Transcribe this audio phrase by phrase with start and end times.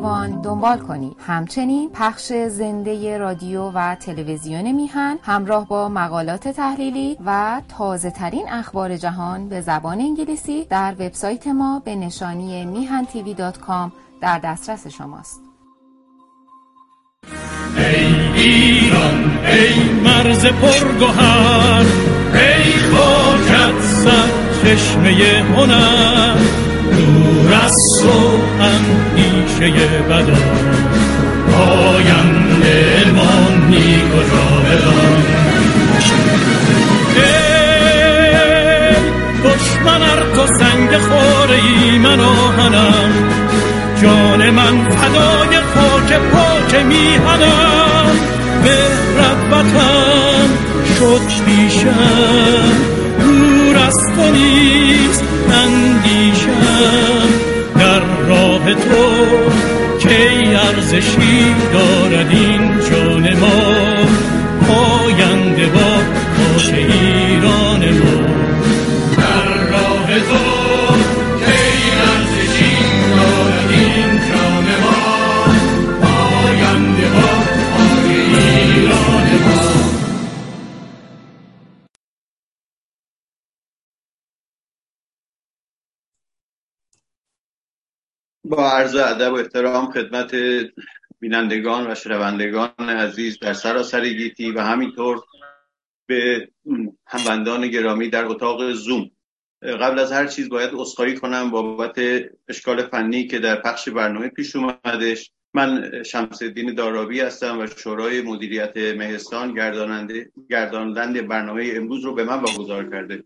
[0.00, 7.62] ایوان دنبال کنید همچنین پخش زنده رادیو و تلویزیون میهن همراه با مقالات تحلیلی و
[7.78, 13.58] تازه ترین اخبار جهان به زبان انگلیسی در وبسایت ما به نشانی میهن تیوی دات
[13.58, 13.92] کام
[14.22, 15.40] در دسترس شماست.
[17.76, 21.84] ای ایران ای مرز پرگوهر
[22.34, 24.28] ای خاکت سر
[24.62, 26.69] چشمه هنر.
[26.96, 28.16] دور از تو
[28.60, 30.40] اندیشه بدا
[31.58, 33.32] آینده ما
[33.68, 35.22] نیک و جاودان
[37.16, 38.00] ای
[39.44, 43.12] دشمن ار تو سنگ خوره ای من آهنم
[44.02, 48.16] جان من فدای خاک پاک میهنم.
[48.62, 48.76] به
[49.18, 50.48] ربتم
[50.98, 52.99] شد پیشم
[53.90, 56.60] تو نیست اندیشم
[57.78, 59.10] در راه تو
[59.98, 60.18] که
[60.58, 62.80] ارزشی دارد این
[88.64, 90.34] عرض ادب و احترام خدمت
[91.20, 95.20] بینندگان و شنوندگان عزیز در سراسر گیتی و همینطور
[96.06, 96.48] به
[97.06, 99.10] هموندان گرامی در اتاق زوم.
[99.62, 101.98] قبل از هر چیز باید اصخایی کنم بابت
[102.48, 105.30] اشکال فنی که در پخش برنامه پیش اومدش.
[105.54, 112.24] من شمس الدین دارابی هستم و شورای مدیریت مهستان گرداننده گرداننده برنامه امروز رو به
[112.24, 113.24] من واگذار کرده.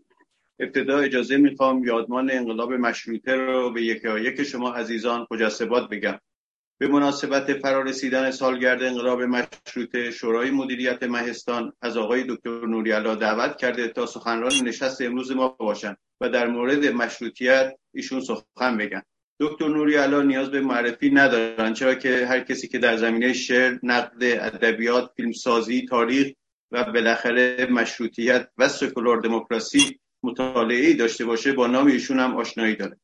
[0.59, 6.19] ابتدا اجازه می‌خوام یادمان انقلاب مشروطه رو به یکی یک شما عزیزان خجسته بگم.
[6.77, 13.87] به مناسبت فرارسیدن سالگرد انقلاب مشروطه شورای مدیریت مهستان از آقای دکتر نوریالا دعوت کرده
[13.87, 19.01] تا سخنران نشست امروز ما باشند و در مورد مشروطیت ایشون سخن بگن.
[19.39, 24.23] دکتر نوریالا نیاز به معرفی ندارن چرا که هر کسی که در زمینه شعر نقد
[24.23, 26.33] ادبیات فیلمسازی تاریخ
[26.71, 32.99] و بالاخره مشروطیت و سکولار دموکراسی مطالعه داشته باشه با نام ایشون هم آشنایی داره.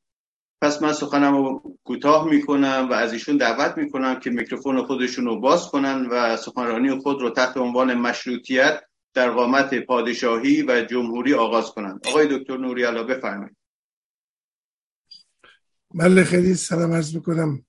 [0.61, 5.39] پس من سخنم رو کوتاه می‌کنم و از ایشون دعوت می‌کنم که میکروفون خودشون رو
[5.39, 8.83] باز کنن و سخنرانی خود رو تحت عنوان مشروطیت
[9.13, 13.57] در قامت پادشاهی و جمهوری آغاز کنند آقای دکتر نوری علا بفرمایید.
[15.93, 17.65] بله خیلی سلام عرض می‌کنم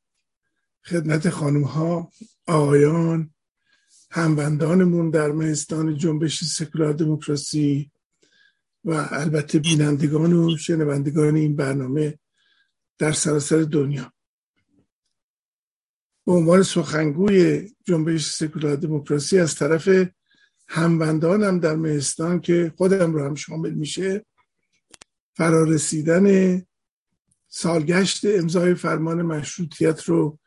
[0.84, 2.08] خدمت خانم ها
[2.46, 3.30] آقایان
[4.10, 7.91] همبندانمون در مهستان جنبش سکولار دموکراسی
[8.84, 12.18] و البته بینندگان و شنوندگان این برنامه
[12.98, 14.12] در سراسر دنیا.
[16.26, 20.08] به عنوان سخنگوی جنبش سکولار دموکراسی از طرف
[20.68, 24.24] هموندانم در مهستان که خودم رو هم شامل میشه
[25.36, 26.58] فرارسیدن
[27.48, 30.38] سالگشت امضای فرمان مشروطیت رو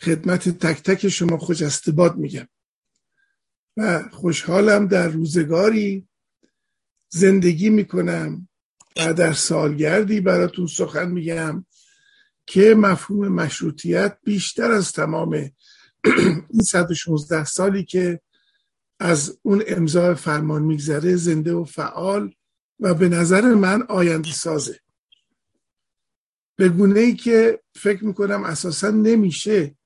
[0.00, 2.48] خدمت تک تک شما خوش میگم.
[3.76, 6.08] و خوشحالم در روزگاری
[7.14, 8.48] زندگی می‌کنم
[8.96, 11.66] و در سالگردی براتون سخن میگم
[12.46, 15.32] که مفهوم مشروطیت بیشتر از تمام
[16.50, 18.20] این 116 سالی که
[19.00, 22.34] از اون امضای فرمان میگذره زنده و فعال
[22.80, 24.80] و به نظر من آینده سازه
[26.56, 29.76] به گونه ای که فکر می‌کنم اساسا نمیشه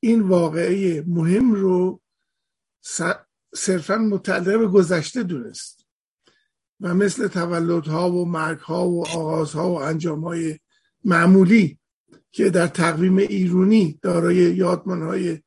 [0.00, 2.00] این واقعه مهم رو
[3.54, 5.75] صرفا متعلق به گذشته دونست.
[6.80, 10.58] و مثل تولدها و مرگها و آغازها و انجامهای
[11.04, 11.78] معمولی
[12.32, 15.38] که در تقویم ایرونی دارای یادمانهای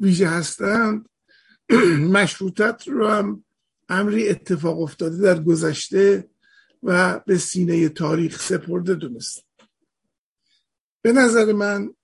[0.00, 1.08] ویژه هستند
[2.16, 3.44] مشروطت رو هم
[3.88, 6.28] امری اتفاق افتاده در گذشته
[6.82, 9.46] و به سینه تاریخ سپرده دونست.
[11.02, 11.94] به نظر من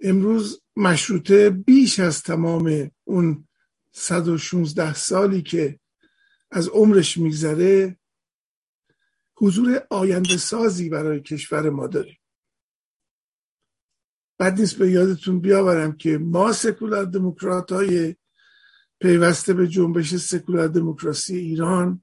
[0.00, 3.48] امروز مشروطه بیش از تمام اون
[3.92, 5.80] 116 سالی که
[6.50, 7.98] از عمرش میگذره
[9.36, 12.18] حضور آینده سازی برای کشور ما داریم
[14.38, 18.16] بعد نیست به یادتون بیاورم که ما سکولار دموکرات های
[19.00, 22.02] پیوسته به جنبش سکولار دموکراسی ایران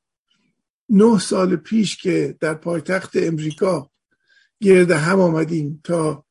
[0.89, 3.91] نه سال پیش که در پایتخت امریکا
[4.61, 6.25] گرد هم آمدیم تا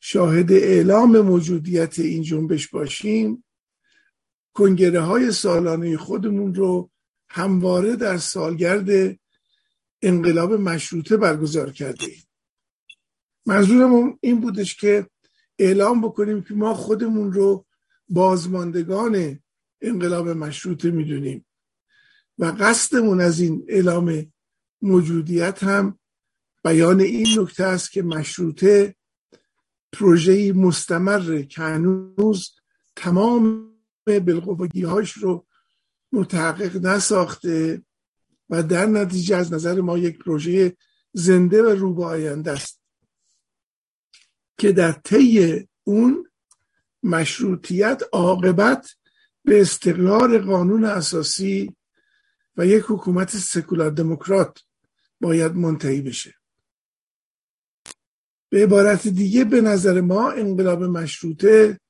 [0.00, 3.44] شاهد اعلام موجودیت این جنبش باشیم
[4.54, 6.90] کنگره های سالانه خودمون رو
[7.34, 9.18] همواره در سالگرد
[10.02, 12.22] انقلاب مشروطه برگزار کرده ایم.
[13.46, 15.06] منظورم این بودش که
[15.58, 17.66] اعلام بکنیم که ما خودمون رو
[18.08, 19.38] بازماندگان
[19.80, 21.46] انقلاب مشروطه می‌دونیم
[22.38, 24.32] و قصدمون از این اعلام
[24.82, 25.98] موجودیت هم
[26.64, 28.94] بیان این نکته است که مشروطه
[29.92, 32.54] پروژه مستمر که هنوز
[32.96, 33.72] تمام
[34.84, 35.46] هاش رو
[36.12, 37.82] متحقق نساخته
[38.50, 40.76] و در نتیجه از نظر ما یک پروژه
[41.12, 42.80] زنده و رو به آینده است
[44.58, 46.26] که در طی اون
[47.02, 48.90] مشروطیت عاقبت
[49.44, 51.76] به استقرار قانون اساسی
[52.56, 54.60] و یک حکومت سکولار دموکرات
[55.20, 56.34] باید منتهی بشه.
[58.48, 61.80] به عبارت دیگه به نظر ما انقلاب مشروطه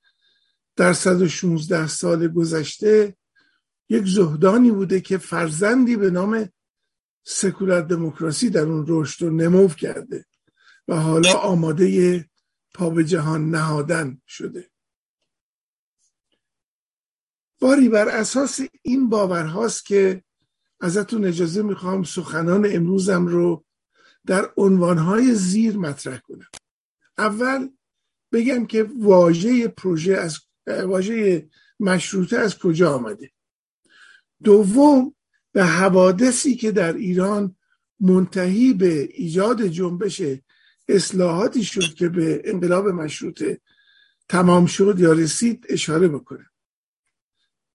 [0.77, 3.17] در 116 سال گذشته
[3.93, 6.49] یک زهدانی بوده که فرزندی به نام
[7.25, 10.27] سکولار دموکراسی در اون رشد و نمو کرده
[10.89, 12.25] و حالا آماده
[12.75, 14.71] پا به جهان نهادن شده.
[17.61, 20.25] باری بر اساس این باورهاست که
[20.81, 23.65] ازتون اجازه می‌خوام سخنان امروزم رو
[24.27, 26.49] در عنوانهای زیر مطرح کنم.
[27.19, 27.69] اول
[28.33, 31.49] بگم که واژه پروژه از واژه
[31.81, 33.31] مشروطه از کجا آمده؟
[34.45, 35.15] دوم
[35.53, 37.57] به حوادثی که در ایران
[38.01, 40.23] منتهی به ایجاد جنبش
[40.89, 43.61] اصلاحاتی شد که به انقلاب مشروطه
[44.29, 46.51] تمام شد یا رسید اشاره بکنه.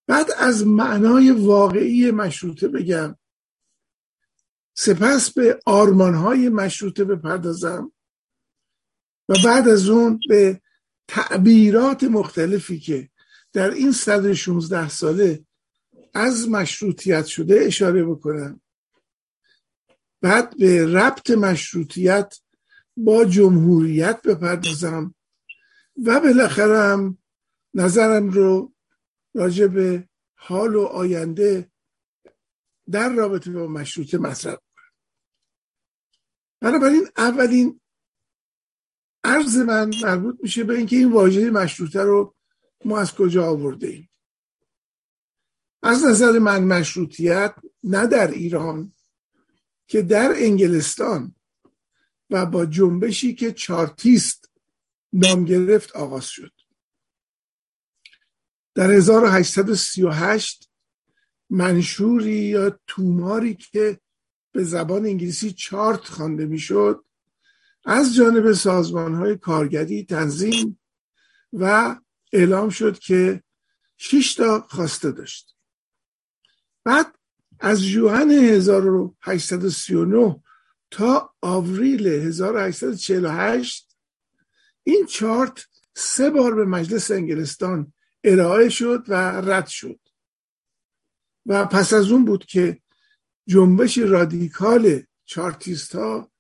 [0.07, 3.15] بعد از معنای واقعی مشروطه بگم
[4.73, 7.91] سپس به آرمانهای مشروطه بپردازم
[9.29, 10.61] و بعد از اون به
[11.07, 13.09] تعبیرات مختلفی که
[13.53, 15.45] در این 116 ساله
[16.17, 18.61] از مشروطیت شده اشاره بکنم.
[20.21, 22.39] بعد به ربط مشروطیت
[22.97, 25.15] با جمهوریت بپردازم
[26.05, 27.17] و بالاخره هم
[27.73, 28.73] نظرم رو
[29.35, 31.71] راجع به حال و آینده
[32.91, 34.93] در رابطه با مشروطه مطرح کنم.
[36.61, 37.81] بنابراین اولین
[39.23, 42.35] عرض من مربوط میشه به اینکه این واژه مشروطه رو
[42.85, 44.09] ما از کجا آورده ایم
[45.87, 48.93] از نظر من مشروطیت نه در ایران
[49.87, 51.35] که در انگلستان
[52.29, 54.49] و با جنبشی که چارتیست
[55.13, 56.51] نام گرفت آغاز شد.
[58.75, 60.69] در 1838
[61.49, 63.99] منشوری یا توماری که
[64.51, 67.05] به زبان انگلیسی چارت خوانده می‌شد
[67.85, 70.79] از جانب سازمان های کارگری تنظیم
[71.53, 71.95] و
[72.33, 73.43] اعلام شد که
[73.97, 75.56] 6 تا خواسته داشت.
[76.87, 77.15] بعد
[77.59, 80.43] از جوهن 1839
[80.91, 83.97] تا آوریل 1848
[84.83, 87.93] این چارت سه بار به مجلس انگلستان
[88.23, 89.99] ارائه شد و رد شد.
[91.45, 92.81] و پس از اون بود که
[93.47, 96.31] جنبش رادیکال چارتیست ها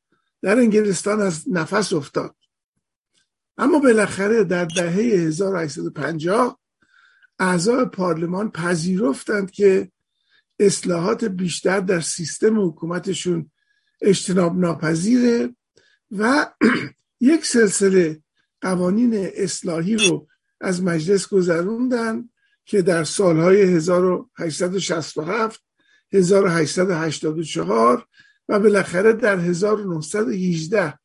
[0.41, 2.35] در انگلستان از نفس افتاد.
[3.57, 6.59] اما بالاخره در دهه 1850
[7.39, 9.91] اعضای پارلمان پذیرفتند که
[10.59, 13.51] اصلاحات بیشتر در سیستم حکومتشون
[14.01, 15.55] اجتناب ناپذیره
[16.11, 16.51] و
[17.19, 18.21] یک سلسله
[18.61, 20.27] قوانین اصلاحی رو
[20.61, 22.29] از مجلس گذروندن
[22.65, 25.61] که در سالهای 1867
[26.13, 28.07] 1884
[28.49, 30.99] و بالاخره در 1918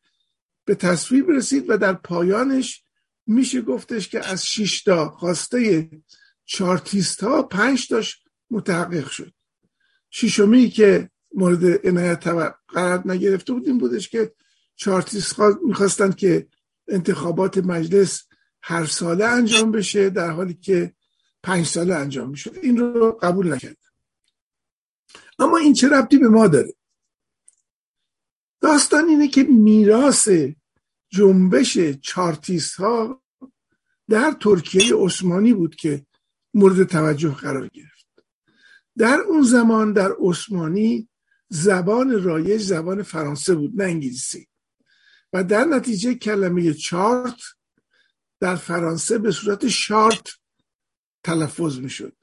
[0.65, 2.85] به تصویب رسید و در پایانش
[3.27, 5.91] میشه گفتش که از 6 تا خواسته
[6.45, 9.33] چارتیست ها پنج تاش متحقق شد.
[10.14, 12.28] ششمی که مورد عنایت
[12.69, 14.35] قرار نگرفته بود این بودش که
[14.76, 16.47] چارتیست می‌خواستند که
[16.88, 18.26] انتخابات مجلس
[18.62, 20.95] هر ساله انجام بشه در حالی که
[21.42, 22.57] پنج ساله انجام می‌شد.
[22.62, 23.76] این رو قبول نکرد.
[25.38, 26.75] اما این چه ربطی به ما داره؟
[28.61, 30.28] داستان اینه که میراث
[31.09, 33.23] جنبش چارتیست ها
[34.09, 36.07] در ترکیه عثمانی بود که
[36.54, 37.92] مورد توجه قرار گرفت.
[38.99, 41.09] در اون زمان در عثمانی
[41.49, 44.49] زبان رایج زبان فرانسه بود نه انگلیسی.
[45.33, 47.41] و در نتیجه کلمه چارت
[48.41, 50.29] در فرانسه به صورت شارت
[51.25, 52.17] تلفظ می‌شد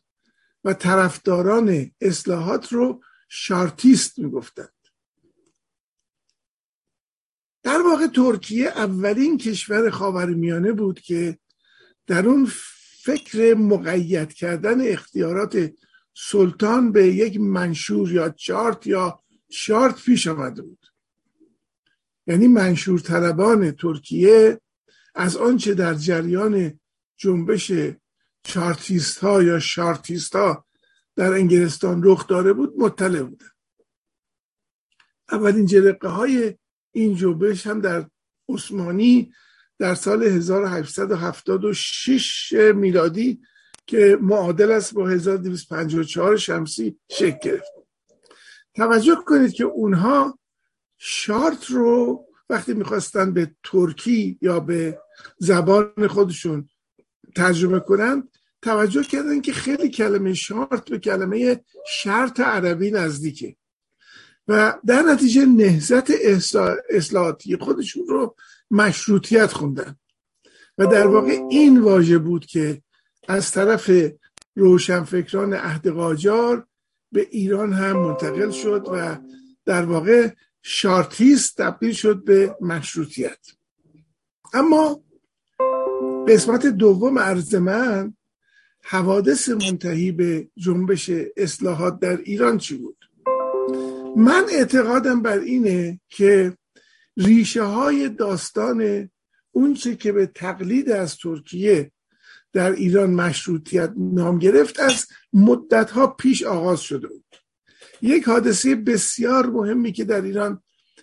[0.64, 4.74] و طرفداران اصلاحات رو شارتیست می‌گفتند.
[7.64, 11.40] در واقع ترکیه اولین کشور خاورمیانه بود که
[12.08, 12.52] در اون
[13.04, 15.72] فکر مقید کردن اختیارات
[16.22, 20.86] سلطان به یک منشور یا چارت یا شارت پیش آمده بود.
[22.28, 24.62] یعنی منشور طلبان ترکیه
[25.16, 26.80] از آنچه در جریان
[27.18, 27.72] جنبش
[28.44, 30.66] چارتیست ها یا شارتیست ها
[31.16, 33.50] در انگلستان رخ داره بود مطلع بودن
[35.32, 36.58] اولین جرقه های
[36.92, 38.10] این جنبش هم در
[38.50, 39.34] عثمانی
[39.80, 43.42] در سال 1876 میلادی
[43.90, 47.72] که معادل است با 1254 شمسی شکل گرفت.
[48.76, 50.40] توجه کنید که اونها
[50.98, 55.00] شارت رو وقتی می‌خواستن به ترکی یا به
[55.40, 56.70] زبان خودشون
[57.36, 58.28] ترجمه کنن
[58.62, 63.56] توجه کردن که خیلی کلمه شارت به کلمه شرط عربی نزدیکه.
[64.48, 66.12] و در نتیجه نهزت
[66.90, 68.36] اصلاحاتی خودشون رو
[68.72, 69.96] مشروطیت خوندن.
[70.78, 72.82] و در واقع این واژه بود که
[73.30, 73.92] از طرف
[74.56, 76.68] روشنفکران عهد قاجار
[77.12, 79.18] به ایران هم منتقل شد و
[79.66, 80.30] در واقع
[80.62, 83.38] شارتیست تبدیل شد به مشروطیت.
[84.54, 85.04] اما
[86.28, 88.14] قسمت دوم عرض من
[88.84, 92.98] حوادث منتهی به جنبش اصلاحات در ایران چی بود؟
[94.16, 96.58] من اعتقادم بر اینه که
[97.18, 99.10] ریشه های داستان
[99.52, 101.92] اونچه که به تقلید از ترکیه
[102.54, 107.36] در ایران مشروطیت نام گرفت از مدت ها پیش آغاز شده بود.
[108.02, 110.62] یک حادثه بسیار مهمی که در ایران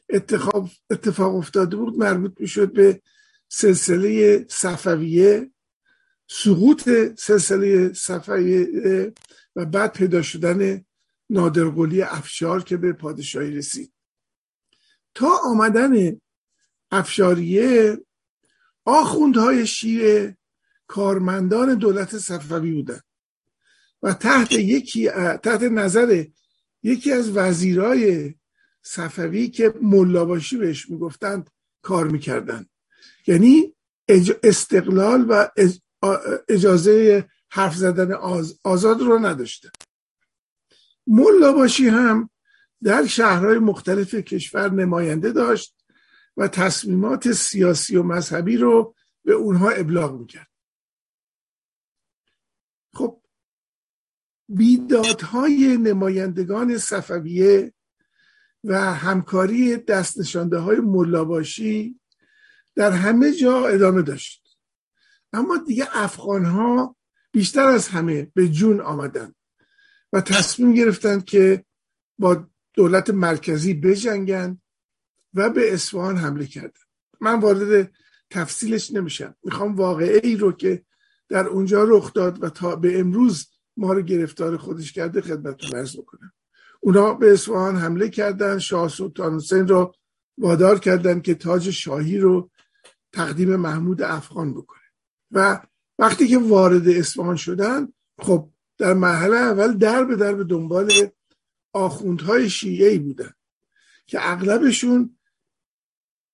[0.09, 3.01] اتفاق, اتفاق افتاده بود مربوط می‌شد به
[3.49, 5.51] سلسله صفویه
[6.29, 6.89] سقوط
[7.19, 9.13] سلسله صفویه
[9.57, 10.85] و بعد پیدا شدن
[11.31, 13.93] نادرقلی افشار که به پادشاهی رسید.
[15.15, 16.21] تا آمدن
[16.91, 17.99] افشاریه
[18.85, 20.37] آخوندهای شیعه
[20.87, 23.01] کارمندان دولت صفوی بودن.
[24.03, 25.09] و تحت یکی
[25.43, 26.25] تحت نظر
[26.83, 28.35] یکی از وزیرای
[28.83, 31.51] صفوی که ملاباشی بهش می‌گفتند
[31.83, 32.67] کار می‌کردن.
[33.27, 33.75] یعنی
[34.43, 35.49] استقلال و
[36.49, 38.13] اجازه حرف زدن
[38.65, 39.71] آزاد رو نداشته
[41.07, 42.31] ملاباشی هم
[42.83, 45.77] در شهرهای مختلف کشور نماینده داشت
[46.37, 50.51] و تصمیمات سیاسی و مذهبی رو به اونها ابلاغ می‌کرد
[52.95, 53.23] خب
[54.49, 57.73] بیدادهای نمایندگان صفویه
[58.65, 62.01] و همکاری دست نشانده های ملاباشی
[62.75, 64.59] در همه جا ادامه داشت.
[65.33, 66.97] اما دیگه افغان ها
[67.33, 69.35] بیشتر از همه به جون آمدن
[70.13, 71.65] و تصمیم گرفتند که
[72.19, 74.61] با دولت مرکزی بجنگن
[75.35, 76.81] و به اصفهان حمله کردن.
[77.21, 77.93] من وارد
[78.31, 79.37] تفصیلش نمیشم.
[79.45, 80.85] می‌خوام واقعه ای رو که
[81.29, 85.97] در اونجا رخ داد و تا به امروز ما رو گرفتار خودش کرده خدمتتون عرض
[85.97, 86.33] بکنم
[86.81, 89.95] اونا به اصفهان حمله کردن شاه سلطان حسین رو
[90.39, 92.51] وادار کردن که تاج شاهی رو
[93.13, 94.81] تقدیم محمود افغان بکنه.
[95.31, 95.61] و
[95.99, 100.93] وقتی که وارد اصفهان شدن خب در مرحله اول در به در به دنبال
[101.73, 103.33] آخوندهای شیعه بودن
[104.07, 105.19] که اغلبشون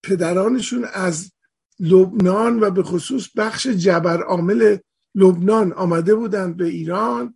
[0.03, 1.33] پدرانشون از
[1.81, 4.77] لبنان و به خصوص بخش جبر عامل
[5.15, 7.35] لبنان آمده بودند به ایران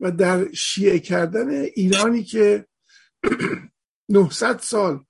[0.00, 2.66] و در شیعه کردن ایرانی که
[4.08, 5.04] 900 سال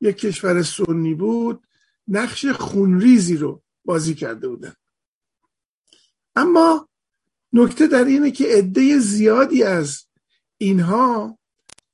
[0.00, 1.66] یک کشور سنی بود
[2.08, 4.72] نقش خونریزی رو بازی کرده بودن
[6.36, 6.88] اما
[7.52, 10.02] نکته در اینه که عده زیادی از
[10.58, 11.38] اینها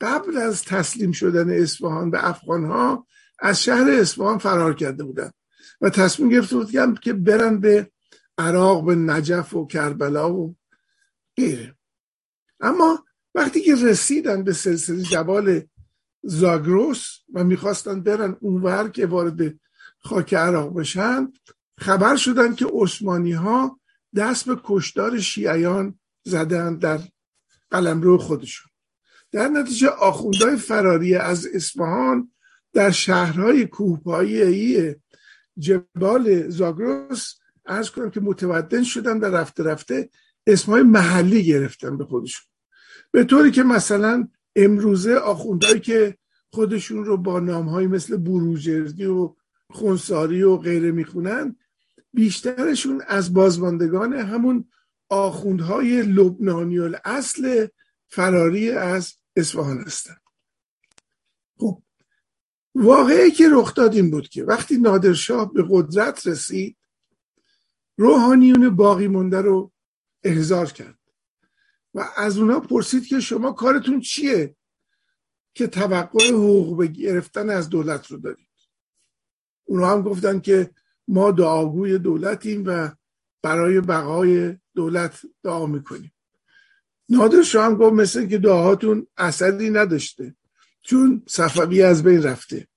[0.00, 3.06] قبل از تسلیم شدن اصفهان به افغانها
[3.38, 5.30] از شهر اصفهان فرار کرده بودن
[5.80, 7.90] و تصمیم گرفته بودن که برن به
[8.38, 10.56] عراق به نجف و کربلا و
[11.36, 11.76] غیره.
[12.60, 15.62] اما وقتی که رسیدن به سلسله جبال
[16.22, 19.60] زاگروس و می‌خواستن برن اونور که وارد
[19.98, 21.32] خاک عراق بشن
[21.78, 23.80] خبر شدن که عثمانی ها
[24.16, 27.00] دست به کشدار شیعیان زدن در
[27.70, 28.70] قلمرو خودشون.
[29.32, 32.32] در نتیجه آخوندهای فراری از اصفهان
[32.72, 34.94] در شهرهای کوهپایی
[35.58, 37.34] جبال زاگروس
[37.66, 40.10] ارز کنم که متودن شدن و رفته رفته
[40.46, 42.46] اسمهای محلی گرفتن به خودشون.
[43.10, 46.18] به طوری که مثلا امروزه آخوندهایی که
[46.52, 49.34] خودشون رو با نامهایی مثل بروجردی و
[49.70, 51.56] خونساری و غیره می‌خونن
[52.12, 54.68] بیشترشون از بازماندگان همون
[55.08, 57.66] آخوندهای لبنانی اصل
[58.08, 60.16] فراری از اصفهان هستن.
[61.58, 61.82] خب
[62.74, 66.76] واقعی که رخ داد این بود که وقتی نادرشاه به قدرت رسید
[67.96, 69.72] روحانیون باقی مونده رو
[70.22, 70.98] احضار کرد.
[71.94, 74.56] و از اونا پرسید که شما کارتون چیه
[75.54, 78.48] که توقع حقوق گرفتن از دولت رو دارید؟
[79.64, 80.70] اونا هم گفتن که
[81.08, 82.90] ما دعاگوی دولتیم و
[83.42, 86.12] برای بقای دولت دعا می‌کنیم.
[87.08, 90.34] نادر شاه هم گفت مثل که دعاهاتون اثری نداشته
[90.82, 92.68] چون صفوی از بین رفته.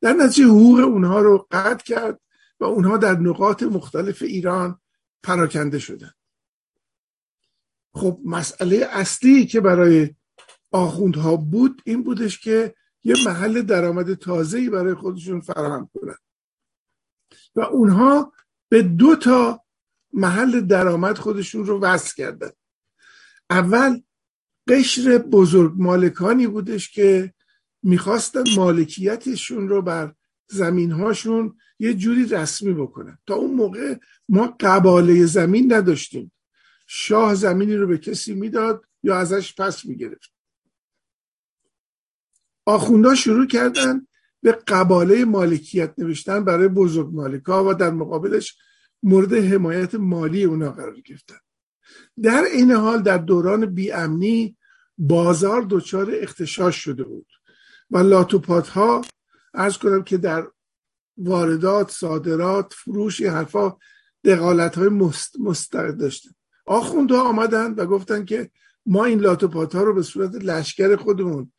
[0.00, 2.20] در نتیجه حقوق اونها رو قطع کرد.
[2.60, 4.80] و اونها در نقاط مختلف ایران
[5.22, 6.12] پراکنده شدن.
[7.94, 10.14] خب مسئله اصلی که برای
[10.70, 12.74] آخوندها بود این بودش که
[13.04, 16.18] یه محل درآمد تازه‌ای برای خودشون فراهم کنند
[17.54, 18.32] و اونها
[18.68, 19.64] به دو تا
[20.12, 22.50] محل درآمد خودشون رو وصل کردن.
[23.50, 24.00] اول
[24.68, 27.34] قشر بزرگ مالکانی بودش که
[27.82, 30.14] می‌خواستن مالکیتشون رو بر
[30.50, 33.18] زمین هاشون یه جوری رسمی بکنن.
[33.26, 33.94] تا اون موقع
[34.28, 36.32] ما قباله زمین نداشتیم.
[36.86, 40.32] شاه زمینی رو به کسی می‌داد یا ازش پس می‌گرفت.
[42.66, 44.06] آخوندا شروع کردن
[44.42, 48.56] به قباله مالکیت نوشتن برای بزرگ مالکا و در مقابلش
[49.02, 51.38] مورد حمایت مالی اونا قرار گرفتن.
[52.22, 54.56] در این حال در دوران بیامنی
[54.98, 57.26] بازار دچار اختشاش شده بود
[57.90, 59.02] و لاتوپات ها
[59.54, 60.46] ارز کنم که در
[61.16, 63.76] واردات صادرات فروش این حرفا
[64.24, 64.88] دقالت های
[65.38, 66.30] مستقل داشتن.
[66.66, 68.50] آخوندها آمدن و گفتن که
[68.86, 71.52] ما این لاتوپات ها رو به صورت لشکر خودمون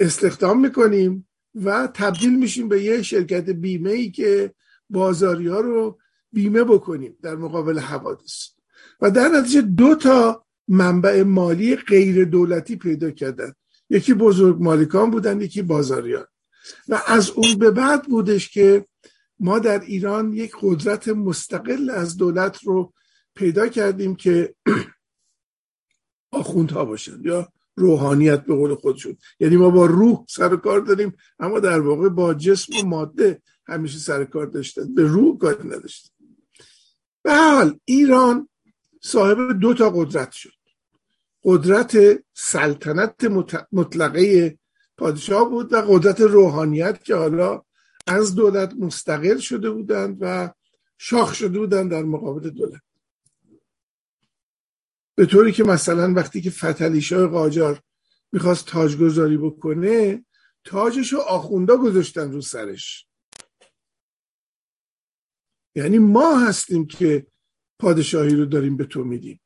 [0.00, 4.54] استخدام می‌کنیم و تبدیل میشیم به یه شرکت بیمه ای که
[4.90, 5.98] بازاری رو
[6.32, 8.48] بیمه بکنیم در مقابل حوادث.
[9.00, 13.52] و در نتیجه دو تا منبع مالی غیر دولتی پیدا کردن.
[13.90, 16.26] یکی بزرگ مالکان بودن یکی بازاریان.
[16.88, 18.86] و از اون به بعد بودش که
[19.40, 22.92] ما در ایران یک قدرت مستقل از دولت رو
[23.34, 24.54] پیدا کردیم که
[26.30, 29.16] آخوندها باشن یا روحانیت به قول خودشون.
[29.40, 33.98] یعنی ما با روح سر کار داریم اما در واقع با جسم و ماده همیشه
[33.98, 34.94] سر کار داشتن.
[34.94, 36.10] به روح کار نداشتن.
[37.22, 38.48] به حال ایران
[39.02, 40.52] صاحب دو تا قدرت شد.
[41.44, 41.96] قدرت
[42.34, 43.24] سلطنت
[43.72, 44.58] مطلقه
[44.98, 47.62] پادشاه بود و قدرت روحانیت که حالا
[48.06, 50.50] از دولت مستقل شده بودند و
[50.98, 52.82] شاخ شده بودند در مقابل دولت.
[55.14, 57.80] به طوری که مثلا وقتی که فتلیشاه قاجار
[58.32, 60.24] می‌خواست تاجگذاری بکنه
[60.64, 63.06] تاجش رو آخوندا گذاشتن رو سرش.
[65.74, 67.26] یعنی ما هستیم که
[67.78, 69.40] پادشاهی رو داریم به تو میدیم.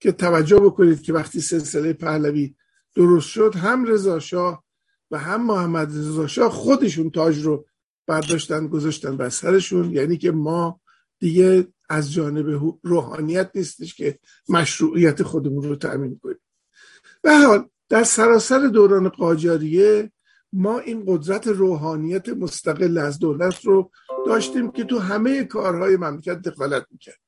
[0.00, 2.54] که توجه بکنید که وقتی سلسله پهلوی
[2.94, 3.54] درست شد.
[3.56, 4.64] هم رضا شاه
[5.10, 7.66] و هم محمد رضا شاه خودشون تاج رو
[8.06, 9.92] برداشتن گذاشتن بر سرشون.
[9.92, 10.80] یعنی که ما
[11.18, 16.40] دیگه از جانب روحانیت نیستش که مشروعیت خودمون رو تأمین کنیم.
[17.22, 20.12] به حال در سراسر دوران قاجاریه
[20.52, 23.90] ما این قدرت روحانیت مستقل از دولت رو
[24.26, 27.20] داشتیم که تو همه کارهای مملکت دخالت می‌کرد.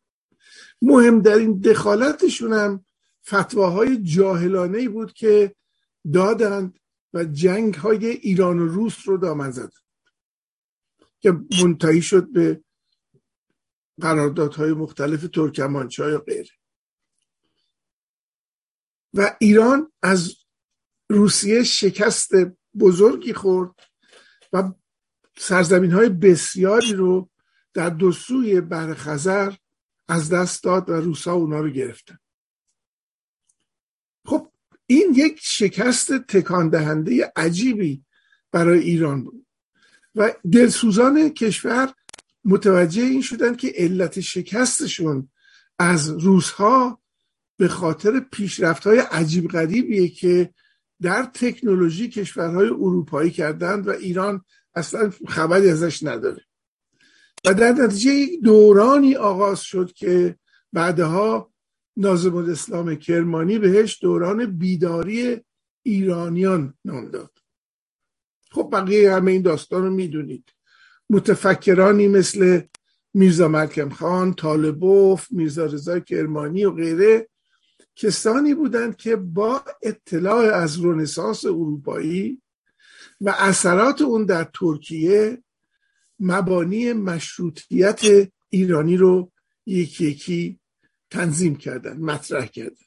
[0.82, 2.84] مهم در این دخالتشون هم
[3.28, 5.54] فتواهای جاهلانه بود که
[6.12, 6.78] دادند
[7.14, 9.72] و جنگ های ایران و روس رو دامن زد
[11.20, 12.64] که منتهی شد به
[14.00, 16.50] قراردادهای مختلف ترکمانچای و غیره.
[19.14, 20.34] و ایران از
[21.08, 22.30] روسیه شکست
[22.78, 23.74] بزرگی خورد
[24.52, 24.72] و
[25.38, 27.30] سرزمین های بسیاری رو
[27.74, 28.62] در دو سوی
[28.94, 29.56] خزر
[30.08, 32.18] از دست داد و روسا اونا رو گرفتن.
[34.86, 38.04] این یک شکست تکان دهنده عجیبی
[38.52, 39.46] برای ایران بود.
[40.14, 41.92] و دلسوزان کشور
[42.44, 45.30] متوجه این شدن که علت شکستشون
[45.78, 47.02] از روزها
[47.56, 50.54] به خاطر پیشرفت های عجیب غریبیه که
[51.02, 54.44] در تکنولوژی کشورهای اروپایی کردند و ایران
[54.74, 56.46] اصلا خبری ازش نداره.
[57.44, 60.36] و در نتیجه دورانی آغاز شد که
[60.72, 61.52] بعدها
[61.96, 65.40] نازم الاسلام کرمانی بهش دوران بیداری
[65.82, 67.30] ایرانیان نام داد.
[68.50, 70.52] خب بقیه همه این داستان رو می‌دونید.
[71.10, 72.60] متفکرانی مثل
[73.14, 77.28] میرزا ملکم خان، طالبوف، میرزا رضا کرمانی و غیره
[77.96, 82.42] کسانی بودند که با اطلاع از رنسانس اروپایی
[83.20, 85.42] و اثرات اون در ترکیه
[86.20, 88.00] مبانی مشروطیت
[88.48, 89.32] ایرانی رو
[89.66, 90.60] یکی یکی
[91.16, 92.86] تنظیم کردن مطرح کردن.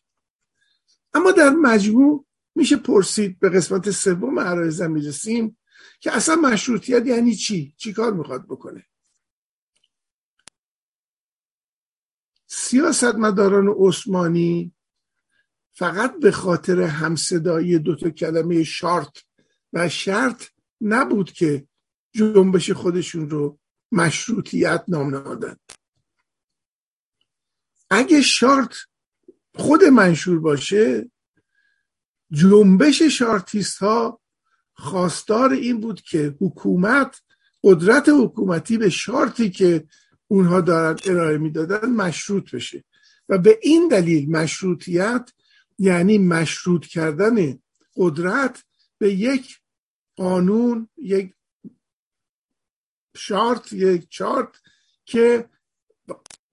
[1.14, 5.58] اما در مجموع میشه پرسید به قسمت سوم عرایزم می‌رسیم
[6.00, 8.86] که اصلا مشروطیت یعنی چی؟ چی کار می‌خواد بکنه؟
[12.48, 14.74] سیاستمداران عثمانی
[15.72, 19.24] فقط به خاطر همصدایی دوتا کلمه شارت
[19.74, 20.46] و شرط
[20.82, 21.68] نبود که
[22.12, 23.60] جنبش خودشون رو
[23.92, 25.60] مشروطیت نام نهادند
[27.90, 28.76] اگه شارت
[29.56, 31.12] خود منشور باشه
[32.32, 34.22] جنبش شارتیست ها
[34.74, 37.22] خواستار این بود که حکومت
[37.64, 39.88] قدرت حکومتی به شارتی که
[40.28, 42.84] اونها دارن ارائه می‌دادن مشروط بشه.
[43.30, 45.30] و به این دلیل مشروطیت
[45.80, 47.60] یعنی مشروط کردن
[47.96, 48.64] قدرت
[48.98, 49.60] به یک
[50.16, 51.34] قانون یک
[53.16, 54.62] شارت یک چارت
[55.06, 55.50] که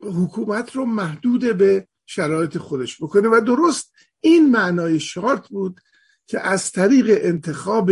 [0.00, 5.80] حکومت رو محدود به شرایط خودش بکنه و درست این معنای شارت بود
[6.26, 7.90] که از طریق انتخاب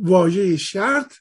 [0.00, 1.14] واژه شرط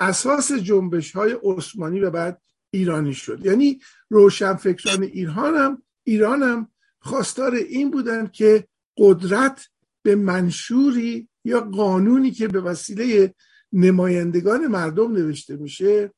[0.00, 3.46] اساس جنبش های عثمانی و بعد ایرانی شد.
[3.46, 8.66] یعنی روشنفکران ایران هم ایران هم خواستار این بودن که
[8.96, 9.68] قدرت
[10.02, 13.34] به منشوری یا قانونی که به وسیله
[13.72, 16.12] نمایندگان مردم نوشته میشه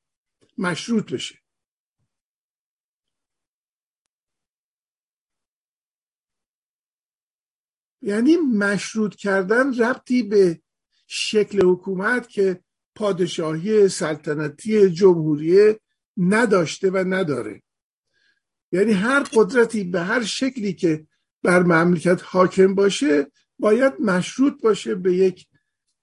[0.58, 1.41] مشروط بشه.
[8.02, 10.60] یعنی مشروط کردن ربطی به
[11.06, 12.60] شکل حکومت که
[12.94, 15.74] پادشاهی سلطنتی جمهوری
[16.16, 17.62] نداشته و نداره.
[18.72, 21.06] یعنی هر قدرتی به هر شکلی که
[21.42, 23.26] بر مملکت حاکم باشه
[23.58, 25.46] باید مشروط باشه به یک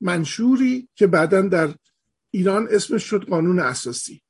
[0.02, 1.76] منشوری که بعدا در
[2.32, 4.22] ایران اسمش شد قانون اساسی.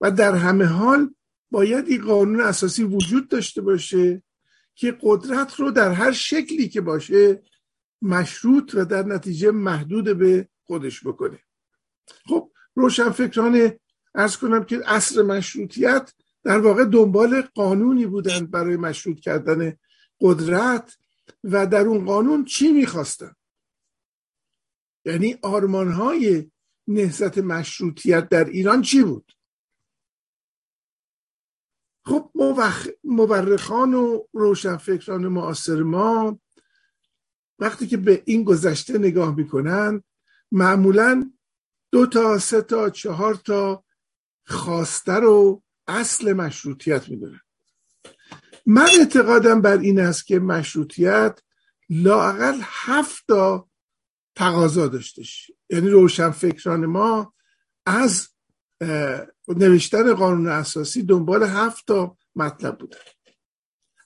[0.00, 1.14] و در همه حال
[1.50, 4.22] باید این قانون اساسی وجود داشته باشه
[4.76, 7.42] که قدرت رو در هر شکلی که باشه
[8.02, 11.38] مشروط و در نتیجه محدود به خودش بکنه.
[12.28, 13.72] خب روشنفکران
[14.14, 16.12] ارز کنم که اصر مشروطیت
[16.42, 19.76] در واقع دنبال قانونی بودند برای مشروط کردن
[20.20, 20.96] قدرت
[21.44, 23.34] و در اون قانون چی می‌خواستن؟
[25.04, 26.50] یعنی آرمانهای
[26.88, 29.32] نهزت مشروطیت در ایران چی بود؟
[32.06, 32.30] خب
[33.04, 36.40] مورخان و روشنفکران معاصر ما
[37.58, 40.02] وقتی که به این گذشته نگاه می‌کنن
[40.52, 41.30] معمولا
[41.92, 43.84] دو تا سه تا چهار تا
[44.46, 47.40] خواسته رو اصل مشروطیت می‌دونن.
[48.66, 51.40] من اعتقادم بر این است که مشروطیت
[51.90, 53.68] لاقل هفت تا
[54.34, 55.50] تقاضا داشتش.
[55.70, 57.34] یعنی روشنفکران ما
[57.86, 58.28] از
[59.48, 62.98] نوشتن قانون اساسی دنبال هفت تا مطلب بودن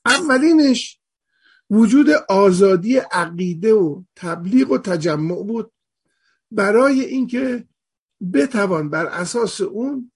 [0.06, 1.00] اولینش
[1.70, 5.72] وجود آزادی عقیده و تبلیغ و تجمع بود.
[6.50, 7.64] برای اینکه
[8.32, 10.12] بتوان بر اساس اون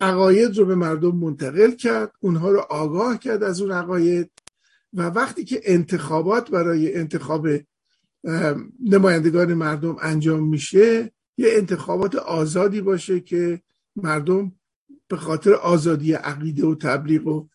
[0.00, 4.30] عقاید رو به مردم منتقل کرد اونها رو آگاه کرد از اون عقاید
[4.92, 7.48] و وقتی که انتخابات برای انتخاب
[8.80, 13.62] نمایندگان مردم انجام میشه یه انتخابات آزادی باشه که
[13.96, 14.52] مردم
[15.08, 17.48] به خاطر آزادی عقیده و تبلیغ و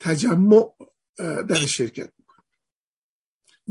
[0.00, 0.74] تجمع
[1.18, 2.44] در شرکت می‌کنه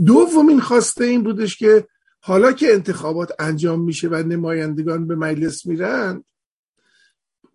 [0.05, 1.87] دومین خواسته این بودش که
[2.19, 6.23] حالا که انتخابات انجام میشه و نمایندگان به مجلس میرن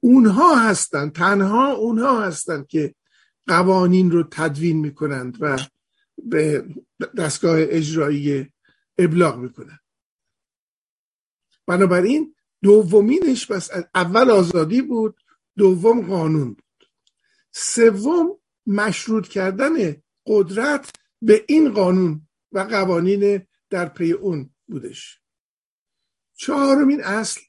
[0.00, 2.94] اونها هستند تنها اونها هستند که
[3.46, 5.58] قوانین رو تدوین می‌کنند و
[6.24, 6.64] به
[7.18, 8.52] دستگاه اجرایی
[8.98, 9.81] ابلاغ می‌کنند.
[11.66, 15.20] بنابراین دومینش بس اول آزادی بود
[15.56, 16.88] دوم قانون بود.
[17.52, 20.90] سوم مشروط کردن قدرت
[21.22, 25.20] به این قانون و قوانین در پی اون بودش.
[26.34, 27.40] چهارمین اصل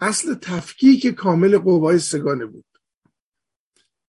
[0.00, 2.64] اصل تفکیک کامل قوای سگانه بود.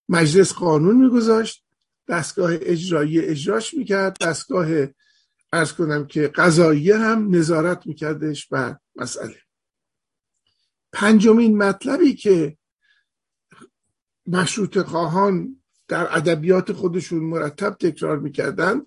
[0.10, 1.66] مجلس قانون میگذاشت
[2.08, 4.68] دستگاه اجرایی اجراش می‌کرد دستگاه
[5.54, 9.42] ارز کنم که قضایی هم نظارت میکردش بر مسئله.
[10.94, 12.58] پنجمین مطلبی که
[14.28, 18.82] مشروط خواهان در ادبیات خودشون مرتب تکرار می‌کردن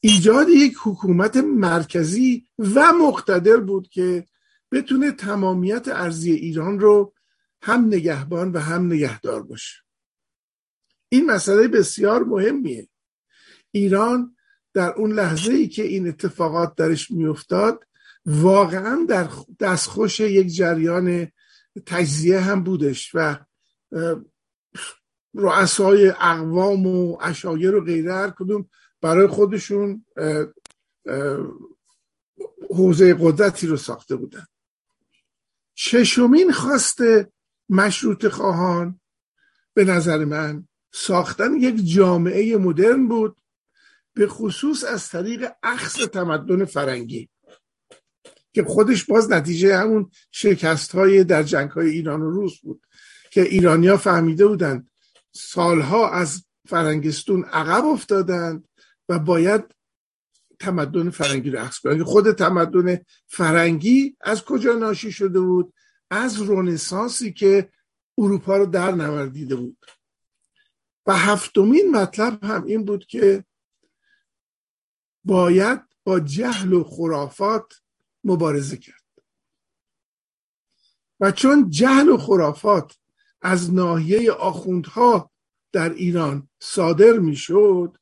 [0.00, 4.26] ایجاد یک حکومت مرکزی و مقتدر بود که
[4.72, 7.14] بتونه تمامیت ارزی ایران رو
[7.62, 9.76] هم نگهبان و هم نگهدار باشه.
[11.08, 12.88] این مسئله بسیار مهمیه.
[13.70, 14.36] ایران
[14.74, 17.84] در اون لحظه ای که این اتفاقات درش میافتاد
[18.26, 19.28] واقعا در
[19.60, 21.32] دستخوش یک جریان
[21.86, 23.36] تجزیه هم بودش و
[25.34, 28.68] رؤسای اقوام و اشایر و غیره هر کدوم
[29.00, 30.06] برای خودشون
[32.70, 34.46] حوزه قدرتی رو ساخته بودن.
[35.74, 36.98] ششمین خواست
[37.68, 39.00] مشروط خواهان
[39.74, 43.36] به نظر من ساختن یک جامعه مدرن بود
[44.14, 47.28] به خصوص از طریق اخص تمدن فرنگی.
[48.54, 52.86] که خودش باز نتیجه همون شکست های در جنگ های ایران و روس بود
[53.30, 54.90] که ایرانیا فهمیده بودند
[55.32, 58.68] سالها از فرنگستون عقب افتادند
[59.08, 59.64] و باید
[60.58, 65.72] تمدن فرنگی رو عکس کنند خود تمدن فرنگی از کجا ناشی شده بود؟
[66.10, 67.68] از رونسانسی که
[68.18, 69.84] اروپا رو در نوردیده بود.
[71.06, 73.44] و هفتمین مطلب هم این بود که
[75.24, 77.83] باید با جهل و خرافات
[78.24, 79.04] مبارزه کرد.
[81.20, 82.96] و چون جهل و خرافات
[83.42, 85.30] از ناحیه آخوندها
[85.72, 87.98] در ایران صادر می‌شد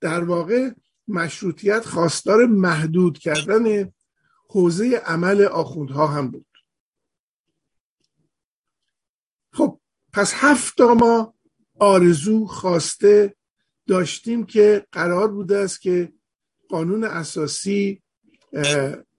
[0.00, 0.70] در واقع
[1.08, 3.92] مشروطیت خواستار محدود کردن
[4.48, 6.46] حوزه عمل آخوندها هم بود.
[9.52, 9.80] خب
[10.12, 11.34] پس هفت ما
[11.78, 13.36] آرزو خواسته
[13.86, 16.12] داشتیم که قرار بوده است که
[16.68, 18.02] قانون اساسی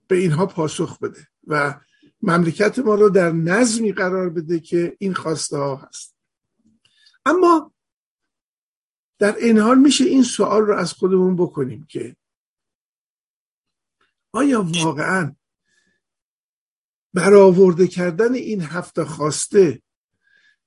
[0.08, 1.80] به اینها پاسخ بده و
[2.22, 6.16] مملکت ما رو در نظمی قرار بده که این خواسته ها هست.
[7.26, 7.74] اما
[9.20, 12.16] در این حال میشه این سوال رو از خودمون بکنیم که
[14.32, 15.36] آیا واقعا
[17.14, 19.82] برآورده کردن این هفته خواسته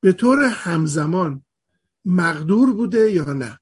[0.00, 1.44] به طور همزمان
[2.04, 3.60] مقدور بوده یا نه؟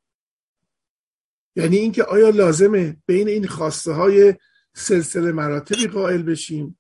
[1.57, 4.35] یعنی اینکه آیا لازمه بین این خواسته های
[4.79, 6.79] سلسله مراتبی قائل بشیم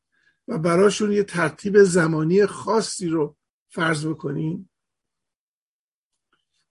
[0.48, 3.36] و براشون یه ترتیب زمانی خاصی رو
[3.68, 4.70] فرض بکنیم.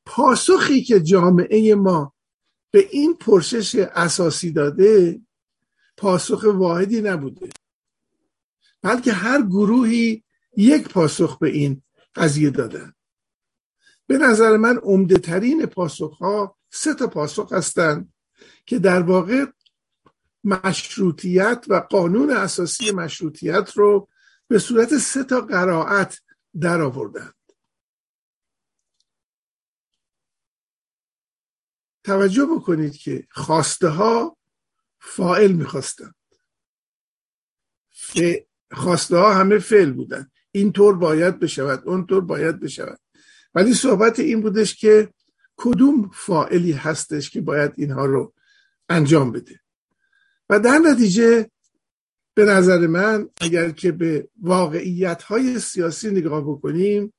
[0.06, 2.14] پاسخی که جامعه ما
[2.72, 5.22] به این پرسش اساسی داده
[5.98, 7.50] پاسخ واحدی نبوده.
[8.82, 10.24] بلکه هر گروهی
[10.58, 11.82] یک پاسخ به این
[12.16, 12.94] قضیه دادن.
[14.08, 18.14] به نظر من عمده ترین پاسخ ها سه تا پاسخ هستند
[18.66, 19.46] که در واقع
[20.44, 24.10] مشروطیت و قانون اساسی مشروطیت رو
[24.48, 26.20] به صورت سه تا قرائت
[26.60, 27.34] در آوردند
[32.04, 34.38] توجه بکنید که خواسته ها
[35.00, 36.16] فائل می‌خواستند
[37.92, 38.20] ف...
[38.72, 40.32] خواسته ها همه فعل بودن.
[40.52, 43.00] اینطور باید بشود اونطور باید بشود.
[43.56, 45.14] ولی صحبت این بودش که
[45.58, 48.34] کدوم فائلی هستش که باید اینها رو
[48.90, 49.60] انجام بده.
[50.50, 51.50] و در نتیجه
[52.34, 57.14] به نظر من اگر که به واقعیت های سیاسی نگاه بکنیم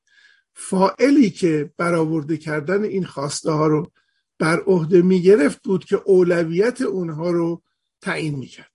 [0.55, 3.93] فائلی که برآورده کردن این خواسته ها رو
[4.39, 7.63] بر عهده می گرفت بود که اولویت اونها رو
[8.01, 8.73] تعیین می کرد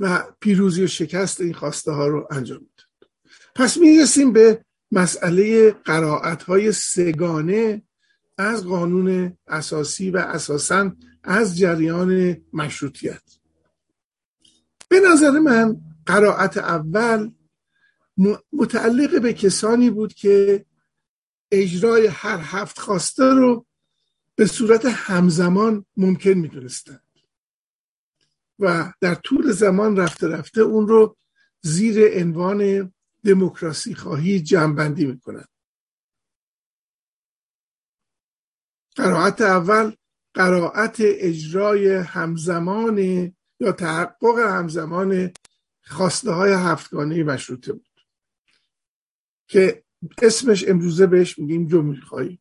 [0.00, 3.10] و پیروزی و شکست این خواسته ها رو انجام می‌داد.
[3.54, 7.82] پس می‌رسیم به مسئله قرائت های سگانه
[8.38, 13.22] از قانون اساسی و اساسا از جریان مشروطیت.
[14.88, 17.30] به نظر من قرائت اول
[18.52, 20.64] متعلق به کسانی بود که
[21.52, 23.66] اجرای هر هفت خواسته رو
[24.34, 27.02] به صورت همزمان ممکن می‌دونستند.
[28.58, 31.16] و در طول زمان رفته رفته اون رو
[31.60, 32.92] زیر عنوان
[33.24, 35.48] دموکراسی خواهی جمعبندی می‌کنند.
[38.98, 39.92] قرائت اول
[40.34, 42.98] قرائت اجرای همزمان
[43.60, 45.32] یا تحقق همزمان
[45.82, 48.00] خواسته های هفتگانه مشروطه بود.
[49.48, 49.84] که
[50.22, 52.38] اسمش امروزه بهش میگیم جمهوری خواهی.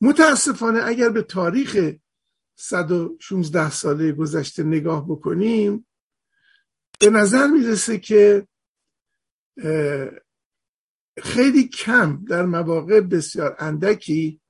[0.00, 1.92] متاسفانه اگر به تاریخ
[2.54, 5.86] 116 ساله گذشته نگاه بکنیم
[7.00, 8.48] به نظر می‌رسه که
[11.22, 14.40] خیلی کم در مواقع بسیار اندکی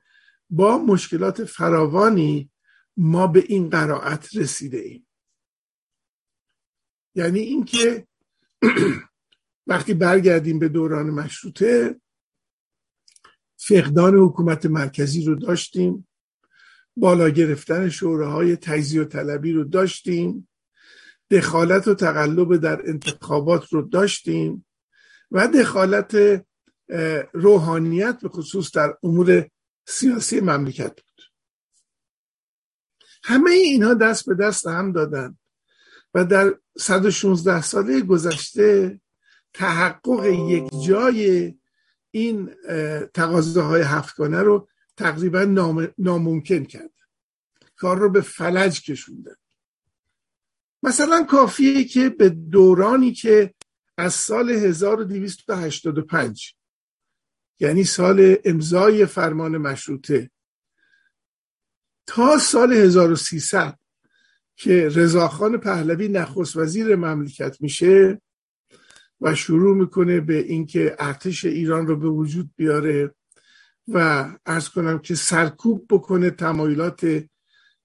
[0.51, 2.51] با مشکلات فراوانی
[2.97, 5.07] ما به این قرائت رسیده ایم.
[7.15, 8.07] یعنی اینکه
[9.67, 12.01] وقتی برگردیم به دوران مشروطه
[13.57, 16.09] فقدان حکومت مرکزی رو داشتیم
[16.97, 20.49] بالا گرفتن شوراهای تجزیه و طلبی رو داشتیم
[21.31, 24.67] دخالت و تقلب در انتخابات رو داشتیم
[25.31, 26.45] و دخالت
[27.33, 29.49] روحانیت به خصوص در امور
[29.89, 31.23] سیاسی مملکت بود.
[33.25, 35.39] همه اینها دست به دست هم دادن
[36.15, 39.01] و در 116 ساله گذشته
[39.55, 41.55] تحقق یک جای
[42.11, 42.55] این
[43.15, 45.45] تقاضاهای هفتگانه رو تقریبا
[45.99, 46.91] ناممکن کرد.
[47.77, 49.37] کار رو به فلج کشونده
[50.83, 53.55] مثلا کافیه که به دورانی که
[53.99, 56.58] از سال 1285
[57.61, 60.31] یعنی سال امضای فرمان مشروطه.
[62.07, 63.79] تا سال 1300
[64.57, 68.21] که رضاخان پهلوی نخست وزیر مملکت میشه
[69.21, 73.15] و شروع می‌کنه به اینکه ارتش ایران رو به وجود بیاره
[73.89, 77.25] و ارز کنم که سرکوب بکنه تمایلات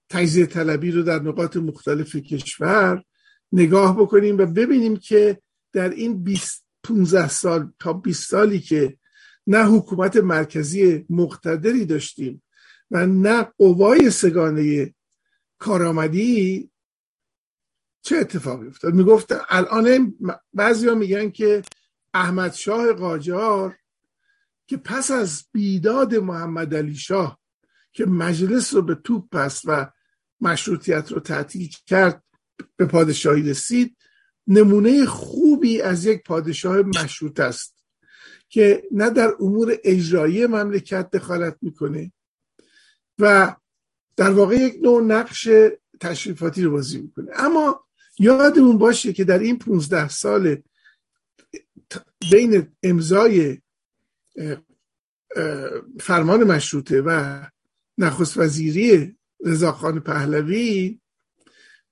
[0.08, 3.04] تجزیه طلبی رو در نقاط مختلف کشور.
[3.52, 5.40] نگاه بکنیم و ببینیم که
[5.72, 8.98] در این 20 15 سال تا 20 سالی که
[9.46, 12.42] نه حکومت مرکزی مقتدری داشتیم
[12.90, 14.94] و نه قوای سگانه
[15.58, 16.70] کارآمدی.
[18.02, 20.14] چه اتفاقی افتاد؟ می‌گفت الان
[20.54, 21.62] بعضی ها میگن که
[22.14, 23.76] احمد شاه قاجار
[24.66, 27.38] که پس از بیداد محمد علی شاه
[27.92, 29.90] که مجلس رو به توپ پس و
[30.40, 32.22] مشروطیت رو تعطیل کرد
[32.76, 33.96] به پادشاهی رسید
[34.46, 37.73] نمونه خوبی از یک پادشاه مشروط است.
[38.54, 42.12] که نه در امور اجرایی مملکت دخالت می‌کنه
[43.18, 43.56] و
[44.16, 45.48] در واقع یک نوع نقش
[46.00, 47.30] تشریفاتی رو بازی می‌کنه.
[47.34, 47.84] اما
[48.18, 50.62] یادمون باشه که در این 15 سال
[52.30, 53.58] بین امضای
[56.00, 57.40] فرمان مشروطه و
[57.98, 61.00] نخست وزیری رضاخان پهلوی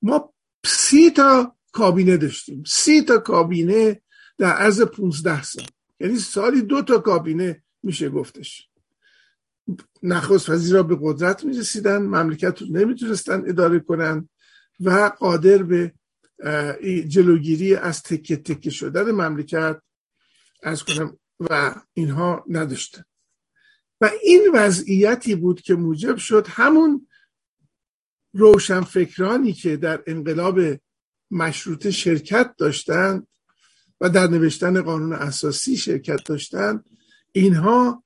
[0.03, 0.35] ما
[0.67, 2.65] سی تا کابینه داشتیم.
[2.67, 4.03] سی تا کابینه
[4.39, 5.67] در عرض 15 سال.
[6.03, 8.69] یعنی سالی دو تا کابینه میشه گفتش.
[10.03, 14.29] نخست وزیر را به قدرت می‌رسیدن مملکت رو نمی‌تونستن اداره کنن
[14.81, 15.93] و قادر به
[17.09, 19.81] جلوگیری از تکه تکه شدن مملکت
[20.63, 23.03] از کنم و اینها نداشتن
[24.01, 27.09] و این وضعیتی بود که موجب شد همون
[28.35, 30.61] روشنفکرانی که در انقلاب
[31.31, 33.27] مشروطه شرکت داشتند
[34.03, 36.85] و در نوشتن قانون اساسی شرکت داشتند
[37.33, 38.05] اینها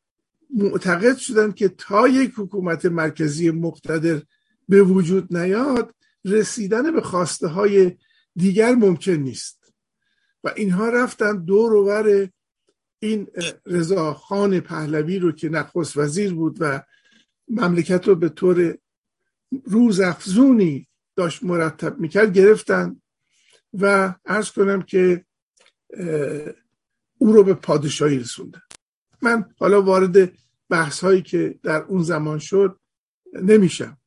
[0.54, 4.22] معتقد شدند که تا یک حکومت مرکزی مقتدر
[4.68, 7.96] به وجود نیاد رسیدن به خواسته های
[8.34, 9.72] دیگر ممکن نیست.
[10.44, 12.28] و اینها رفتن دور بر
[12.98, 13.26] این
[13.66, 16.82] رضا خان پهلوی رو که نخست وزیر بود و
[17.48, 18.78] مملکت رو به طور
[19.64, 23.00] روزافزونی داشت مرتب می‌کرد گرفتن.
[23.80, 25.25] و ارز کنم که
[27.18, 28.62] او رو به پادشاهی رسوندن
[29.22, 30.32] من حالا وارد
[30.68, 32.80] بحث هایی که در اون زمان شد
[33.42, 33.98] نمیشم.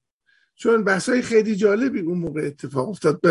[0.55, 3.21] چون بحث های خیلی جالبی اون موقع اتفاق افتاد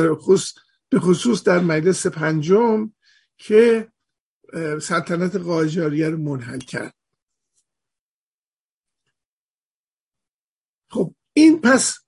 [0.89, 2.93] به خصوص در مجلس پنجم
[3.37, 3.93] که
[4.81, 6.95] سلطنت قاجاریه رو منحل کرد.
[10.91, 11.99] خب این پس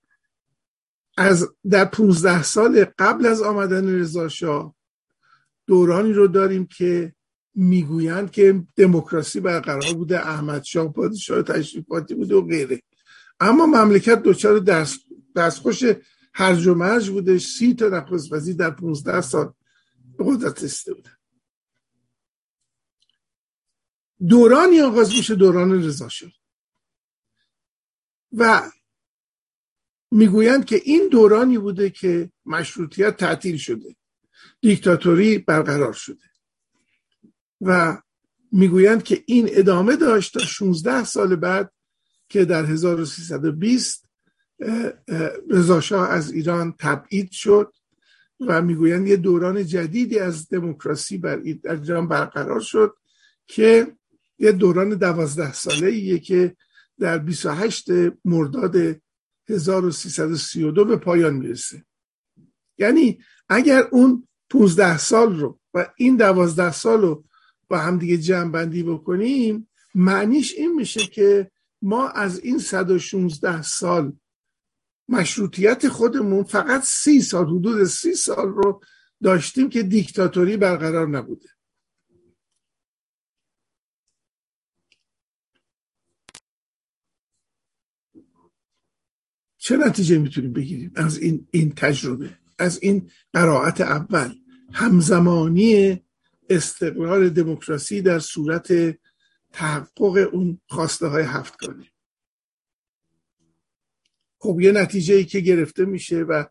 [1.16, 4.74] از در 15 سال قبل از آمدن رضا شاه
[5.70, 7.14] دورانی رو داریم که
[7.54, 12.82] می‌گویند که دموکراسی برقرار بوده احمد شاه پادشاه تشریفاتی بوده و غیره.
[13.40, 15.00] اما مملکت دچار دست
[15.36, 15.82] دستخوش
[16.34, 17.38] هرج و مرج بوده.
[17.38, 19.52] سی تا نخست وزیر در 15 سال
[20.18, 21.10] به قدرت رسیده بوده
[24.28, 26.32] دورانی آغاز میشه دوران رضا شاه.
[28.32, 28.70] و
[30.10, 33.99] می‌گویند که این دورانی بوده که مشروطیت تعطیل شده.
[34.60, 36.24] دیکتاتوری برقرار شده.
[37.60, 37.98] و
[38.52, 41.72] می‌گویند که این ادامه داشت تا 16 سال بعد
[42.28, 44.08] که در 1320
[45.50, 47.72] رضاشاه از ایران تبعید شد
[48.40, 52.96] و می‌گویند یه دوران جدیدی از دموکراسی بر ایران برقرار شد
[53.46, 53.96] که
[54.38, 56.56] یه دوران دوازده ساله ایه که
[56.98, 57.88] در 28
[58.24, 59.00] مرداد
[59.48, 61.84] 1332 به پایان می‌رسه.
[62.78, 63.18] یعنی
[63.48, 67.24] اگر اون 15 سال رو و این دوازده سال رو
[67.68, 71.50] با هم دیگه جمع بندی بکنیم معنیش این میشه که
[71.82, 74.12] ما از این 116 سال
[75.08, 78.80] مشروطیت خودمون فقط سی سال حدود سی سال رو
[79.22, 81.48] داشتیم که دیکتاتوری برقرار نبوده.
[89.58, 94.34] چه نتیجه می‌تونیم بگیریم از این این تجربه؟ از این قرائت اول.
[94.72, 96.00] همزمانی
[96.50, 98.72] استقرار دموکراسی در صورت
[99.52, 101.86] تحقق اون خواسته های هفتگانه.
[104.38, 106.44] خب یه نتیجه ای که گرفته میشه و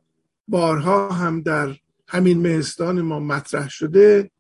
[0.48, 1.76] بارها هم در
[2.08, 4.32] همین مهستان ما مطرح شده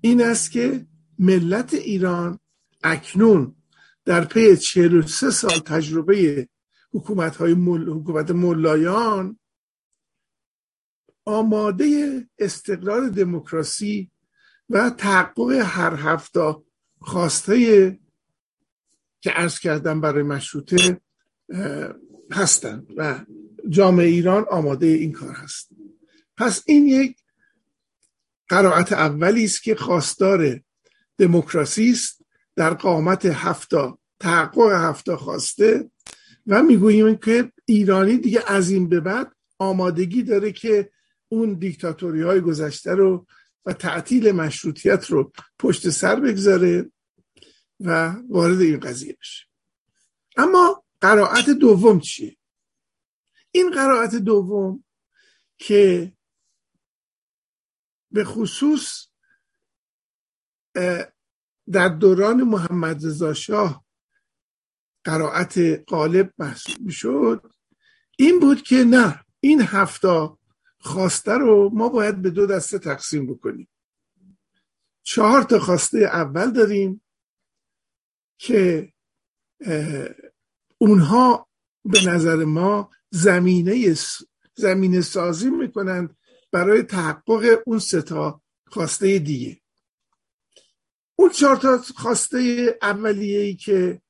[0.00, 0.86] این است که
[1.18, 2.38] ملت ایران
[2.82, 3.56] اکنون
[4.04, 6.48] در پی 43 سال تجربه
[6.92, 7.88] حکومت های مل...
[7.88, 9.38] حکومت ملایان
[11.24, 14.10] آماده استقرار دموکراسی
[14.70, 16.54] و تحقق هر هفته
[17.00, 17.98] خواسته
[19.20, 21.00] که عرض کردم برای مشروطه
[22.32, 23.24] هستند و
[23.68, 25.68] جامعه ایران آماده این کار هست.
[26.36, 27.16] پس این یک
[28.48, 30.60] قرائت اولی است که خواستار
[31.18, 32.24] دموکراسی است
[32.56, 35.90] در قامت هفتا تحقق هفتا خواسته
[36.46, 40.90] و می‌گوییم که ایرانی دیگه از این به بعد آمادگی داره که
[41.34, 43.26] اون دیکتاتوری های گذشته رو
[43.66, 46.90] و تعطیل مشروطیت رو پشت سر بگذاره
[47.80, 49.46] و وارد این قضیه بشه.
[50.36, 52.36] اما قرائت دوم چیه؟
[53.50, 54.84] این قرائت دوم
[55.58, 56.12] که
[58.10, 59.06] به خصوص
[61.72, 63.84] در دوران محمد رضا شاه
[65.04, 65.58] قرائت
[65.88, 67.52] غالب محسوب شد
[68.18, 70.30] این بود که نه این هفته
[70.84, 73.68] خواسته رو ما باید به دو دسته تقسیم بکنیم.
[75.02, 77.02] چهار تا خواسته اول داریم
[78.38, 78.92] که
[80.78, 81.48] اونها
[81.84, 83.94] به نظر ما زمینه
[84.54, 86.16] زمینه سازی می‌کنند
[86.52, 89.60] برای تحقق اون ستا خواسته دیگه.
[91.16, 92.38] اون چهار تا خواسته
[92.82, 94.02] اولیه ای که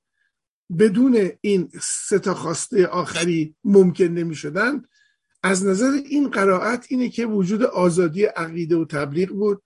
[0.79, 4.85] بدون این ستا خواسته آخری ممکن نمی شدن
[5.45, 9.63] از نظر این قرائت اینه که وجود آزادی عقیده و تبلیغ بود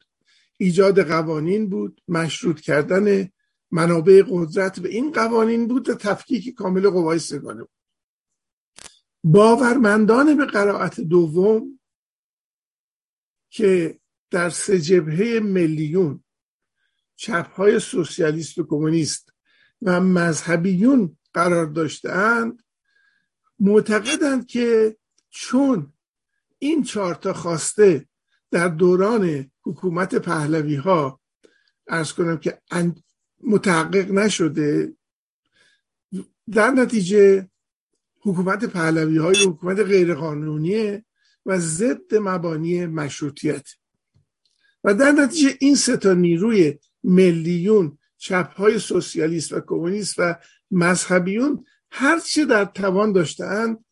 [0.56, 3.28] ایجاد قوانین بود مشروط کردن
[3.70, 7.70] منابع قدرت به این قوانین بود و تفکیک کامل قوای سگانه بود.
[9.24, 11.80] باورمندان به قرائت دوم
[13.50, 14.00] که
[14.30, 16.24] در سه جبهه میلیون
[17.16, 19.32] چپ های سوسیالیست و کمونیست
[19.82, 22.62] و مذهبیون قرار داشتند
[23.60, 24.96] معتقدند که
[25.30, 25.92] چون
[26.58, 28.08] این چهار تا خواسته
[28.50, 31.20] در دوران حکومت پهلوی ها
[31.88, 32.60] ارز کنم که
[33.40, 34.94] متحقق نشده
[36.52, 37.48] در نتیجه
[38.20, 41.04] حکومت پهلوی های حکومت غیرقانونیه
[41.46, 43.68] و ضد مبانی مشروطیت.
[44.84, 50.34] و در نتیجه این سه نیروی ملیون چپ های سوسیالیست و کمونیست و
[50.70, 53.84] مذهبیون هرچه در توان داشتند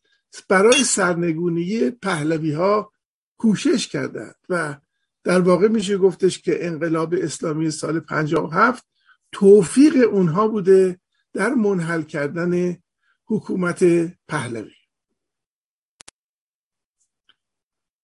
[0.49, 2.93] برای سرنگونی پهلوی ها
[3.37, 4.77] کوشش کردند و
[5.23, 8.87] در واقع میشه گفتش که انقلاب اسلامی سال 57
[9.31, 10.99] توفیق اونها بوده
[11.33, 12.77] در منحل کردن
[13.25, 13.83] حکومت
[14.27, 14.73] پهلوی.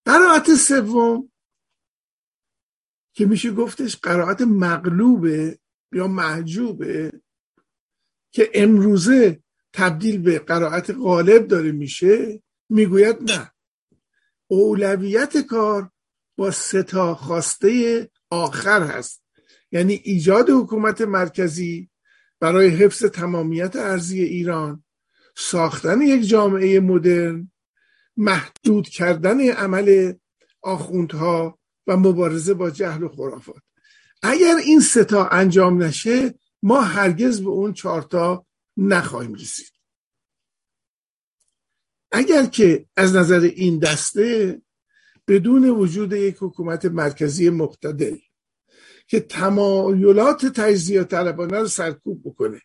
[0.06, 1.32] قرائت سوم
[3.14, 5.60] که میشه گفتش قرائت مغلوبه
[5.92, 7.22] یا محجوبه
[8.32, 9.43] که امروزه
[9.74, 13.52] تبدیل به قرائت غالب داره میشه می‌گوید نه.
[14.48, 15.90] اولویت کار
[16.38, 19.24] با ستا خواسته آخر هست.
[19.72, 21.90] یعنی ایجاد حکومت مرکزی
[22.40, 24.84] برای حفظ تمامیت ارزی ایران
[25.38, 27.52] ساختن یک جامعه مدرن
[28.18, 30.14] محدود کردن عمل
[30.62, 33.62] آخوندها و مبارزه با جهل و خرافات.
[34.22, 38.46] اگر این ستا انجام نشه ما هرگز به اون چهارتا
[38.78, 39.72] نخواهیم رسید.
[42.12, 44.62] اگر که از نظر این دسته
[45.28, 48.18] بدون وجود یک حکومت مرکزی مقتدر
[49.08, 52.62] که تمایلات تجزیه طلبانه رو سرکوب بکنه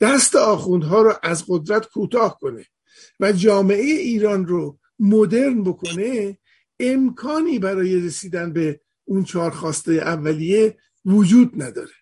[0.00, 2.66] دست آخوندها رو از قدرت کوتاه کنه
[3.20, 6.38] و جامعه ایران رو مدرن بکنه
[6.80, 11.92] امکانی برای رسیدن به اون چهار خواسته اولیه وجود نداره.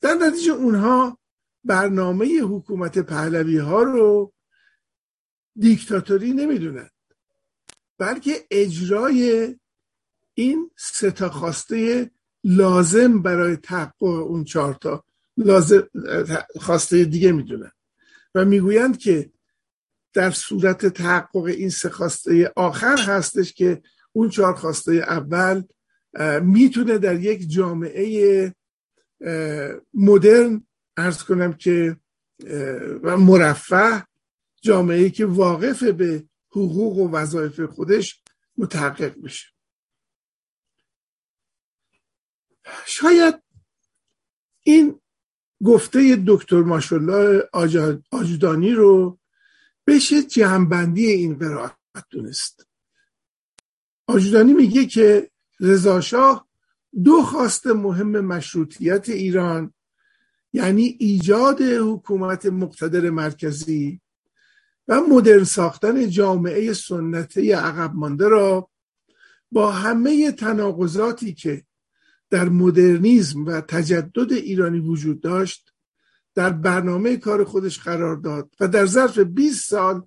[0.00, 1.18] در نتیجه اونها
[1.68, 4.32] برنامه حکومت پهلوی ها رو
[5.58, 6.90] دیکتاتوری نمی‌دونن.
[7.98, 9.56] بلکه اجرای
[10.34, 12.10] این سه خواسته
[12.44, 15.04] لازم برای تحقق اون چهارتا
[15.36, 15.88] لازم
[16.60, 17.72] خواسته دیگه می‌دونن.
[18.34, 19.30] و می‌گویند که
[20.14, 25.62] در صورت تحقق این سه خواسته آخر هستش که اون چهار خواسته اول
[26.42, 28.54] می‌تونه در یک جامعه
[29.94, 30.67] مدرن
[30.98, 31.96] ارز کنم که
[33.02, 34.06] و مرفه
[34.62, 38.22] جامعه که واقف به حقوق و وظایف خودش
[38.56, 39.46] متحقق بشه
[42.86, 43.42] شاید
[44.62, 45.00] این
[45.64, 47.48] گفته دکتر ماشالله
[48.10, 49.18] آجودانی رو
[49.86, 51.76] بشه جمعبندی این قرائت
[52.10, 52.66] دونست.
[54.06, 55.30] آجودانی میگه که
[55.60, 56.48] رضاشاه
[57.04, 59.74] دو خواست مهم مشروطیت ایران
[60.52, 64.00] یعنی ایجاد حکومت مقتدر مرکزی
[64.88, 68.70] و مدرن ساختن جامعه سنتی عقب مانده را
[69.52, 71.64] با همه تناقضاتی که
[72.30, 75.72] در مدرنیزم و تجدد ایرانی وجود داشت
[76.34, 80.02] در برنامه کار خودش قرار داد و در ظرف 20 سال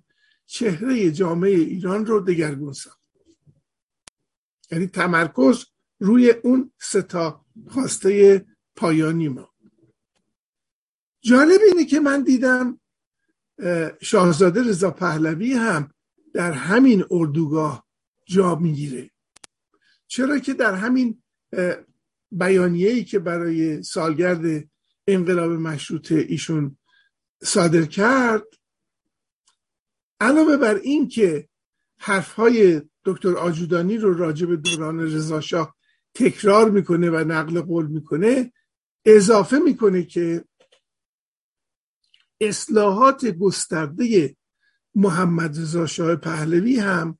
[0.46, 3.00] چهره جامعه ایران رو دگرگون ساخت.
[4.70, 5.64] یعنی تمرکز
[5.98, 9.51] روی اون ستا خواسته پایانی ما.
[11.22, 12.80] جالب اینه که من دیدم
[14.00, 15.90] شاهزاده رضا پهلوی هم
[16.34, 17.86] در همین اردوگاه
[18.26, 19.10] جا می‌گیره.
[20.06, 21.22] چرا که در همین
[22.32, 24.68] بیانیه‌ای که برای سالگرد
[25.06, 26.76] انقلاب مشروطه ایشون
[27.42, 28.46] صادر کرد
[30.20, 31.48] علاوه بر این که
[31.98, 35.76] حرفهای دکتر آجودانی رو راجع به دوران رضاشاه
[36.14, 38.52] تکرار می‌کنه و نقل قول می‌کنه
[39.04, 40.44] اضافه می‌کنه که
[42.42, 44.36] اصلاحات گسترده
[44.94, 47.18] محمد رضا شاه پهلوی هم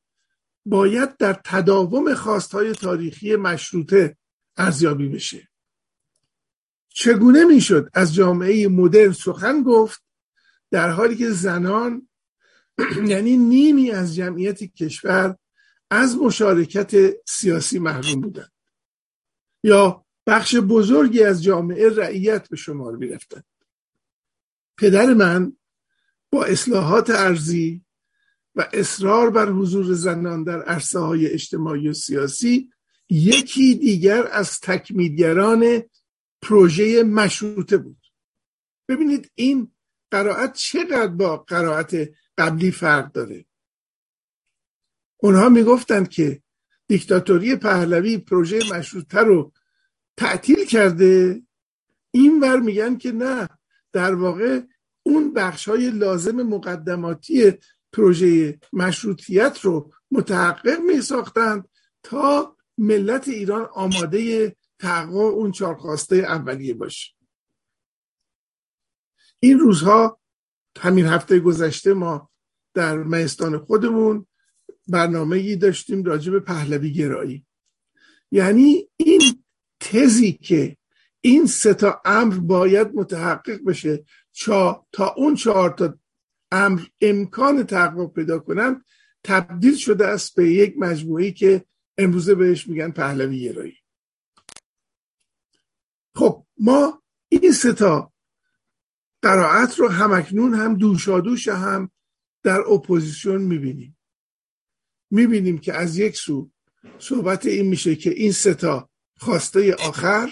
[0.67, 4.17] باید در تداوم خواستهای تاریخی مشروطه
[4.57, 5.49] ارزیابی بشه.
[6.89, 10.03] چگونه می‌شد از جامعه مدرن سخن گفت؟
[10.71, 12.09] در حالی که زنان
[13.07, 15.37] یعنی نیمی از جمعیت کشور
[15.91, 16.95] از مشارکت
[17.29, 18.53] سیاسی محروم بودند
[19.65, 23.09] یا بخش بزرگی از جامعه رعیت به شمار می
[24.83, 25.57] پدر من
[26.33, 27.85] با اصلاحات ارزی
[28.55, 32.71] و اصرار بر حضور زنان در عرصه های اجتماعی و سیاسی
[33.09, 35.83] یکی دیگر از تکمیلگران
[36.43, 38.07] پروژه مشروطه بود.
[38.89, 39.73] ببینید این
[40.11, 42.09] قرائت چقدر با قرائت
[42.39, 43.45] قبلی فرق داره.
[45.17, 46.43] اونها می‌گفتند که
[46.87, 49.53] دیکتاتوری پهلوی پروژه مشروطه رو
[50.17, 51.43] تعطیل کرده.
[52.11, 53.49] این ور میگن که نه
[53.93, 54.61] در واقع
[55.13, 57.53] اون بخش های لازم مقدماتی
[57.93, 61.69] پروژه مشروطیت رو متحقق می ساختند
[62.03, 67.13] تا ملت ایران آماده تحقق اون چهارخواسته اولیه باشه.
[69.41, 70.21] این روزها
[70.79, 72.31] همین هفته گذشته ما
[72.75, 74.27] در مهستان خودمون
[74.89, 77.47] برنامه داشتیم راجع به پهلوی گرایی.
[78.31, 79.45] یعنی این
[79.81, 80.77] تزی که
[81.21, 85.99] این سه تا امر باید متحقق بشه چا تا اون چهار تا
[86.51, 88.85] امر امکان تحقق پیدا کنن
[89.25, 91.65] تبدیل شده است به یک مجموعی که
[91.99, 93.77] امروزه بهش میگن پهلوی گرایی.
[96.15, 98.13] خب ما این سه تا
[99.23, 101.91] قرائت رو همکنون هم دوشادوش هم
[102.43, 103.99] در اپوزیسیون می‌بینیم.
[105.11, 106.51] می‌بینیم که از یک سو
[106.99, 110.31] صحبت این میشه که این ستا خواسته آخر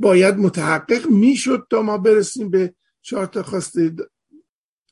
[0.00, 3.94] باید متحقق می‌شد تا ما برسیم به چهار تا خواسته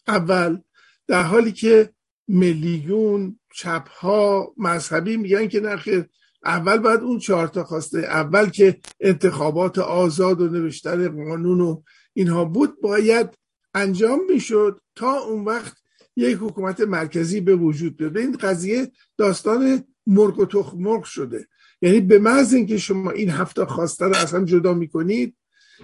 [0.08, 0.58] اول
[1.06, 1.92] در حالی که
[2.28, 6.04] ملیون چپ ها مذهبی میگن که نخیر
[6.44, 11.82] اول باید اون چهار تا خواسته اول که انتخابات آزاد و نوشتن قانون و
[12.12, 13.28] اینها بود باید
[13.74, 15.76] انجام می‌شد تا اون وقت
[16.16, 18.16] یک حکومت مرکزی به وجود بیاد.
[18.16, 21.48] این قضیه داستان مرغ و تخم مرغ شده.
[21.82, 25.36] یعنی به محض اینکه شما این هفته خواسته رو اصلا جدا می‌کنید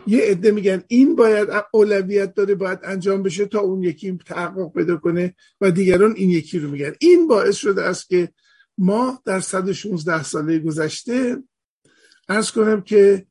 [0.07, 4.97] یه عده میگن این باید اولویت داره باید انجام بشه تا اون یکی تحقق پیدا
[4.97, 6.92] کنه و دیگران این یکی رو میگن.
[7.01, 8.32] این باعث شده است که
[8.78, 11.42] ما در 116 ساله گذشته
[12.28, 13.26] ارز کنم که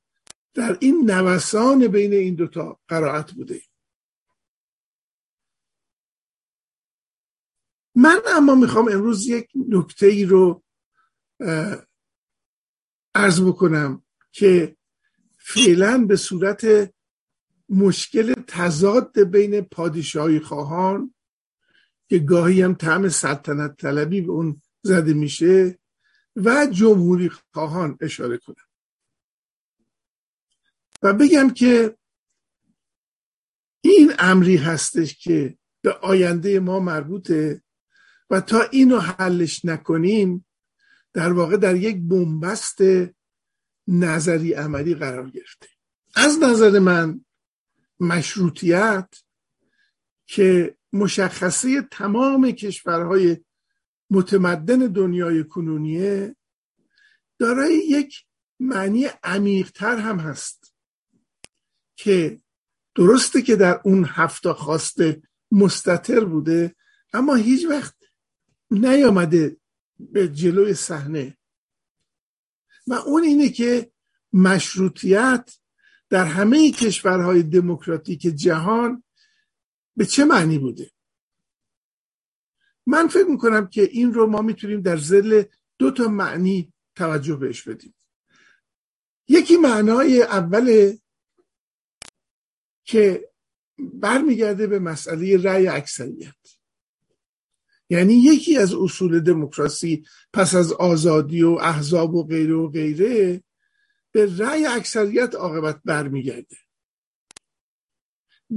[0.53, 3.61] در این نوسان بین این دوتا قرائت بوده.
[7.95, 10.63] من اما می‌خوام امروز یک نکته ای رو
[13.15, 14.77] ارز بکنم که
[15.47, 16.93] فعلا به صورت
[17.69, 21.13] مشکل تضاد بین پادشاهی خواهان
[22.09, 25.79] که گاهی هم طعم سلطنت طلبی به اون زده میشه
[26.35, 28.65] و جمهوری خواهان اشاره کنم
[31.01, 31.97] و بگم که
[33.81, 37.63] این امری هستش که به آینده ما مربوطه
[38.29, 40.45] و تا اینو حلش نکنیم
[41.13, 42.77] در واقع در یک بنبست
[43.87, 45.67] نظری عملی قرار گرفته.
[46.15, 47.25] از نظر من
[47.99, 49.15] مشروطیت
[50.25, 53.37] که مشخصه تمام کشورهای
[54.09, 56.35] متمدن دنیای کنونیه
[57.39, 58.25] دارای یک
[58.59, 60.73] معنی عمیقتر هم هست
[61.95, 62.41] که
[62.95, 65.21] درسته که در اون هفته خواسته
[65.51, 66.75] مستطر بوده
[67.13, 67.95] اما هیچ وقت
[68.71, 69.57] نیامده
[69.99, 71.37] به جلوی صحنه
[72.87, 73.91] و اون اینه که
[74.33, 75.57] مشروطیت
[76.09, 79.03] در همه کشورهای دموکراتیک جهان
[79.97, 80.91] به چه معنی بوده؟
[82.85, 85.43] من فکر می‌کنم که این رو ما می‌تونیم در زل
[85.77, 87.95] دو تا معنی توجه بهش بدیم.
[89.27, 90.97] یکی معنای اول
[92.83, 93.29] که
[93.77, 96.54] برمیگرده به مسئله رأی اکثریت.
[97.89, 103.43] یعنی یکی از اصول دموکراسی پس از آزادی و احزاب و غیره و غیره
[104.11, 106.57] به رأی اکثریت عاقبت برمیگرده.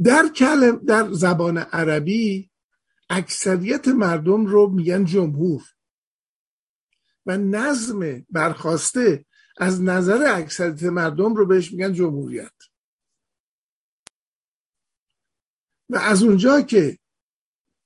[0.05, 2.51] در کلم در زبان عربی
[3.11, 5.63] اکثریت مردم رو میگن جمهور.
[7.27, 9.25] و نظم برخواسته
[9.57, 12.53] از نظر اکثریت مردم رو بهش میگن جمهوریت.
[15.91, 16.99] و از اونجا که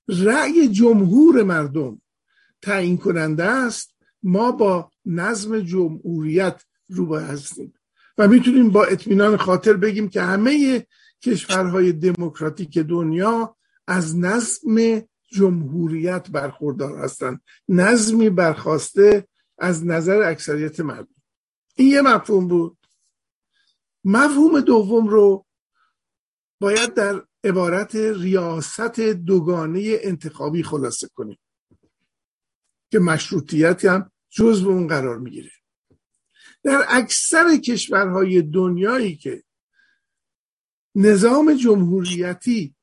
[0.09, 2.01] رأی جمهور مردم
[2.63, 3.95] تعیین کننده است.
[4.23, 7.75] ما با نظم جمهوریت رو هستیم
[8.19, 10.87] و می‌تونیم با اطمینان خاطر بگیم که همه
[11.23, 17.41] کشورهای دموکراتیک دنیا از نظم جمهوریت برخوردار هستند.
[17.69, 19.29] نظمی برخواسته
[19.59, 21.15] از نظر اکثریت مردم.
[21.77, 22.79] این یه مفهوم بود.
[24.05, 25.47] مفهوم دوم رو
[26.61, 31.39] باید در عبارت ریاست دوگانه انتخابی خلاصه کنیم
[32.91, 35.51] که مشروطیت هم جزو اون قرار می‌گیره.
[36.63, 39.43] در اکثر کشورهای دنیایی که
[40.95, 42.75] نظام جمهوریتی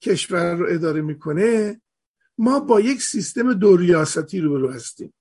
[0.00, 1.80] کشور رو اداره می‌کنه
[2.38, 5.14] ما با یک سیستم دو ریاستی رو هستیم.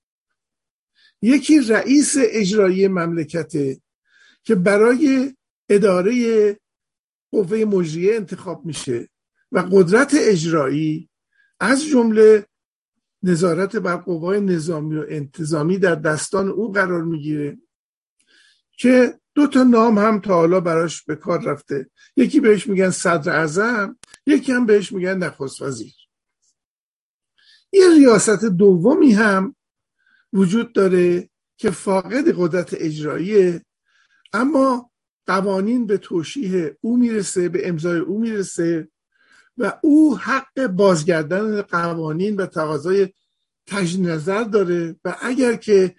[1.21, 3.81] یکی رئیس اجرایی مملکته
[4.43, 5.36] که برای
[5.69, 6.59] اداره
[7.34, 9.09] قوه مجریه انتخاب میشه
[9.51, 11.09] و قدرت اجرایی
[11.59, 12.45] از جمله
[13.23, 17.57] نظارت بر قوای نظامی و انتظامی در دستان او قرار می‌گیره
[18.77, 21.89] که دو تا نام هم تا حالا براش به کار رفته.
[22.15, 25.93] یکی بهش میگن صدر اعظم یکی هم بهش میگن نخست وزیر.
[27.71, 29.55] یه ریاست دومی هم
[30.34, 33.65] وجود داره که فاقد قدرت اجراییه
[34.34, 34.91] اما
[35.28, 38.88] قوانین به توشیح او می‌رسه به امضای او می‌رسه
[39.57, 43.09] و او حق بازگردن قوانین و تقاضای
[43.67, 45.95] تجدید نظر داره و اگر که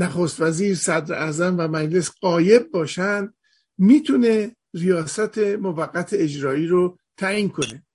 [0.00, 3.32] نخست وزیر صدر اعظم و مجلس قایب باشن
[3.78, 7.86] می‌تونه ریاست موقت اجرایی رو تعیین کنه.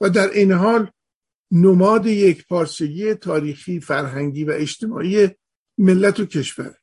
[0.00, 0.90] و در این حال
[1.50, 5.28] نماد یک پارچگی تاریخی فرهنگی و اجتماعی
[5.78, 6.74] ملت و کشور.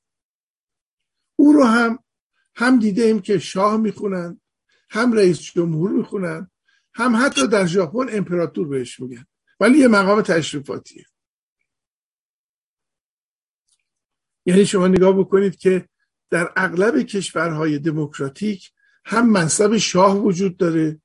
[1.35, 1.99] او رو هم
[2.55, 4.41] هم دیده ایم که شاه می‌خونن
[4.89, 6.51] هم رئیس جمهور می‌خونن
[6.93, 9.25] هم حتی در ژاپن امپراتور بهش میگن.
[9.59, 11.05] ولی یه مقام تشریفاتیه.
[14.45, 15.89] یعنی شما نگاه بکنید که
[16.29, 18.71] در اغلب کشورهای دموکراتیک
[19.05, 21.01] هم منصب شاه وجود داره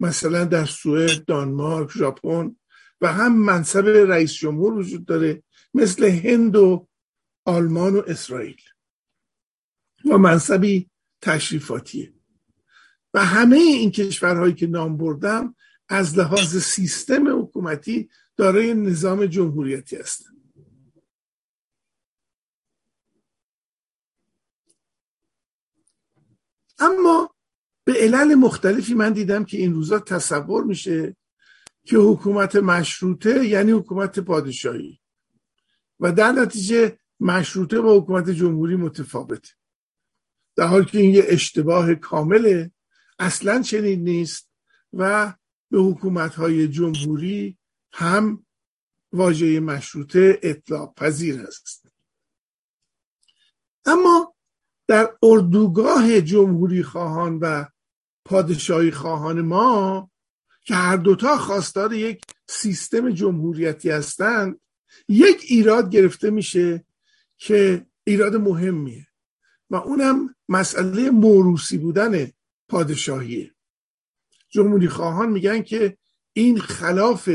[0.00, 2.56] مثلا در سوئد، دانمارک، ژاپن
[3.00, 5.42] و هم منصب رئیس جمهور وجود داره
[5.74, 6.88] مثل هند و
[7.44, 8.60] آلمان و اسرائیل.
[10.04, 10.90] و منصبی
[11.20, 12.12] تشریفاتیه.
[13.14, 15.54] و همه این کشورهایی که نام بردم
[15.88, 20.40] از لحاظ سیستم حکومتی دارای نظام جمهوریتی هستند
[26.78, 27.34] اما
[27.84, 31.16] به علل مختلفی من دیدم که این روزا تصور میشه
[31.84, 35.00] که حکومت مشروطه یعنی حکومت پادشاهی.
[36.00, 39.59] و در نتیجه مشروطه با حکومت جمهوری متفاوته.
[40.60, 42.70] در حالی که این یه اشتباه کامله
[43.18, 44.50] اصلا چنین نیست
[44.92, 45.34] و
[45.70, 47.58] به حکومت های جمهوری
[47.92, 48.46] هم
[49.12, 51.92] واژه مشروطه اطلاق پذیر است.
[53.84, 54.34] اما
[54.86, 57.64] در اردوگاه جمهوری خواهان و
[58.24, 60.10] پادشاهی خواهان ما
[60.64, 64.60] که هر دوتا خواستار یک سیستم جمهوریتی هستند
[65.08, 66.84] یک ایراد گرفته میشه
[67.36, 69.09] که ایراد مهمیه.
[69.70, 72.30] و اونم مسئله موروسی بودن
[72.68, 73.54] پادشاهیه.
[74.48, 75.98] جمهوری خواهان میگن که
[76.32, 77.30] این خلاف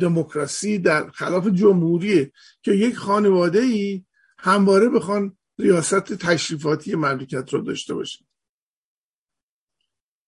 [0.00, 4.04] دموکراسی در خلاف جمهوریه که یک خانواده ای
[4.38, 8.24] همواره بخوان ریاست تشریفاتی مملکت رو داشته باشه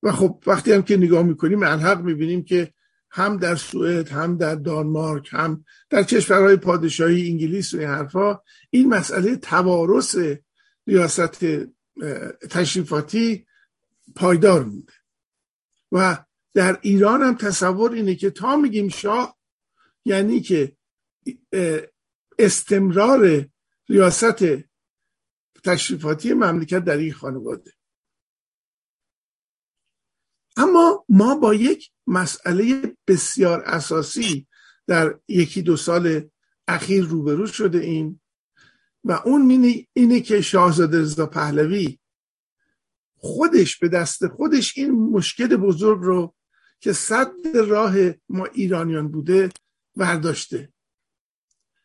[0.03, 2.75] و خب وقتی هم که نگاه می‌کنیم الحق می‌بینیم که
[3.15, 8.41] هم در سوئد هم در دانمارک هم در کشورهای پادشاهی انگلیس و این حرفا.
[8.71, 10.17] این مسئله توارث
[10.87, 11.45] ریاست
[12.51, 13.47] تشریفاتی
[14.17, 14.93] پایدار مونده.
[15.93, 19.39] و در ایران هم تصور اینه که تا میگیم شاه
[20.05, 20.77] یعنی که
[22.39, 23.47] استمرار
[23.89, 24.45] ریاست
[25.65, 27.73] تشریفاتی مملکت در این خانواده.
[30.57, 34.47] اما ما با یک مسئله بسیار اساسی
[34.87, 36.31] در یکی دو سال
[36.69, 38.21] اخیر روبرو شده این
[39.05, 39.51] و اون
[39.93, 41.99] اینه که شاهزاده رضا پهلوی
[43.17, 46.35] خودش به دست خودش این مشکل بزرگ رو
[46.81, 47.95] که صد راه
[48.29, 49.51] ما ایرانیان بوده
[49.97, 50.73] برداشته.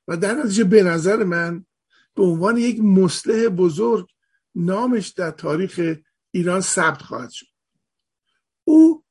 [0.07, 1.65] و در نتیجه به نظر من
[2.15, 4.09] به عنوان یک مسلح بزرگ
[4.55, 5.95] نامش در تاریخ
[6.32, 7.57] ایران ثبت خواهد شد.
[8.68, 9.03] او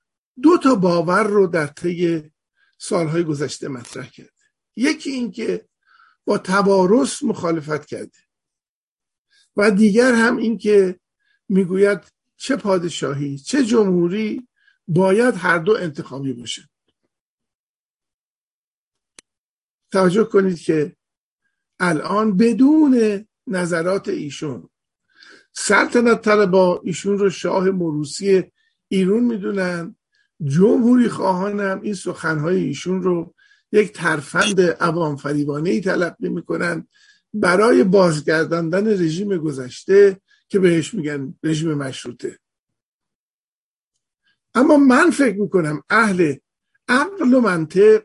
[0.42, 2.30] دو تا باور رو در طی
[2.78, 4.30] سالهای گذشته مطرح کرده
[4.76, 5.68] یکی اینکه
[6.24, 8.18] با توارث مخالفت کرده
[9.56, 11.00] و دیگر هم اینکه
[11.48, 12.00] می‌گوید
[12.36, 14.48] چه پادشاهی چه جمهوری
[14.88, 16.68] باید هر دو انتخابی باشه
[19.92, 20.96] توجه کنید که
[21.80, 24.68] الان بدون نظرات ایشون
[25.52, 28.52] سلطنت با ایشون رو شاه مروسی
[28.88, 29.96] ایرون می‌دونن
[30.44, 33.34] جمهوری خواهانم این سخنهای ایشون رو
[33.72, 36.88] یک ترفند عوام فریبانه ای تلقی می‌کنن
[37.34, 42.38] برای بازگرداندن رژیم گذشته که بهش میگن رژیم مشروطه.
[44.54, 46.34] اما من فکر می‌کنم اهل
[46.88, 48.02] عقل و منطق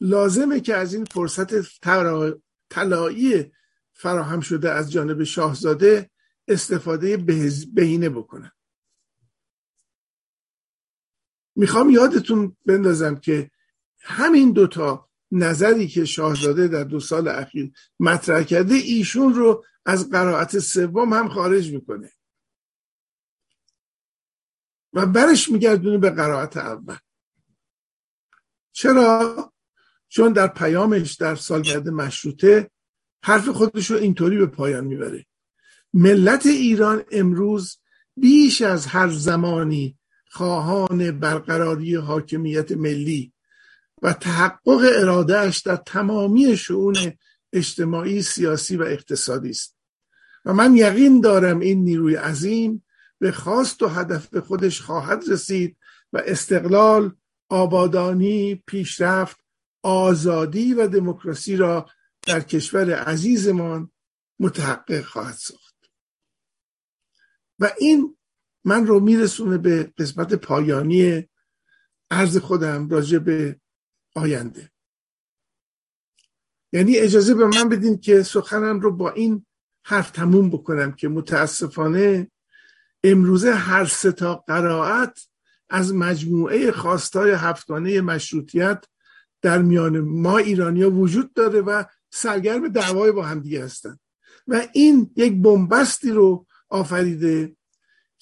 [0.00, 1.80] لازمه که از این فرصت
[2.70, 3.52] طلایی
[3.92, 6.10] فراهم شده از جانب شاهزاده
[6.48, 7.16] استفاده
[7.74, 8.52] بهینه بکنن.
[11.54, 13.50] می‌خوام یادتون بندازم که
[14.00, 20.58] همین دوتا نظری که شاهزاده در دو سال اخیر مطرح کرده ایشون رو از قرائت
[20.58, 22.12] سوم هم خارج می‌کنه.
[24.92, 26.96] و برش میگردونه به قرائت اول.
[28.72, 29.52] چرا؟
[30.08, 32.70] چون در پیامش در سالگرد مشروطه
[33.24, 35.26] حرف خودش رو اینطوری به پایان می‌بره.
[35.94, 37.78] ملت ایران امروز
[38.16, 39.98] بیش از هر زمانی
[40.32, 43.32] خواهان برقراری حاکمیت ملی
[44.02, 46.96] و تحقق ارادهش در تمامی شعون
[47.52, 49.76] اجتماعی سیاسی و اقتصادی است.
[50.44, 52.84] و من یقین دارم این نیروی عظیم
[53.18, 55.76] به خواست و هدف خودش خواهد رسید
[56.12, 57.16] و استقلال
[57.48, 59.36] آبادانی پیشرفت
[59.82, 61.86] آزادی و دموکراسی را
[62.26, 63.90] در کشور عزیزمان
[64.38, 65.74] متحقق خواهد ساخت.
[67.58, 68.16] و این
[68.64, 71.28] من رو میرسونه به قسمت پایانی
[72.10, 73.60] عرض خودم راجع به
[74.14, 74.70] آینده.
[76.72, 79.46] یعنی اجازه به من بدین که سخنم رو با این
[79.84, 82.30] حرف تموم بکنم که متاسفانه
[83.04, 85.26] امروزه هر سه تا قرائت
[85.70, 88.84] از مجموعه خواستای هفتانه مشروطیت
[89.42, 93.98] در میان ما ایرانیا وجود داره و سرگرم دعوای با همدیگه هستن.
[94.46, 97.56] و این یک بنبستی رو آفریده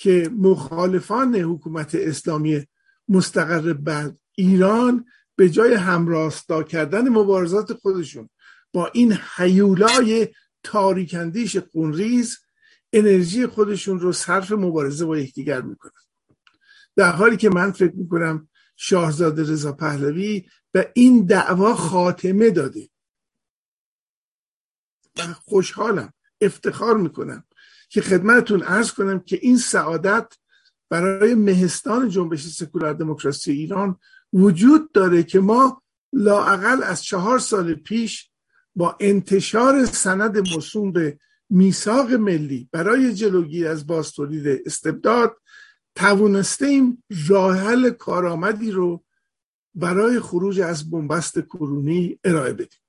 [0.00, 2.66] که مخالفان حکومت اسلامی
[3.08, 8.28] مستقر بر ایران به جای همراستا کردن مبارزات خودشون
[8.72, 10.28] با این حیولای
[10.62, 12.38] تاریکندیش خونریز
[12.92, 16.02] انرژی خودشون رو صرف مبارزه با یکدیگر می‌کنن.
[16.96, 22.88] در حالی که من فکر می‌کنم شاهزاده رضا پهلوی به این دعوا خاتمه داده.
[25.18, 27.44] و خوشحالم افتخار می‌کنم.
[27.90, 30.32] که خدمتتون ارز کنم که این سعادت
[30.90, 33.96] برای مهستان جنبش سکولار دموکراسی ایران
[34.32, 35.82] وجود داره که ما
[36.12, 38.30] لاعقل از چهار سال پیش
[38.76, 41.18] با انتشار سند مصوم به
[41.50, 45.36] میثاق ملی برای جلوگیری از بازتولید استبداد
[45.94, 49.04] توانستیم راه کارآمدی رو
[49.74, 52.80] برای خروج از بنبست کرونی ارائه بدیم.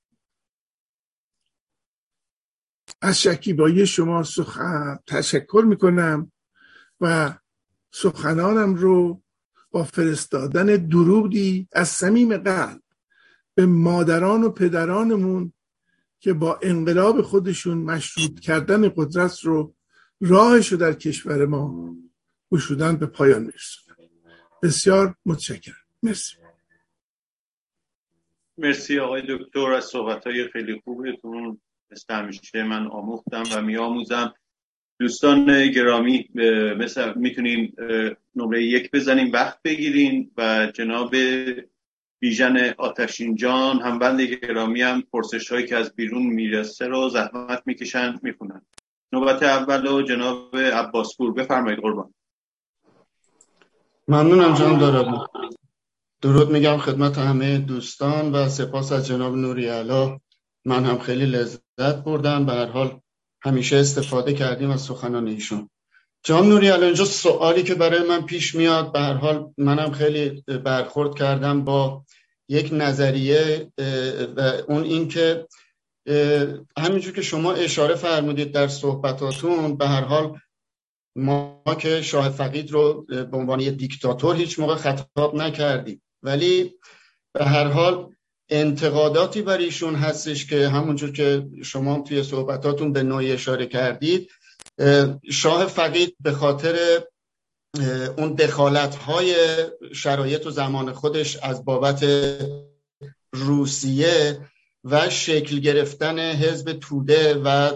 [3.02, 6.32] از شکیبایی شما سخن تشکر می‌کنم
[7.02, 7.34] و
[7.92, 9.22] سخنانم رو
[9.72, 12.82] با فرستادن درودی از صمیم قلب
[13.56, 15.54] به مادران و پدرانمون
[16.20, 19.76] که با انقلاب خودشون مشروط کردن قدرت رو
[20.22, 21.96] راهش رو در کشور ما
[22.52, 23.96] گشودن به پایان میرسونن
[24.64, 25.76] بسیار متشکرم.
[26.04, 26.36] مرسی.
[28.58, 29.72] مرسی آقای دکتر.
[29.72, 31.62] از صحبت های خیلی خوبتون.
[31.92, 34.34] مثل همیشه من آموختم و میآموزم.
[35.00, 36.30] دوستان گرامی
[36.78, 37.74] مثل می‌تونین
[38.36, 41.16] نمره یک بزنین وقت بگیرین و جناب
[42.20, 47.64] بیژن آتشین جان هم بند گرامی هم پرسش هایی که از بیرون می‌رسه رو زحمت
[47.66, 48.62] می‌کشن می‌کنن
[49.14, 52.14] نوبت اول و جناب عباسپور بفرمایید قربان.
[54.08, 55.28] ممنونم جان دارم.
[56.22, 60.20] درود میگم خدمت همه دوستان و سپاس از جناب نوری علا.
[60.66, 63.00] من هم خیلی لذت بردم به هر حال
[63.44, 65.70] همیشه استفاده کردیم از سخنان ایشون.
[66.24, 71.16] جان نوری الان سوالی که برای من پیش میاد به هر حال منم خیلی برخورد
[71.16, 72.06] کردم با
[72.50, 73.72] یک نظریه
[74.38, 75.48] و اون این که
[76.78, 80.40] همینجور که شما اشاره فرمودید در صحبتاتون به هر حال
[81.16, 86.02] ما که شاه فقید رو به عنوان یک دیکتاتور هیچ موقع خطاب نکردیم.
[86.24, 86.74] ولی
[87.34, 88.16] به هر حال
[88.52, 94.30] انتقاداتی بر ایشون هستش که همونجور که شما توی صحبتاتون به نوعی اشاره کردید
[95.32, 97.04] شاه فقید به خاطر
[98.18, 99.36] اون دخالت های
[99.94, 102.06] شرایط و زمان خودش از بابت
[103.34, 104.40] روسیه
[104.84, 107.72] و شکل گرفتن حزب توده و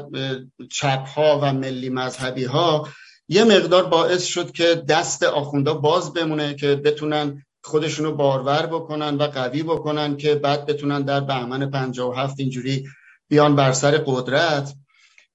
[0.71, 2.89] چپ ها و ملی مذهبی ها
[3.27, 9.23] یه مقدار باعث شد که دست آخونده باز بمونه که بتونن خودشونو بارور بکنن و
[9.23, 12.87] قوی بکنن که بعد بتونن در بهمن 57 اینجوری
[13.27, 14.73] بیان بر سر قدرت.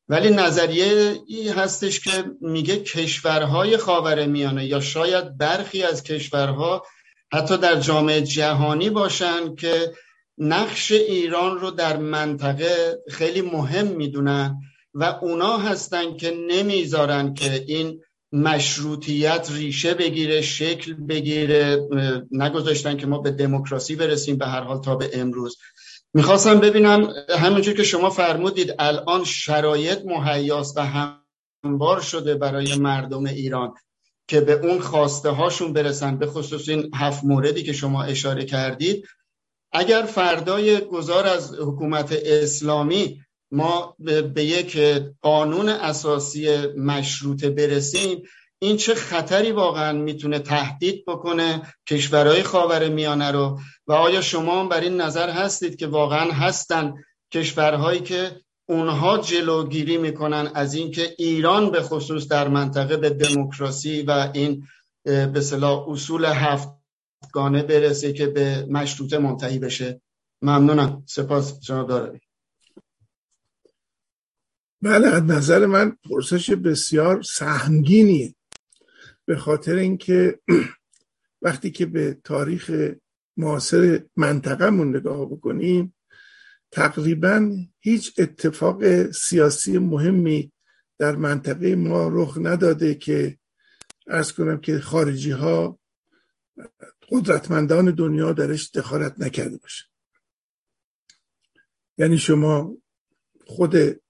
[0.09, 6.87] ولی نظریه ای هستش که میگه کشورهای خاور میانه یا شاید برخی از کشورها
[7.33, 9.93] حتی در جامعه جهانی باشن که
[10.39, 14.61] نقش ایران رو در منطقه خیلی مهم می‌دونن
[14.95, 18.01] و اونا هستن که نمی‌ذارن که این
[18.33, 21.89] مشروطیت ریشه بگیره شکل بگیره
[22.31, 25.59] نگذاشتن که ما به دموکراسی برسیم به هر حال تا به امروز.
[26.15, 30.81] می‌خواستم ببینم همونجور که شما فرمودید الان شرایط مهیاست و
[31.65, 33.75] هموار شده برای مردم ایران
[34.29, 39.07] که به اون خواسته هاشون برسن به خصوص این هفت موردی که شما اشاره کردید.
[39.73, 43.21] اگر فردای گذار از حکومت اسلامی
[43.51, 43.97] ما
[44.35, 44.79] به یک
[45.23, 48.23] قانون اساسی مشروطه برسیم
[48.63, 54.69] این چه خطری واقعا می‌تونه تهدید بکنه کشورهای خاور میانه رو؟ و آیا شما هم
[54.69, 56.95] بر این نظر هستید که واقعا هستن
[57.33, 64.31] کشورهایی که اونها جلوگیری می‌کنن از اینکه ایران به خصوص در منطقه به دموکراسی و
[64.35, 64.67] این
[65.05, 70.01] به صلاح اصول هفتگانه برسه که به مشروطه منتهی بشه؟
[70.43, 71.03] ممنونم.
[71.07, 72.21] سپاس جناب دارایی.
[74.83, 78.35] بله از نظر من پرسش بسیار سهمگینیه
[79.25, 80.41] به خاطر اینکه
[81.43, 82.93] وقتی که به تاریخ
[83.37, 85.95] معاصر منطقهمون نگاه بکنیم
[86.71, 90.53] تقریبا هیچ اتفاق سیاسی مهمی
[90.99, 93.39] در منطقه ما رخ نداده که
[94.07, 95.79] ارز کنم که خارجی ها
[97.09, 99.85] قدرتمندان دنیا درش دخالت نکرده باشه.
[101.99, 102.77] یعنی شما
[103.47, 104.01] خود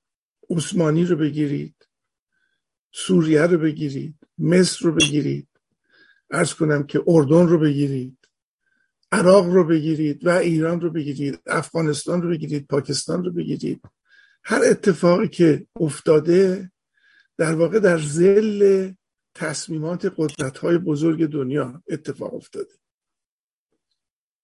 [0.51, 1.89] عثمانی رو بگیرید
[2.93, 5.49] سوریه رو بگیرید مصر رو بگیرید.
[6.31, 8.19] ارز کنم که اردن رو بگیرید
[9.13, 13.83] عراق رو بگیرید و ایران رو بگیرید افغانستان رو بگیرید پاکستان رو بگیرید.
[14.45, 16.73] هر اتفاقی که افتاده
[17.37, 18.93] در واقع در زل
[19.35, 22.75] تصمیمات قدرت های بزرگ دنیا اتفاق افتاده.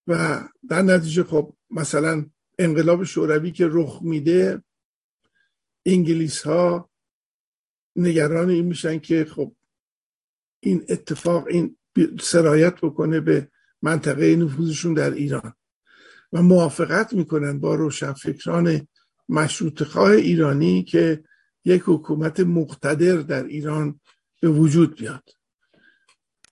[0.06, 2.26] و در نتیجه خب مثلا
[2.58, 4.62] انقلاب شوروی که رخ میده
[5.86, 6.90] انگلیس ها
[7.96, 9.56] نگران این میشن که خب
[10.60, 11.76] این اتفاق این
[12.20, 13.48] سرایت بکنه به
[13.82, 15.54] منطقه نفوذشون در ایران.
[16.32, 18.88] و موافقت می‌کنن با روشنفکران
[19.28, 21.24] مشروط خواه ایرانی که
[21.64, 24.00] یک حکومت مقتدر در ایران
[24.40, 25.28] به وجود بیاد.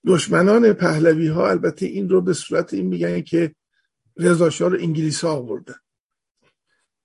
[0.05, 3.55] دشمنان پهلوی ها البته این رو به صورت این میگن که
[4.17, 5.75] رضاشاه رو انگلیس ها آوردن.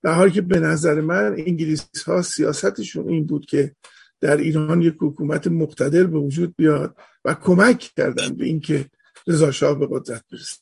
[0.03, 3.75] در حالی که به نظر من انگلیس ها سیاستشون این بود که
[4.19, 8.89] در ایران یک حکومت مقتدر به وجود بیاد و کمک کردن به اینکه
[9.27, 10.57] رضا شاه به قدرت برسه.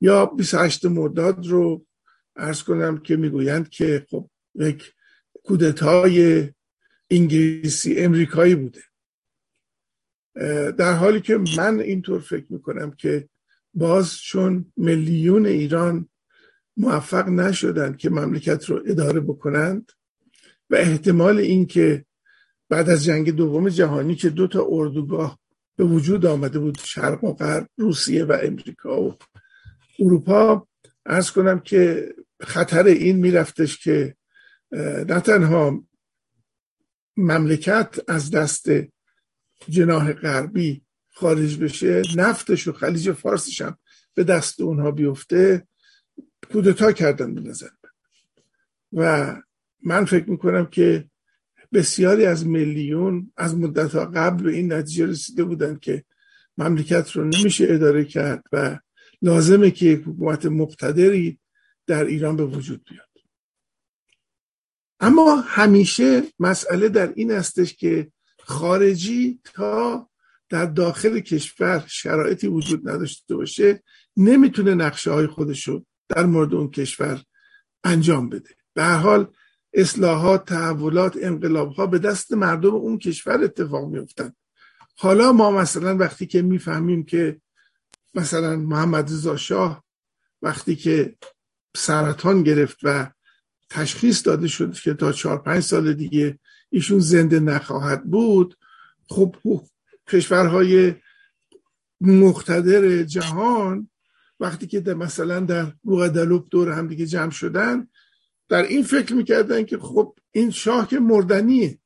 [0.00, 1.86] یا 28 مرداد رو
[2.36, 4.92] ارز کنم که می‌گویند که خب یک
[5.44, 6.48] کودتای
[7.10, 8.82] انگلیسی امریکایی بوده.
[10.72, 13.28] در حالی که من اینطور فکر می‌کنم که
[13.74, 16.09] باز چون میلیون ایران
[16.80, 19.92] موفق نشدند که مملکت رو اداره بکنند
[20.70, 22.04] و احتمال اینکه
[22.68, 25.38] بعد از جنگ دوم جهانی که دو تا اردوگاه
[25.76, 29.16] به وجود آمده بود شرق و غرب روسیه و امریکا و
[29.98, 30.68] اروپا
[31.06, 34.16] ارز کنم که خطر این میرفتش که
[35.08, 35.84] نه تنها
[37.16, 38.68] مملکت از دست
[39.68, 43.78] جناح غربی خارج بشه نفتش و خلیج فارسش هم
[44.14, 45.66] به دست اونها بیفته.
[46.52, 47.68] کودتا کردن به نظر
[48.92, 49.36] و
[49.82, 51.10] من فکر می‌کنم که
[51.72, 56.04] بسیاری از میلیون از مدت قبل به این نتیجه رسیده بودن که
[56.58, 58.78] مملکت رو نمیشه اداره کرد و
[59.22, 61.38] لازمه که یک حکومت مقتدری
[61.86, 63.06] در ایران به وجود بیاد.
[65.00, 70.08] اما همیشه مسئله در این استش که خارجی تا
[70.48, 73.82] در داخل کشور شرایطی وجود نداشته باشه
[74.16, 75.84] نمی‌تونه نقشه های خودش رو
[76.16, 77.22] در مورد اون کشور
[77.84, 78.50] انجام بده.
[78.74, 79.32] به هر حال
[79.72, 84.32] اصلاحات تحولات انقلاب ها به دست مردم اون کشور اتفاق میفتن
[84.96, 87.40] حالا ما مثلا وقتی که می‌فهمیم که
[88.14, 89.84] مثلا محمد رضا شاه
[90.42, 91.16] وقتی که
[91.76, 93.10] سرطان گرفت و
[93.70, 96.38] تشخیص داده شد که تا چهار پنج سال دیگه
[96.70, 98.56] ایشون زنده نخواهد بود
[99.08, 99.36] خب
[100.08, 100.94] کشورهای
[102.00, 103.90] مقتدر جهان
[104.40, 107.88] وقتی که در مثلا در روغدلوب دور هم دیگه جمع شدن
[108.48, 111.78] در این فکر می‌کردن که خب این شاه که مردنیه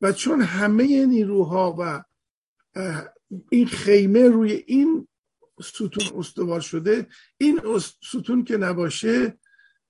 [0.00, 2.04] و چون همه نیروها و
[3.50, 5.08] این خیمه روی این
[5.62, 7.06] ستون استوار شده
[7.38, 7.60] این
[8.02, 9.38] ستون که نباشه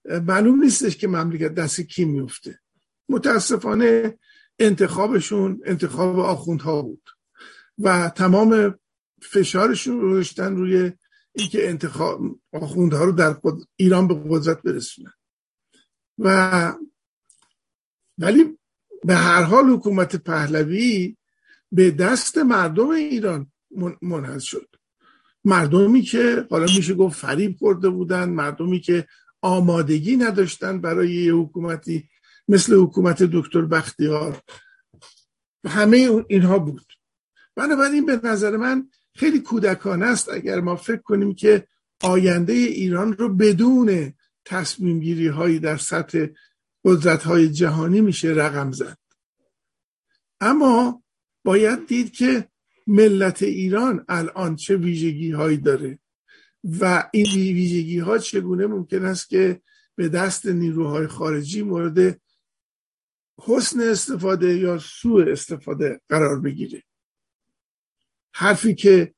[0.05, 2.61] معلوم نیستش که مملکت دست کی میفته
[3.09, 4.19] متاسفانه
[4.59, 7.11] انتخابشون انتخاب آخوندها بود
[7.79, 8.79] و تمام
[9.23, 10.93] فشارشون رو داشتن روی
[11.35, 12.21] اینکه انتخاب
[12.53, 13.37] آخوندها رو در
[13.77, 15.13] ایران به قدرت برسونن
[16.19, 16.73] و
[18.19, 18.59] ولی
[19.05, 21.17] به هر حال حکومت پهلوی
[21.73, 23.53] به دست مردم ایران
[24.03, 24.69] منحل شد.
[25.45, 29.07] مردمی که حالا میشه گفت فریب خورده بودن مردمی که
[29.43, 32.09] آمادگی نداشتن برای یه حکومتی
[32.49, 34.43] مثل حکومت دکتر بختیار.
[35.67, 36.93] همه اینها بود.
[37.57, 38.89] بنابراین به نظر من
[39.21, 41.67] خیلی کودکانه است اگر ما فکر کنیم که
[42.03, 44.13] آینده ایران رو بدون
[44.45, 46.27] تصمیم گیری هایی در سطح
[46.85, 48.99] قدرت های جهانی میشه رقم زد.
[50.41, 51.03] اما
[51.45, 52.49] باید دید که
[52.87, 55.99] ملت ایران الان چه ویژگی هایی داره
[56.81, 59.61] و این ویژگی ها چگونه ممکن است که
[59.97, 62.21] به دست نیروهای خارجی مورد
[63.39, 66.83] حسن استفاده یا سوء استفاده قرار بگیره؟
[68.33, 69.15] حرفی که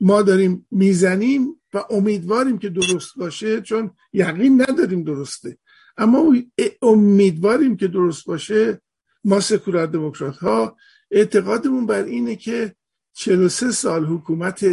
[0.00, 5.58] ما داریم می‌زنیم و امیدواریم که درست باشه چون یقین نداریم درسته.
[5.96, 6.34] اما
[6.82, 8.80] امیدواریم که درست باشه
[9.24, 10.76] ما سکولار دموکرات ها
[11.10, 12.74] اعتقادمون بر اینه که
[13.12, 14.66] 43 سال حکومت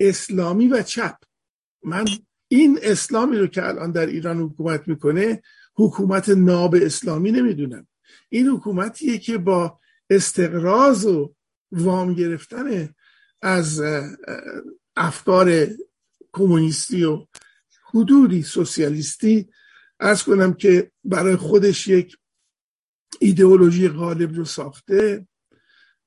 [0.00, 1.16] اسلامی و چپ
[1.82, 2.04] من
[2.48, 5.42] این اسلامی رو که الان در ایران حکومت می‌کنه
[5.74, 7.86] حکومت ناب اسلامی نمی‌دونم.
[8.28, 9.78] این حکومتیه که با
[10.10, 11.34] استقراض و
[11.72, 12.94] وام گرفتن
[13.42, 13.82] از
[14.96, 15.66] افکار
[16.32, 17.26] کمونیستی و
[17.84, 19.48] حدودی سوسیالیستی.
[20.00, 22.16] ارز کنم که برای خودش یک
[23.20, 25.26] ایدئولوژی غالب رو ساخته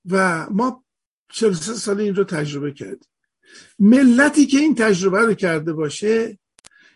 [0.09, 0.85] و ما
[1.29, 3.09] 43 سال این رو تجربه کردیم.
[3.79, 6.39] ملتی که این تجربه رو کرده باشه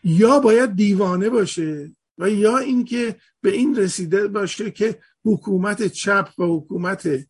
[0.04, 6.44] یا باید دیوانه باشه و یا اینکه به این رسیده باشه که حکومت چپ و
[6.44, 7.28] حکومت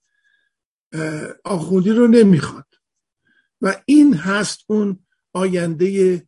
[1.43, 2.65] آخوندی رو نمی‌خواد.
[3.61, 6.23] و این هست اون آینده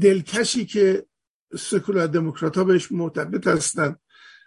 [0.00, 1.06] دلکشی که
[1.58, 4.00] سکولار دموکرات ها بهش معتقد هستند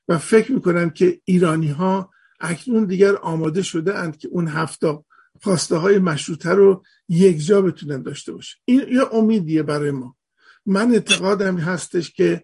[0.08, 5.00] و فکر می‌کنن که ایرانی ها اکنون دیگر آماده شده اند که اون هفته
[5.42, 8.58] خواسته های مشروطه رو یک جا بتونن داشته باشه.
[8.66, 10.16] این یه امیدیه برای ما.
[10.66, 12.44] من اعتقادم هستش که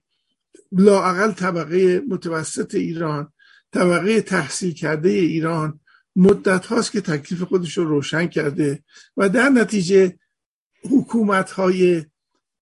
[0.71, 3.33] لاعقل طبقه متوسط ایران
[3.71, 5.79] طبقه تحصیل کرده ایران
[6.15, 8.83] مدت هاست که تکلیف خودش رو روشن کرده
[9.17, 10.19] و در نتیجه
[10.89, 12.05] حکومت های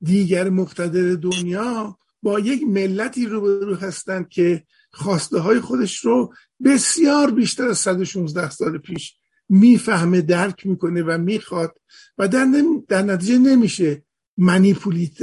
[0.02, 6.34] دیگر مقتدر دنیا با یک ملتی روبرو هستند که خواسته های خودش رو
[6.66, 9.16] بسیار بیشتر از 116 سال پیش
[9.50, 11.76] می‌فهمه درک می‌کنه و می‌خواد
[12.18, 12.48] و در,
[12.88, 14.04] در نتیجه نمیشه
[14.38, 15.18] منیپولیت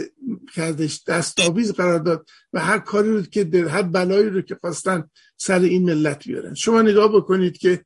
[0.55, 5.11] کردش دستاویز قرار داد و هر کاری رو که در هر بلایی رو که خواستن
[5.37, 6.55] سر این ملت بیارن.
[6.55, 7.85] شما نگاه بکنید که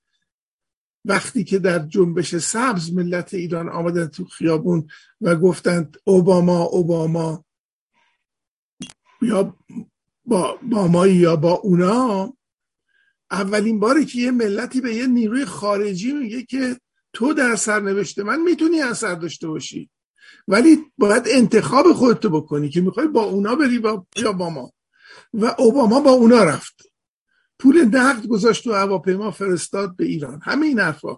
[1.05, 4.89] وقتی که در جنبش سبز ملت ایران آمدن تو خیابون
[5.21, 7.45] و گفتند اوباما اوباما.
[9.23, 9.57] یا
[10.25, 12.33] با, با ما یا با اونا.
[13.31, 16.77] اولین باری که یه ملتی به یه نیروی خارجی میگه که
[17.13, 19.91] تو در سرنوشت من می‌تونی اثر داشته باشی.
[20.49, 24.73] ولی باید انتخاب خودتو بکنی که می‌خوای با اونا بری با یا با ما.
[25.35, 26.94] و اوباما با اونا رفت.
[27.65, 30.41] پول نقد گذاشت تو هواپیما فرستاد به ایران.
[30.43, 31.17] همه این حرفا.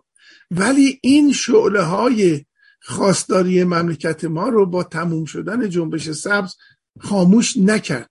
[0.50, 2.44] ولی این شعله های
[2.82, 6.54] خواستاری مملکت ما رو با تموم شدن جنبش سبز
[7.00, 8.10] خاموش نکرد.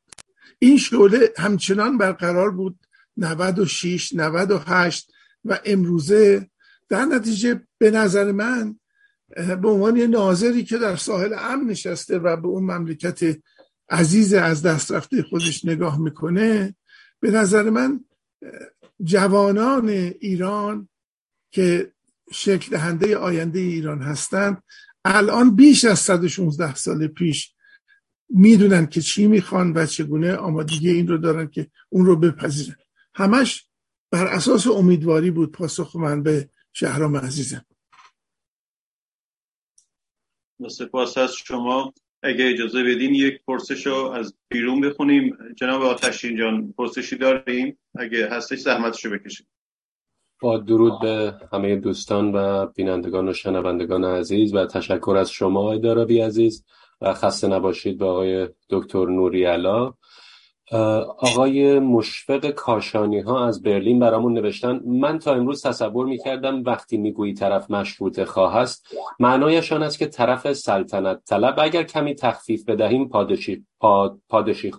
[0.59, 2.79] این شعله همچنان برقرار بود
[3.17, 5.11] 96 98
[5.45, 6.49] و امروزه.
[6.89, 8.79] در نتیجه به نظر من
[9.61, 13.38] به عنوان یه ناظری که در ساحل امن نشسته و به اون مملکت
[13.89, 16.75] عزیز از دست رفته خودش نگاه می‌کنه
[17.19, 18.05] به نظر من
[19.04, 19.89] جوانان
[20.20, 20.89] ایران
[21.52, 21.93] که
[22.32, 24.64] شکل دهنده آینده ایران هستند
[25.06, 27.56] الان بیش از 116 سال پیش
[28.30, 32.76] می‌دونن که چی می‌خوان و چگونه آمادگی این رو دارن که اون رو بپذیرن.
[33.16, 33.70] همش
[34.12, 37.66] بر اساس امیدواری بود پاسخ من به شهرام عزیزم.
[40.70, 41.93] سپاس از شما.
[42.26, 45.38] اگه اجازه بدین یک پرسش رو از بیرون بخونیم.
[45.55, 49.47] جناب آتشین جان پرسشی داریم؟ اگه هستش زحمتشو بکشیم
[50.41, 56.19] با درود به همه دوستان و بینندگان و شنوندگان عزیز و تشکر از شما ادارابی
[56.19, 56.65] عزیز.
[57.01, 59.93] و خسته نباشید به آقای دکتر نوری علا.
[60.72, 67.34] آقای مشفق کاشانی ها از برلین برامون نوشتن من تا امروز تصور می‌کردم وقتی می‌گویی
[67.34, 68.88] طرف مشروط خواه است
[69.20, 71.59] معنایش آن است که طرف سلطنت طلب.
[71.59, 73.66] اگر کمی تخفیف بدهیم پادشی
[74.30, 74.72] پادشی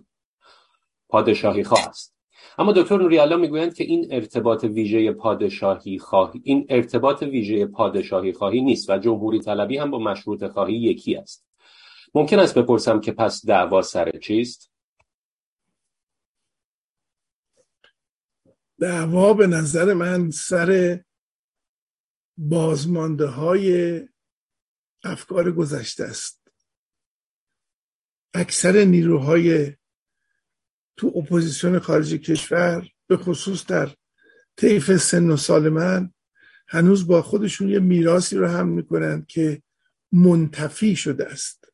[1.08, 2.16] پادشاهی خواه است
[2.58, 8.60] اما دکتر نوریالا می‌گویند که این ارتباط ویژه پادشاهی خواهی این ارتباط ویژه پادشاهی خواهی
[8.60, 11.46] نیست و جمهوری طلبی هم با مشروط خواهی یکی است.
[12.14, 14.75] ممکن است بپرسم که پس دعوا سر چیست؟
[18.80, 21.00] دعوا به نظر من سر
[22.36, 24.00] بازمانده های
[25.04, 26.42] افکار گذشته است.
[28.34, 29.72] اکثر نیروهای
[30.96, 33.94] تو اپوزیسیون خارج کشور به خصوص در
[34.56, 36.12] طیف سن و سال من
[36.68, 39.62] هنوز با خودشون یه میراسی رو هم می‌کنن که
[40.12, 41.72] منتفی شده است.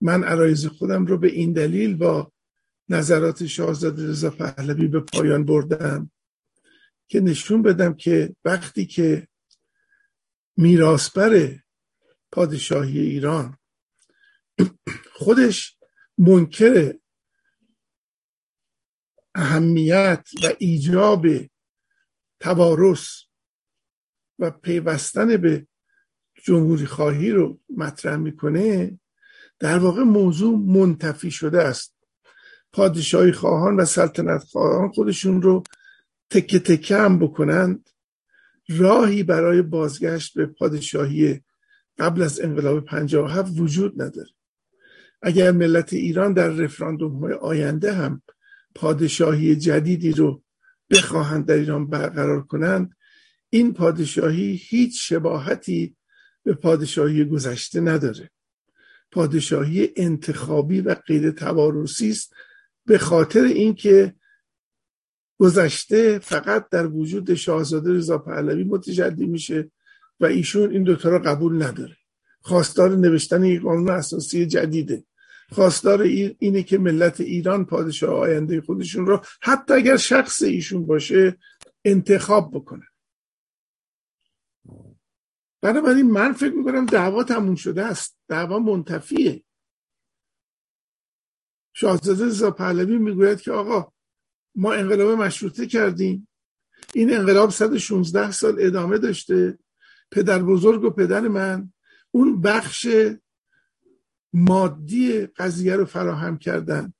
[0.00, 2.32] من عرایز خودم رو به این دلیل با
[2.90, 6.10] نظرات شاهزاده رضا پهلوی به پایان بردم
[7.08, 9.28] که نشون بدم که وقتی که
[10.56, 11.58] میراسبر
[12.32, 13.58] پادشاهی ایران
[15.12, 15.78] خودش
[16.18, 16.94] منکر
[19.34, 21.26] اهمیت و ایجاب
[22.40, 23.22] توارث
[24.38, 25.66] و پیوستن به
[26.44, 28.98] جمهوری خواهی رو مطرح می‌کنه
[29.58, 31.99] در واقع موضوع منتفی شده است.
[32.72, 35.62] پادشاهی خواهان و سلطنت خواهان خودشون رو
[36.30, 37.90] تکه تکه هم بکنند
[38.68, 41.40] راهی برای بازگشت به پادشاهی
[41.98, 44.30] قبل از انقلاب 57 وجود نداره.
[45.22, 48.22] اگر ملت ایران در رفراندوم های آینده هم
[48.74, 50.42] پادشاهی جدیدی رو
[50.90, 52.96] بخواهند در ایران برقرار کنند
[53.50, 55.96] این پادشاهی هیچ شباهتی
[56.42, 58.30] به پادشاهی گذشته نداره.
[59.12, 62.34] پادشاهی انتخابی و غیر توارثی است
[62.90, 64.14] به خاطر اینکه
[65.38, 69.70] گذشته فقط در وجود شاهزاده رضا پهلوی متجلی میشه
[70.20, 71.96] و ایشون این دوتا رو قبول نداره.
[72.40, 75.04] خواستار نوشتن یک قانون اساسی جدیده.
[75.52, 76.02] خواستار
[76.38, 81.36] اینه که ملت ایران پادشاه آینده خودشون رو حتی اگر شخص ایشون باشه
[81.84, 82.86] انتخاب بکنه.
[85.60, 88.18] بنابراین من فکر می‌کنم دعوا تموم شده است.
[88.28, 89.42] دعوا منتفیه.
[91.72, 93.92] شاهزاده رضا پهلوی می‌گوید که آقا
[94.54, 96.28] ما انقلاب مشروطه کردیم.
[96.94, 99.58] این انقلاب 116 سال ادامه داشته.
[100.10, 101.72] پدر بزرگ و پدر من.
[102.10, 102.88] اون بخش
[104.32, 106.92] مادی قضیه رو فراهم کردن.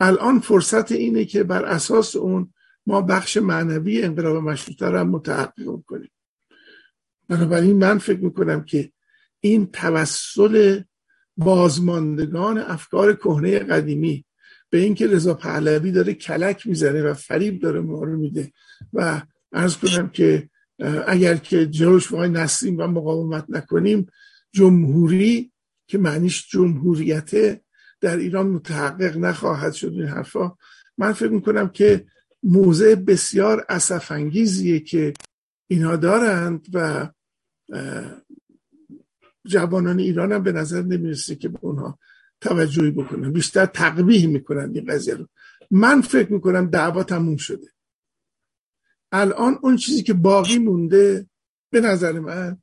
[0.00, 2.54] الان فرصت اینه که بر اساس اون
[2.86, 6.10] ما بخش معنوی انقلاب مشروطه رو هم متحقق کنیم.
[7.28, 8.92] بنابراین من فکر می‌کنم که
[9.40, 10.82] این توسل
[11.36, 14.24] بازماندگان افکار کهنه قدیمی.
[14.70, 18.52] به اینکه رضا پهلوی داره کلک می‌زنه و فریب داره ما رو میده.
[18.92, 19.22] و
[19.52, 20.48] ارز کنم که
[21.06, 24.06] اگر که جلوش وای نسیم و مقاومت نکنیم
[24.52, 25.52] جمهوری
[25.86, 27.60] که معنیش جمهوریت
[28.00, 30.56] در ایران متحقق نخواهد شد این حرفا.
[30.98, 32.06] من فکر می‌کنم که
[32.42, 35.12] موضع بسیار اصفانگیزیه که
[35.66, 37.08] اینها دارند و
[39.46, 41.98] جوانان ایران هم به نظر نمی‌رسه که به اونها
[42.40, 43.32] توجهی بکنن.
[43.32, 45.28] بیشتر تقبیه می‌کنن این قضیه رو.
[45.70, 47.72] من فکر می‌کنم دعوا تموم شده.
[49.12, 51.26] الان اون چیزی که باقی مونده
[51.70, 52.62] به نظر من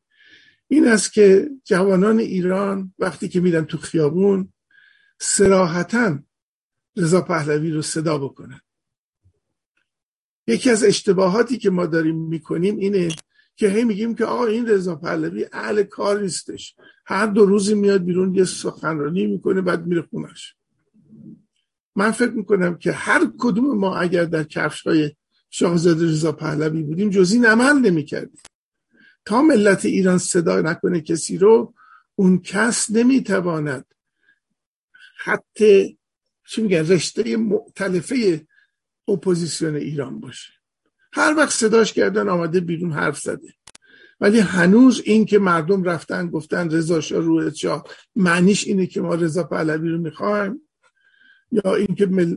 [0.67, 4.53] این است که جوانان ایران وقتی که میرن تو خیابون
[5.19, 6.19] سراحتا
[6.97, 8.61] رضا پهلوی رو صدا بکنن.
[10.47, 13.09] یکی از اشتباهاتی که ما داریم می‌کنیم اینه
[13.55, 16.75] که هی میگیم که آقا این رضا پهلوی اهل کار نیستش.
[17.05, 20.55] هر دو روزی میاد بیرون یه سخنرانی می‌کنه بعد میره خونش.
[21.95, 25.11] من فکر می‌کنم که هر کدوم ما اگر در کفش های
[25.49, 28.41] شاهزاده رضا پهلوی بودیم جزی عمل نمی‌کردیم.
[29.25, 31.73] تا ملت ایران صدا نکنه کسی رو
[32.15, 33.85] اون کس نمی‌تواند
[35.17, 35.61] خط
[36.47, 38.47] چی میگن رشته مختلفه
[39.07, 40.53] اپوزیسیون ایران باشه.
[41.13, 43.53] هر وقت صداش کردن آمده بیرون حرف زده.
[44.21, 47.83] ولی هنوز این که مردم رفتن گفتن رضا شاه روح شاه
[48.15, 50.61] معنیش اینه که ما رضا پهلوی رو می‌خوایم
[51.51, 52.35] یا اینکه مل...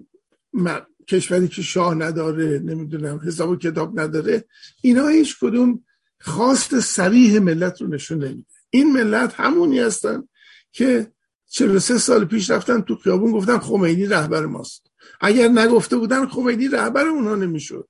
[1.08, 4.44] کشوری که شاه نداره نمی‌دونم حساب و کتاب نداره
[4.82, 5.84] اینا هیچ کدوم
[6.20, 8.46] خواست سریح ملت رو نشون نمیده.
[8.70, 10.28] این ملت همونی هستن
[10.72, 11.12] که
[11.48, 14.90] 43 سال پیش رفتن تو خیابون گفتن خمینی رهبر ماست.
[15.20, 17.88] اگر نگفته بودن خمینی رهبر اونها نمی‌شد.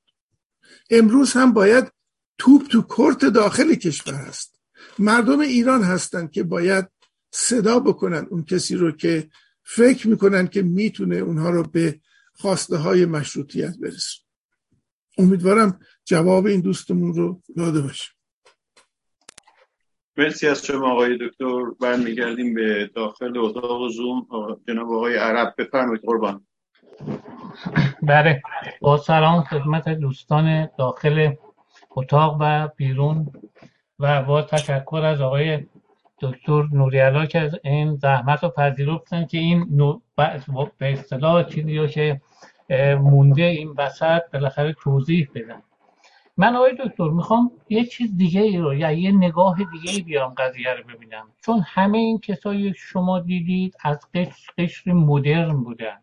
[0.90, 1.92] امروز هم باید
[2.38, 4.60] توپ تو کرت داخل کشور هست.
[4.98, 6.88] مردم ایران هستند که باید
[7.30, 9.28] صدا بکنن اون کسی رو که
[9.62, 12.00] فکر می‌کنن که می‌تونه اونها رو به
[12.32, 14.24] خواسته های مشروطیت برسون
[15.18, 18.10] امیدوارم جواب این دوستمون رو داده باشه.
[20.16, 21.64] مرسی از شما آقای دکتر.
[21.80, 24.26] برمیگردیم به داخل اتاق زوم.
[24.68, 26.46] جناب آقای عرب بفرمایید قربان.
[28.02, 28.43] بله.
[28.81, 31.35] با سلام خدمت دوستان داخل
[31.90, 33.32] اتاق و بیرون
[33.98, 35.66] و با تشکر از آقای
[36.20, 39.82] دکتر نوریالا که از این زحمت رو پذیرفتن که این
[40.16, 42.20] به اصطلاح چیزی که
[43.01, 45.62] مونده این وسط بالاخره توضیح بدن.
[46.36, 50.35] من آقای دکتر می‌خوام یه چیز دیگه ای رو یا یه نگاه دیگه ای بیام
[50.35, 51.28] قضیه رو ببینم.
[51.44, 55.98] چون همه این کسایی شما دیدید از قشر, قشر مدرن بودن.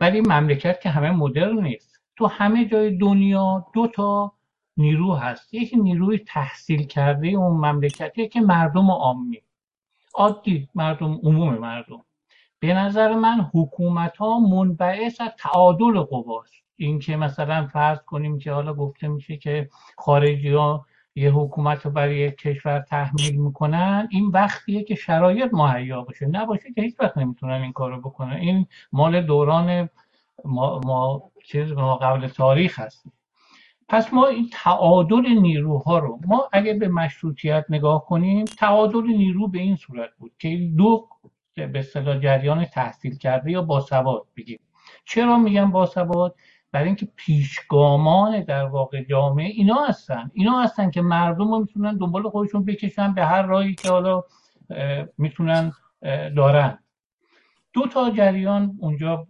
[0.00, 2.00] ولی مملکت که همه مدرن نیست.
[2.16, 4.32] تو همه جای دنیا دو تا
[4.76, 5.54] نیرو هست.
[5.54, 9.42] یکی نیروی تحصیل کرده اون مملکتیه که مردم عامی
[10.14, 12.04] عادی مردم عموم مردم.
[12.60, 16.64] به نظر من حکومت ها منبعث از تعادل قواست.
[16.76, 19.68] اینکه مثلا فرض کنیم که حالا گفته میشه که
[19.98, 26.02] خارجی ها یه حکومت رو برای یک کشور تحمیل می‌کنن این وقتیه که شرایط مهیا
[26.02, 26.26] باشه.
[26.26, 28.36] نباشه که هیچ وقت نمی‌تونن این کارو بکنن.
[28.36, 29.88] این مال دوران
[30.44, 33.04] ما, ما چیز ما قبل تاریخ هست.
[33.88, 39.58] پس ما این تعادل نیروها رو ما اگه به مشروطیت نگاه کنیم تعادل نیرو به
[39.58, 41.08] این صورت بود که دو
[41.54, 44.60] به اصطلاح جریان تحصیل کرده یا باسواد بگیم.
[45.04, 46.34] چرا میگم باسواد؟
[46.72, 50.30] برای اینکه پیشگامان در واقع جامعه اینا هستن.
[50.34, 54.22] اینا هستن که مردم رو می‌تونن دنبال خودشون بکشن به هر راهی که حالا
[55.18, 55.72] می‌تونن
[56.36, 56.78] دارن.
[57.72, 59.26] دو تا جریان اونجا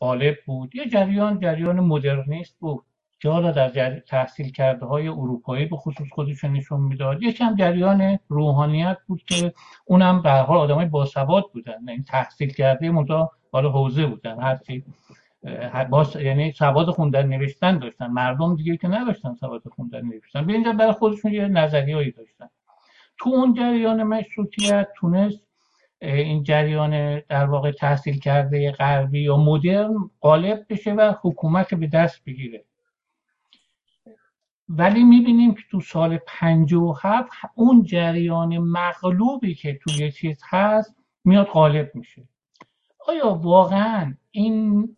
[0.00, 0.76] غالب بود.
[0.76, 2.84] یه جریان جریان مدرنیست بود
[3.20, 7.22] که حالا در تحصیل کرده های اروپایی به خصوص خودشون نشون می‌داد.
[7.22, 9.54] یکم جریان روحانیت بود که
[9.84, 11.72] اونم به حال آدمای باسواد بودن.
[11.72, 14.84] این یعنی تحصیل کرده منتها حالا حوزه بودن هرچی
[15.90, 18.06] باز یعنی سواد خوندن نوشتن داشتن.
[18.06, 20.46] مردم دیگه که نداشتن سواد خوندن نوشتن.
[20.46, 22.48] به اینجا برای خودشون یه نظریهایی داشتن.
[23.18, 25.40] تو اون جریان مشروطیت تونست
[26.00, 32.24] این جریان در واقع تحصیل کرده غربی یا مدرن غالب بشه و حکومت به دست
[32.24, 32.64] بگیره.
[34.68, 41.90] ولی می‌بینیم که تو سال 57 اون جریان مغلوبی که توی چیز هست میاد غالب
[41.94, 42.22] میشه.
[43.08, 44.88] آیا واقعا این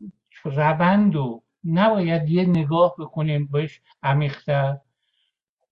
[0.51, 4.77] روند رو نباید یه نگاه بکنیم بهش عمیقتر.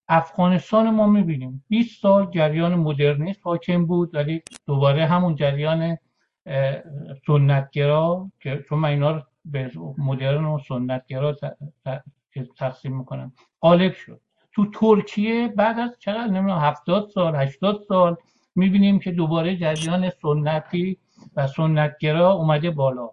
[0.08, 1.64] افغانستان ما می‌بینیم.
[1.68, 5.98] 20 سال جریان مدرنیست حاکم بود ولی دوباره همون جریان
[7.26, 11.36] سنتگرا که چون من اینا رو به مدرن و سنتگرا
[12.56, 13.32] تقسیم می‌کنم.
[13.62, 14.20] غالب شد.
[14.52, 18.16] تو ترکیه بعد از چقدر نمی‌دونم 70 سال 80 سال
[18.54, 20.98] می‌بینیم که دوباره جریان سنتی
[21.36, 23.10] و سنتگرا اومده بالا.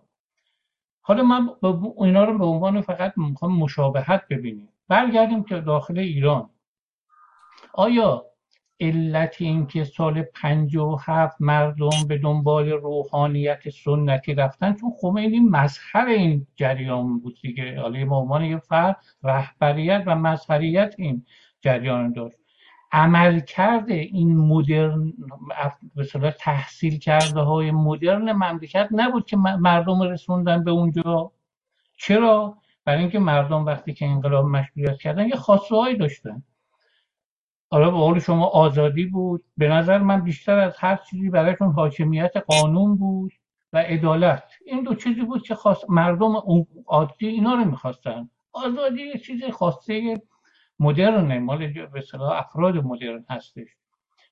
[1.02, 1.50] حالا من
[1.98, 4.70] اینا رو به عنوان فقط می‌خوام مشابهت ببینیم.
[4.88, 6.50] برگردیم که داخل ایران.
[7.74, 8.26] آیا
[8.80, 17.20] علت اینکه سال 57 مردم به دنبال روحانیت سنتی رفتن؟ چون خمینی مظهر این جریان
[17.20, 17.82] بود دیگه.
[17.82, 21.26] حالا به عنوان یه فرد رهبریت و مظهریت این
[21.62, 22.41] جریان داشت.
[22.92, 25.14] عمل کرده این مدرن
[26.22, 31.32] به تحصیل کرده های مدرن مملکت نبود که مردم رسوندن به اونجا.
[31.98, 36.44] چرا؟ برای اینکه مردم وقتی که انقلاب مشروعیت کردن یه خاصه داشتن.
[37.72, 39.44] حالا به قول شما آزادی بود.
[39.58, 43.32] به نظر من بیشتر از هر چیزی برایشون حاکمیت قانون بود
[43.74, 44.44] و عدالت.
[44.66, 46.34] این دو چیزی بود که خواست مردم
[46.88, 48.30] عادی اینا رو می‌خواستن.
[48.54, 50.22] آزادی یه چیز خاصه
[50.82, 53.68] مدرنه مال به افراد مدرن هستش.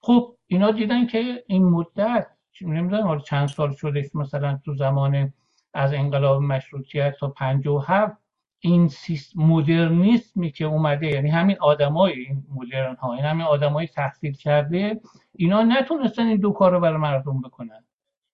[0.02, 2.28] خب اینا دیدن که این مدت
[2.62, 5.34] نمی‌دونم چند سال شدش مثلا تو زمان
[5.74, 8.18] از انقلاب مشروطیت تا 57
[8.60, 8.92] این
[9.36, 15.02] مدرنیسمی که اومده یعنی همین آدمای این مدرن ها این همین آدمای تحصیل کرده
[15.36, 17.84] اینا نتونستن این دو کار رو برای مردم بکنن.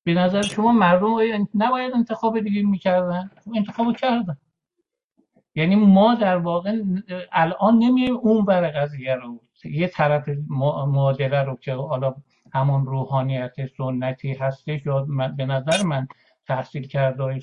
[0.04, 1.16] به نظر شما مردم
[1.56, 4.38] نباید انتخاب دیگه می‌کردن؟ خب انتخاب کردن.
[5.56, 6.82] یعنی ما در واقع
[7.32, 9.42] الان نمیایم اون بر قضیه رو.
[9.64, 12.16] یه طرف معادله رو که حالا
[12.54, 15.08] همون روحانیت سنتی هستش یا
[15.38, 16.08] به نظر من
[16.48, 17.40] تحصیل کرده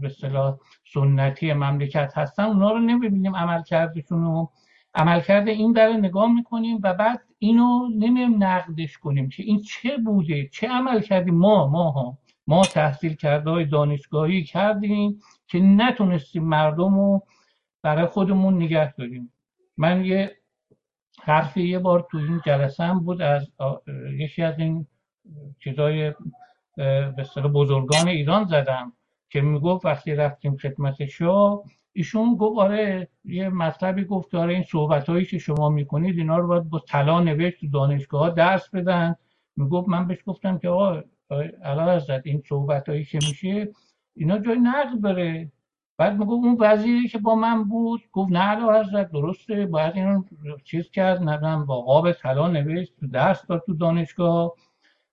[0.00, 0.56] به صلاح
[0.94, 4.50] سنتی مملکت هستن اونا رو نمی‌بینیم عمل کردشون رو.
[4.94, 9.96] عمل کرده این در نگاه می‌کنیم و بعد اینو نمیم نقدش کنیم که این چه
[9.96, 12.18] بوده چه عمل کردیم ما ما ها
[12.48, 17.22] ما تحصیل کرده های دانشگاهی کردیم که نتونستیم مردم رو
[17.82, 19.32] برای خودمون نگه داریم.
[19.76, 20.36] من یه
[21.22, 23.50] حرفی یه بار تو این جلسه هم بود از
[24.12, 24.86] یکی از این
[25.58, 26.14] چیزای
[26.76, 28.92] به بزرگان ایران زدم
[29.30, 31.62] که می‌گفت وقتی رفتیم خدمت شاه
[31.92, 36.46] ایشون گفت آره یه مطلبی گفت آره این صحبت هایی که شما می‌کنید اینا رو
[36.46, 39.16] باید با طلا نوشت تو دانشگاه ها درس بدن.
[39.56, 41.02] می‌گفت من بهش گفتم که آقا
[41.64, 43.68] علا زد این صحبت هایی که میشه
[44.16, 45.52] اینا جای نقد داره.
[45.98, 50.22] بعد می‌گفت اون وزیری که با من بود گفت نه علا حضرت درسته باید اینو
[50.64, 54.54] چیز کرد ندم با قاب طلا نوشت درس داد تو دانشگاه.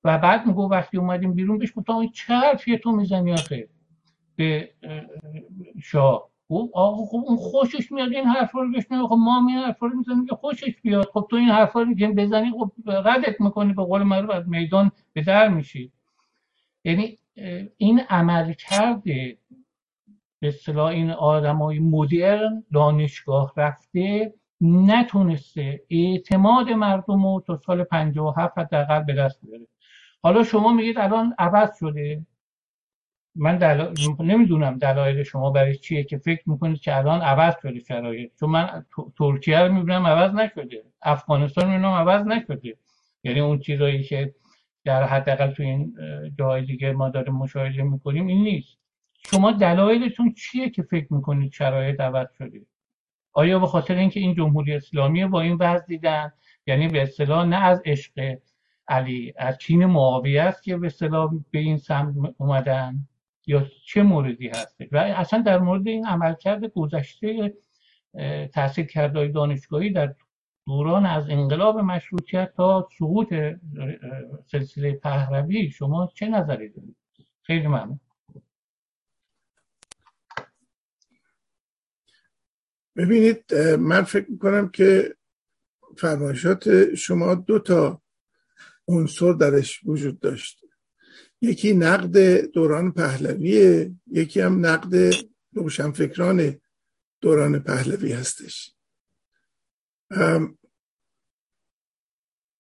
[0.04, 3.68] و بعد می‌گفت وقتی اومدیم بیرون بهش گفتم چه حرفیه تو می‌زنی آخه؟
[4.36, 4.70] به
[5.84, 6.30] شاه.
[6.48, 9.98] خب آقا خب اون خوشش میاد این حرفا رو بشنوه خب ما این حرفا رو
[9.98, 11.06] می‌زنیم که خوشش بیاد.
[11.14, 14.92] خب تو این حرفا رو که بزنی خب ردت می‌کنی به قول معروف از میدان
[15.14, 15.92] به در میشی.
[16.86, 17.20] یعنی
[17.78, 19.38] این عمل کرده
[20.40, 29.04] به اصطلاح این آدمای مدرن دانشگاه رفته نتونسته اعتماد مردم رو تا سال 57 حداقل
[29.04, 29.68] به دست بیاره.
[30.24, 32.26] حالا شما میگید الان عوض شده.
[33.36, 33.94] من دل...
[34.20, 38.32] نمی‌دونم دلایل شما برای چیه که فکر می‌کنید که الان عوض شده شرایط.
[38.40, 38.86] چون من
[39.18, 40.84] ترکیه رو می‌بینم عوض نشده.
[41.02, 42.78] افغانستان می‌بینم عوض نشده.
[43.24, 44.36] یعنی اون چیزایی که
[44.86, 45.96] در حداقل تو این
[46.40, 48.78] جای دیگه ما داریم مشاهده می‌کنیم این نیست.
[49.26, 52.62] شما دلایلتون چیه که فکر می‌کنید شرایط عوض شده؟
[53.34, 56.32] آیا به خاطر اینکه این جمهوری اسلامی با این وضع دیدن
[56.68, 58.38] یعنی به اصطلاح نه از عشق
[58.88, 63.08] علی از چین معاویه است که به اصطلاح به این سمت اومدن؟
[63.48, 67.54] یا چه موردی هست و اصلا در مورد این عملکرد گذشته
[68.54, 70.16] تحصیل کرده دانشگاهی در
[70.68, 73.34] دوران از انقلاب مشروطیت تا سقوط
[74.52, 76.96] سلسله پهلوی شما چه نظری دارید؟
[77.42, 78.00] خیلی ممنون.
[82.96, 85.16] ببینید من فکر می‌کنم که
[85.98, 88.02] فرمایشات شما دو تا
[88.88, 90.62] عنصر درش وجود داشت.
[91.42, 95.14] یکی نقد دوران پهلویه یکی هم نقد
[95.54, 96.62] روشنفکران
[97.22, 98.75] دوران پهلوی هستش.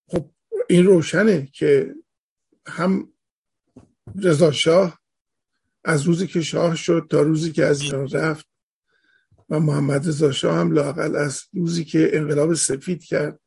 [0.07, 0.31] خب
[0.69, 1.95] این روشنه که
[2.67, 3.13] هم
[4.15, 4.99] رضا شاه
[5.84, 8.47] از روزی که شاه شد تا روزی که از ایران رفت
[9.49, 13.39] و محمد رضا شاه هم لاقل از روزی که انقلاب سفید کرد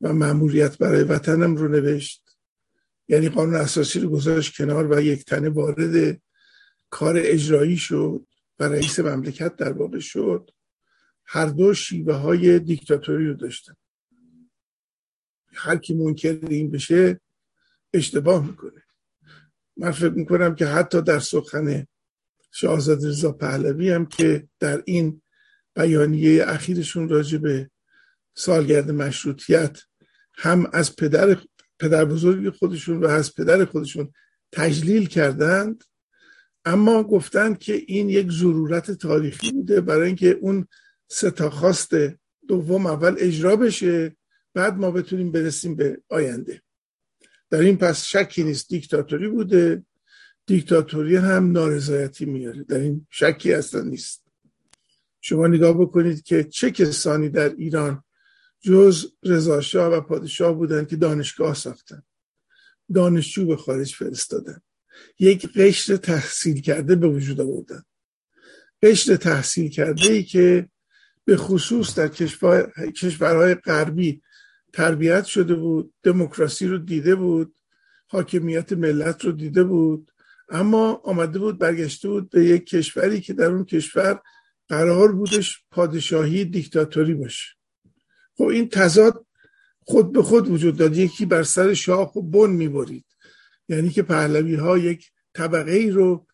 [0.00, 2.38] و مأموریت برای وطنم رو نوشت.
[3.08, 6.20] یعنی قانون اساسی رو گذاشت کنار و یک تنه وارد
[6.90, 8.26] کار اجرایی شد
[8.58, 10.50] و رئیس مملکت در واقع شد.
[11.26, 13.74] هر دو شیوه های دیکتاتوری رو داشتن
[15.52, 17.20] هر کی منکر این بشه
[17.94, 18.82] اشتباه می‌کنه.
[19.76, 21.86] من فکر می‌کنم که حتی در سخن
[22.50, 25.22] شاهزاده رضا پهلوی هم که در این
[25.74, 27.70] بیانیه اخیرشون راجع به
[28.34, 29.78] سالگرد مشروطیت
[30.34, 31.38] هم از پدر
[31.78, 34.12] پدر بزرگ خودشون و از پدر خودشون
[34.52, 35.84] تجلیل کردند
[36.64, 40.66] اما گفتند که این یک ضرورت تاریخی بوده برای اینکه اون
[41.50, 41.90] خواست
[42.48, 44.16] دوم اول اجرا بشه
[44.54, 46.62] بعد ما بتونیم برسیم به آینده.
[47.50, 49.84] در این پس شکی نیست دیکتاتوری بوده
[50.46, 52.64] دیکتاتوری هم نارضایتی میاره.
[52.64, 54.24] در این شکی اصلا نیست.
[55.20, 58.04] شما نگاه بکنید که چه کسانی در ایران
[58.60, 62.02] جز رضاشاه و پادشاه بودن که دانشگاه ساختن
[62.94, 64.60] دانشجو به خارج فرستادن.
[65.18, 67.82] یک قشر تحصیل کرده به وجود آوردن.
[68.82, 70.68] قشر تحصیل کرده ای که
[71.26, 74.22] به خصوص در کشور، کشورهای غربی
[74.72, 77.54] تربیت شده بود دموکراسی رو دیده بود
[78.06, 80.10] حاکمیت ملت رو دیده بود
[80.48, 84.20] اما آمده بود برگشته بود به یک کشوری که در اون کشور
[84.68, 87.46] قرار بودش پادشاهی دیکتاتوری باشه.
[88.34, 89.26] خب این تضاد
[89.80, 90.96] خود به خود وجود داد.
[90.96, 93.04] یکی بر سر شاخ و بن می‌برید.
[93.68, 96.26] یعنی که پهلوی ها یک طبقه ای رو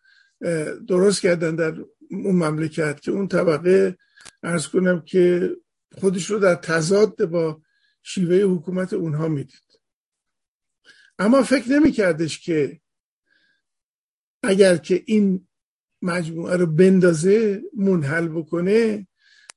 [0.88, 1.74] درست کردن در
[2.10, 3.96] اون مملکت که اون طبقه
[4.42, 5.50] ارز کنم که
[6.00, 7.62] خودش رو در تضاد با
[8.02, 9.80] شیوه حکومت اونها می‌دید.
[11.18, 12.80] اما فکر نمیکردش که
[14.42, 15.48] اگر که این
[16.02, 19.06] مجموعه رو بندازه منحل بکنه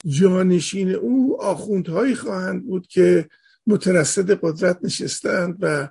[0.06, 3.30] جانشین او آخوندهایی خواهند بود که
[3.68, 5.90] مترصد قدرت نشستند و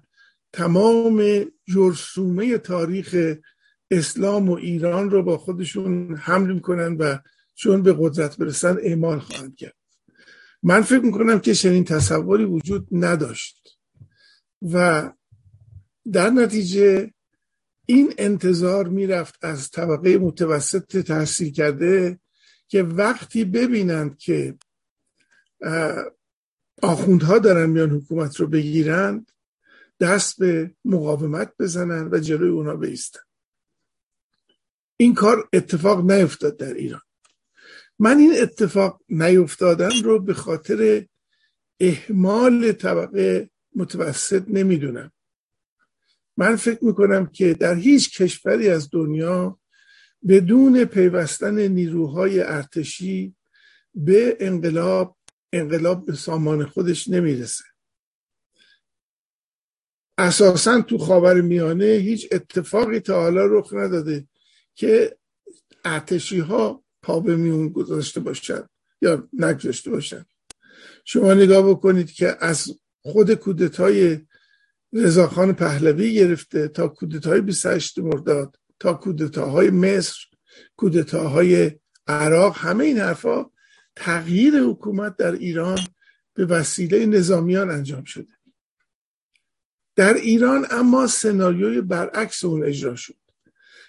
[0.52, 3.36] تمام جرسومه تاریخ
[3.90, 7.18] اسلام و ایران رو با خودشون حمل می‌کنن و
[7.54, 9.76] چون به قدرت برسن اعمال خواهند کرد.
[10.62, 13.78] من فکر می‌کنم که چنین تصوری وجود نداشت.
[14.62, 15.12] و
[16.12, 17.10] در نتیجه
[17.86, 22.20] این انتظار می‌رفت از طبقه متوسط تحصیل کرده
[22.68, 24.58] که وقتی ببینند که
[26.82, 29.30] آخوندها دارن میان حکومت رو بگیرند
[30.00, 33.20] دست به مقاومت بزنن و جلوی اونا بیستن
[34.96, 37.00] این کار اتفاق نیفتاد در ایران.
[37.98, 41.06] من این اتفاق نیفتادن رو به خاطر
[41.80, 45.12] احمال طبقه متوسط نمی‌دونم.
[46.36, 49.58] من فکر می‌کنم که در هیچ کشوری از دنیا
[50.28, 53.36] بدون پیوستن نیروهای ارتشی
[53.94, 55.16] به انقلاب
[55.52, 57.64] انقلاب به سامان خودش نمی‌رسه.
[60.18, 64.28] اساسا تو خاور میانه هیچ اتفاقی تا حالا رخ نداده
[64.74, 65.16] که
[65.84, 68.70] ارتشی ها پا به میون گذاشته باشند
[69.02, 70.26] یا نگذاشته باشند
[71.04, 72.70] شما نگاه بکنید که از
[73.02, 74.20] خود کودتای
[74.92, 80.18] رضاخان پهلوی گرفته تا کودتای 28 مرداد تا کودتاهای مصر
[80.76, 81.72] کودتاهای
[82.06, 83.50] عراق همه این حرفا
[83.96, 85.78] تغییر حکومت در ایران
[86.34, 88.32] به وسیله نظامیان انجام شده.
[89.96, 93.23] در ایران اما سناریوی برعکس اون اجرا شد.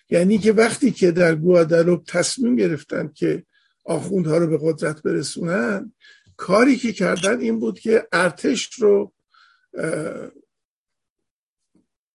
[0.10, 3.45] یعنی که وقتی که در گوادلوپ تصمیم گرفتن که
[3.86, 5.94] آخوندها رو به قدرت برسونن
[6.38, 9.14] کاری که کردن این بود که ارتش رو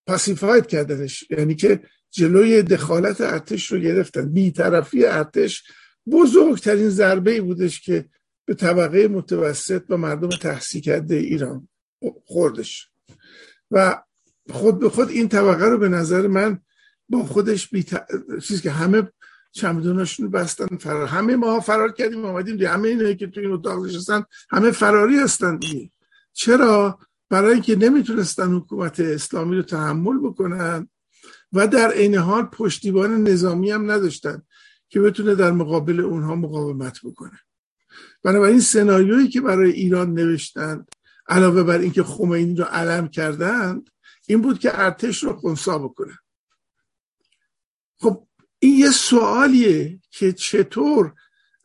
[0.07, 1.23] پاسیفاید کردنش.
[1.29, 4.33] یعنی که جلوی دخالت ارتش رو گرفتن.
[4.33, 5.63] بیطرفی ارتش
[6.11, 8.05] بزرگترین ضربه ای بودش که
[8.45, 11.67] به طبقه متوسط و مردم تحصیل کرده ایران
[12.25, 12.87] خوردش.
[13.71, 14.03] و
[14.49, 16.59] خود به خود این طبقه رو به نظر من
[17.11, 17.85] با خودش بی
[18.43, 19.11] چیز که همه
[19.51, 21.07] چمدوناشون بستن فرار.
[21.07, 25.19] همه ما فرار کردیم آمدیم دی همه اینه که تو این اتاق نشستن همه فراری
[25.19, 25.91] هستن دیگه.
[26.33, 30.89] چرا؟ برای اینکه نمی‌تونستن حکومت اسلامی رو تحمل بکنن
[31.53, 34.41] و در عین حال پشتیبان نظامی هم نداشتن
[34.89, 37.39] که بتونه در مقابل اونها مقاومت بکنه.
[38.23, 40.87] بنابراین سناریویی که برای ایران نوشتند
[41.27, 43.89] علاوه بر اینکه خمینی رو علم کردند
[44.27, 46.17] این بود که ارتش رو خونسا بکنه
[48.63, 51.13] این یه سوالیه که چطور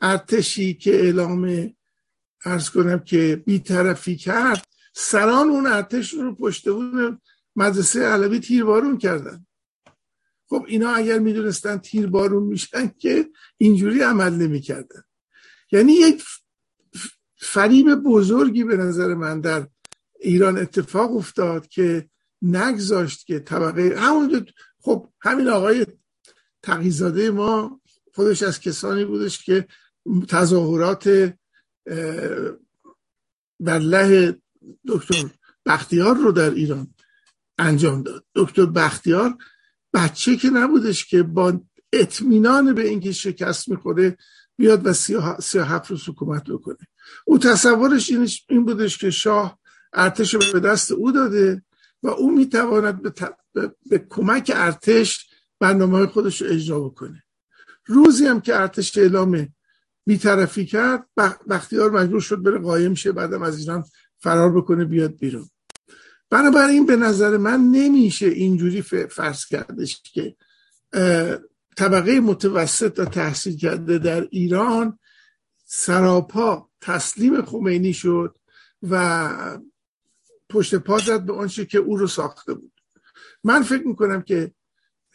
[0.00, 1.72] ارتشی که اعلام
[2.44, 6.64] ارز کنم که بیطرفی کرد سران اون ارتش رو پشت
[7.56, 9.46] مدرسه علوی تیربارون کردن.
[10.48, 15.02] خب اینا اگر می‌دونستن تیربارون میشن که اینجوری عمل نمی‌کردن.
[15.72, 16.22] یعنی یک
[17.36, 19.68] فریب بزرگی به نظر من در
[20.20, 22.08] ایران اتفاق افتاد که
[22.42, 24.46] نگذاشت که طبقه همون
[24.80, 25.86] خب همین آقای
[26.66, 27.80] تقیزاده ما
[28.14, 29.66] خودش از کسانی بودش که
[30.28, 31.34] تظاهرات
[33.60, 34.34] بر
[34.86, 35.24] دکتر
[35.66, 36.94] بختیار رو در ایران
[37.58, 38.24] انجام داد.
[38.34, 39.34] دکتر بختیار
[39.94, 41.60] بچه که نبودش که با
[41.92, 44.16] اطمینان به اینکه شکست می‌خوره
[44.56, 46.86] بیاد و سی و هفت روز حکومت بکنه.
[47.24, 48.10] او تصورش
[48.48, 49.58] این بودش که شاه
[49.92, 51.62] ارتش رو به دست او داده
[52.02, 53.12] و او می‌تواند به,
[53.90, 54.06] به...
[54.08, 55.25] کمک ارتش
[55.60, 57.22] برنامه خودش رو اجرا بکنه.
[57.86, 59.48] روزی هم که ارتش اعلام
[60.06, 61.06] بیطرفی کرد
[61.48, 63.84] بختیار مجبور شد بره قایم شه بعدم از ایران
[64.18, 65.48] فرار بکنه بیاد بیرون.
[66.30, 70.36] بنابراین به نظر من نمیشه اینجوری فرض کردش که
[71.76, 74.98] طبقه متوسط و تحصیل کرده در ایران
[75.64, 78.36] سراپا تسلیم خمینی شد
[78.82, 79.28] و
[80.50, 82.72] پشت پا زد به آنچه که او رو ساخته بود.
[83.44, 84.54] من فکر می‌کنم که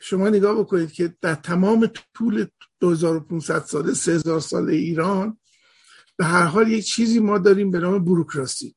[0.02, 2.46] شما نگاه بکنید که در تمام طول
[2.80, 5.38] 2500 ساله 3000 ساله ایران
[6.18, 8.76] به هر حال یک چیزی ما داریم به نام بروکراسی.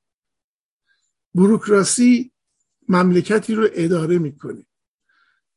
[1.34, 2.32] بروکراسی
[2.88, 4.66] مملکتی رو اداره می‌کنه.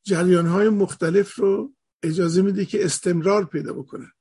[0.02, 1.72] جریان های مختلف رو
[2.02, 4.12] اجازه میده که استمرار پیدا بکنن.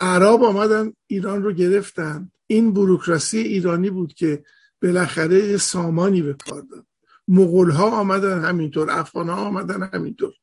[0.00, 2.30] عرب آمدن ایران رو گرفتن.
[2.46, 4.44] این بروکراسی ایرانی بود که
[4.82, 6.87] بالاخره سامانی به کار داد.
[7.28, 10.34] مغول ها آمدن همینطور افغان ها آمدن همینطور.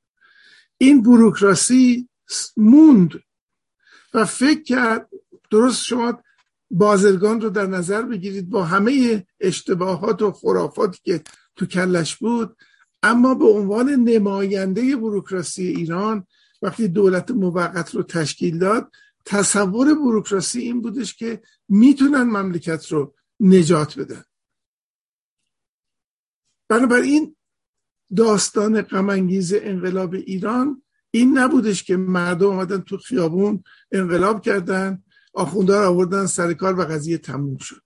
[0.77, 2.09] این بروکراسی
[2.57, 3.11] موند
[4.13, 5.09] و فکر کرد
[5.51, 6.23] درست شما
[6.71, 11.21] بازرگان رو در نظر بگیرید با همه اشتباهات و خرافاتی که
[11.55, 12.57] تو کلش بود
[13.03, 16.27] اما به عنوان نماینده بروکراسی ایران
[16.61, 18.91] وقتی دولت موقت رو تشکیل داد
[19.25, 24.23] تصور بروکراسی این بودش که می‌تونن مملکت رو نجات بدن.
[26.67, 27.35] بنابراین
[28.15, 36.25] داستان غمانگیز انقلاب ایران این نبودش که مردم آمدن تو خیابون انقلاب کردن آخوندار آوردن
[36.25, 37.81] سر کار و قضیه تموم شد.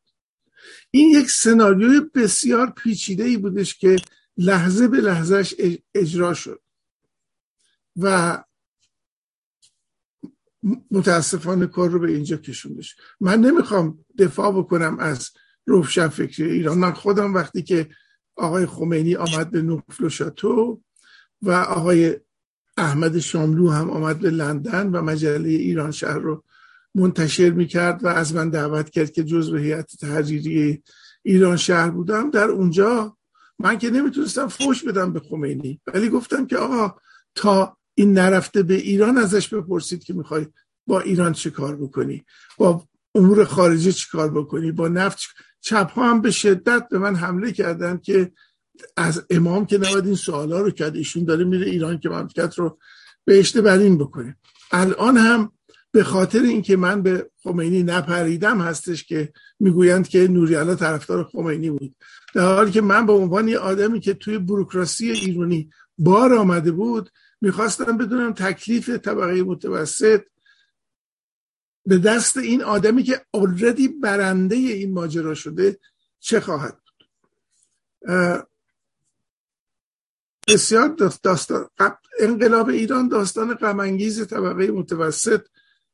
[0.91, 3.95] این یک سناریوی بسیار پیچیده ای بودش که
[4.37, 5.55] لحظه به لحظهش
[5.95, 6.61] اجرا شد.
[7.95, 8.43] و
[10.91, 12.95] متاسفانه کار رو به اینجا کشوندش.
[13.19, 15.29] من نمی‌خوام دفاع بکنم از
[15.65, 16.77] روشن فکری ایران.
[16.77, 17.89] من خودم وقتی که
[18.39, 20.81] آقای خمینی آمد به نوفل و شاتو
[21.41, 22.15] و آقای
[22.77, 26.43] احمد شاملو هم آمد به لندن و مجله ایران شهر رو
[26.95, 30.83] منتشر می‌کرد و از من دعوت کرد که جزو هیئت تحریری
[31.23, 32.29] ایران شهر بودم.
[32.29, 33.17] در اونجا
[33.59, 36.99] من که نمی‌تونستم فوش بدم به خمینی ولی گفتم که آقا
[37.35, 40.47] تا این نرفته به ایران ازش بپرسید که می‌خوای
[40.87, 42.25] با ایران چه کار بکنی؟
[42.57, 45.19] با امور خارجه چه کار بکنی؟ با نفت
[45.61, 48.31] چپ ها هم به شدت به من حمله کردن که
[48.97, 52.77] از امام که نباید این سوالا رو کرد ایشون داره میره ایران که مملکت رو
[53.25, 54.37] بهشت برین بکنه.
[54.71, 55.51] الان هم
[55.91, 61.95] به خاطر اینکه من به خمینی نپریدم هستش که می‌گویند که نوری طرفدار خمینی بود.
[62.33, 67.09] در حالی که من به عنوان یه آدمی که توی بروکراسی ایرانی بار آمده بود
[67.41, 70.21] می‌خواستم بدونم تکلیف طبقه متوسط
[71.89, 75.79] به دست این آدمی که اوردی برنده این ماجرا شده
[76.19, 77.09] چه خواهد بود؟
[80.47, 80.87] بسیار
[81.23, 81.69] داستان
[82.19, 85.41] انقلاب ایران داستان غمانگیز طبقه متوسط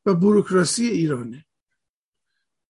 [0.06, 1.46] و بروکراسی ایرانه.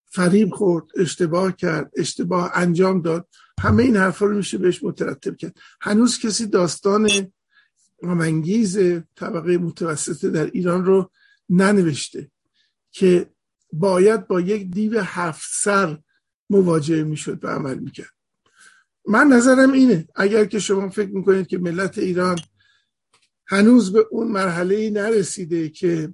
[0.06, 3.28] فریب خورد اشتباه کرد اشتباه انجام داد.
[3.60, 5.58] همه این حرفا رو میشه بهش مترتب کرد.
[5.82, 7.10] هنوز کسی داستان
[8.02, 8.78] غمانگیز
[9.16, 11.12] طبقه متوسطه در ایران رو
[11.50, 12.32] ننوشته.
[12.96, 13.30] که
[13.74, 16.00] باید با یک دیو هفت سر
[16.50, 18.14] مواجهه می‌شد و عمل می‌کرد.
[19.08, 22.40] من نظرم اینه اگر که شما فکر می‌کنید که ملت ایران
[23.48, 26.14] هنوز به اون مرحله نرسیده که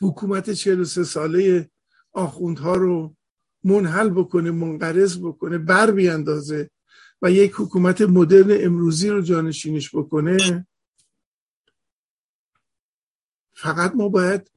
[0.00, 1.70] حکومت 43 ساله
[2.12, 3.16] آخوندها رو
[3.64, 6.70] منحل بکنه منقرض بکنه بر بیاندازه
[7.22, 10.66] و یک حکومت مدرن امروزی رو جانشینش بکنه
[13.52, 14.50] فقط ما باید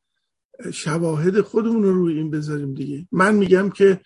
[0.72, 3.08] شواهد خودمون رو روی این بذاریم دیگه.
[3.12, 4.02] من میگم که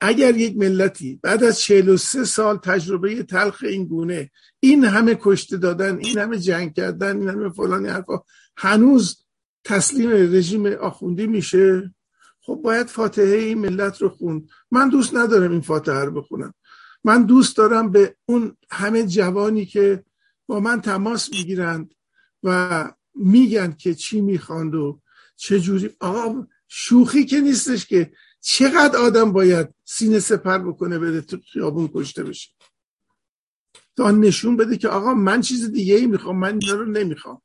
[0.00, 5.96] اگر یک ملتی بعد از 43 سال تجربه تلخ این گونه این همه کشته دادن
[5.96, 8.22] این همه جنگ کردن این همه فلانی حرفا
[8.56, 9.24] هنوز
[9.64, 11.94] تسلیم رژیم آخوندی میشه؟
[12.40, 14.48] خب باید فاتحه این ملت رو خوند.
[14.70, 16.54] من دوست ندارم این فاتحه رو بخونم.
[17.04, 20.04] من دوست دارم به اون همه جوانی که
[20.46, 21.94] با من تماس می‌گیرند
[22.42, 25.00] و میگن که چی می‌خواند و
[25.36, 31.38] چه جوری آقا شوخی که نیستش که چقدر آدم باید سینه سپر بکنه بره تو
[31.52, 32.50] خیابون کشته بشه.
[33.96, 37.42] تا نشون بده که آقا من چیز دیگه ای می‌خوام من اینا رو نمی‌خوام.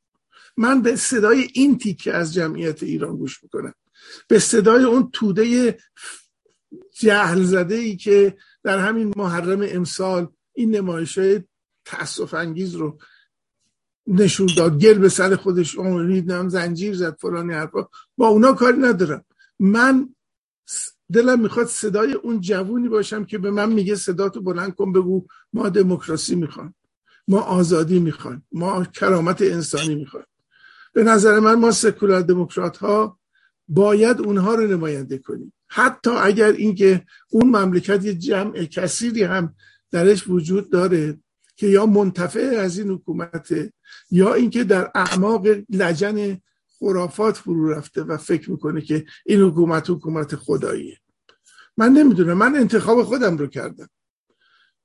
[0.56, 3.74] من به صدای این تیکه از جمعیت ایران گوش می‌کنم.
[4.28, 5.78] به صدای اون توده
[6.92, 11.42] جهل زده ای که در همین محرم امسال این نمایش های
[12.32, 12.98] انگیز رو
[14.10, 17.88] نشون داد گل به سر خودش نم زنجیر زد فلانی حرفا.
[18.16, 19.24] با اونا کاری ندارم.
[19.58, 20.08] من
[21.12, 25.68] دلم می‌خواد صدای اون جوونی باشم که به من میگه صداتو بلند کن بگو ما
[25.68, 26.74] دموکراسی می‌خوان
[27.28, 30.24] ما آزادی می‌خوان ما کرامت انسانی می‌خوان
[30.92, 33.18] به نظر من ما سکولار دموکرات ها
[33.68, 35.52] باید اونها رو نماینده کنیم.
[35.68, 39.54] حتی اگر اینکه اون مملکت یه جمع کثیری هم
[39.90, 41.18] درش وجود داره
[41.60, 43.54] که یا منتفع از این حکومت
[44.10, 46.40] یا اینکه در اعماق لجن
[46.78, 50.98] خرافات فرو رفته و فکر می‌کنه که این حکومت حکومت خداییه.
[51.76, 53.88] من نمی‌دونم من انتخاب خودم رو کردم.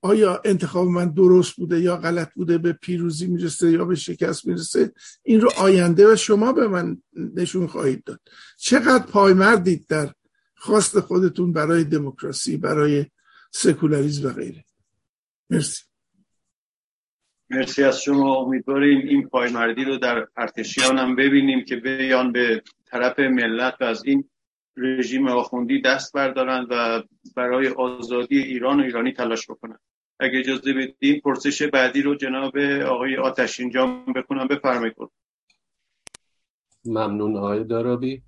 [0.01, 4.93] آیا انتخاب من درست بوده یا غلط بوده؟ به پیروزی می‌رسه یا به شکست می‌رسه؟
[5.23, 8.19] این رو آینده و شما به من نشون خواهید داد.
[8.57, 10.13] چقدر پایمردید در
[10.55, 13.05] خواست خودتون برای دموکراسی برای
[13.51, 14.65] سکولاریزم و غیره.
[15.49, 15.83] مرسی.
[17.49, 23.19] مرسی از شما امیدواریم این پایمردی رو در ارتشیان هم ببینیم که بیان به طرف
[23.19, 24.29] ملت و از این
[24.77, 27.03] رژیم آخوندی دست بردارند و
[27.35, 29.79] برای آزادی ایران و ایرانی تلاش بکنند
[30.19, 32.57] اگه اجازه بدین پرسش بعدی رو جناب
[32.87, 34.47] آقای آتشین جام بکنم.
[34.47, 34.95] بفرمایید.
[36.85, 38.23] ممنون آقای دارابی.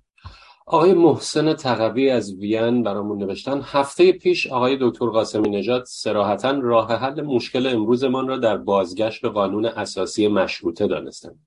[0.70, 3.60] آقای محسن تقوی از وین برامون نوشتن.
[3.64, 9.28] هفته پیش آقای دکتر قاسمی نژاد سراحتا راه حل مشکل امروزمان را در بازگشت به
[9.28, 11.46] قانون اساسی مشروطه دانستند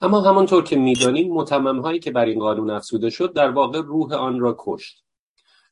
[0.00, 4.12] اما همانطور که می‌دانیم متمم هایی که بر این قانون افزوده شد در واقع روح
[4.12, 5.04] آن را کشت.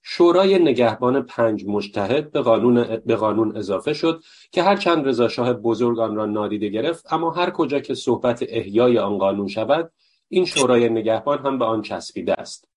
[0.02, 4.22] شورای نگهبان پنج مجتهد به قانون, به قانون اضافه شد
[4.52, 8.98] که هر چند رضاشاه بزرگ آن را نادیده گرفت اما هر کجا که صحبت احیای
[8.98, 9.92] آن قانون شود
[10.28, 12.71] این شورای نگهبان هم به آن چسبیده است.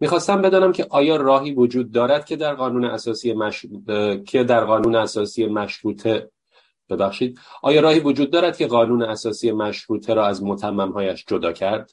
[0.00, 3.66] می‌خواستم بدانم که آیا راهی وجود دارد که در قانون اساسی مش...
[4.26, 6.30] که در قانون اساسی مشروطه
[6.88, 7.38] ببخشید.
[7.62, 11.92] آیا راهی وجود دارد که قانون اساسی مشروطه را از متممهایش جدا کرد؟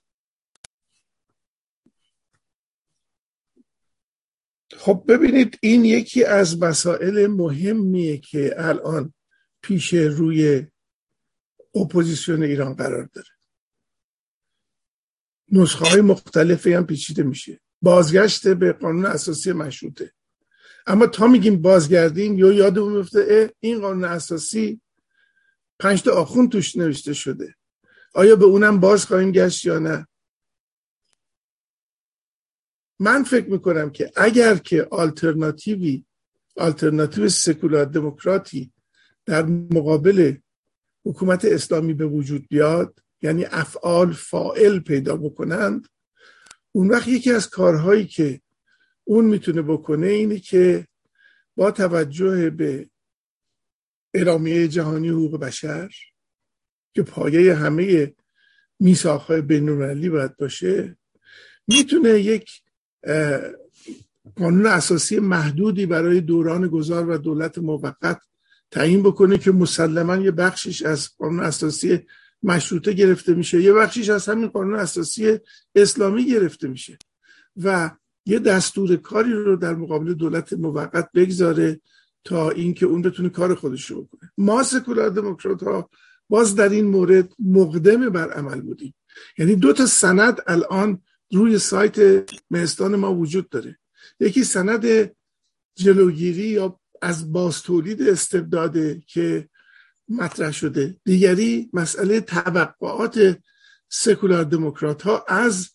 [4.77, 9.14] خب ببینید این یکی از مسائل مهمیه که الان
[9.61, 10.68] پیش روی
[11.76, 13.27] اپوزیسیون ایران قرار داره.
[15.52, 17.61] نسخه های مختلفی هم پیچیده میشه.
[17.86, 20.14] بازگشت به قانون اساسی مشروطه.
[20.88, 24.82] اما تا میگیم بازگردیم یا یادمون میفته این قانون اساسی
[25.80, 27.56] پنج تا آخون توش نوشته شده.
[28.14, 30.07] آیا به اونم باز خواهیم گشت یا نه؟
[32.99, 36.06] من فکر می‌کنم که اگر که آلترناتیوی
[36.57, 38.72] آلترناتیو سکولار دموکراتی
[39.26, 40.36] در مقابل
[41.06, 45.88] حکومت اسلامی به وجود بیاد یعنی افعال فائل پیدا بکنند
[46.76, 48.41] اون وقت یکی از کارهایی که
[49.03, 50.88] اون می‌تونه بکنه اینه که
[51.56, 52.89] با توجه به
[54.14, 55.89] اعلامیه جهانی حقوق بشر
[56.93, 58.14] که پایه همه
[58.80, 60.97] میساخهای بینالمللی باید باشه
[61.68, 62.61] می‌تونه یک
[64.35, 68.22] قانون اساسی محدودی برای دوران گذار و دولت موقت
[68.72, 72.07] تعیین بکنه که مسلما یه بخشش از قانون اساسی
[72.44, 73.62] مشروطه گرفته میشه.
[73.62, 75.40] یه بخشیش از همین قانون اساسی
[75.76, 76.98] اسلامی گرفته میشه.
[77.64, 77.91] و
[78.26, 81.80] یه دستور کاری رو در مقابل دولت موقت بگذاره
[82.24, 84.32] تا اینکه اون بتونه کار خودش رو بکنه.
[84.38, 85.90] ما سکولار دموکرات ها
[86.30, 88.94] باز در این مورد مقدم بر عمل بودیم.
[89.38, 91.02] یعنی دو تا سند الان
[91.32, 93.78] روی سایت مهستان ما وجود داره.
[94.20, 95.12] یکی سند
[95.76, 99.49] جلوگیری یا از باز تولید استبداده که
[100.10, 100.95] مطرح شده.
[101.06, 103.40] دیگری مسئله توقعات
[103.90, 105.69] سکولار دموکرات ها از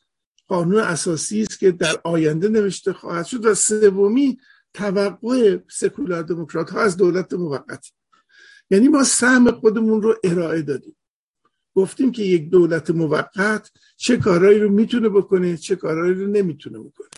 [0.48, 4.38] قانون اساسی است که در آینده نوشته خواهد شد و سومی
[4.74, 7.86] توقع سکولار دموکرات ها از دولت موقت.
[8.70, 10.96] یعنی ما سهم خودمون رو ارائه دادیم.
[11.74, 17.08] گفتیم که یک دولت موقت چه کارهایی رو می‌تونه بکنه چه کارهایی رو نمی‌تونه بکنه.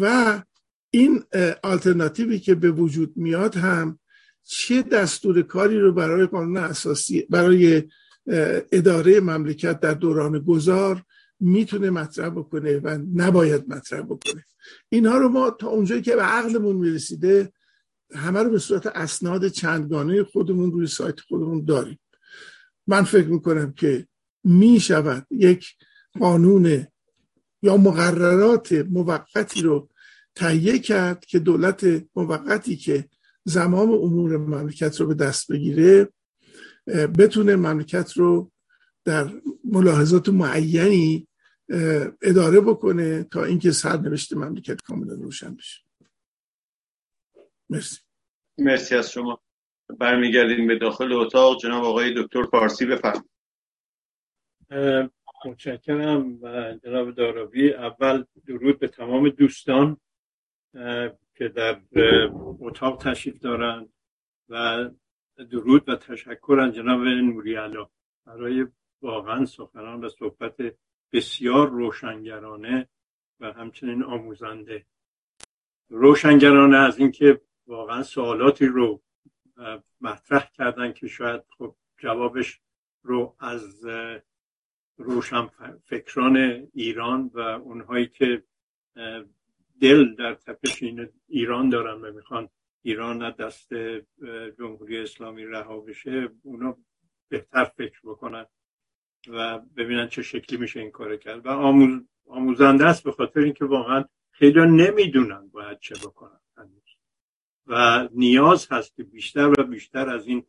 [0.00, 0.42] و
[0.90, 1.24] این
[1.62, 3.99] آلترناتیوی که به وجود میاد هم
[4.44, 7.82] چه دستور کاری رو برای قانون اساسی برای
[8.72, 11.02] اداره مملکت در دوران گذار
[11.40, 14.44] می‌تونه مطرح بکنه و نباید مطرح بکنه؟
[14.88, 17.52] اینها رو ما تا اونجایی که به عقلمون می‌رسیده
[18.14, 22.00] همه رو به صورت اسناد چندگانه خودمون روی سایت خودمون داریم.
[22.86, 24.06] من فکر می‌کنم که
[24.44, 25.66] می‌شود یک
[26.18, 26.86] قانون
[27.62, 29.88] یا مقررات موقتی رو
[30.34, 33.08] تهیه کرد که دولت موقتی که
[33.44, 36.08] زمام امور مملکت رو به دست بگیره
[37.18, 38.50] بتونه مملکت رو
[39.04, 39.30] در
[39.64, 41.28] ملاحظات معینی
[42.22, 45.80] اداره بکنه تا اینکه سرنوشت مملکت کاملا روشن بشه.
[47.70, 47.98] مرسی.
[48.58, 49.40] مرسی از شما.
[49.98, 51.60] برمیگردیم به داخل اتاق.
[51.60, 53.30] جناب آقای دکتر فارسی بفرمایید.
[55.44, 56.38] متشکرم
[56.84, 60.00] جناب داراوی اول درود به تمام دوستان.
[61.40, 61.80] که در
[62.60, 63.92] اتاق تشریف دارند
[64.48, 64.90] و
[65.50, 67.88] درود و تشکر از جناب نوری علا
[68.26, 68.66] برای
[69.02, 70.54] واقعا سخنان و صحبت
[71.12, 72.88] بسیار روشنگرانه
[73.40, 74.86] و همچنین آموزنده.
[75.88, 79.02] روشنگرانه از اینکه واقعا سوالاتی رو
[80.00, 82.60] مطرح کردن که شاید خب جوابش
[83.02, 83.86] رو از
[84.96, 85.50] روشن
[85.84, 86.36] فکران
[86.74, 88.42] ایران و اونهایی که
[89.80, 90.84] دل در تپش
[91.28, 92.48] ایران دارن و می‌خوان
[92.82, 93.74] ایران از دست
[94.58, 96.76] جمهوری اسلامی رها بشه اونا
[97.28, 98.46] بهتر فکر بکنن
[99.28, 101.46] و ببینن چه شکلی میشه این کار کرد.
[101.46, 102.00] و آموز...
[102.26, 106.40] آموزنده است به خاطر اینکه واقعا خیلی نمی‌دونن باید چه بکنن
[107.66, 110.46] و نیاز هست که بیشتر و بیشتر از این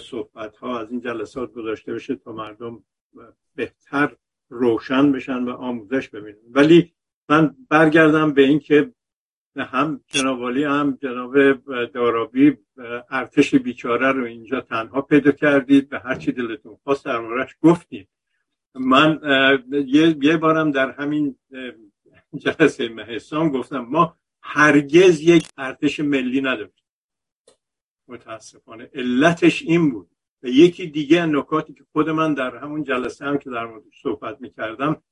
[0.00, 2.84] صحبت ها از این جلسات گذاشته بشه تا مردم
[3.54, 4.16] بهتر
[4.48, 6.38] روشن بشن و آموزش ببینن.
[6.50, 6.95] ولی
[7.28, 8.92] من برگردم به اینکه
[9.56, 11.52] هم جناب هم جناب
[11.84, 12.56] دارابی
[13.10, 18.08] ارتش بیچاره رو اینجا تنها پیدا کردید به هر چی دلتون خواست در گفتید.
[18.74, 19.20] من
[20.20, 21.38] یه, بارم در همین
[22.36, 26.72] جلسه مهستان گفتم ما هرگز یک ارتش ملی نداریم.
[28.08, 30.10] متاسفانه علتش این بود.
[30.42, 34.40] و یکی دیگه نکاتی که خود من در همون جلسه هم که در مورد صحبت
[34.40, 35.02] می‌کردم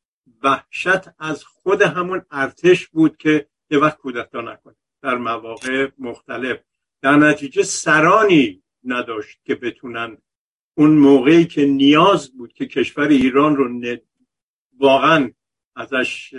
[0.42, 4.74] وحشت از خود همون ارتش بود که یه وقت کودتا نکنه.
[5.02, 6.58] در مواقع مختلف.
[7.02, 10.18] در نتیجه سرانی نداشت که بتونن
[10.74, 13.96] اون موقعی که نیاز بود که کشور ایران رو
[14.78, 15.30] واقعا
[15.76, 16.34] ازش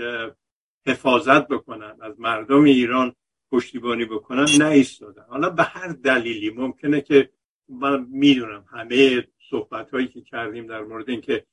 [0.88, 3.16] حفاظت بکنن از مردم ایران
[3.52, 7.30] پشتیبانی بکنن نایستادن حالا به هر دلیلی ممکنه که
[7.70, 11.46] من می‌دونم همه صحبت هایی که کردیم در مورد اینکه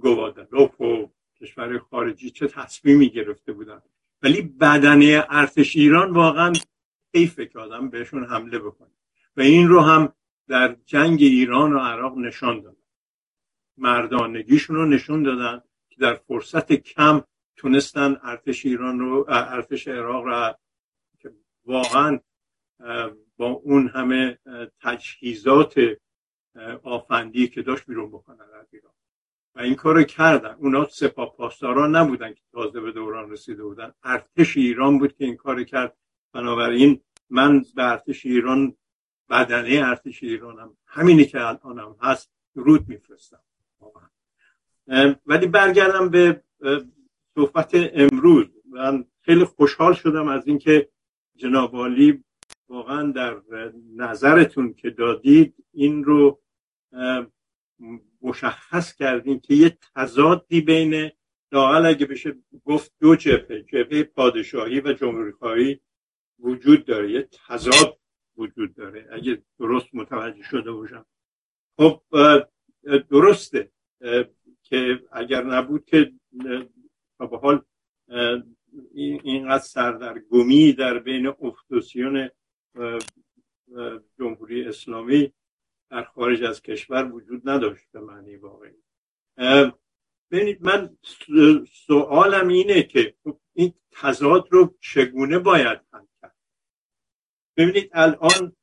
[0.00, 1.10] گوادلوپ و
[1.40, 3.82] کشور خارجی چه تصمیمی گرفته بودن؟
[4.22, 6.52] ولی بدنه ارتش ایران واقعا
[7.14, 8.90] حیفه که آدم بهشون حمله بکنه.
[9.36, 10.12] و این رو هم
[10.48, 12.76] در جنگ ایران و عراق نشان دادن.
[13.76, 17.24] مردانگیشون رو نشون دادن که در فرصت کم
[17.56, 20.54] تونستن ارتش ایران رو ارتش عراق رو
[21.18, 21.32] که
[21.64, 22.20] واقعا
[23.36, 24.38] با اون همه
[24.80, 25.74] تجهیزات
[26.82, 28.92] آفندی که داشت بیرون بکنن از ایران.
[29.56, 30.56] و این کار کردن.
[30.60, 33.92] اونا سپاه پاسداران نبودن که تازه به دوران رسیده بودن.
[34.02, 35.96] ارتش ایران بود که این کار کرد.
[36.32, 37.00] بنابراین
[37.30, 38.76] من به ارتش ایران
[39.30, 43.40] بدنه ارتش ایرانم همینی که الانم هست رود میفرستم.
[45.26, 46.42] ولی برگردم به
[47.34, 48.46] صحبت امروز.
[48.70, 50.88] من خیلی خوشحال شدم از اینکه
[51.36, 52.24] جناب عالی
[52.68, 53.42] واقعا در
[53.96, 56.40] نظرتون که دادید این رو
[58.24, 61.10] مشخص کردیم که یه تضادی بین
[61.52, 65.80] لاقل اگه بشه گفت دو جبهه جبهه پادشاهی و جمهوری
[66.38, 67.10] وجود داره.
[67.12, 67.98] یه تضاد
[68.36, 69.08] وجود داره.
[69.12, 71.06] اگه درست متوجه شده باشم.
[71.76, 72.02] خب
[73.10, 73.70] درسته
[74.62, 76.12] که اگر نبود که
[77.18, 77.62] به حال
[79.24, 82.30] اینقدر سردرگمی در بین افتوسیون
[84.18, 85.32] جمهوری اسلامی
[85.94, 88.82] در خارج از کشور وجود نداشت به معنی واقعی.
[90.30, 90.96] ببینید من
[91.86, 93.14] سوالم اینه که
[93.52, 96.36] این تضاد رو چگونه باید حل کرد؟
[97.56, 98.56] ببینید الان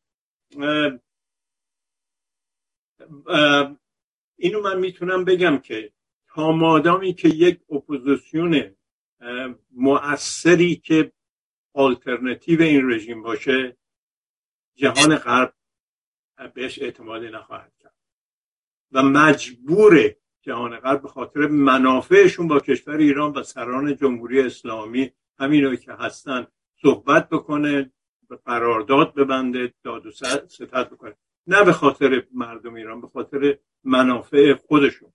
[4.35, 5.93] اینو من می‌تونم بگم که
[6.27, 8.75] تا مادامی که یک اپوزیسیون
[9.71, 11.11] مؤثری که
[11.73, 13.77] آلترناتیو این رژیم باشه
[14.75, 15.53] جهان غرب
[16.47, 17.95] بهش اعتمادی نخواهد کرد.
[18.91, 25.75] و مجبور جهان غرب به خاطر منافعشون با کشور ایران و سران جمهوری اسلامی همین
[25.75, 26.47] که هستن
[26.81, 27.91] صحبت بکنه
[28.45, 31.15] قرارداد ببنده داد و ستت بکنه.
[31.47, 35.13] نه به خاطر مردم ایران به خاطر منافع خودشون.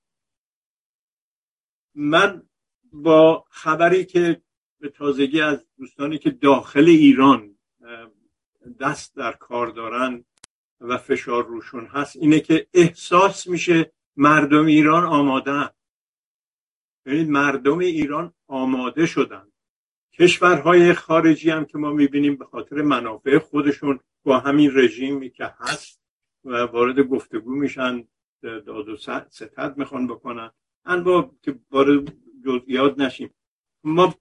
[1.94, 2.43] من
[2.93, 4.43] با خبری که
[4.81, 7.59] به تازگی از دوستانی که داخل ایران
[8.81, 10.24] دست در کار دارن
[10.81, 15.70] و فشار روشون هست اینه که احساس میشه مردم ایران آماده
[17.05, 19.53] ببینید مردم ایران آماده شدن.
[20.12, 26.01] کشورهای خارجی هم که ما می‌بینیم به خاطر منافع خودشون با همین رژیمی که هست
[26.44, 28.09] و وارد گفتگو میشن
[28.43, 28.97] داد و
[29.31, 30.51] ستد می‌خوان بکنن.
[31.05, 32.16] با که وارد
[32.47, 33.35] جزئیات نشیم.
[33.85, 34.15] ما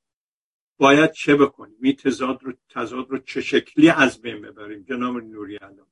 [0.77, 5.57] باید چه بکنیم؟ این تضاد رو تضاد رو چه شکلی از بین ببریم؟ جناب نوری
[5.61, 5.88] الان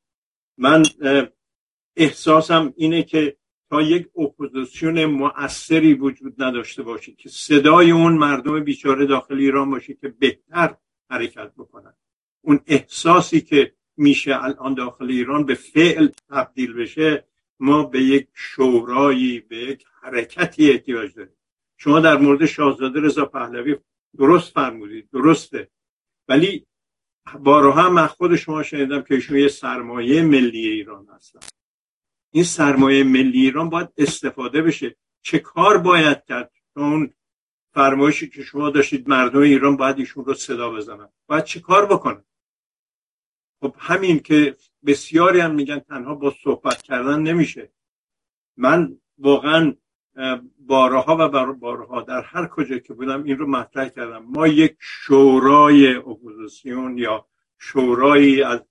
[0.57, 0.83] من
[1.95, 3.37] احساسم اینه که
[3.69, 9.93] تا یک اپوزیسیون مؤثری وجود نداشته باشه که صدای اون مردم بیچاره داخل ایران باشه
[9.93, 10.75] که بهتر
[11.09, 11.93] حرکت بکنن.
[12.41, 17.27] اون احساسی که میشه الان داخل ایران به فعل تبدیل بشه
[17.59, 21.35] ما به یک شورایی به یک حرکتی احتیاج داریم.
[21.77, 23.75] شما در مورد شاهزاده رضا پهلوی
[24.17, 25.69] درست فرمودید درسته.
[26.27, 26.65] ولی
[27.39, 31.39] بارها من خود شما شنیدم که ایشون یه سرمایه ملی ایران هستن.
[32.31, 34.95] این سرمایه ملی ایران باید استفاده بشه.
[35.21, 37.13] چه کار باید کرد؟ اون
[37.73, 41.09] فرمایشی که شما داشتید مردم ایران باید ایشون رو صدا بزنن.
[41.27, 42.23] باید چه کار بکنن؟
[43.61, 44.55] خب همین که
[44.85, 47.71] بسیاری هم میگن تنها با صحبت کردن نمیشه.
[48.57, 49.75] من واقعا
[50.59, 54.23] بارها و بارها در هر کجا که بودم این رو مطرح کردم.
[54.25, 57.27] ما یک شورای اپوزیسیون یا
[57.57, 58.61] شورایی از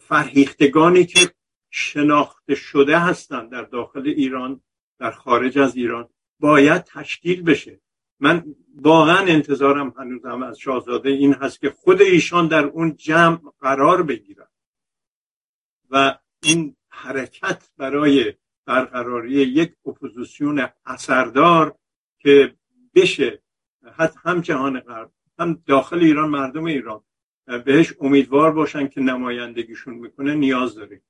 [0.00, 1.30] فرهیختگانی که
[1.70, 4.60] شناخته شده هستند در داخل ایران
[4.98, 6.08] در خارج از ایران
[6.40, 7.80] باید تشکیل بشه.
[8.20, 14.02] من واقعا انتظارم هنوزم از شاهزاده این هست که خود ایشان در اون جمع قرار
[14.02, 14.48] بگیرن.
[15.90, 18.34] و این حرکت برای
[18.68, 21.78] برقراری یک اپوزیسیون اثردار
[22.18, 22.56] که
[22.94, 23.42] بشه
[24.24, 27.04] هم جهان غرب هم داخل ایران مردم ایران
[27.64, 31.02] بهش امیدوار باشن که نمایندگیشون می‌کنه نیاز داریم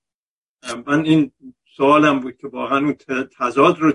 [0.86, 1.32] من این
[1.76, 2.96] سوالم بود که واقعا اون
[3.38, 3.92] تضاد رو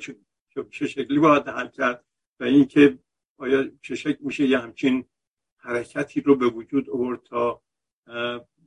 [0.71, 2.05] چه شکلی باید حل کرد
[2.39, 2.99] و اینکه
[3.37, 5.05] آیا چه شکل میشه یه همچین
[5.57, 7.61] حرکتی رو به وجود آورد تا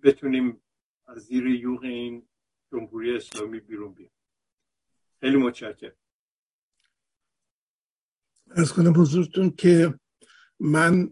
[0.03, 0.63] بتونیم
[1.07, 2.29] از زیر یوغ این
[2.73, 4.16] جمهوری اسلامی بیرون بیایم.
[5.27, 5.93] خیلی متشکرم.
[8.51, 9.95] از کنم حضورتون که
[10.61, 11.11] من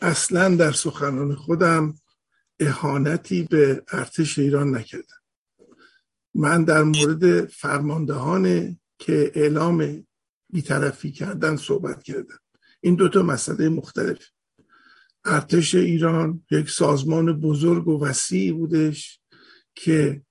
[0.00, 1.94] اصلا در سخنان خودم
[2.60, 5.22] اهانتی به ارتش ایران نکردم.
[6.34, 10.06] من در مورد فرماندهان که اعلام
[10.50, 12.38] بیطرفی کردن صحبت کردم.
[12.80, 14.26] این دوتا مسئله مختلف.
[15.24, 19.20] ارتش ایران یک سازمان بزرگ و وسیعی بودش
[19.74, 20.22] که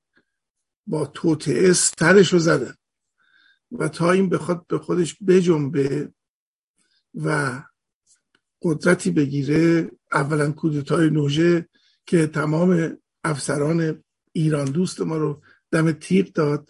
[0.87, 2.73] با توطعه ترش رو زدن.
[3.71, 6.13] و تا این بخواد به خودش بجنبه
[7.15, 7.59] و
[8.61, 11.69] قدرتی بگیره اولا کودتای نوژه
[12.05, 15.41] که تمام افسران ایران دوست ما رو
[15.71, 16.69] دم تیغ داد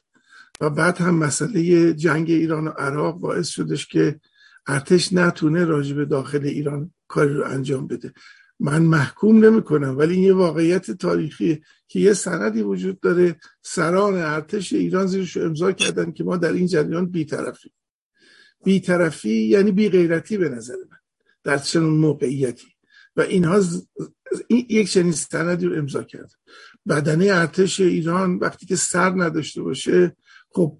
[0.61, 4.19] و بعد هم مسئله جنگ ایران و عراق باعث شدش که
[4.67, 8.13] ارتش نتونه راجب داخل ایران کاری رو انجام بده.
[8.59, 14.13] من محکوم نمی کنم ولی این یه واقعیت تاریخی که یه سندی وجود داره سران
[14.13, 17.71] ارتش ایران زیرش امضا کردن که ما در این جریان بیطرفی
[18.63, 20.97] بیطرفی یعنی بی غیرتی به نظر من
[21.43, 22.67] در چنون موقعیتی.
[23.15, 23.61] و اینها
[24.47, 26.31] این یک چنین سندی رو امضا کرد.
[26.87, 30.15] بدنه ارتش ایران وقتی که سر نداشته باشه
[30.49, 30.77] خب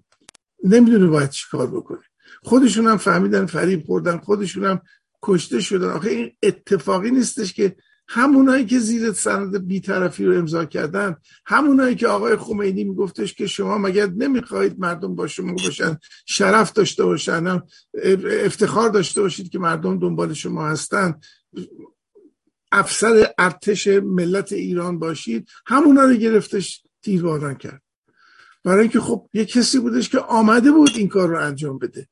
[0.64, 2.02] نمی‌دونه باید چی کار بکنه.
[2.42, 4.80] خودشون هم فهمیدن فریب خوردن خودشون هم
[5.22, 5.90] کشته شدن.
[5.90, 7.76] آخه این اتفاقی نیستش که
[8.08, 11.16] همونایی که زیر سند بیطرفی رو امضا کردن
[11.46, 17.04] همونایی که آقای خمینی میگفتش که شما مگر نمی‌خواهید مردم با شما باشن شرف داشته
[17.04, 17.60] باشن
[18.44, 21.14] افتخار داشته باشید که مردم دنبال شما هستن.
[22.72, 25.48] افسر ارتش ملت ایران باشید.
[25.66, 27.82] همونا رو گرفتش تیرباران کرد.
[28.64, 32.08] برای اینکه خب یه کسی بودش که آمده بود این کار رو انجام بده.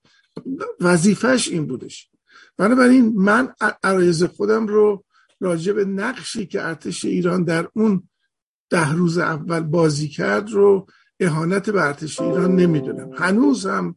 [0.81, 2.11] وظیفش این بودش.
[2.59, 3.49] بنابراین من
[3.83, 5.05] عرایز خودم رو
[5.41, 8.09] راجع به نقشی که ارتش ایران در اون
[8.71, 10.87] ده روز اول بازی کرد رو
[11.21, 13.11] اهانت به ارتش ایران نمی‌دونم.
[13.15, 13.97] هنوز هم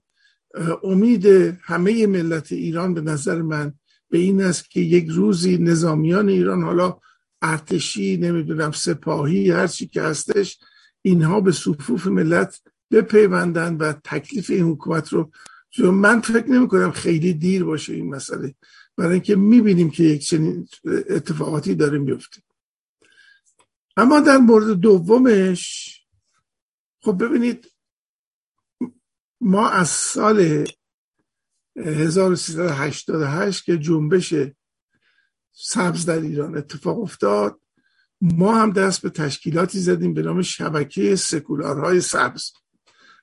[0.83, 1.25] امید
[1.61, 3.73] همه ملت ایران به نظر من
[4.09, 6.99] به این است که یک روزی نظامیان ایران حالا
[7.41, 10.59] ارتشی نمی‌دونم سپاهی هر چی که هستش
[11.01, 12.61] اینها به صفوف ملت
[12.91, 15.31] بپیوندن و تکلیف این حکومت رو
[15.79, 18.55] من فکر نمی کنم خیلی دیر باشه این مسئله.
[18.97, 20.67] برای اینکه می‌بینیم که یک چنین
[21.09, 22.41] اتفاقاتی داره میفته
[23.97, 25.91] اما در مورد دومش
[27.01, 27.71] خب ببینید
[29.41, 30.67] ما از سال
[31.75, 34.33] 1388 که جنبش
[35.51, 37.61] سبز در ایران اتفاق افتاد
[38.21, 42.51] ما هم دست به تشکیلاتی زدیم به نام شبکه سکولارهای سبز.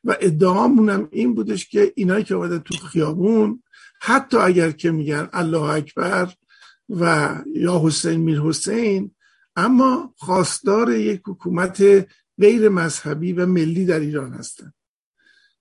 [0.04, 3.62] و ادعامون هم این بودش که اینایی که آمدن تو خیابون
[4.00, 6.34] حتی اگر که میگن الله اکبر
[6.88, 9.14] و یا حسین میر حسین
[9.56, 12.06] اما خواستار یک حکومت
[12.38, 14.74] غیر مذهبی و ملی در ایران هستند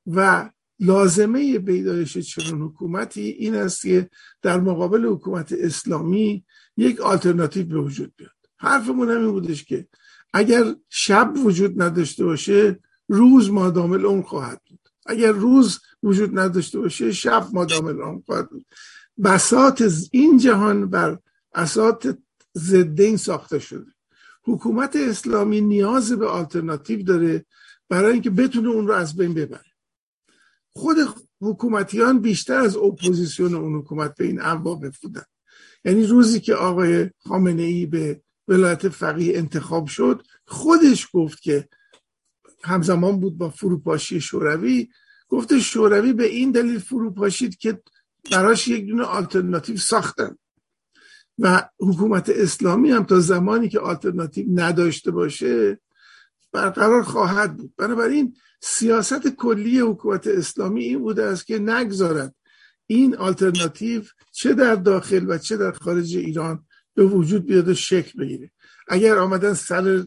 [0.08, 0.50] و
[0.80, 4.10] لازمه بیدایش چنین حکومتی این است که
[4.42, 6.46] در مقابل حکومت اسلامی
[6.78, 8.32] یک آلترناتیو به وجود بیاد.
[8.58, 9.88] حرفمون همین بودش که
[10.34, 14.80] اگر شب وجود نداشته باشه روز مادامل اون خواهد بود.
[15.06, 18.66] اگر روز وجود نداشته باشه شب مادامل اون خواهد بود.
[19.24, 21.20] بسات این جهان بر
[21.56, 22.18] اسات
[22.58, 23.92] ضد این ساخته شده.
[24.44, 27.46] حکومت اسلامی نیاز به آلترناتیو داره
[27.90, 29.66] برای اینکه بتونه اون رو از بین ببره.
[30.76, 30.98] خود
[31.42, 35.24] حکومتیان بیشتر از اپوزیسیون اون حکومت به این واقف بودن
[35.86, 41.70] یعنی روزی که آقای خامنه ای به ولایت فقیه انتخاب شد خودش گفت که
[42.64, 44.90] همزمان بود با فروپاشی شوروی.
[45.30, 47.82] گفته شوروی به این دلیل فروپاشید که
[48.32, 50.38] براش یک دونه آلترناتیو ساختن.
[51.40, 55.80] و حکومت اسلامی هم تا زمانی که آلترناتیو نداشته باشه
[56.52, 57.74] برقرار خواهد بود.
[57.78, 62.36] بنابراین سیاست کلی حکومت اسلامی این بوده است که نگذارد
[62.88, 68.20] این آلترناتیو چه در داخل و چه در خارج ایران به وجود بیاد و شکل
[68.20, 68.52] بگیره.
[68.88, 70.06] اگر آمدن سر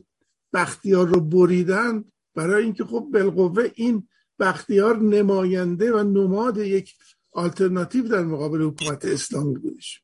[0.52, 2.05] بختیار رو بریدن
[2.35, 4.09] برای اینکه خب بالقوه این
[4.39, 6.94] بختیار نماینده و نماد یک
[7.32, 10.02] آلترناتیو در مقابل حکومت اسلامی بودش.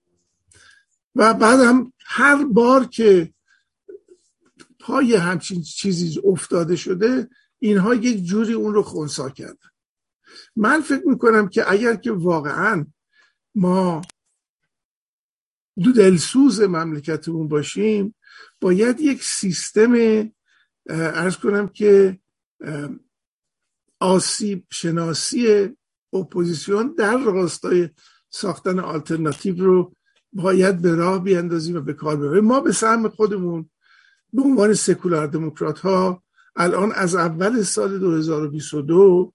[1.15, 3.35] و بعد هم هر بار که
[4.81, 7.29] پای همچین چیزی افتاده شده
[7.59, 9.69] اینها یک جوری اون رو خونسا کردن.
[10.57, 12.87] من فکر می‌کنم که اگر که واقعا
[13.55, 14.03] ما
[15.83, 18.15] دو دلسوز مملکتمون باشیم
[18.61, 19.93] باید یک سیستم
[20.89, 22.19] عرض کنم که
[24.01, 25.69] آسیب شناسی
[26.13, 27.89] اپوزیسیون در راستای
[28.31, 29.93] ساختن آلترناتیو رو
[30.33, 32.45] باید به راه بیاندازیم و به کار ببریم.
[32.45, 33.71] ما به سهم خودمون
[34.33, 36.23] به عنوان سکولار دموکرات ها
[36.57, 39.33] الان از اول سال 2022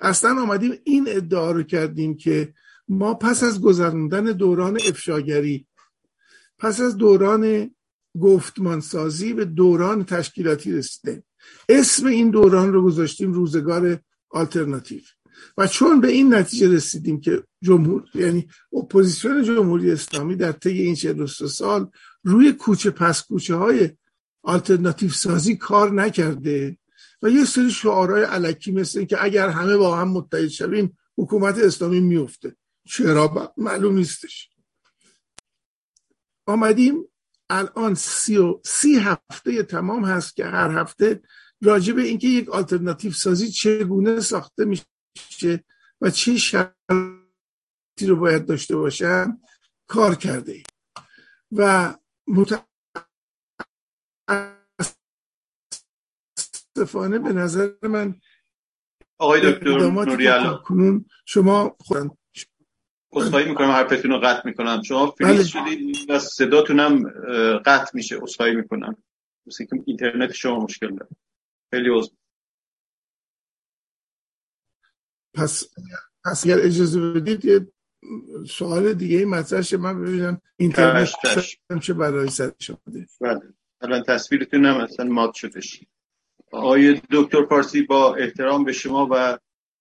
[0.00, 2.54] اصلا آمدیم این ادعا رو کردیم که
[2.88, 5.66] ما پس از گذراندن دوران افشاگری
[6.58, 7.70] پس از دوران
[8.20, 11.22] گفتمانسازی به دوران تشکیلاتی رسیده.
[11.68, 14.00] اسم این دوران رو گذاشتیم روزگار
[14.30, 15.00] آلترناتیو.
[15.58, 20.94] و چون به این نتیجه رسیدیم که جمهور یعنی اپوزیسیون جمهوری اسلامی در طی این
[20.94, 21.90] 43 سال
[22.22, 23.90] روی کوچه پس کوچه های
[24.42, 26.78] آلترناتیو سازی کار نکرده
[27.22, 32.00] و یه سری شعارهای الکی مثل که اگر همه با هم متحد شویم حکومت اسلامی
[32.00, 34.50] میفته چرا؟ معلوم نیستش.
[36.46, 37.04] آمدیم
[37.50, 41.22] الان سی, و سی هفته تمام هست که هر هفته
[41.62, 45.64] راجع به اینکه یک آلترناتیو سازی چگونه ساخته میشه
[46.00, 49.40] و چه شرطی رو باید داشته باشن
[49.86, 50.64] کار کرده ایم.
[51.52, 51.94] و
[52.26, 52.68] متاسفانه
[57.18, 58.20] به نظر من
[59.18, 62.10] آقای دکتر نوریالا کنون شما خودن
[63.16, 64.82] اصخایی می‌کنم حرفتون رو قطع می‌کنم.
[64.82, 65.44] شما فریز بله.
[65.44, 67.08] شدید و صداتونم
[67.66, 68.96] قطع میشه اصخایی می‌کنم.
[69.46, 71.10] مثل که اینترنت شما مشکل داره.
[71.70, 72.12] خیلی عضو
[75.34, 75.68] پس
[76.24, 77.66] پس اگر اجازه بدید یه
[78.48, 81.08] سوال دیگه مطرح من ببینم اینترنت
[81.82, 83.40] چه برای سر شده بله.
[83.80, 85.84] الان تصویرتون هم اصلا مات شدش
[86.52, 89.38] آقای دکتر پارسی با احترام به شما و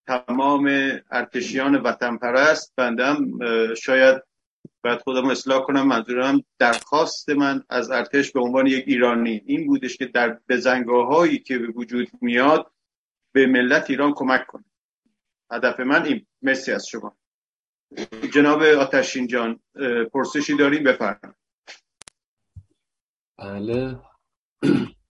[0.07, 0.69] تمام
[1.11, 3.39] ارتشیان وطن پرست بندم
[3.75, 4.23] شاید
[4.83, 9.97] باید خودم اصلاح کنم منظورم درخواست من از ارتش به عنوان یک ایرانی این بودش
[9.97, 12.71] که در بزنگاه هایی که به وجود میاد
[13.31, 14.65] به ملت ایران کمک کنه.
[15.51, 16.25] هدف من این.
[16.41, 17.17] مرسی از شما.
[18.33, 19.59] جناب آتشین جان
[20.13, 21.35] پرسشی داریم؟ بفرمایید.
[23.37, 23.99] بله.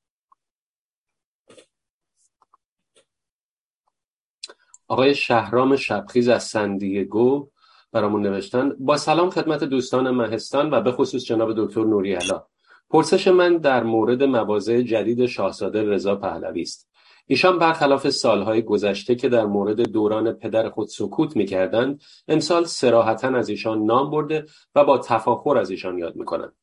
[4.94, 7.48] آقای شهرام شبخیز از سندیگو
[7.91, 8.74] برامون نوشتن.
[8.80, 12.44] با سلام خدمت دوستان مهستان و به خصوص جناب دکتر نوری علا.
[12.90, 16.90] پرسش من در مورد مواضع جدید شاهزاده رضا پهلوی است.
[17.28, 23.49] ایشان برخلاف سالهای گذشته که در مورد دوران پدر خود سکوت می‌کردند امسال سراحتا از
[23.49, 24.45] ایشان نام برده
[24.76, 26.53] و با تفاخر از ایشان یاد می‌کنند.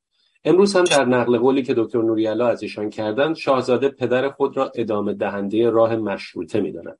[0.44, 4.72] امروز هم در نقل قولی که دکتر نوریالا از ایشان کردند شاهزاده پدر خود را
[4.74, 6.98] ادامه دهنده راه مشروطه می‌دانند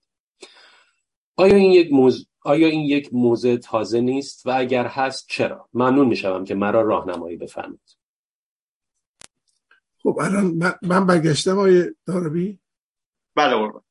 [1.40, 2.26] آیا این یک موز...
[2.42, 7.36] آیا این یک موضع تازه نیست؟ و اگر هست چرا؟ ممنون می‌شوم که مرا راهنمایی
[7.36, 7.96] بفرمایید.
[10.02, 12.58] خب الان من برگشتم آیه داربی
[13.36, 13.82] بله قربان.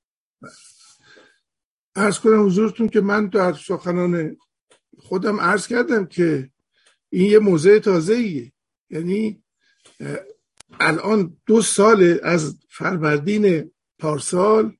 [1.95, 4.37] ارز کنم حضورتون که من در سخنان
[4.99, 6.49] خودم عرض کردم که
[7.09, 8.51] این یه موضع تازه ایه
[8.89, 9.43] یعنی
[10.79, 14.77] الان دو سال از فروردین پارسال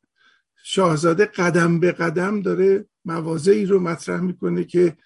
[0.64, 4.98] شاهزاده قدم به قدم داره موازهی رو مطرح می‌کنه که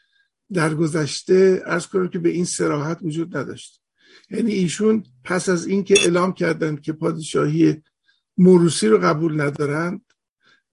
[0.53, 3.81] در گذشته ارز کنم که به این سراحت وجود نداشت.
[4.30, 7.81] یعنی ایشون پس از اینکه اعلام کردند که پادشاهی
[8.38, 10.01] موروسی رو قبول ندارند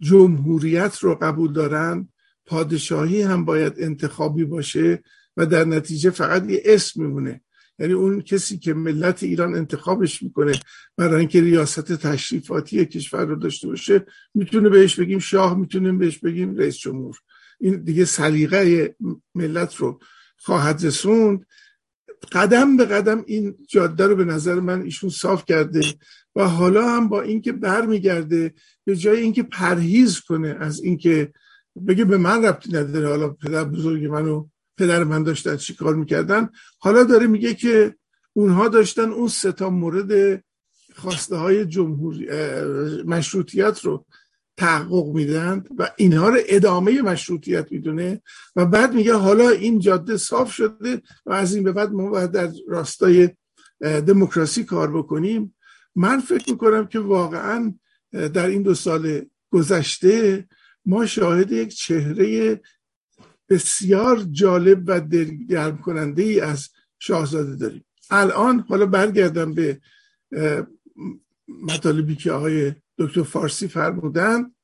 [0.00, 2.12] جمهوریت رو قبول دارند
[2.46, 5.02] پادشاهی هم باید انتخابی باشه
[5.36, 7.40] و در نتیجه فقط یه اسم میمونه.
[7.80, 10.52] یعنی اون کسی که ملت ایران انتخابش می‌کنه
[10.96, 16.56] برای اینکه ریاست تشریفاتی کشور رو داشته باشه می‌تونه بهش بگیم شاه می‌تونیم بهش بگیم
[16.56, 17.16] رئیس جمهور.
[17.60, 18.94] این دیگه سلیقه
[19.34, 20.00] ملت رو
[20.36, 21.46] خواهد رسوند.
[22.32, 25.80] قدم به قدم این جاده رو به نظر من ایشون صاف کرده
[26.36, 28.54] و حالا هم با اینکه برمیگرده
[28.84, 31.32] به جای اینکه پرهیز کنه از اینکه
[31.88, 34.48] بگه به من ربطی نداره حالا پدر بزرگ منو
[34.80, 37.94] پدر من داشتن چی کار می‌کردن؟ حالا داره میگه که
[38.32, 40.42] اونها داشتن اون ستا مورد
[40.94, 42.28] خواسته های جمهوری
[43.04, 44.06] مشروطیت رو
[44.56, 48.22] تحقق میدن و اینها رو ادامه مشروطیت می‌دونه
[48.56, 52.30] و بعد میگه حالا این جاده صاف شده و از این به بعد ما باید
[52.30, 53.30] در راستای
[53.80, 55.56] دموکراسی کار بکنیم.
[55.94, 57.74] من فکر می‌کنم که واقعا
[58.12, 60.48] در این دو سال گذشته
[60.86, 62.60] ما شاهد یک چهره
[63.50, 66.68] بسیار جالب و دلگرم کننده ای از
[66.98, 67.84] شاهزاده داریم.
[68.10, 69.80] الان حالا برگردم به
[71.48, 74.54] مطالبی که آقای دکتر فارسی فرمودن.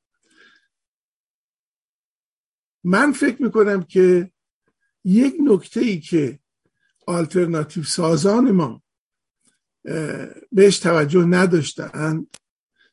[2.83, 4.31] من فکر می‌کنم که
[5.03, 6.39] یک نکته ای که
[7.07, 8.83] آلترناتیو سازان ما
[10.51, 12.27] بهش توجه نداشتند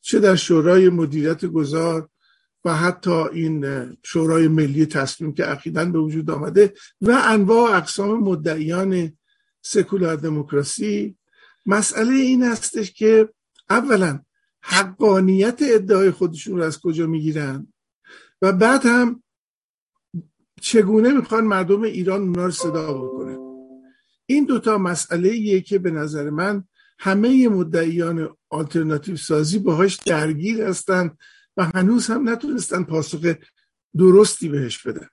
[0.00, 2.08] چه در شورای مدیریت گذار
[2.64, 9.12] و حتی این شورای ملی تصمیم که اخیرا به وجود آمده و انواع اقسام مدعیان
[9.62, 11.16] سکولار دموکراسی.
[11.66, 13.28] مسئله این هستش که
[13.70, 14.20] اولا
[14.62, 17.66] حقانیت ادعای خودشون رو از کجا می‌گیرن
[18.42, 19.22] و بعد هم
[20.60, 23.38] چگونه می‌خوان مردم ایران اونا رو صدا بکنن.
[24.26, 26.64] این دوتا مسئله ایه که به نظر من
[26.98, 31.18] همه مدعیان آلترناتیو سازی باهاش درگیر هستند
[31.56, 33.34] و هنوز هم نتونستن پاسخ
[33.96, 35.08] درستی بهش بدن.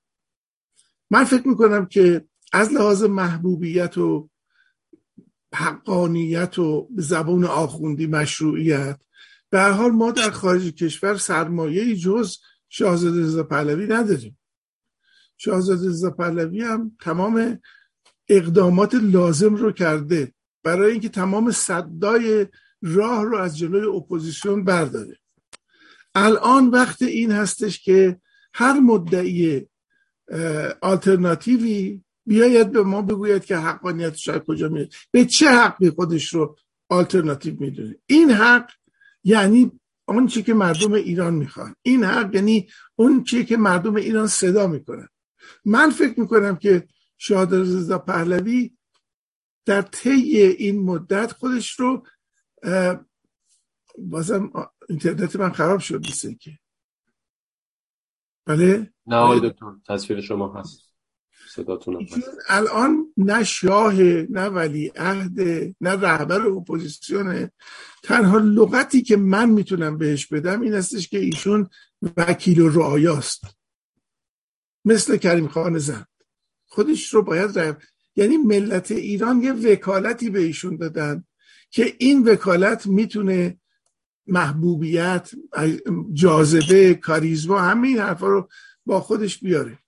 [1.10, 4.30] من فکر می‌کنم که از لحاظ محبوبیت و
[5.56, 9.02] حقانیت و زبان آخوندی مشروعیت
[9.50, 12.38] به هر حال ما در خارج کشور سرمایه جز
[12.70, 14.40] شاهزاده رضا پهلوی نداریم.
[15.38, 17.60] شاهزاده رضا پهلوی هم تمام
[18.28, 22.48] اقدامات لازم رو کرده برای اینکه تمام صدای
[22.82, 25.21] راه رو از جلوی اپوزیسیون برداره.
[26.16, 28.22] الان وقت این هستش که
[28.54, 29.68] هر مدعی
[30.82, 34.94] آلترناتیوی بیاید به ما بگوید که حقانیتش از کجا میاد.
[35.12, 36.58] به چه حقی خودش رو
[36.90, 38.72] آلترناتیو می‌دونه؟ این حق
[39.24, 39.72] یعنی
[40.06, 41.76] اون چی که مردم ایران می‌خوان.
[41.82, 45.08] این حق یعنی اون چی که مردم ایران صدا می‌کنن.
[45.66, 46.88] من فکر می‌کنم که
[47.18, 48.78] شاهزاده رضا پهلوی
[49.66, 52.08] در طی این مدت خودش رو
[53.98, 54.52] بازم
[54.90, 56.60] اینترنت من خراب شد مثل که
[58.46, 60.92] بله؟ نه آقای دکتر تصویر شما هست.
[61.50, 62.08] صداتون
[62.50, 65.40] الان نه شاه نه ولی عهد
[65.82, 67.52] نه رهبر اپوزیسیونه
[68.04, 71.70] تنها لغتی که من می‌تونم بهش بدم این هستش که ایشون
[72.18, 73.44] وکیل و رعایاست.
[74.86, 76.08] مثل کریم خان زند.
[76.66, 77.78] خودش رو باید رهب...
[78.16, 81.24] یعنی ملت ایران یه وکالتی به ایشون دادن
[81.70, 83.61] که این وکالت می‌تونه
[84.32, 85.32] محبوبیت
[86.14, 88.50] جاذبه کاریزما همه این حرفا رو
[88.86, 89.80] با خودش بیاره.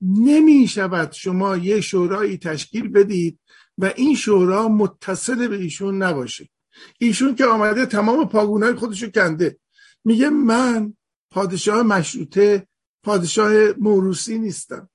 [0.00, 3.38] نمی شود شما یه شورایی تشکیل بدید
[3.78, 6.48] و این شورا متصل به ایشون نباشه.
[6.98, 9.58] ایشون که آمده تمام پاگونای خودشو کنده.
[10.04, 10.94] میگه من
[11.30, 12.68] پادشاه مشروطه
[13.02, 14.90] پادشاه موروسی نیستم.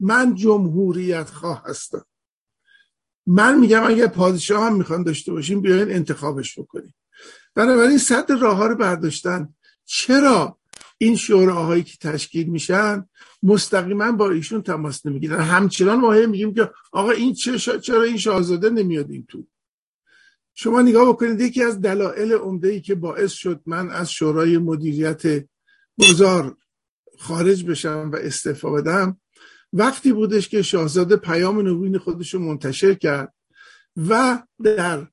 [0.00, 2.06] من جمهوریت خواه هستم.
[3.26, 6.94] من میگم اگر پادشاه هم می‌خوان داشته باشیم بیاین انتخابش بکنیم.
[7.54, 9.54] بنابراین صد راه ها رو برداشتن.
[9.84, 10.58] چرا
[10.98, 13.08] این شوراهایی که تشکیل میشن
[13.42, 19.10] مستقیما با ایشون تماس نمی‌گیرن؟ همچنان ما میگیم که آقا این چرا این شاهزاده نمیاد
[19.10, 19.46] این تو؟
[20.54, 25.22] شما نگاه بکنید یکی از دلایل عمده ای که باعث شد من از شورای مدیریت
[26.00, 26.56] گذار
[27.18, 29.20] خارج بشم و استعفا بدم
[29.72, 33.34] وقتی بودش که شاهزاده پیام نوین خودش رو منتشر کرد
[33.96, 35.06] و در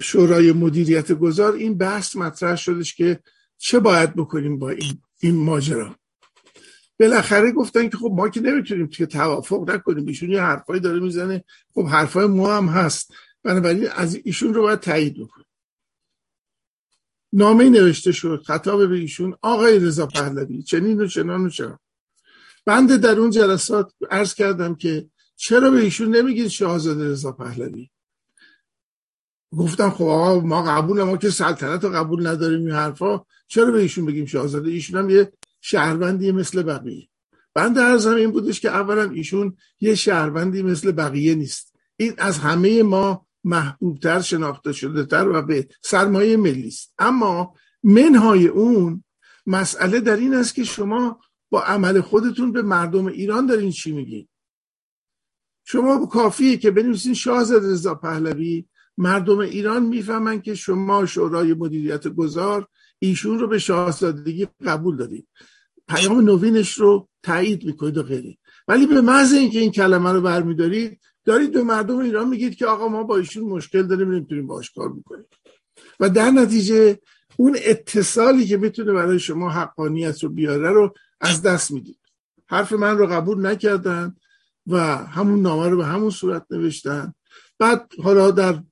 [0.00, 3.20] شورای مدیریت گذار این بحث مطرح شدش که
[3.58, 5.96] چه باید بکنیم با این, این ماجرا.
[7.00, 10.06] بالاخره گفتن که خب ما که نمی‌تونیم که توافق نکنیم.
[10.06, 11.44] ایشون یه حرفایی داره می‌زنه.
[11.74, 13.12] خب حرفای ما هم هست.
[13.42, 15.46] بنابراین از ایشون رو باید تایید بکنیم.
[17.32, 18.42] نامه نوشته شد.
[18.46, 19.36] خطاب به ایشون.
[19.42, 20.62] آقای رضا پهلوی.
[20.62, 21.78] چنین و چنان و چنان.
[22.66, 27.90] بنده در اون جلسات عرض کردم که چرا به ایشون نمیگید شاهزاده رضا پهلوی؟
[29.56, 33.80] گفتم خب آقا ما قبول ما که سلطنت رو قبول نداریم این حرفا چرا به
[33.80, 37.08] ایشون بگیم شاهزاده؟ ایشون هم یه شهروندی مثل بقیه.
[37.54, 41.74] بنده ارزم این بودش که اولا ایشون یه شهروندی مثل بقیه نیست.
[41.96, 46.94] این از همه ما محبوبتر شناخته شده تر و به سرمایه ملی است.
[46.98, 49.04] اما منهای اون
[49.46, 51.20] مسئله در این است که شما
[51.50, 54.28] با عمل خودتون به مردم ایران دارین چی میگین؟
[55.64, 58.64] شما کافیه که بنویسین شاهزاده رضا پهلوی
[58.98, 62.68] مردم ایران می‌فهمن که شما شورای مدیریت گذار
[62.98, 65.26] ایشون رو به شاهزادگی قبول دارید.
[65.88, 68.36] پیام نوینش رو تایید می‌کنید و غیره.
[68.68, 72.88] ولی به محض اینکه این کلمه رو برمیدارید دارید به مردم ایران میگید که آقا
[72.88, 75.26] ما با ایشون مشکل داریم نمی‌تونیم باش کار می‌کنیم
[76.00, 76.98] و در نتیجه
[77.36, 81.98] اون اتصالی که می‌تونه برای شما حقانیت رو بیاره رو از دست می‌دید.
[82.46, 84.16] حرف من رو قبول نکردن
[84.66, 87.14] و همون نامه رو به همون صورت نوشتن.
[87.58, 88.62] بعد حالا در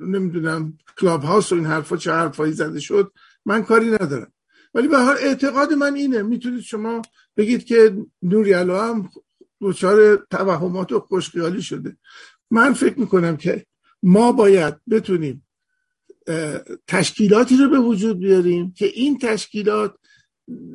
[0.00, 3.12] نمی‌دونم کلاب هاوس و این حرفا چه حرفایی زده شد
[3.44, 4.32] من کاری ندارم.
[4.74, 6.22] ولی به هر اعتقاد من اینه.
[6.22, 7.02] می‌تونید شما
[7.36, 9.10] بگید که نوری هم
[9.60, 11.96] دچار توهمات و خوشخیالی شده.
[12.50, 13.66] من فکر می‌کنم که
[14.02, 15.46] ما باید بتونیم
[16.86, 19.94] تشکیلاتی رو به وجود بیاریم که این تشکیلات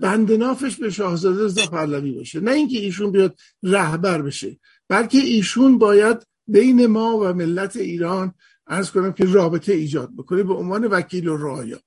[0.01, 2.39] بندنافش به شاهزاده رضا پهلوی باشه.
[2.39, 8.33] نه اینکه ایشون بیاد رهبر بشه بلکه ایشون باید بین ما و ملت ایران
[8.67, 11.79] ارز کنم که رابطه ایجاد بکنه به عنوان وکیل و رایا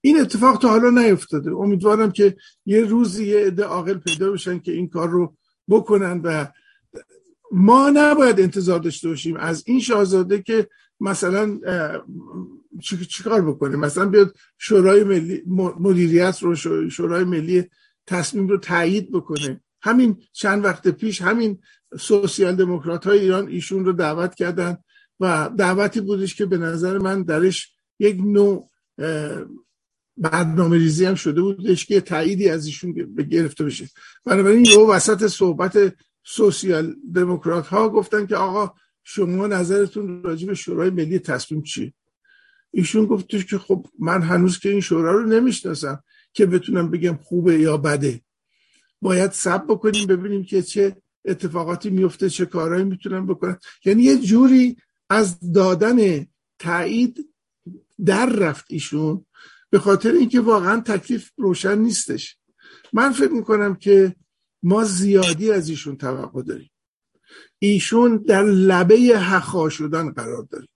[0.00, 1.50] این اتفاق تا حالا نیفتاده.
[1.50, 2.36] امیدوارم که
[2.66, 5.36] یه روزی یه عده عاقل پیدا بشن که این کار رو
[5.68, 6.46] بکنن و
[7.52, 10.68] ما نباید انتظار داشته باشیم از این شاهزاده که
[11.00, 11.60] مثلا
[13.08, 15.42] چیکار بکنه؟ مثلا بیاد شورای ملی
[15.78, 16.54] مدیریت رو
[16.90, 17.70] شورای ملی
[18.06, 19.60] تصمیم رو تایید بکنه.
[19.82, 21.58] همین چند وقت پیش همین
[21.98, 24.76] سوسیال دموکرات های ایران ایشون رو دعوت کردن
[25.20, 28.70] و دعوتی بودش که به نظر من درش یک نوع
[30.16, 32.92] برنامه ریزی هم شده بودش که تاییدی از ایشون
[33.30, 33.88] گرفته بشه.
[34.24, 35.94] بنابراین یه وسط صحبت
[36.24, 38.74] سوسیال دموکرات ها گفتن که آقا
[39.04, 41.94] شما نظرتون راجع به شورای ملی تصمیم چی
[42.70, 46.02] ایشون گفتش که خب من هنوز که این شورا رو نمی‌شناسم
[46.32, 48.20] که بتونم بگم خوبه یا بده.
[49.02, 50.96] باید سب بکنیم ببینیم که چه
[51.28, 53.58] اتفاقاتی میفته چه کارهایی می‌تونن بکنن.
[53.84, 54.76] یعنی یه جوری
[55.10, 56.26] از دادن
[56.58, 57.28] تایید
[58.04, 59.26] در رفت ایشون
[59.70, 62.36] به خاطر اینکه واقعا تکلیف روشن نیستش.
[62.92, 64.16] من فکر می‌کنم که
[64.62, 66.70] ما زیادی از ایشون توقع داریم.
[67.58, 70.68] ایشون در لبه حقا شدن قرار داریم.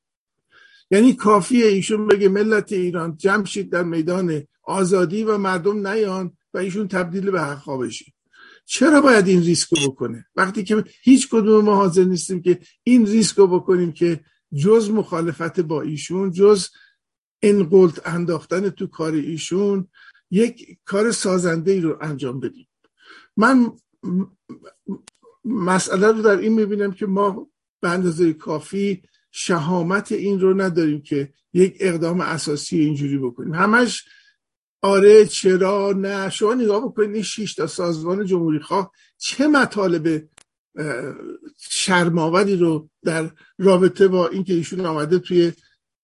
[0.90, 6.58] یعنی کافیه ایشون بگه ملت ایران جمع شید در میدان آزادی و مردم نیان و
[6.58, 8.12] ایشون تبدیل به هخا بشه
[8.64, 13.46] چرا باید این ریسکو بکنه؟ وقتی که هیچ کدوم ما حاضر نیستیم که این ریسکو
[13.46, 14.20] بکنیم که
[14.54, 16.68] جز مخالفت با ایشون جز
[17.42, 19.88] ان‌قلت انداختن تو کار ایشون
[20.30, 22.68] یک کار سازنده ای رو انجام بدیم.
[23.36, 23.72] من
[25.44, 31.32] مسئله رو در این می‌بینم که ما به اندازه کافی شهامت این رو نداریم که
[31.52, 33.54] یک اقدام اساسی اینجوری بکنیم.
[33.54, 34.04] همش
[34.82, 40.28] آره چرا نه؟ شما نگاه بکنید این شیش تا سازمان جمهوری خواه چه مطالب
[41.58, 45.52] شرماوری رو در رابطه با اینکه ایشون آمده توی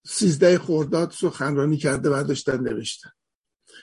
[0.07, 3.11] سیزده خورداد سخنرانی کرده و داشتن نوشتن.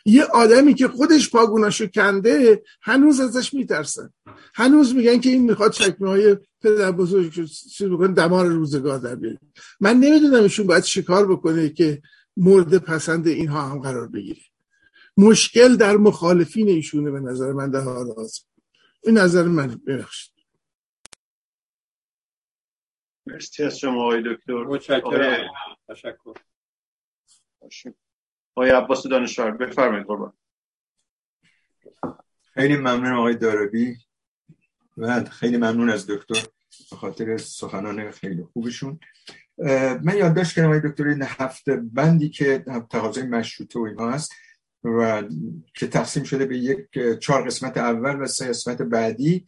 [0.06, 4.10] یه آدمی که خودش پاگوناشو کنده هنوز ازش میترسن.
[4.54, 7.50] هنوز میگن که این می‌خواد چکمه های پدر بزرگ
[7.82, 9.40] بکنه دمار روزگار در بیاره.
[9.80, 12.02] من نمی‌دونم ایشون باید شکار بکنه که
[12.38, 14.42] مورد پسند اینها هم قرار بگیره.
[15.18, 18.42] مشکل در مخالفین ایشونه به نظر من در حال حاضر.
[19.04, 20.34] این نظر من ببخشید.
[23.26, 24.54] مرسی از شما آقای دکتر.
[24.54, 25.54] متشکرم.
[25.90, 26.34] تشکر.
[28.56, 30.34] آقای عباس دانشور بفرمایید قربان.
[32.54, 33.98] خیلی ممنون آقای دارابی
[34.98, 36.48] و خیلی ممنون از دکتر
[36.92, 39.00] به خاطر سخنان خیلی خوبشون.
[40.04, 44.32] من یادداشت کردم آقای دکتر این هفته بندی که تقاضای مشروطه و اینها هست
[44.86, 45.24] و
[45.74, 46.88] که تقسیم شده به یک
[47.20, 49.46] چهار قسمت اول و سه قسمت بعدی.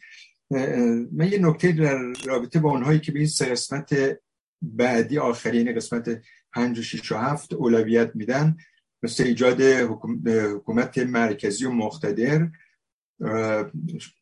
[1.12, 4.20] من یه نکته در رابطه با اونهایی که به این سه قسمت
[4.62, 6.22] بعدی آخرین قسمت
[6.54, 8.58] پنج و شیش و هفت اولویت میدن
[9.04, 12.50] مثل ایجاد حکومت مرکزی و مقتدر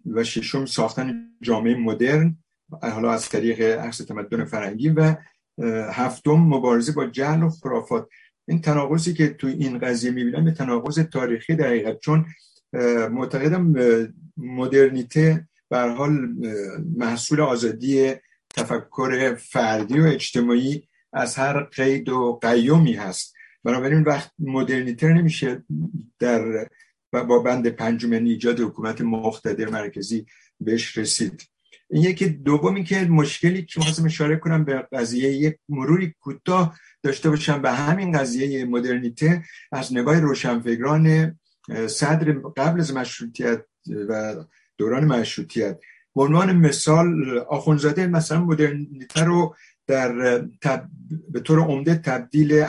[0.05, 2.37] و ششم ساختن جامعه مدرن
[2.81, 5.15] حالا از طریق عکس تمدن فرنگی و
[5.91, 8.09] هفتم مبارزه با جهل و خرافات.
[8.47, 12.25] این تناقضی که تو این قضیه می‌بینم یه تناقض تاریخی در چون
[13.11, 13.73] معتقدم
[14.37, 16.11] مدرنیته به حال
[16.97, 18.13] محصول آزادی
[18.55, 23.33] تفکر فردی و اجتماعی از هر قید و قیومی هست.
[23.63, 25.63] بنابراین وقت مدرنیته نمیشه
[26.19, 26.69] در
[27.11, 30.25] با بند پنجم یعنی ایجاد حکومت مقتدر مرکزی
[30.59, 31.43] بهش رسید.
[31.89, 37.29] این یکی دومی که مشکلی که خواستم اشاره کنم به قضیه یک مروری کوتاه داشته
[37.29, 41.37] باشم به همین قضیه مدرنیته از نگاه روشنفکران
[41.87, 43.65] صدر قبل از مشروطیت
[44.09, 44.35] و
[44.77, 45.79] دوران مشروطیت.
[46.15, 49.55] به عنوان مثال آخونزاده مثلا مدرنیته رو
[49.87, 50.11] در
[51.29, 52.65] به طور عمده تبدیل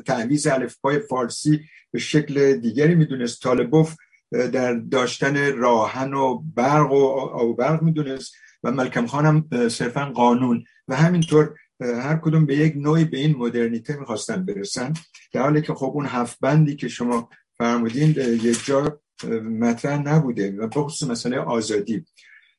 [0.00, 1.60] تعویز الفبای فارسی
[1.90, 3.42] به شکل دیگری می‌دونست.
[3.42, 3.94] طالبوف
[4.32, 10.64] در داشتن راهن و برق و آب برق می‌دونست و ملکم خانم صرفا قانون.
[10.88, 14.92] و همینطور هر کدوم به یک نوعی به این مدرنیته می‌خواستن برسن.
[15.32, 17.28] در حالی که خب اون هفت بندی که شما
[17.58, 19.00] فرمودین یک جا
[19.42, 22.04] مطرح نبوده و بخصوص مسئله آزادی.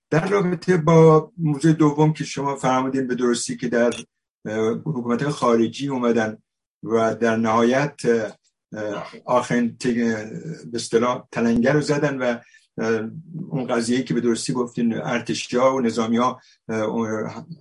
[0.09, 3.93] در رابطه با موضوع دوم که شما فرمودین به درستی که در
[4.85, 6.37] حکومت خارجی اومدن
[6.83, 8.01] و در نهایت
[9.25, 10.29] آخرین به
[10.73, 12.37] اصطلاح تلنگر رو زدن و
[13.49, 16.41] اون قضیه که به درستی گفتین ارتشی ها و نظامی ها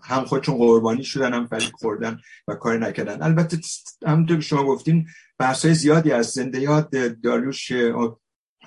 [0.02, 3.22] هم خودشون قربانی شدن هم فریق خوردن و کار نکردن.
[3.22, 3.58] البته
[4.06, 5.06] همونطور که شما گفتین
[5.38, 7.72] بحث زیادی از زنده یاد داریوش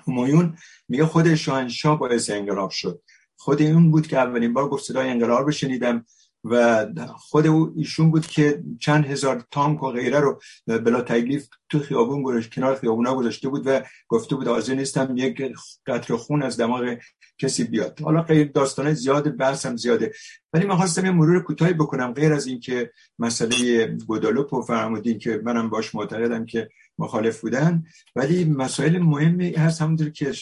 [0.08, 0.56] همایون
[0.88, 3.02] میگه خود شاهنشاه باعث انقلاب شد.
[3.36, 6.06] خود اون بود که اولین بار گفت صدای انقلاب رو شنیدم.
[6.44, 6.86] و
[7.16, 12.22] خود او ایشون بود که چند هزار تانک و غیره رو بلا تکلیف تو خیابون
[12.22, 15.42] گذاشت کنار خیابونا گذاشته بود و گفته بود حاضر نیستم یک
[15.86, 16.96] قطر خون از دماغ
[17.38, 18.00] کسی بیاد.
[18.00, 20.12] حالا غیر داستانه زیاد بحث هم زیاده.
[20.52, 25.40] ولی من خواستم یه مرور کوتاهی بکنم غیر از اینکه مسئله گودالوپ و فرمودین که
[25.44, 27.84] منم باش معتقدم که مخالف بودن.
[28.16, 30.32] ولی مسائل مهمی هست همونطور که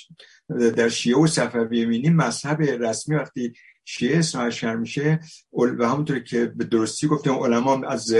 [0.77, 3.52] در شیعه و صفویه مینی مذهب رسمی وقتی
[3.91, 5.21] شیعه اسم میشه.
[5.53, 8.15] و همونطور که به درستی گفتم علما از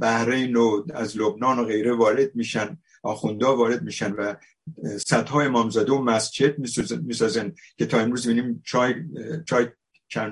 [0.00, 4.34] بحرین و از لبنان و غیره وارد میشن آخوندا وارد میشن و
[4.98, 6.58] صدها امامزاده و مسجد
[6.98, 8.94] می‌سازن که تا امروز می‌بینیم چای
[9.46, 9.66] چای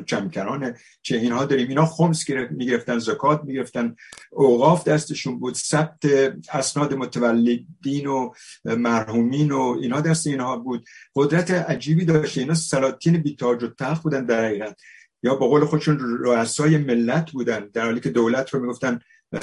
[0.06, 1.68] چمکرانه چه اینها داریم.
[1.68, 3.96] اینا خمس می‌گرفتن زکات می‌گرفتن.
[4.30, 5.54] اوقاف دستشون بود.
[5.54, 6.04] ثبت
[6.52, 8.30] اسناد متولدین و
[8.64, 10.84] مرحومین و اینا دست اینها بود.
[11.16, 14.80] قدرت عجیبی داشته اینا سلاطین بیتاج و تخت بودن در حقیقت.
[15.22, 17.70] یا با قول خودشون رؤسای ملت بودن.
[17.72, 18.98] در حالی که دولت رو می‌گفتن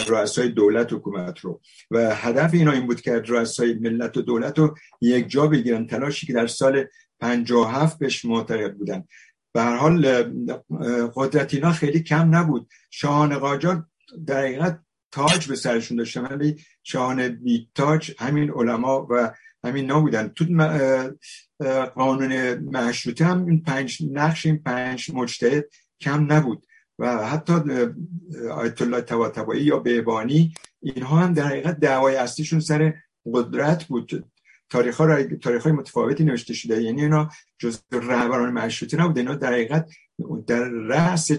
[0.08, 1.62] رؤسای دولت حکومت رو.
[1.92, 5.88] و هدف اینا این بود که رؤسای ملت و دولت رو یک جا بگیرن.
[5.88, 6.86] تلاشی که در سال
[7.20, 9.04] 57 بهش معتقد بودن.
[9.54, 10.24] به حال
[11.16, 12.70] قدرت اینا خیلی کم نبود.
[12.90, 13.86] شاهان قاجار
[14.26, 14.80] در حقیقت
[15.12, 19.34] تاج به سرشون داشتن ولی شاهان بی تاج همین علما و
[19.64, 20.46] همین نبودن تو
[21.96, 25.66] قانون مشروطه هم این پنج نقش این پنج مجتهد
[26.02, 26.66] کم نبود.
[27.00, 27.54] و حتی
[28.52, 32.94] آیت الله طباطبایی یا بیبانی اینها هم در حقیقت دعوای اصلیشون سر
[33.34, 34.26] قدرت بود.
[34.72, 36.82] تاریخ ها تاریخ های متفاوتی نوشته شده.
[36.82, 37.30] یعنی اینا
[37.60, 39.18] جز رهبران مشروطه نبود.
[39.18, 39.90] اینا در حقیقت
[40.48, 41.32] در رأس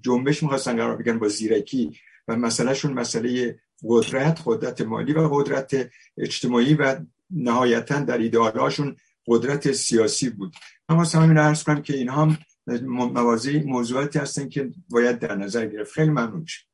[0.00, 1.98] جنبش می‌خواستن قرار بگن با زیرکی
[2.28, 7.00] و مسئلهشون مسئله قدرت قدرت مالی و قدرت اجتماعی و
[7.30, 8.96] نهایتا در ایدئالهاشون
[9.26, 10.54] قدرت سیاسی بود.
[10.88, 12.38] اما همین عرض کنم که اینها هم
[12.86, 15.92] موازی موضوعاتی هستن که باید در نظر گرفت.
[15.92, 16.68] خیلی ممنون شد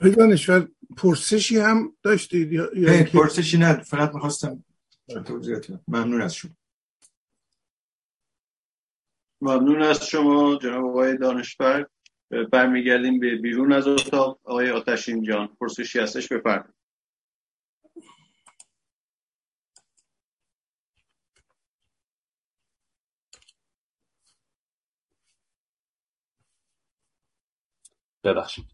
[0.00, 4.64] دانشور پرسشی هم داشتید یا پرسشی نه فقط می‌خواستم
[5.26, 6.52] توضیحات ممنون از شما.
[9.40, 11.86] ممنون از شما جناب آقای دانشور.
[12.52, 14.40] برمیگردیم به بیرون از اتاق.
[14.44, 16.74] آقای آتشین جان پرسشی هستش بفرمایید.
[28.24, 28.64] ببخشید.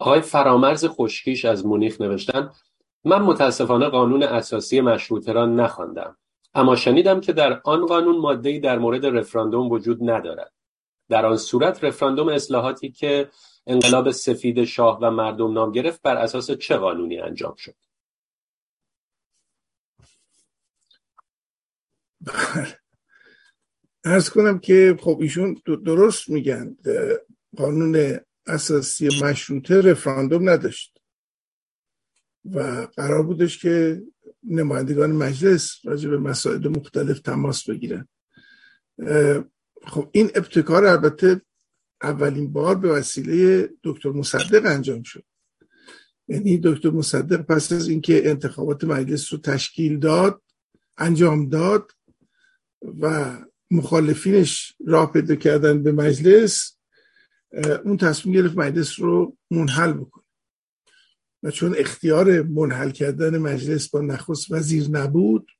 [0.00, 2.50] آقای فرامرز خشکیش از مونیخ نوشتن
[3.04, 6.16] من متاسفانه قانون اساسی مشروطه را نخواندم
[6.54, 10.52] اما شنیدم که در آن قانون ماده‌ای در مورد رفراندوم وجود ندارد.
[11.08, 13.30] در آن صورت رفراندوم اصلاحاتی که
[13.66, 17.74] انقلاب سفید شاه و مردم نام گرفت بر اساس چه قانونی انجام شد؟
[24.04, 26.76] ارز کنم که خب ایشون درست میگن
[27.56, 28.20] قانون
[28.50, 31.00] اساسی مشروطه رفراندوم نداشت
[32.44, 34.02] و قرار بودش که
[34.44, 38.08] نمایندگان مجلس راجع به مسائل مختلف تماس بگیرن.
[39.86, 41.40] خب این ابتکار البته
[42.02, 45.24] اولین بار به وسیله دکتر مصدق انجام شد.
[46.28, 50.42] یعنی دکتر مصدق پس از اینکه انتخابات مجلس رو تشکیل داد
[50.98, 51.92] انجام داد
[53.00, 53.36] و
[53.70, 56.76] مخالفینش راه پیدا کردن به مجلس
[57.84, 60.24] اون تصمیم گرفت مجلس رو منحل بکنه.
[61.42, 65.50] و چون اختیار منحل کردن مجلس با نخست وزیر نبود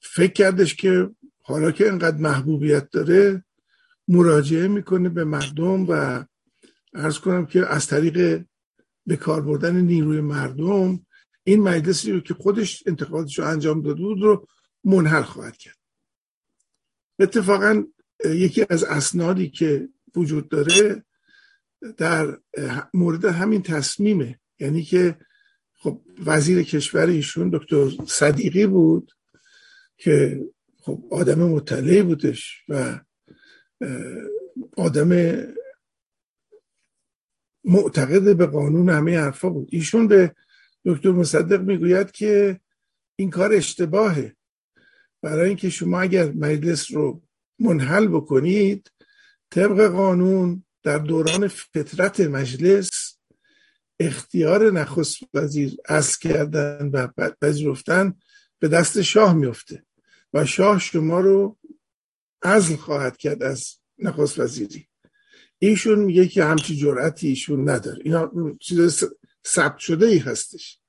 [0.00, 1.10] فکر کردش که
[1.40, 3.44] حالا که انقدر محبوبیت داره
[4.08, 6.24] مراجعه می‌کنه به مردم و
[6.94, 8.44] ارز کنم که از طریق
[9.06, 11.06] به کار بردن نیروی مردم
[11.44, 14.48] این مجلسی رو که خودش انتخاباتش رو انجام داده بود رو
[14.84, 15.83] منحل خواهد کرد.
[17.18, 17.84] اتفاقا
[18.24, 21.04] یکی از اسنادی که وجود داره
[21.96, 22.38] در
[22.94, 24.40] مورد همین تصمیمه.
[24.58, 25.16] یعنی که
[25.74, 29.12] خب وزیر کشور ایشون دکتر صدیقی بود
[29.96, 30.44] که
[30.76, 33.00] خب آدم مطلعی بودش و
[34.76, 35.36] آدم
[37.64, 39.68] معتقد به قانون همه حرفا بود.
[39.72, 40.34] ایشون به
[40.84, 42.60] دکتر مصدق می‌گوید که
[43.16, 44.36] این کار اشتباهه.
[45.24, 47.22] برای اینکه شما اگر مجلس رو
[47.58, 48.90] منحل بکنید
[49.50, 53.18] طبق قانون در دوران فطرت مجلس
[54.00, 57.08] اختیار نخست وزیر از کردن و
[57.42, 58.14] پذیرفتن
[58.58, 59.84] به دست شاه میفته
[60.34, 61.58] و شاه شما رو
[62.42, 64.88] عزل خواهد کرد از نخست وزیری.
[65.58, 68.02] ایشون میگه که همچی جرأتی ایشون نداره.
[68.04, 69.04] اینا چیز
[69.46, 70.80] ثبت شده ای هستش.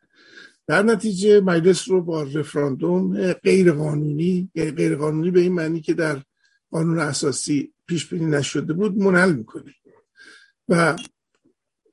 [0.67, 5.93] در نتیجه مجلس رو با رفراندوم غیر قانونی یعنی غیر قانونی به این معنی که
[5.93, 6.21] در
[6.71, 9.73] قانون اساسی پیش بینی نشده بود منحل می‌کنه.
[10.69, 10.95] و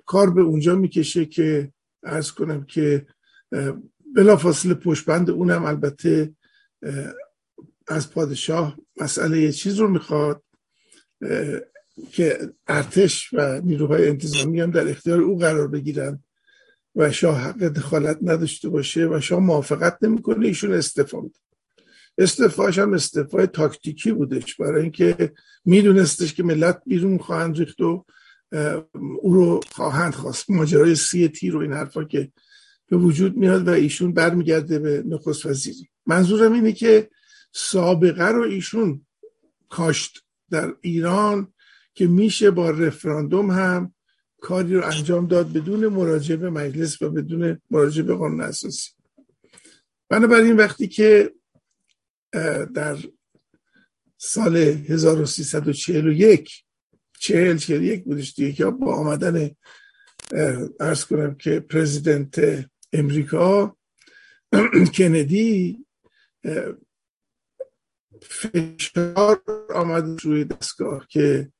[0.06, 1.72] کار به اونجا می‌کشه که
[2.02, 3.06] ارز کنم که
[4.14, 6.34] بلافاصله پشبند اونم البته
[7.88, 10.42] از پادشاه مسئله یه چیز رو می‌خواد
[12.12, 16.24] که ارتش و نیروهای انتظامی هم در اختیار او قرار بگیرن.
[16.96, 21.38] و شاه حق دخالت نداشته باشه و شاه موافقت نمی‌کنه ایشون استفا میده.
[22.18, 24.56] استفاش هم استفای تاکتیکی بودش.
[24.56, 25.32] برای اینکه
[25.64, 28.04] میدونستش که ملت بیرون خواهند ریخت و
[29.22, 30.50] او رو خواهند خواست.
[30.50, 32.32] ماجرای سی تیر و این حرفا که
[32.88, 37.10] به وجود میاد و ایشون برمیگرده به نخست وزیری منظورم اینه که
[37.52, 39.06] سابقه رو ایشون
[39.68, 40.18] کاشت
[40.50, 41.52] در ایران
[41.94, 43.94] که میشه با رفراندوم هم
[44.42, 48.90] کاری رو انجام داد بدون مراجعه به مجلس و بدون مراجعه به قانون اساسی.
[50.08, 51.34] بنابراین وقتی که
[52.74, 52.96] در
[54.16, 56.64] سال 1341
[57.18, 59.50] چهل چهل یک بودش دیگه که با آمدن
[60.80, 63.76] ارز کنم که پرزیدنت امریکا
[64.96, 65.86] کندی
[68.22, 69.42] فشار
[69.74, 71.52] آمد روی دستگاه که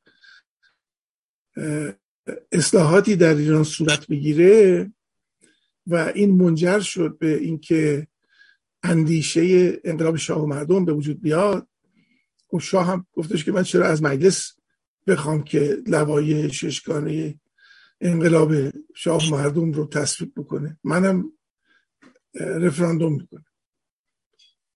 [2.52, 4.92] اصلاحاتی در ایران صورت بگیره
[5.86, 8.06] و این منجر شد به اینکه
[8.82, 11.68] اندیشه انقلاب شاه و مردم به وجود بیاد.
[12.52, 14.52] و شاه هم گفتش که من چرا از مجلس
[15.06, 17.40] بخوام که لوای ششگانه
[18.00, 18.52] انقلاب
[18.94, 21.32] شاه و مردم رو تصویب بکنه؟ منم
[22.34, 23.44] رفراندوم می‌کنه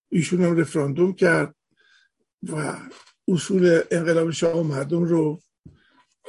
[0.08, 1.54] ایشون هم رفراندوم کرد
[2.42, 2.80] و
[3.28, 5.42] اصول انقلاب شاه و مردم رو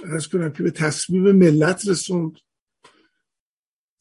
[0.03, 2.37] ارز کنم که به تصویب ملت رسوند.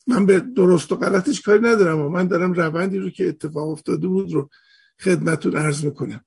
[0.07, 4.09] من به درست و غلطش کاری ندارم و من دارم روندی رو که اتفاق افتاده
[4.09, 4.51] بود رو
[5.01, 6.25] خدمتون عرض می‌کنم.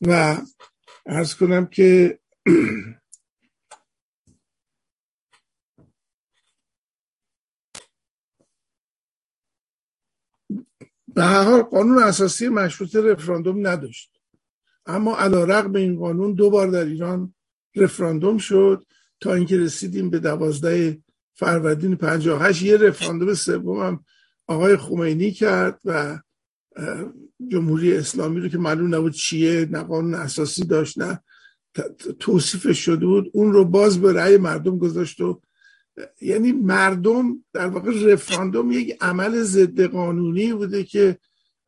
[0.00, 0.36] و
[1.06, 2.18] عرض کنم که
[11.14, 14.20] به هر حال قانون اساسی مشروط رفراندوم نداشت.
[14.86, 17.34] اما علا رقم این قانون دو بار در ایران
[17.76, 18.86] رفراندوم شد
[19.20, 20.98] تا اینکه رسیدیم به دوازده
[21.34, 24.04] فروردین 58 یه رفراندوم سوم هم
[24.46, 26.18] آقای خمینی کرد و
[27.48, 31.20] جمهوری اسلامی رو که معلوم نبود چیه نه قانون اساسی داشت نه
[32.18, 33.30] توصیفش شده بود.
[33.32, 35.40] اون رو باز به رأی مردم گذاشت و
[36.20, 41.18] یعنی مردم در واقع رفراندوم یک عمل ضد قانونی بوده که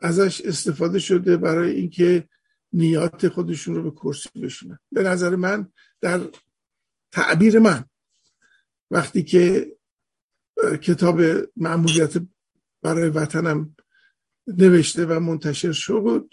[0.00, 2.28] ازش استفاده شده برای اینکه
[2.72, 4.78] نیات خودشون رو به کرسی بشونن.
[4.92, 5.68] به نظر من
[6.00, 6.20] در
[7.12, 7.84] تعبیر من.
[8.90, 9.76] وقتی که
[10.82, 11.20] کتاب
[11.56, 12.14] معمولیت
[12.82, 13.76] برای وطنم
[14.46, 16.30] نوشته و منتشر شد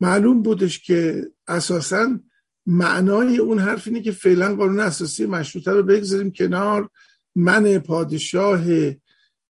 [0.00, 2.20] معلوم بودش که اساسا
[2.66, 6.90] معنای اون حرف اینه که فعلا قانون اساسی مشروطه رو بگذاریم کنار.
[7.34, 8.60] من پادشاه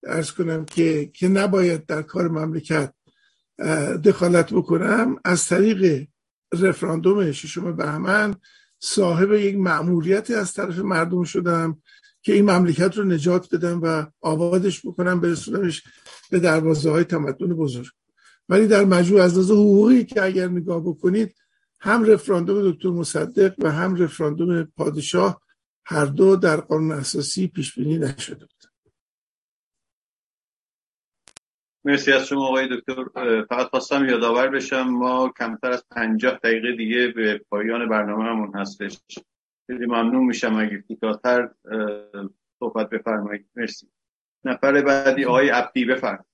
[0.05, 2.95] ارز کنم که که نباید در کار مملکت
[4.05, 5.17] دخالت بکنم.
[5.25, 6.07] از طریق
[6.53, 8.35] رفراندوم ششم بهمن
[8.81, 11.83] صاحب یک معمولیتی از طرف مردم شدم
[12.23, 15.83] که این مملکت رو نجات بدم و آبادش بکنم برسونمش
[16.31, 17.87] به دروازه های تمدن بزرگ.
[18.49, 21.35] ولی در مجموع از نظر حقوقی که اگر نگاه بکنید
[21.81, 25.41] هم رفراندوم دکتر مصدق و هم رفراندوم پادشاه
[25.85, 28.65] هر دو در قانون اساسی پیش بینی نشده بود
[31.89, 33.05] مرسی از شما آقای دکتر.
[33.43, 38.99] فقط خواستم یادآور بشم ما کمتر از پنجاه دقیقه دیگه به پایان برنامه همون هستش.
[39.67, 41.49] خیلی ممنون میشم اگه کوتاهتر
[42.59, 43.47] صحبت بفرمایید.
[43.57, 43.89] مرسی.
[44.45, 46.25] نفر بعدی آقای عبدی بفرم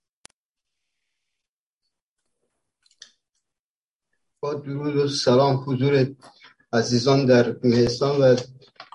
[4.41, 6.07] با درود و سلام حضور
[6.73, 8.37] عزیزان در مهستان و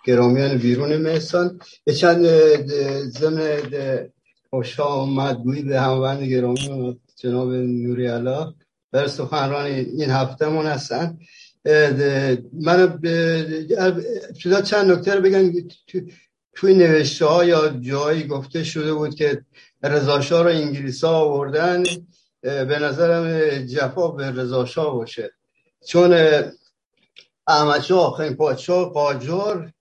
[0.05, 1.59] گرامیان بیرون مهستان.
[1.99, 2.25] چند
[3.19, 3.61] ضمن
[4.49, 8.53] خوش آمدگویی به هموند گرامی جناب نوری علا.
[8.91, 11.17] بر سخنران این هفته من هستن
[12.53, 12.99] من
[13.77, 15.51] ابتدا چند نکته رو بگم.
[16.55, 19.45] توی نوشته ها یا جایی گفته شده بود که
[19.83, 21.83] رضاشاه رو انگلیس ها آوردن
[22.41, 25.31] به نظرم جفا به رضاشاه باشه.
[25.87, 26.15] چون
[27.47, 29.71] احمد شاه آخرین پادشاه قاجار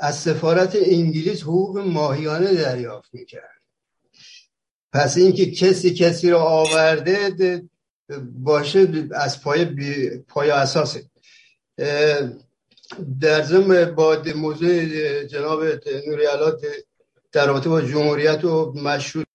[0.00, 3.59] از سفارت انگلیس حقوق ماهیانه دریافت می‌کرد.
[4.92, 7.62] پس اینکه کسی کسی رو آورده
[8.32, 10.18] باشه از پای, بی...
[10.18, 11.10] پای اساسه.
[13.20, 14.84] در ضمن با موضوع
[15.24, 15.62] جناب
[16.06, 16.66] نوریالات
[17.32, 19.26] در رابطه با جمهوریت و مشروط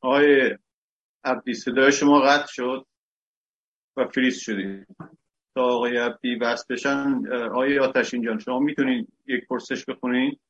[0.00, 0.58] آقای
[1.24, 2.86] عبدی صدای شما قطع شد
[3.96, 4.86] و فریز شدید.
[5.54, 10.40] تا آقای عبدی بست بشن آقای آتشین جان شما می‌تونید یک پرسش بخونید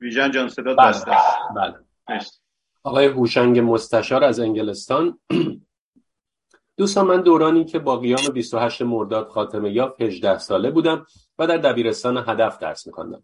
[0.00, 1.10] ویژن جان صدا بسته
[1.56, 1.74] بله.
[2.82, 5.18] آقای هوشنگ مستشار از انگلستان.
[6.76, 11.06] دوستان من دورانی که با قیام 28 مرداد خاتمه یافت 18 ساله بودم
[11.38, 13.22] و در دبیرستان هدف درس میخواندم.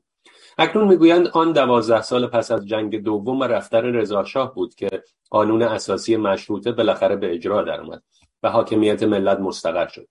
[0.59, 4.89] اکنون می‌گویند آن دوازده سال پس از جنگ دوم و رفتن رضاشاه بود که
[5.31, 8.03] قانون اساسی مشروطه بالاخره به اجرا درآمد
[8.43, 10.09] و حاکمیت ملت مستقر شد.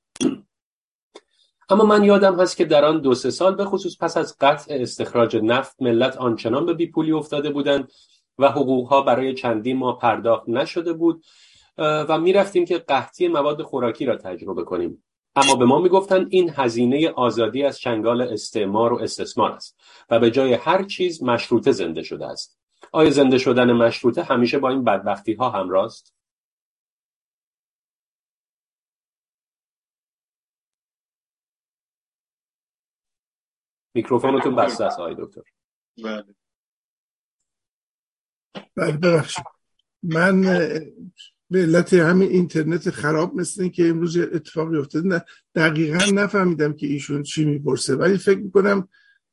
[1.69, 4.75] اما من یادم هست که در آن دو سه سال به خصوص پس از قطع
[4.79, 7.91] استخراج نفت ملت آنچنان به بیپولی افتاده بودند
[8.37, 11.23] و حقوقها برای چندین ماه پرداخت نشده بود
[11.77, 15.03] و می‌رفتیم که قحطی مواد خوراکی را تجربه کنیم.
[15.35, 19.79] اما به ما می‌گفتند این هزینه آزادی از چنگال استعمار و استثمار است
[20.09, 22.59] و به جای هر چیز مشروطه زنده شده است.
[22.91, 26.13] آیا زنده شدن مشروطه همیشه با این بدبختی ها همراه است
[33.95, 35.41] میکروفونتون بسته است آقای دکتر.
[36.03, 36.35] بله.
[38.75, 39.23] بله
[40.03, 40.43] من
[41.51, 45.07] به علت همین اینترنت خراب مثل این که امروز اتفاقی افتاده.
[45.07, 45.25] نه
[45.55, 48.87] دقیقا نفهمیدم که ایشون چی می‌پرسه ولی فکر می‌کنم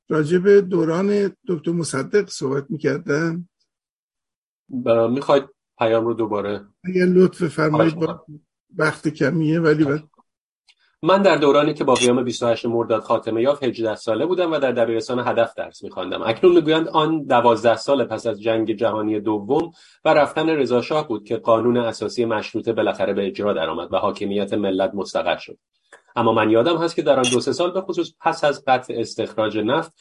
[0.08, 3.48] راجع به دوران دکتر مصدق صحبت می‌کردن.
[5.10, 5.44] می‌خواید
[5.78, 8.26] پیام رو دوباره اگر لطف فرمایید با
[8.76, 9.84] وقت کمیه ولی
[11.02, 14.72] من در دورانی که با قیام 28 مرداد خاتمه یافت 18 ساله بودم و در
[14.72, 16.22] دبیرستان هدف درس میخواندم.
[16.22, 19.72] اکنون می‌گویند آن 12 سال پس از جنگ جهانی دوم
[20.04, 24.52] و رفتن رضا شاه بود که قانون اساسی مشروطه بالاخره به اجرا درآمد و حاکمیت
[24.52, 25.58] ملت مستقر شد.
[26.16, 28.94] اما من یادم هست که در آن دو سه سال به خصوص پس از قطع
[28.96, 29.92] استخراج نفت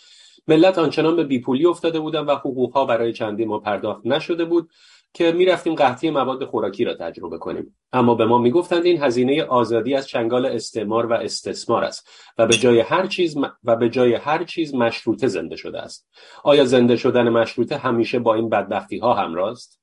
[0.48, 4.70] ملت آنچنان به بیپولی افتاده بودن و حقوقها برای چندین ما پرداخت نشده بود.
[5.14, 7.78] که می‌رفتیم قحطی مواد خوراکی را تجربه کنیم.
[7.94, 12.58] اما به ما می‌گفتند این هزینه آزادی از چنگال استعمار و استثمار است و به
[12.58, 16.08] جای هر چیز و به جای هر چیز مشروطه زنده شده است.
[16.44, 19.80] آیا زنده شدن مشروطه همیشه با این بدبختی ها همراه است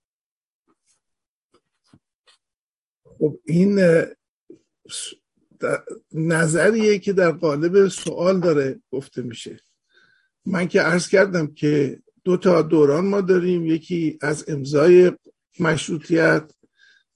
[3.18, 3.80] خب این
[6.12, 9.60] نظریه که در قالب سوال داره گفته میشه.
[10.46, 13.66] من که عرض کردم که دو تا دوران ما داریم.
[13.66, 15.12] یکی از امضای
[15.60, 16.52] مشروطیت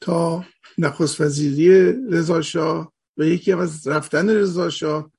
[0.01, 0.45] تا
[0.79, 5.13] نخست وزیری رضاشاه و یکی از رفتن رضاشاه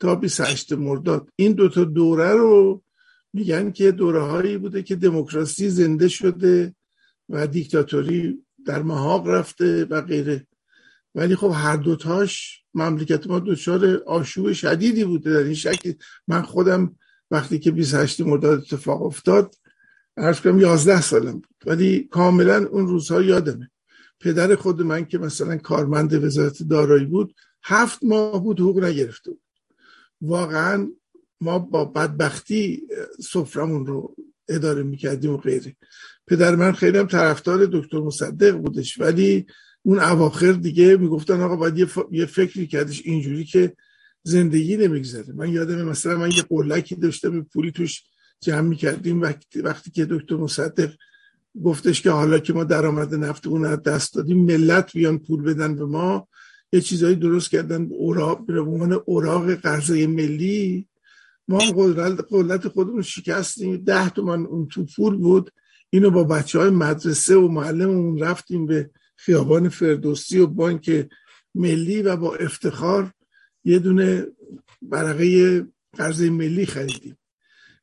[0.00, 1.28] تا 28 مرداد.
[1.36, 2.82] این دوتا دوره رو
[3.32, 6.74] میگن که دوره هایی بوده که دموکراسی زنده شده
[7.28, 10.46] و دیکتاتوری در محاق رفته و غیره.
[11.14, 15.32] ولی خب هر دوتاش مملکت ما دچار آشوب شدیدی بوده.
[15.32, 15.92] در این شکل
[16.28, 16.96] من خودم
[17.30, 19.54] وقتی که 28 مرداد اتفاق افتاد
[20.16, 21.54] عرض کنم 11 سالم بود.
[21.66, 23.70] ولی کاملا اون روزها یادمه.
[24.20, 29.42] پدر خود من که مثلا کارمند وزارت دارایی بود هفت ماه بود حقوق نگرفته بود.
[30.20, 30.90] واقعا
[31.40, 32.86] ما با بدبختی
[33.20, 34.16] سفرمون رو
[34.48, 35.76] اداره می‌کردیم و غیره.
[36.26, 39.46] پدر من خیلی هم طرفدار دکتر مصدق بودش ولی
[39.82, 41.78] اون اواخر دیگه می‌گفتن آقا باید
[42.10, 43.76] یه, فکری کردش اینجوری که
[44.22, 45.32] زندگی نمیگذره.
[45.32, 48.02] من یادم مثلا من یه قلکی داشتم پولی توش
[48.40, 49.20] جمع می‌کردیم.
[49.20, 50.92] وقتی, وقتی که دکتر مصدق
[51.64, 55.84] گفتش که حالا که ما درآمد نفت اون دست دادیم ملت بیان پول بدن به
[55.84, 56.28] ما.
[56.72, 57.88] یه چیزایی درست کردن.
[57.90, 60.88] اوراق به عنوان اوراق قرضه ملی
[61.48, 61.58] ما
[62.30, 63.76] قلت خودمون شکستیم.
[63.76, 65.50] ده تومن اون تو پول بود.
[65.90, 71.08] اینو با بچه های مدرسه و معلممون رفتیم به خیابان فردوسی و بانک
[71.54, 73.12] ملی و با افتخار
[73.64, 74.26] یه دونه
[74.82, 77.18] برقه قرضه ملی خریدیم.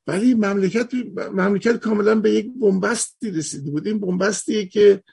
[0.07, 3.87] ولی مملکت مملکت کاملا به یک بنبستی رسیده بود.
[3.87, 5.03] این بنبستیه که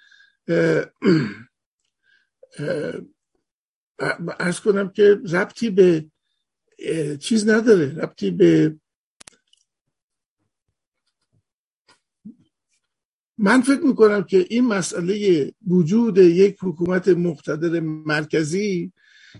[4.40, 6.06] ارز کنم که ربطی به
[7.20, 7.94] چیز نداره.
[7.94, 8.76] ربطی به
[13.38, 18.92] من فکر می‌کنم که این مسئله وجود یک حکومت مقتدر مرکزی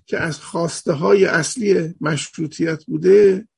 [0.06, 3.48] که از خواسته های اصلی مشروطیت بوده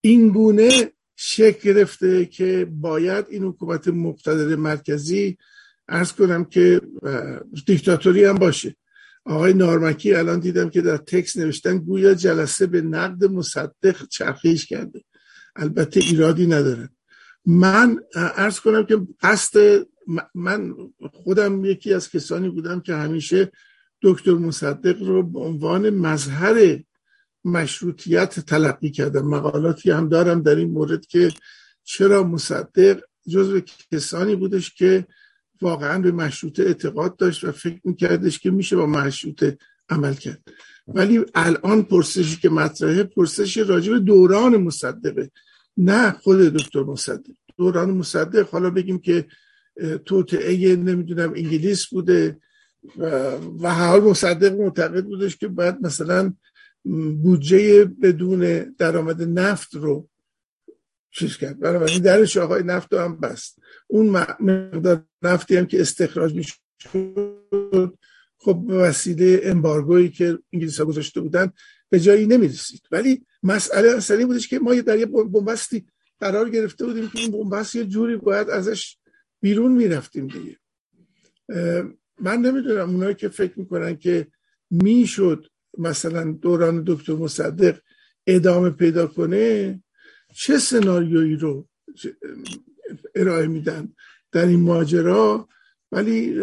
[0.00, 5.38] این گونه شکل گرفته که باید این حکومت مقتدر مرکزی
[5.88, 6.80] ارز کنم که
[7.66, 8.76] دیکتاتوری هم باشه.
[9.24, 15.04] آقای نارمکی الان دیدم که در تکس نوشتن گویا جلسه به نقد مصدق چرخیش کرده.
[15.56, 16.88] البته ایرادی نداره.
[17.46, 19.86] من ارز کنم که قصد
[20.34, 20.74] من
[21.12, 23.52] خودم یکی از کسانی بودم که همیشه
[24.04, 26.82] دکتر مصدق رو به عنوان مظهر
[27.44, 29.22] مشروطیت تلقی کردن.
[29.22, 31.32] مقالاتی هم دارم در این مورد که
[31.84, 33.60] چرا مصدق جزو
[33.92, 35.06] کسانی بودش که
[35.62, 39.58] واقعا به مشروطه اعتقاد داشت و فکر میکردش که میشه با مشروطه
[39.88, 40.42] عمل کرد.
[40.88, 45.30] ولی الان پرسشی که مطرحه پرسشی راجع دوران مصدقه.
[45.76, 47.30] نه خود دکتر مصدق.
[47.56, 49.26] دوران مصدق حالا بگیم که
[50.04, 52.38] توطعه نمی‌دونم انگلیس بوده.
[53.62, 56.32] و حال مصدق معتقد بودش که باید مثلا
[57.22, 60.08] بودجه بدون درآمد نفت رو
[61.10, 61.60] چیز کرد.
[61.60, 63.58] بنابراین درش آقای نفت رو هم بست.
[63.86, 64.06] اون
[64.40, 66.54] مقدار نفتی هم که استخراج می‌شد
[68.38, 71.52] خب به وسیله امبارگویی که انگلیس ها گذاشته بودن
[71.88, 72.82] به جایی نمی‌رسید.
[72.90, 75.86] ولی مسئله اصلی بودش که ما در یه بنبستی
[76.20, 78.96] قرار گرفته بودیم که این بنبست یه جوری باید ازش
[79.40, 80.56] بیرون می‌رفتیم دیگه.
[82.20, 84.26] من نمی‌دونم اونایی که فکر می‌کنن که
[84.70, 85.46] می‌شد
[85.78, 87.78] مثلا دوران دکتر مصدق
[88.26, 89.82] ادامه پیدا کنه
[90.34, 91.68] چه سناریویی رو
[93.14, 93.92] ارائه میدن
[94.32, 95.48] در این ماجرا؟
[95.92, 96.40] ولی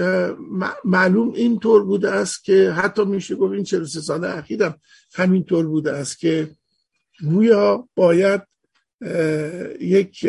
[0.85, 4.79] معلوم این طور بوده است که حتی میشه گفت این 43 سال اخیرم
[5.13, 6.49] همین طور بوده است که
[7.29, 8.41] گویا باید
[9.79, 10.27] یک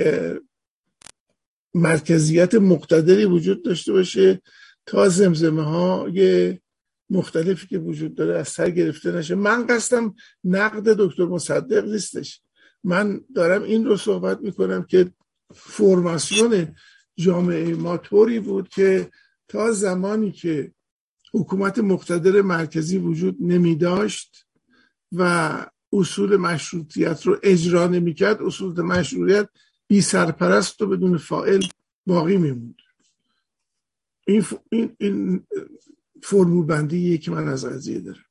[1.74, 4.42] مرکزیت مقتدری وجود داشته باشه
[4.86, 6.58] تا زمزمه های
[7.10, 9.34] مختلفی که وجود داره از سر گرفته نشه.
[9.34, 10.14] من قصدم
[10.44, 12.40] نقد دکتر مصدق نیستش.
[12.84, 15.12] من دارم این رو صحبت می‌کنم که
[15.54, 16.74] فرماسیون
[17.16, 19.10] جامعه ما طوری بود که
[19.48, 20.72] تا زمانی که
[21.34, 24.46] حکومت مقتدر مرکزی وجود نمی داشت
[25.12, 25.52] و
[25.92, 29.48] اصول مشروطیت رو اجرا نمی کرد اصول مشروطیت
[29.88, 31.62] بی سرپرست و بدون فائل
[32.06, 32.81] باقی میموند.
[34.32, 35.46] این, این, این
[36.22, 38.24] فرمول بندی که من از قضیه دارم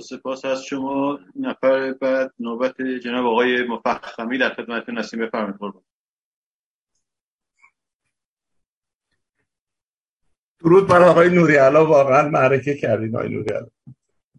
[0.00, 1.18] سپاس از شما.
[1.36, 5.82] نفر بعد نوبت جناب آقای مفخمی در خدمتتون هستیم بفرمایید قربان.
[10.60, 11.86] درود بر آقای نوری علا.
[11.86, 13.68] واقعا معرکه کردین آقای نوری علا.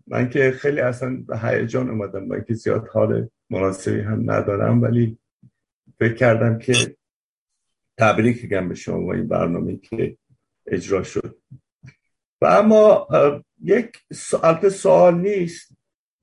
[0.07, 2.27] من که خیلی اصلا به هیجان اومدم.
[2.27, 5.17] با اینکه زیاد حال مناسبی هم ندارم ولی
[5.99, 6.96] فکر کردم که
[7.97, 10.17] تبریک بگم به شما این برنامه که
[10.65, 11.37] اجرا شد.
[12.41, 13.07] و اما
[13.63, 15.77] یک سوال سوال نیست.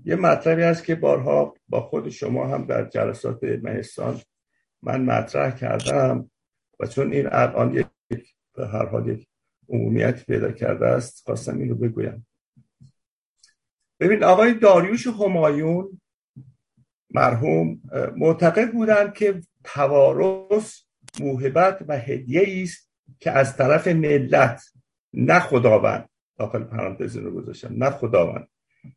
[0.04, 4.20] یه مطلبی هست که بارها با خود شما هم در جلسات مهستان
[4.82, 6.30] من مطرح کردم
[6.80, 9.28] و چون این الان یک به هر حال یک
[9.68, 12.26] عمومیت پیدا کرده است خواستم این رو بگویم.
[14.00, 16.00] ببین آقای داریوش همایون
[17.10, 17.82] مرحوم
[18.16, 20.84] معتقد بودند که توارث
[21.20, 24.62] موهبت و هدیه است که از طرف ملت
[25.12, 26.08] نه خداوند.
[26.38, 27.84] داخل پرانتز رو گذاشتم.
[27.84, 28.48] نه خداوند.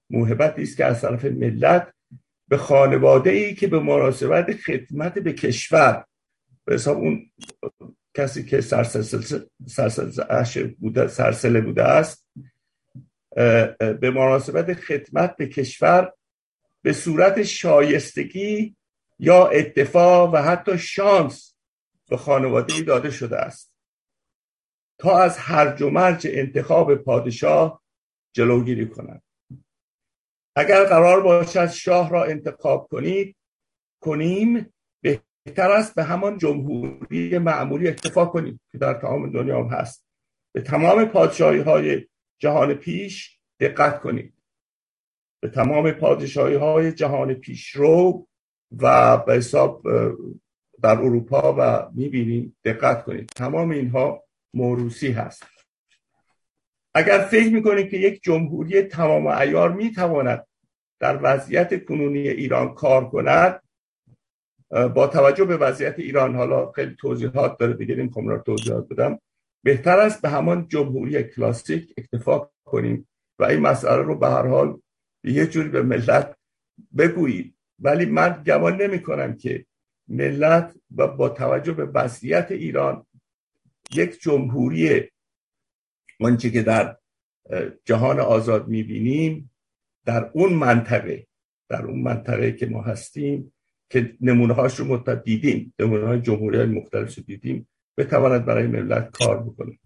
[0.09, 1.93] موهبت است که از طرف ملت
[2.47, 6.05] به خانواده ای که به مناسبت خدمت به کشور
[6.65, 7.31] به حساب اون
[8.13, 9.45] کسی که سرسله
[10.79, 12.27] بوده, سرسله بوده است
[13.77, 16.13] به مناسبت خدمت به کشور
[16.81, 18.75] به صورت شایستگی
[19.19, 21.56] یا اتفاق و حتی شانس
[22.09, 23.73] به خانواده داده شده است.
[24.99, 27.83] تا از هرج و مرج انتخاب پادشاه
[28.33, 29.23] جلوگیری کنند
[30.55, 33.35] اگر قرار باشد شاه را انتخاب کنید
[34.01, 40.05] کنیم بهتر است به همان جمهوری معمولی اکتفا کنیم که در تمام دنیا هم هست.
[40.55, 42.07] به تمام پادشاهی های
[42.39, 44.33] جهان پیش دقت کنید.
[45.41, 48.27] به تمام پادشاهی های جهان پیشرو
[48.77, 49.87] و به حساب
[50.81, 53.29] در اروپا و می‌بینیم دقت کنید.
[53.35, 54.23] تمام اینها
[54.53, 55.43] موروسی هست.
[56.93, 60.47] اگر فکر می‌کنید که یک جمهوری تمام ایار می‌تواند
[60.99, 63.61] در وضعیت کنونی ایران کار کند
[64.69, 69.19] با توجه به وضعیت ایران حالا خیلی توضیحات داره دیگه نمی‌خوام را توضیحات بدم.
[69.63, 73.07] بهتر است به همان جمهوری کلاسیک اکتفا کنیم
[73.39, 74.81] و این مسئله رو به هر حال
[75.23, 76.37] یه جوری به ملت
[76.97, 79.65] بگویید ولی من گمان نمی کنم که
[80.07, 83.05] ملت و با توجه به وضعیت ایران
[83.91, 85.09] یک جمهوری
[86.19, 86.97] آنچه که در
[87.85, 89.51] جهان آزاد می‌بینیم
[90.05, 91.27] در اون منطقه
[91.69, 93.53] در اون منطقه که ما هستیم
[93.89, 98.67] که نمونه هاش رو متد دیدیم نمونه های جمهوری های مختلف رو دیدیم بتواند برای
[98.67, 99.79] ملت کار بکنه.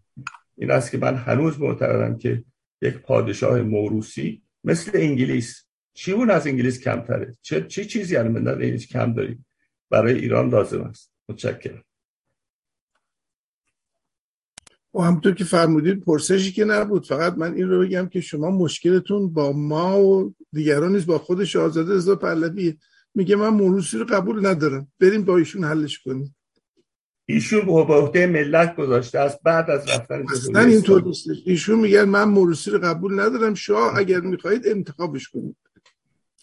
[0.57, 2.43] این است که من هنوز معتقدم که
[2.81, 7.33] یک پادشاه موروسی مثل انگلیس چی اون از انگلیس کمتره.
[7.41, 9.45] چه چی چیزی یعنی من انگلیس کم داریم؟
[9.91, 11.11] برای ایران لازم است.
[11.29, 11.83] متشکرم.
[14.93, 17.05] و همطور که فرمودید پرسشی که نبود.
[17.05, 21.43] فقط من این رو بگم که شما مشکلتون با ما و دیگران نیست با خود
[21.43, 22.77] شاهزاده رضا پهلوی
[23.15, 24.91] میگه من موروسی رو قبول ندارم.
[24.99, 26.35] بریم با ایشون حلش کنیم.
[27.25, 29.43] ایشون به عهده ملت گذاشته است.
[29.43, 33.53] بعد از رفتن اصلا اینطور نیست ایشون میگن من موروسی رو قبول ندارم.
[33.53, 35.57] شاه اگر می‌خواهید انتخابش کنید.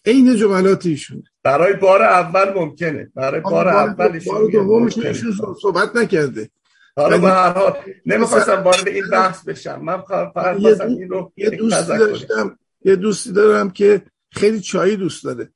[0.07, 3.11] عین جملات ایشون برای بار اول ممکنه.
[3.15, 6.51] برای بار اول ایشون دومش ایشون صحبت نکرده.
[6.97, 7.73] حالا به هر حال
[8.07, 9.81] نمی‌خواستم وارد این بحث بشم.
[9.83, 10.01] من
[10.35, 12.59] فقط این رو یه دوستی داشتم.
[12.85, 15.49] یه دوستی دارم که خیلی چای دوست داره.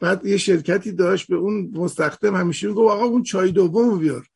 [0.00, 4.26] بعد یه شرکتی داشت به اون مستخدم همیشه میگو آقا اون چای دوم بیار.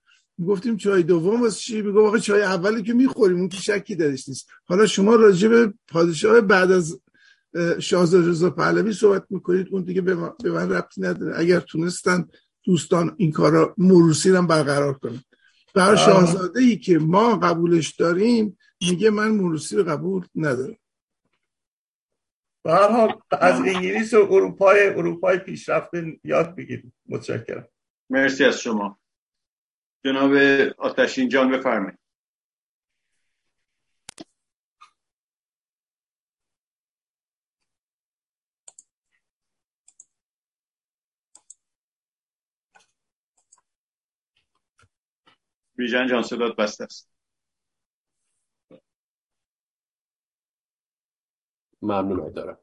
[0.48, 4.28] گفتیم چای دوم واسه چی؟ میگه آقا چای اولی که می‌خوریم اون که شکی درش
[4.28, 4.48] نیست.
[4.64, 7.00] حالا شما راجع به پادشاه بعد از
[7.80, 11.38] شاهزاده رضا پهلوی صحبت می‌کنید اون دیگه به من ربطی نداره.
[11.38, 12.28] اگر تونستن
[12.64, 15.20] دوستان این کارا موروسی هم برقرار کنن.
[15.74, 20.76] بر شاهزاده ای که ما قبولش داریم میگه من موروسی رو قبول ندارم.
[22.64, 26.92] به هر حال از انگلیس و اروپای اروپای پیشرفته یاد بگیرید.
[27.08, 27.68] متشکرم.
[28.10, 28.98] مرسی از شما.
[30.04, 30.32] جناب
[30.78, 31.98] آتشین جان بفرمایید.
[45.76, 47.10] بیژن جان صدات بسته است.
[51.82, 52.58] ممنون دارم.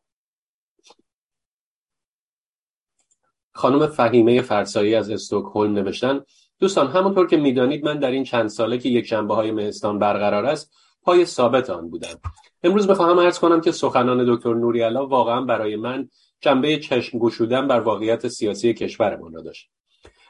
[3.56, 6.26] خانم فهیمه فرسایی از استوکهلم نوشتن
[6.60, 10.46] دوستان همونطور که می‌دانید من در این چند ساله که یک شنبه های مهستان برقرار
[10.46, 12.20] است پای ثابت آن بودم.
[12.64, 16.10] امروز بخواهم ارز کنم که سخنان دکتر نوریالا واقعا برای من
[16.42, 19.72] جنبه چشم گشودن بر واقعیت سیاسی کشورمان را داشت.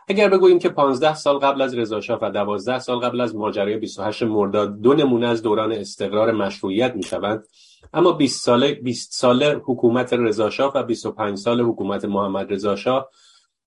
[0.08, 4.24] اگر بگوییم که 15 سال قبل از رضاشاه و 12 سال قبل از ماجرای 28
[4.24, 7.48] مرداد دو نمونه از دوران استقرار مشروعیت می‌شوند.
[7.94, 13.10] اما 20 ساله 20 ساله حکومت رضاشاه و 25 سال حکومت محمد رضاشاه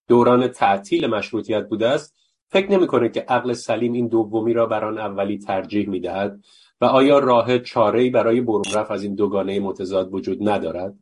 [0.08, 2.14] دوران تعطیل مشروطیت بوده است.
[2.48, 6.40] فکر نمی‌کنه که عقل سلیم این دومی را بر آن اولی ترجیح می‌دهد
[6.80, 10.94] و آیا راه چاره برای برون رفت از این دوگانه متضاد وجود ندارد؟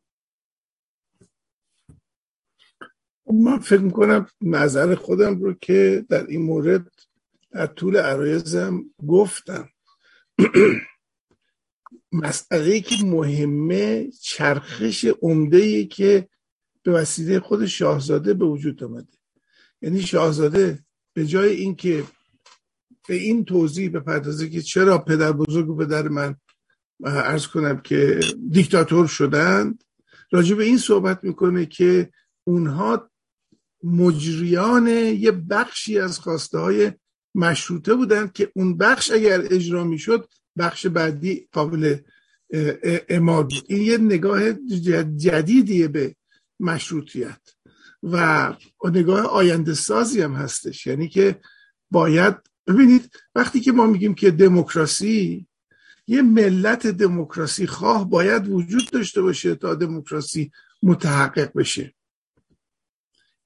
[3.32, 6.90] من فکر می‌کنم نظر خودم رو که در این مورد
[7.50, 9.68] در طول عرایزم گفتم.
[12.12, 16.28] مسئله که مهمه چرخش عمده که
[16.82, 19.12] به وسیله خود شاهزاده به وجود آمده.
[19.82, 22.04] یعنی شاهزاده به جای اینکه
[23.08, 26.36] به این توضیح بپردازه که چرا پدر بزرگ و پدر من
[27.04, 28.20] ارز کنم که
[28.50, 29.84] دیکتاتور شدند
[30.30, 32.10] راجع به این صحبت می‌کنه که
[32.44, 33.10] اونها
[33.84, 36.92] مجریان یه بخشی از خواسته های
[37.34, 41.96] مشروطه بودند که اون بخش اگر اجرا می‌شد بخش بعدی قابل
[43.08, 44.52] اماد این یه نگاه
[45.16, 46.16] جدیدیه به
[46.60, 47.40] مشروطیت
[48.02, 48.52] و
[48.84, 50.86] نگاه آینده سازی هم هستش.
[50.86, 51.40] یعنی که
[51.90, 55.46] باید ببینید وقتی که ما میگیم که دموکراسی
[56.06, 60.50] یه ملت دموکراسی خواه باید وجود داشته باشه تا دموکراسی
[60.82, 61.94] متحقق بشه.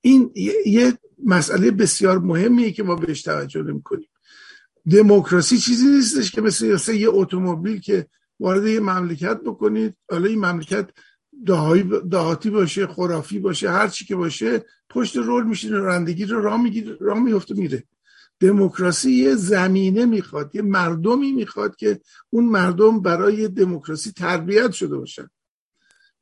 [0.01, 0.33] این
[0.67, 4.09] یه مسئله بسیار مهمیه که ما بهش توجه نمی کنیم
[4.91, 8.07] دموکراسی چیزی نیستش که مثل یه اتومبیل که
[8.41, 10.91] وارد یه مملکت بکنید حالا این مملکت
[12.11, 16.97] دهاتی باشه خرافی باشه هر چی که باشه پشت رول میشینه رندگی رو راه می‌گیره
[17.01, 17.85] راه میفته میره.
[18.41, 25.31] دموکراسی یه زمینه می‌خواد یه مردمی می‌خواد که اون مردم برای دموکراسی تربیت شده باشن.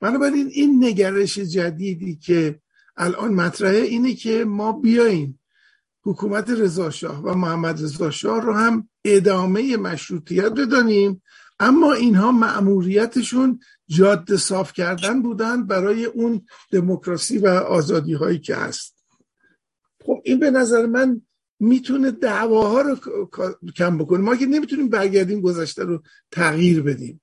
[0.01, 2.61] بنابراین این نگرش جدیدی که
[2.97, 5.41] الان مطرحه اینه که ما بیاییم
[6.03, 11.23] حکومت رضاشاه و محمد رضاشاه رو هم ادامه مشروطیت بدانیم.
[11.61, 19.05] اما اینها مأموریتشون جاده صاف کردن بودن برای اون دموکراسی و آزادی هایی که هست.
[20.05, 21.23] خب این به نظر من
[21.61, 22.97] می‌تونه دعواها رو
[23.77, 24.21] کم بکنه.
[24.21, 27.21] ما که نمی‌تونیم برگردیم گذشته رو تغییر بدیم.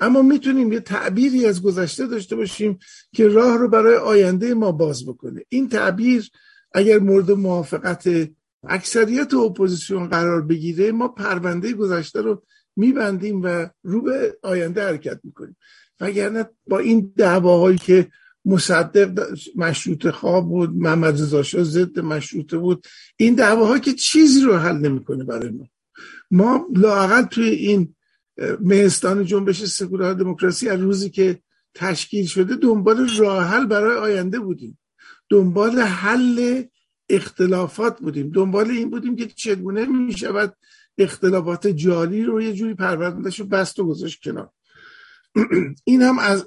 [0.00, 2.78] اما می‌تونیم یه تعبیری از گذشته داشته باشیم
[3.12, 5.42] که راه رو برای آینده ما باز بکنه.
[5.48, 6.30] این تعبیر
[6.74, 8.30] اگر مورد موافقت
[8.68, 12.42] اکثریت اپوزیسیون قرار بگیره ما پرونده گذشته رو
[12.76, 15.56] میبندیم و رو به آینده حرکت می‌کنیم.
[16.00, 18.08] وگرنه با این دعواهایی که
[18.44, 22.86] مصدق مشروط خواب بود محمد رضا ضد مشروطه بود
[23.16, 25.68] این دعواها که چیزی رو حل نمی‌کنه برای ما.
[26.30, 27.94] ما لاقل توی این
[28.60, 31.40] مهستان جنبش سکولار دموکراسی از روزی که
[31.74, 34.78] تشکیل شده دنبال راه حل برای آینده بودیم.
[35.30, 36.62] دنبال حل
[37.08, 38.30] اختلافات بودیم.
[38.30, 40.54] دنبال این بودیم که چگونه می شود
[40.98, 44.50] اختلافات جاری رو یه جوری پروندهش رو بست و گذاشت کنار.
[45.84, 46.46] این هم از,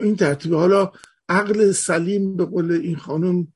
[0.00, 0.92] این ترتیب حالا
[1.28, 3.48] عقل سلیم به قول این خانم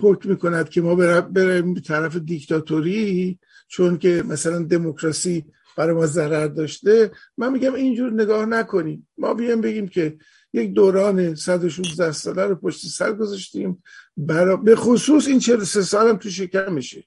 [0.00, 5.44] حکم می‌کند که ما بریم طرف دیکتاتوری چون که مثلا دموکراسی
[5.76, 9.08] برای ما ضرر داشته من میگم اینجور نگاه نکنیم.
[9.18, 10.18] ما بیایم بگیم که
[10.52, 13.82] یک دوران 116 ساله رو پشت سر گذاشتیم
[14.16, 14.56] برا...
[14.56, 17.04] به خصوص این 43 سال هم تو شکمشه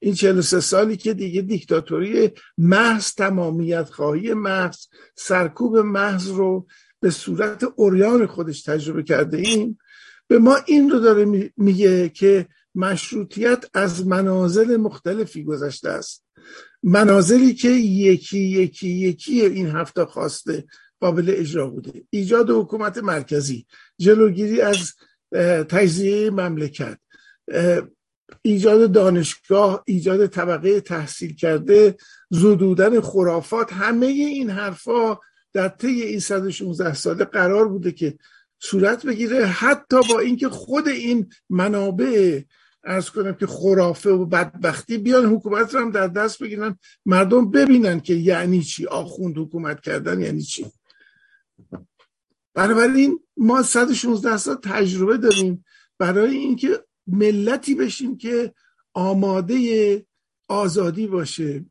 [0.00, 4.76] این 43 سالی که دیگه دیکتاتوری محض تمامیت خواهی محض
[5.16, 6.66] سرکوب محض رو
[7.00, 9.78] به صورت اوریان خودش تجربه کرده ایم.
[10.26, 16.24] به ما این رو داره میگه که مشروطیت از منازل مختلفی گذشته است.
[16.82, 20.64] منازلی که یکی یکی یکی این هفته خواسته
[21.00, 22.04] قابل اجرا بوده.
[22.10, 23.66] ایجاد حکومت مرکزی
[23.98, 24.92] جلوگیری از
[25.68, 26.98] تجزیه مملکت.
[28.42, 31.96] ایجاد دانشگاه ایجاد طبقه تحصیل کرده
[32.30, 35.18] زدودن خرافات همه این حرفا
[35.52, 38.18] در طی این 116 ساله قرار بوده که
[38.60, 39.46] صورت بگیره.
[39.46, 42.40] حتی با اینکه خود این منابع
[42.84, 46.78] ارز کنم که خرافه و بدبختی بیان حکومت رو هم در دست بگیرن.
[47.06, 50.66] مردم ببینن که یعنی چی آخوند حکومت کردن یعنی چی.
[52.54, 55.64] بنابراین ما 116 سال تجربه داریم
[55.98, 58.54] برای اینکه ملتی بشیم که
[58.94, 60.06] آماده
[60.48, 61.64] آزادی باشه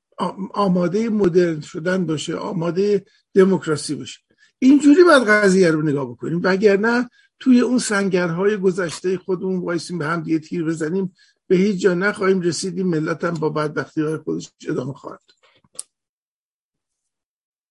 [0.54, 4.20] آماده مدرن شدن باشه آماده دموکراسی باشه.
[4.60, 6.42] اینجوری باید قضیه رو نگاه بکنیم.
[6.44, 11.16] وگرنه توی اون سنگرهای گذشته خودمون وایسیم به هم دیگه تیر بزنیم
[11.48, 15.22] به هیچ جا نخواهیم رسیدیم ملت هم با بدبختی های خودش ادامه خواهد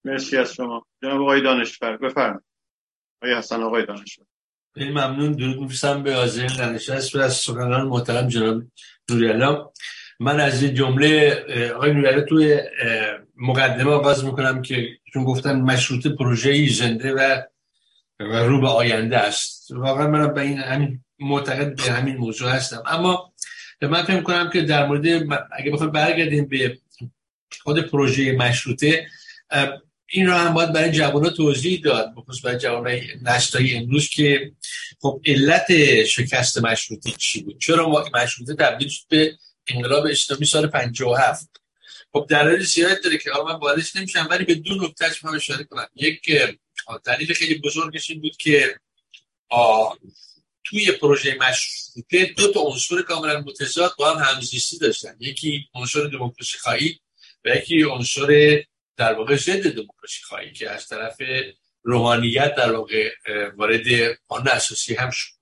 [0.06, 0.86] مرسی از شما.
[1.02, 2.44] جناب آقای دانشور بفرمایید.
[3.22, 4.26] آقای حسن آقای دانشور.
[4.74, 5.32] خیلی ممنون.
[5.32, 8.62] درود میفرستم به حاضرین دانشجو و از سخنران محترم جناب
[9.10, 9.70] نوریالا.
[10.20, 11.34] من از این جمله
[11.74, 12.60] آقای نوریالا توی
[13.36, 17.42] مقدمه آغاز می‌کنم که چون گفتن مشروط پروژه زنده و
[18.20, 19.70] و رو به آینده است.
[19.70, 22.82] واقعا من به این همین معتقد به همین موضوع هستم.
[22.86, 23.32] اما
[23.82, 25.06] من فکر کنم که در مورد
[25.52, 26.78] اگه بخوایم برگردیم به
[27.60, 29.06] خود پروژه مشروطه
[30.08, 32.14] این را هم باید برای جوان توضیح داد.
[32.16, 34.52] بخصوص برای جوان نشتایی امروز که
[35.00, 39.32] خب علت شکست مشروطه چی بود؟ چرا مشروطه تبدیل شد به
[39.66, 41.48] انقلاب اسلامی سال 57
[42.12, 45.86] خب دلایل زیاد داره که من باید نمیشم ولی به دو نکته من اشاره کنم.
[45.94, 46.20] یک
[47.04, 48.80] دلیل خیلی بزرگش این بود که
[50.64, 55.16] توی پروژه مشروطه دو تا عنصر کاملا متضاد با هم همزیستی داشتن.
[55.20, 57.00] یکی عنصر دموکراسی خواهی
[57.44, 58.62] و یکی عنصر
[58.96, 61.16] در واقع ضد دموکراسی خواهی که از طرف
[61.82, 63.10] روحانیت در واقع
[63.56, 63.84] وارد
[64.28, 65.36] قانون اساسی هم شد.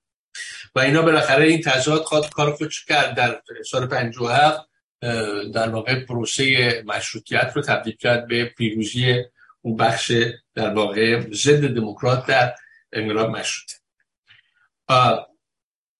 [0.75, 3.15] و اینا بالاخره این تضاد خواد کار خودش کرد.
[3.15, 4.69] در سال 57
[5.53, 9.23] در واقع پروسه مشروطیت رو تبدیل کرد به پیروزی
[9.65, 10.11] اون بخش
[10.55, 12.55] در واقع ضد دموکرات در
[12.93, 13.73] انقلاب مشروطه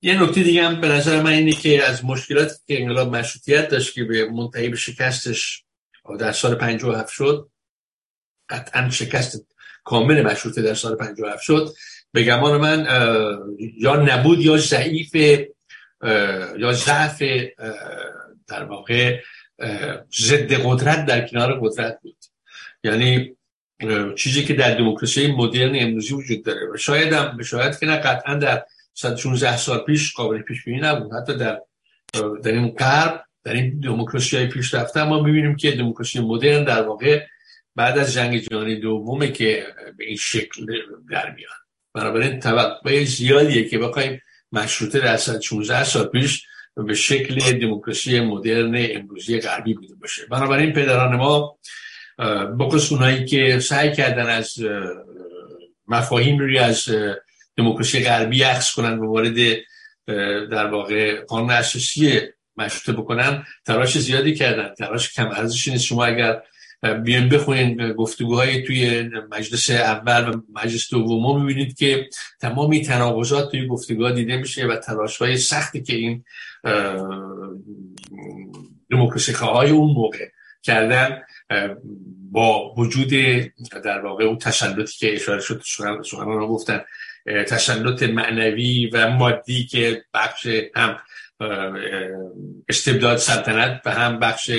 [0.02, 3.94] یه نکته دیگه هم به نظر من اینه که از مشکلاتی که انقلاب مشروطیت داشت
[3.94, 5.64] که به منتهی به شکستش
[6.20, 7.50] در سال 57 شد
[8.50, 9.46] قطعا شکست
[9.84, 11.74] کامل مشروطه در سال 57 شد.
[12.12, 12.88] به گمان من
[13.78, 15.16] یا نبود یا ضعیف
[16.58, 17.24] یا ضعف
[18.48, 19.20] در واقع
[20.20, 22.18] ضد قدرت در کنار قدرت بود.
[22.84, 23.36] یعنی
[24.16, 26.68] چیزی که در دموکراسی مدرن امروزی وجود داره.
[26.74, 28.64] و شاید هم شاید که نه قطعا در
[28.94, 31.14] 116 سال پیش قابل پیش بینی نبود.
[31.14, 31.62] حتی در
[32.44, 37.26] در این غرب در این دموکراسی های پیشرفته ما می‌بینیم که دموکراسی مدرن در واقع
[37.76, 40.66] بعد از جنگ جهانی دومه که به این شکل
[41.12, 41.50] در میاد.
[41.94, 44.22] بنابراین توقع زیادیه که بخوایم
[44.52, 46.46] مشروطه در 116 سال پیش
[46.88, 50.26] به شکل دموکراسی مدرن امروزی غربی بوده باشه.
[50.26, 51.58] بنابراین پدران ما
[52.60, 54.54] بخصوص اونایی که سعی کردن از
[55.88, 56.90] مفاهیم روی از
[57.58, 59.36] دموکراسی غربی عکس کنن و وارد
[60.52, 62.20] در واقع قانون اساسی
[62.58, 64.74] مشروطه بکنن تلاش زیادی کردن.
[64.74, 65.86] تلاش کم ارزشی نیست.
[65.86, 66.42] شما اگر
[67.04, 72.10] بیان بخونین گفتگوهای توی مجلس اول و مجلس دوم می‌بینید که
[72.42, 76.24] تمامی تناقضات توی گفتگوها دیده میشه و تلاش های سختی که این
[78.92, 80.26] دموکراسی های اون موقع
[80.64, 81.22] کردن.
[82.32, 83.10] با وجود
[83.84, 85.62] در واقع اون تسلطی که اشاره شد
[86.06, 86.82] سخنان گفتن
[87.48, 90.98] تسلط معنوی و مادی که بخش هم
[92.70, 94.52] استبداد سلطنت و هم بخش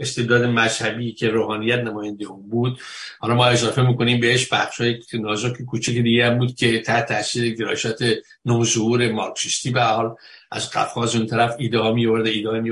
[0.00, 2.80] استبداد مذهبی که روحانیت نماینده اون بود.
[3.18, 7.54] حالا ما اضافه می‌کنیم بهش بخش های نازک کوچک دیگه هم بود که تحت تاثیر
[7.54, 8.04] گرایشات
[8.44, 10.14] نوظهور مارکسیستی به حال
[10.50, 12.70] از قفقاز اون طرف ایده ها می می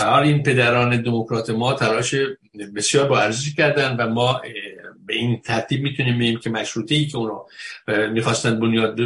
[0.00, 2.14] حال این پدران دموکرات ما تلاش
[2.76, 4.40] بسیار با ارزشی کردن و ما
[5.06, 7.46] به این ترتیب می‌تونیم بگیم که مشروطه ای که اونا
[8.12, 8.96] می‌خواستن بنیاد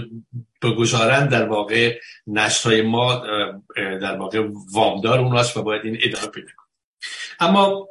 [0.63, 3.23] بگذارن در واقع نسلهای ما
[3.77, 6.49] در واقع وامدار اوناست و باید این ادامه پیدا
[7.41, 7.89] اما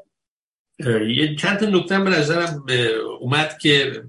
[1.07, 2.65] یه چند نکته به نظرم
[3.19, 4.03] اومد که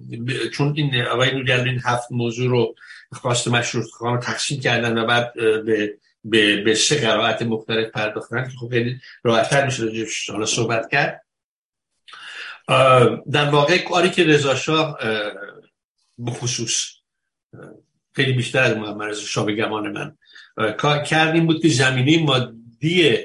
[0.53, 2.75] چون این آقای نوریال این هفت موضوع رو
[3.13, 5.35] خواست مشروط رو تقسیم کردن و بعد
[5.65, 5.99] به
[6.31, 11.23] به, به سه قرائت مختلف پرداختن که خب خیلی راحتتر میشه حالا صحبت کرد.
[13.31, 14.99] در واقع کاری که رضا شاه
[16.27, 16.87] بخصوص
[18.13, 20.17] خیلی بیشتر از محمد رضا شاه به گمان من
[20.77, 23.19] کار کرد این بود که زمینه مادی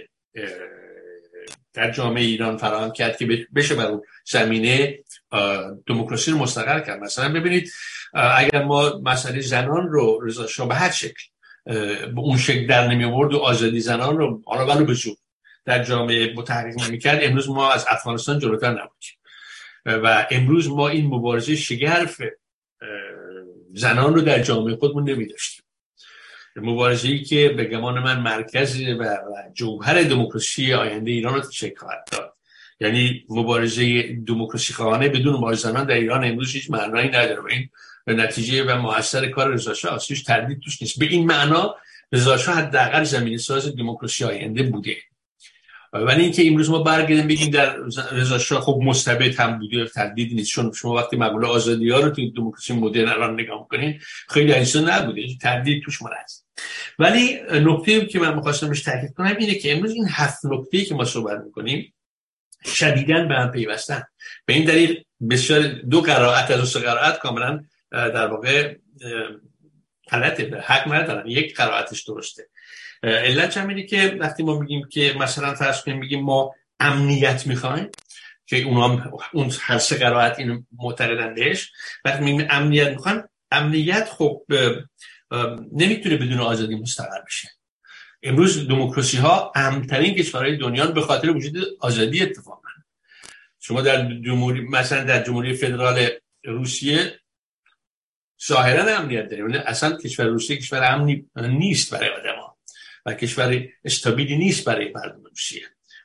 [1.73, 4.99] در جامعه ایران فراهم کرد که بشه بر اون زمینه
[5.87, 6.99] دموکراسی رو مستقر کرد.
[6.99, 7.71] مثلا ببینید
[8.13, 11.23] اگر ما مسئله زنان رو رضا شاه به هر شکل
[11.65, 15.15] به اون شکل در نمی آورد و آزادی زنان رو حالا ولو به زور
[15.65, 19.17] در جامعه متحرک نمی کرد امروز ما از افغانستان جلوتر نبودیم.
[19.85, 22.21] و امروز ما این مبارزه شگرف
[23.73, 25.63] زنان رو در جامعه خودمون نمی داشتیم
[26.55, 29.17] مبارزه ای که به گمان من مرکز و
[29.53, 32.33] جوهر دموکراسی آینده ایران رو تشکیل خواهد داد.
[32.79, 37.53] یعنی مبارزه دموکراسی خواهانه بدون مبارزه زنان در ایران امروز هیچ معنایی نداره.
[37.53, 37.69] این
[38.07, 40.99] نتیجه و موثر کار رضا شاه هیچ تردید توش نیست.
[40.99, 41.75] به این معنا
[42.11, 44.95] رضا شاه حداقل زمینه ساز دموکراسی آینده بوده.
[45.93, 47.75] ولی اینکه امروز ما برگردیم بگیم در
[48.11, 50.49] رضا شاه خب مستبد هم بوده تردید نیست.
[50.49, 53.99] چون شما وقتی مقوله آزادی ها رو توی دموکراسی مدرن الان نگاه می‌کنین
[54.29, 55.21] خیلی اینسان نبوده.
[55.41, 56.47] تردید توش هست.
[56.99, 60.95] ولی نکته که من می‌خواستم بهش تاکید کنم اینه که امروز این هفت نکته که
[60.95, 61.93] ما صحبت می‌کنیم
[62.65, 64.03] شدیدن به هم پیوستن.
[64.45, 68.75] به این دلیل بسیار دو قرائت از دو قرائت کاملا در واقع
[70.11, 72.47] غلطه حق ندارن یک قرائتش درسته.
[73.03, 77.89] علت هم که وقتی ما میگیم که مثلا فرض کنیم میگیم ما امنیت می‌خوایم
[78.45, 81.71] که اونا اون هر سه قرائت این معتقدن بهش
[82.05, 84.41] وقتی میگیم امنیت می‌خوایم امنیت خب
[85.71, 87.49] نمی‌تونه بدون آزادی مستقر بشه.
[88.23, 92.69] امروز دموکراسی ها امنترین کشورهای دنیا به خاطر وجود آزادی اتفاقا
[93.59, 96.07] شما در جمهوری مثلا در جمهوری فدرال
[96.43, 97.19] روسیه
[98.47, 99.49] ظاهرا امنیت داریم.
[99.49, 102.57] یعنی اصلا کشور روسیه کشور امنی نیست برای ها
[103.05, 105.61] و کشور استابیلی نیست برای مردم روسیه.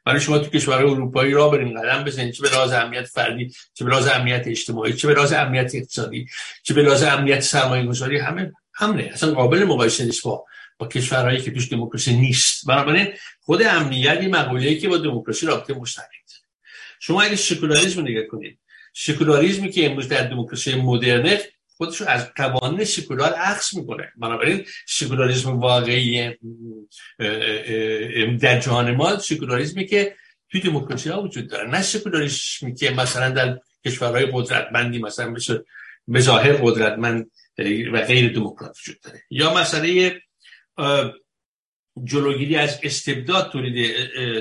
[0.06, 3.84] ولی شما تو کشور اروپایی را برین قدم بزنید چه به لحاظ امنیت فردی چه
[3.84, 6.26] به لحاظ امنیت اجتماعی چه به لحاظ امنیت اقتصادی
[6.62, 10.44] چه به لحاظ امنیت سرمایه گذاری همه همه اصلا قابل مقایسه نیست با
[10.78, 12.66] با کشورهایی که توش دموکراسی نیست.
[12.66, 16.20] بنابراین خود امنیت این مقوله‌ای که با دموکراسی رابطه مستقیم
[17.00, 18.58] شما اگه سکولاریسم نگاه کنید
[18.94, 21.38] سکولاریسمی که امروز در دموکراسی مدرن
[21.76, 24.12] خودش از قوانین سکولار عکس می‌کنه.
[24.16, 26.34] بنابراین سکولاریسم واقعی
[28.40, 30.16] در جهان ما سکولاریسمی که
[30.50, 31.70] توی دموکراسی ها وجود داره.
[31.70, 35.58] نه سکولاریسمی که مثلا در کشورهای قدرتمندی مثلا مثل
[36.14, 37.30] بظاهر قدرتمند
[37.92, 39.22] و غیر دموکرات وجود داره.
[39.30, 40.20] یا مسئله
[42.04, 43.96] جلوگیری از استبداد تولید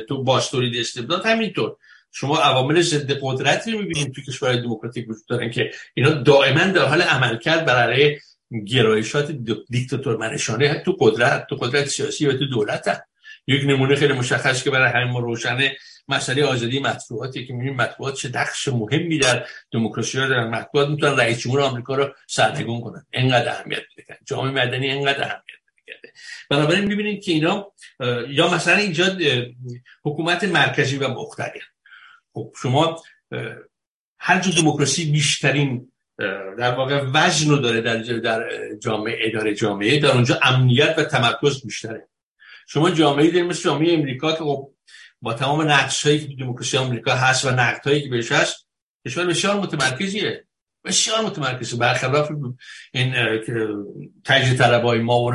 [0.05, 1.77] تو باز تولید استبداد همینطور.
[2.17, 6.85] شما عوامل ضد قدرتی رو می‌بینید توی کشورهای دموکراتیک وجود دارن که اینا دائما در
[6.85, 8.19] حال عمل کرد برای
[8.67, 9.31] گرایشات
[9.69, 13.01] دیکتاتور منشانه تو قدرت تو قدرت سیاسی و تو دولت هم.
[13.47, 15.75] یک نمونه خیلی مشخص که برای همین روشنه
[16.07, 20.47] مسئله آزادی مطبوعاتی که می‌بینیم مطبوعات چه نقش مهمی در دموکراسی ها دارن.
[20.47, 23.05] مطبوعات می‌تونن رئیس جمهور آمریکا رو سرنگون کنن.
[23.13, 26.13] انقدر اهمیت بده جامعه مدنی انقدر اهمیت بده
[26.49, 27.71] بنابراین می‌بینید که اینا
[28.29, 29.17] یا مثلا ایجاد
[30.03, 31.61] حکومت مرکزی و مقتدر
[32.35, 33.03] خب شما
[34.19, 35.91] هر جو دموکراسی بیشترین
[36.57, 38.49] در واقع وزن رو داره در در
[38.83, 42.07] جامعه اداره جامعه در اونجا امنیت و تمرکز بیشتره.
[42.67, 44.71] شما جامعه دارید مثل جامعه امریکا که خب
[45.21, 45.61] با تمام
[46.05, 48.67] هایی که دموکراسی آمریکا هست و نقد هایی که بهش هست
[49.05, 50.45] کشور بسیار متمرکزیه.
[50.85, 51.77] بسیار متمرکزه.
[51.77, 52.31] برخلاف
[52.93, 53.13] این
[54.25, 55.31] تجزیه طلبای ما و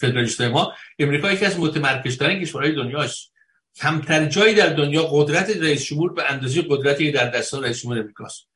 [0.00, 3.33] فدرالیست ما امریکا یکی از متمرکزترین کشورهای دنیاست.
[3.76, 8.48] کمتر جایی در دنیا قدرت رئیس جمهور به اندازه قدرتی در دستان رئیس جمهور امریکاست.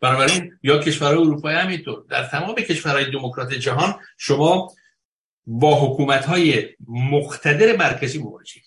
[0.00, 2.04] بنابراین یا کشورهای اروپایی همینطور.
[2.10, 4.72] در تمام کشورهای دموکرات جهان شما
[5.46, 8.64] با حکومت های مقتدر مرکزی مواجهید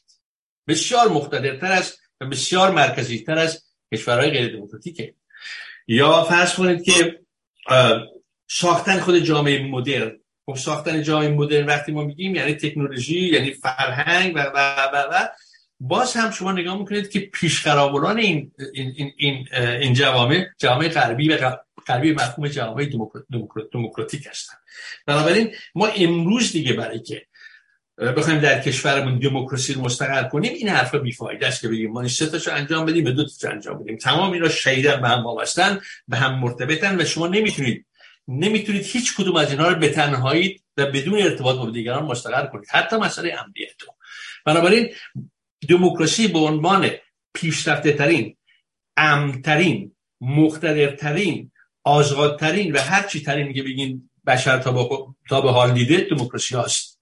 [0.68, 3.64] بسیار مقتدرتر است و بسیار مرکزی تر از
[3.94, 5.14] کشورهای غیر دموکراتیکه.
[5.88, 7.19] یا فرض کنید که
[8.50, 10.19] ساختن خود جامعه مدرن.
[10.45, 15.27] خب ساختن جامعه مدرن وقتی ما میگیم یعنی تکنولوژی یعنی فرهنگ و و و, و
[15.80, 19.47] باز هم شما نگاه می‌کنید که پیشخرابران این این این
[19.81, 21.57] این, جوامع جوامع غربی و
[21.88, 22.89] غربی مفهوم جوامع
[23.73, 24.53] دموکراتیک هستن
[25.06, 27.25] بنابراین ما امروز دیگه برای که
[27.97, 32.09] بخوایم در کشورمون دموکراسی رو مستقر کنیم این حرفا بیفایده است که بگیم ما این
[32.09, 33.97] سه تاشو انجام بدیم به دو تاشو انجام بدیم.
[33.97, 37.85] تمام اینا شیدن به هم وابستن به هم مرتبطن و شما نمی‌تونید
[38.27, 42.67] نمی‌تونید هیچ کدوم از اینها رو به تنهایی و بدون ارتباط با دیگران مستقر کنید.
[42.72, 43.73] حتی مسئله امنیت
[44.45, 44.89] بنابراین
[45.69, 46.90] دموکراسی به عنوان
[47.34, 48.38] پیشرفته ترین
[48.98, 51.52] امترین مقتدرترین
[51.84, 54.58] آزادترین و هر چی ترین که بگین بشر
[55.30, 56.98] تا به حال دیده دموکراسی هاست.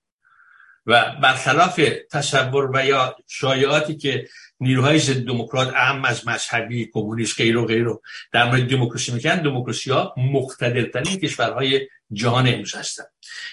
[0.85, 4.27] و برخلاف تصور و یا شایعاتی که
[4.59, 7.87] نیروهای ضد دموکرات اهم از مذهبی کمونیست غیر و غیر
[8.31, 13.03] در مورد دموکراسی می‌کنن دموکراسی ها مقتدرترین کشورهای جهان امروز هستن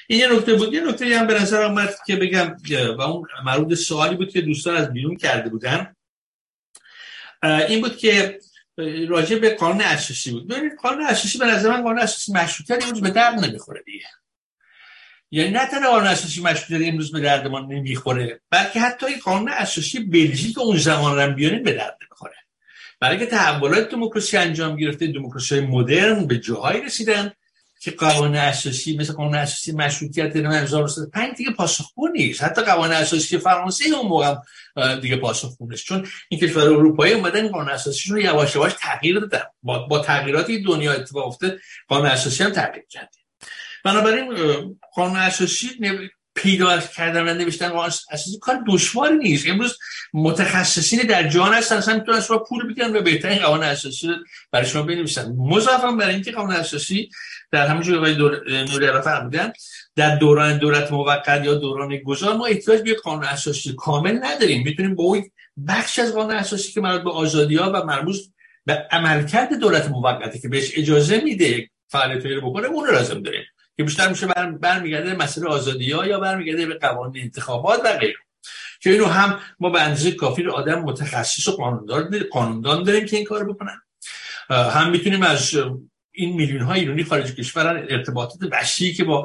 [0.07, 0.75] این یه نکته بود.
[0.75, 2.57] یه نکته هم به نظر آمد که بگم
[2.99, 5.97] و اون مربوط سوالی بود که دوستان از بیرون کرده بودن.
[7.69, 8.39] این بود که
[9.09, 10.49] راجع به قانون اساسی بود.
[10.49, 14.07] ببینید قانون اساسی به نظر من قانون اساسی مشروطیت امروز به درد نمی‌خوره دیگه.
[15.31, 19.49] یعنی نه تنها قانون اساسی مشروطیت امروز به درد ما نمی‌خوره بلکه حتی این قانون
[19.49, 22.37] اساسی بلژیک اون زمان رو بیاریم به درد نمی‌خوره.
[23.01, 27.33] برای که تحولات دموکراسی انجام گرفته دموکراسی مدرن به جاهایی رسیدن
[27.83, 32.43] که قوانین اساسی مثل قانون اساسی مشروطیت 1905 دیگه پاسخگو نیست.
[32.43, 34.35] حتی قوانین اساسی فرانسه اون موقع
[35.01, 35.85] دیگه پاسخگو نیست.
[35.85, 39.43] چون این کشور اروپایی اومدن قانون اساسیشون رو یواش یواش تغییر دادن.
[39.63, 43.15] با, با تغییراتی دنیا اتفاق افتاد قانون اساسی هم تغییر کرد
[43.85, 44.35] بنابراین
[44.95, 45.69] قانون اساسی
[46.35, 49.49] پیدا کردن و نوشتن اساسی کار دشواری نیست.
[49.49, 49.79] امروز
[50.15, 54.09] متخصصین در جهان هستن اصلا می‌تونن شما پول بگیرن و بهترین قانون اساسی
[54.51, 55.33] برای شما بنویسن.
[55.39, 57.11] مضافا برای اینکه قانون اساسی
[57.51, 58.15] در همون جور آقای
[58.65, 59.53] نوری علا فرمودن
[59.97, 64.63] در دوران دولت موقت یا دوران گذار ما احتیاج به قانون اساسی کامل نداریم.
[64.63, 65.31] می‌تونیم با اون
[65.69, 68.17] بخش از قانون اساسی که مربوط به آزادی ها و مربوط
[68.67, 73.43] به عملکرد دولت موقتی که بهش اجازه میده فعالیت رو بکنه اون رو لازم داریم.
[73.77, 74.27] که بیشتر میشه
[74.61, 78.19] برمیگرده مسئله آزادی ها یا برمیگرده به قوانین انتخابات و غیره.
[78.81, 83.17] که اینو هم ما به اندازه کافی رو آدم متخصص و قانوندان قانوندان داریم که
[83.17, 83.83] این کار بکنن.
[84.49, 85.55] هم می‌تونیم از
[86.15, 89.25] این میلیون های ایرانی خارج کشورن ارتباطات وسیعی که با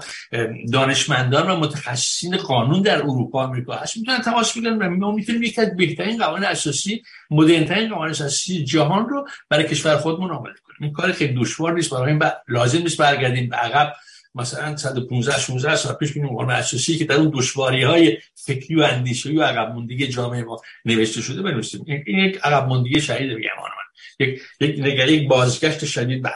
[0.74, 5.62] دانشمندان و متخصصین قانون در اروپا آمریکا هست می‌تونن تماس بگیرن و ما می‌تونیم یکی
[5.62, 10.78] از بهترین قوانین اساسی مدرنترین قوانین اساسی جهان رو برای کشور خودمون آماده کنیم.
[10.82, 13.94] این کار خیلی دشوار نیست برای این لازم نیست برگردیم به عقب.
[14.38, 18.82] مثلا 115 16 سال پیش ببینیم قانون اساسی که در اون دشواری های فکری و
[18.82, 21.86] اندیشه‌ای و عقب موندگی جامعه ما نوشته شده بنویسیم.
[21.88, 24.28] این یک عقب موندگی شدید میگم من.
[24.28, 26.32] یک یک یک بازگشت شدید به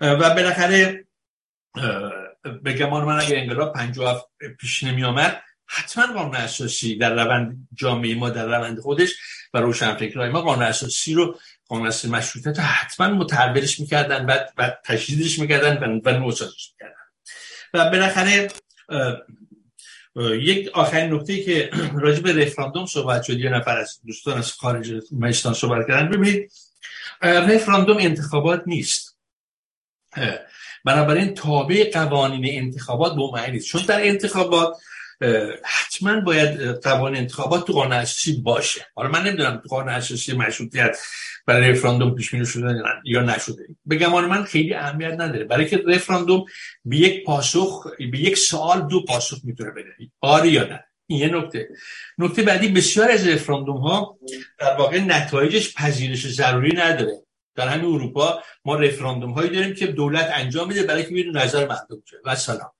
[0.00, 1.04] و بالاخره
[2.62, 4.26] به گمان من اگر انقلاب 57
[4.60, 9.14] پیش نمی آمد حتما قانون اساسی در روند جامعه ما در روند خودش
[9.54, 15.38] و روشنفکرهای ما قانون اساسی رو قانون اساسی مشروطیت حتما متحولش می‌کردن و, و تشدیدش
[15.38, 16.94] می‌کردن و, و نوسازش می‌کردن.
[17.74, 18.48] و بالاخره
[20.40, 21.70] یک آخرین نکته که
[22.04, 26.08] راجع به رفراندوم صحبت شد یه نفر از دوستان از خارج مجلسان صحبت کردن.
[26.08, 26.52] ببینید
[27.22, 29.18] رفراندوم انتخابات نیست.
[30.84, 33.66] بنابراین تابع قوانین انتخابات به معنی نیست.
[33.66, 34.76] چون در انتخابات
[35.64, 38.86] حتما باید قوانین انتخابات تو قانون اساسی باشه.
[38.94, 40.98] حالا من نمی‌دونم تو قانون اساسی مشروطیت
[41.46, 43.66] برای رفراندوم پیش بینی شده یا نشده.
[43.86, 45.44] به گمان من خیلی اهمیت نداره.
[45.44, 46.44] برای که رفراندوم
[46.84, 49.88] به یک پاسخ به یک سوال دو پاسخ می‌تونه بده.
[50.20, 51.68] آره یا نه؟ این یه نکته.
[52.18, 54.18] نکته بعدی بسیار از رفراندوم ها
[54.58, 57.22] در واقع نتایجش پذیرش ضروری نداره.
[57.54, 61.66] در همین اروپا ما رفراندوم هایی داریم که دولت انجام میده برای که ببینیم نظر
[61.66, 62.72] مردم و سلام.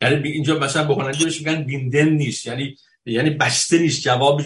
[0.00, 2.46] یعنی اینجا مثلا به بهش میگن بیندن نیست.
[2.46, 2.76] یعنی
[3.06, 4.02] یعنی بسته نیست.
[4.02, 4.42] جواب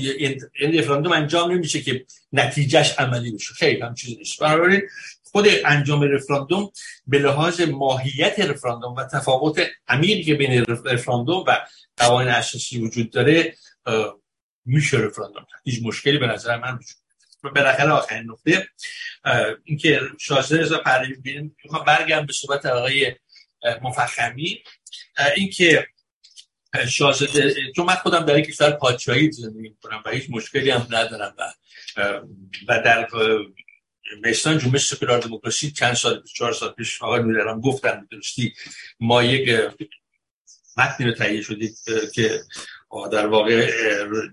[0.54, 3.54] این رفراندوم انجام نمیشه که نتیجهش عملی بشه.
[3.54, 4.40] خیلی هم چیزی نیست.
[4.40, 4.82] بنابراین
[5.22, 6.70] خود انجام رفراندوم
[7.06, 13.54] به لحاظ ماهیت رفراندوم و تفاوت عمیقی که بین رفراندوم و قوانین اساسی وجود داره
[14.64, 18.68] میشه رفراندوم هیچ مشکلی به نظر من وجود بالاخره آخرین نقطه
[19.64, 23.14] اینکه شاهزاده رضا پهلوی می‌خوام برگردم به صحبت آقای
[23.82, 24.62] مفخمی.
[25.36, 25.86] اینکه
[26.88, 31.52] شاهزاده چون من خودم در کشور پادشاهی زندگی می‌کنم و هیچ مشکلی هم ندارم و
[32.68, 33.08] و در
[34.24, 38.54] مستان جنبش سکولار دموکراسی چند سال پیش چهار سال پیش آقای میرم گفتن درستی
[39.00, 39.70] ما یک
[40.76, 41.76] متنی رو تهیه شدید
[42.14, 42.40] که
[43.12, 43.70] در واقع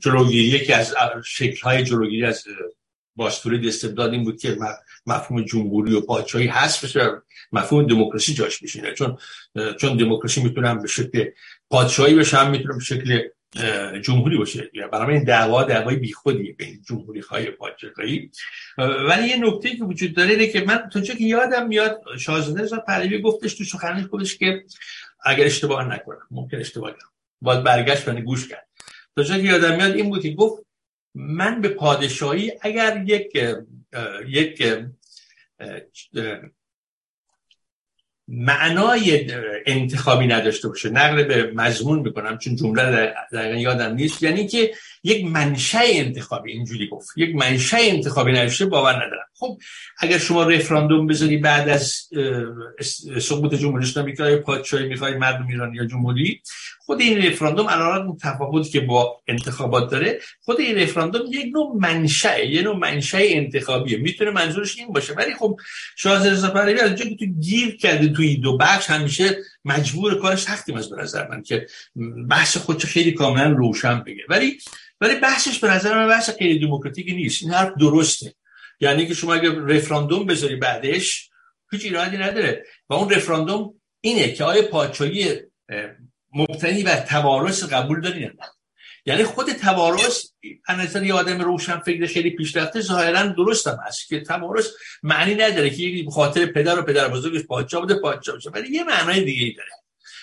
[0.03, 2.43] جلوگیری یکی از شکل‌های جلوگیری از
[3.17, 4.57] باستوری استبداد این بود که
[5.05, 7.21] مفهوم جمهوری و پادشاهی هست بشه
[7.51, 9.17] مفهوم دموکراسی جاش بشینه چون
[9.79, 11.25] چون دموکراسی می‌تونم به شکل
[11.69, 13.19] پادشاهی بشه هم می‌تونم به شکل
[14.01, 14.71] جمهوری باشه.
[14.91, 18.31] برای این دعوا دعوای بیخودیه بین جمهوری های پادشاهی.
[18.77, 22.77] ولی یه نکته که وجود داره اینه که من تو که یادم میاد شاهزاده رضا
[22.77, 24.63] پهلوی گفتش تو سخنرانی خودش که
[25.25, 27.09] اگر اشتباه نکنم ممکن اشتباه کنم
[27.41, 28.67] باید برگشت و گوش کرد.
[29.15, 30.66] تا که یادم میاد این بود که گفت
[31.19, 33.37] من به پادشاهی اگر یک
[34.27, 34.63] یک
[38.27, 39.31] معنای
[39.65, 44.23] انتخابی نداشته باشه نقل به مضمون می‌کنم چون جمله دقیقا یادم نیست.
[44.23, 44.73] یعنی که
[45.03, 47.09] یک منشه انتخابی اینجوری گفت.
[47.17, 49.27] یک منشه انتخابی نداشته باور ندارم.
[49.33, 49.57] خب
[49.99, 51.95] اگر شما رفراندوم بذاری بعد از
[53.21, 56.41] سقوط جمهوری اسلامی که پادشاهی می‌خوای مردم ایران یا جمهوری
[56.79, 62.39] خود این رفراندوم علاوه تفاوتی که با انتخابات داره خود این رفراندوم یک نوع منشأ
[62.39, 63.97] یه نوع منشأ انتخابیه.
[63.97, 65.13] می‌تونه منظورش این باشه.
[65.13, 65.57] ولی خب
[65.95, 70.73] شاهزاده رضا پهلوی از که تو گیر کرده توی دو بخش همیشه مجبور کارش سختی
[70.73, 71.67] از به نظر من که
[72.29, 74.23] بحث خودش خیلی کاملا روشن بگه.
[74.29, 74.59] ولی
[75.01, 77.43] ولی بحثش به نظر من بحث خیلی دموکراتیکی نیست.
[77.43, 78.33] این حرف درسته.
[78.79, 81.29] یعنی که شما اگه رفراندوم بذاری بعدش
[81.71, 82.65] هیچ ایرادی نداره.
[82.89, 85.35] و اون رفراندوم اینه که آیا پادشاهی
[86.33, 88.33] مبتنی بر توارث قبول داری نه.
[89.07, 90.25] یعنی خود توارث
[90.69, 94.67] نظر یه آدم روشن فکر خیلی پیشرفته ظاهرا درست هم هست که توارث
[95.03, 98.83] معنی نداره که یکی خاطر پدر و پدر بزرگش پادشاه بوده پادشاه بشه ولی یه
[98.83, 99.69] معنای دیگه ای داره.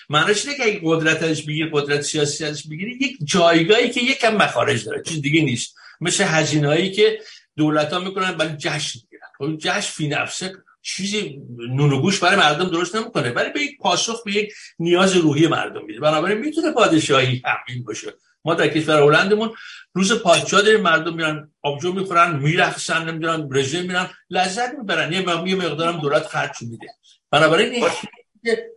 [0.09, 4.35] معنیش اینه که اگه قدرت ازش بگیری قدرت سیاسی ازش بگیری یک جایگاهی که یکم
[4.35, 5.75] مخارج داره چیز دیگه نیست.
[6.01, 7.19] مثل هزینه‌ای که
[7.57, 9.27] دولت ها می‌کنن ولی جشن می‌گیرن.
[9.37, 13.29] خب جشن فی نفسه چیزی نون و گوش برای مردم درست نمی‌کنه.
[13.29, 15.99] ولی به یک پاسخ به یک نیاز روحی مردم میده.
[15.99, 18.13] بنابراین می‌تونه پادشاهی همین باشه.
[18.45, 19.51] ما در کشور هلندمون
[19.93, 25.13] روز پادشاه داریم مردم میرن آبجو می‌خورن میرقصن نمی‌دونن رژه میرن لذت می‌برن.
[25.13, 26.87] یه مقدارم دولت خرج میده.
[27.31, 27.85] بنابراین این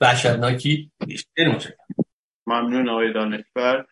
[0.01, 1.29] وحشتناکی نیست.
[2.47, 3.87] ممنون آقای دانشور.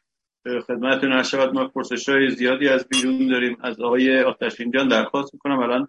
[0.66, 3.56] خدمتتون هر شود ما پرسش های زیادی از بیرون داریم.
[3.60, 5.58] از آقای آتشین جان درخواست می‌کنم.
[5.58, 5.88] الان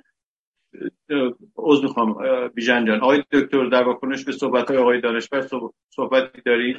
[1.58, 2.18] عوض می‌خوام
[2.48, 3.00] بیژن جان.
[3.02, 5.48] آقای دکتر در واکنش به صحبت های آقای دانشور
[5.90, 6.78] صحبتی دارید؟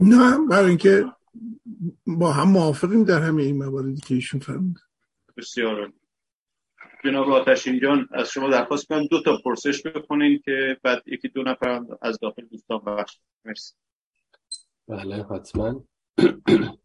[0.00, 1.04] نه برای اینکه
[2.06, 4.78] با هم موافقیم در همه این مواردی که ایشون فرمود.
[5.36, 5.92] بسیار
[7.04, 11.42] جناب آتشین جان از شما درخواست کنم دو تا پرسش بکنین که بعد یکی دو
[11.42, 13.74] نفر از داخل دوستان بخش مرسی.
[14.88, 15.84] بله حتما.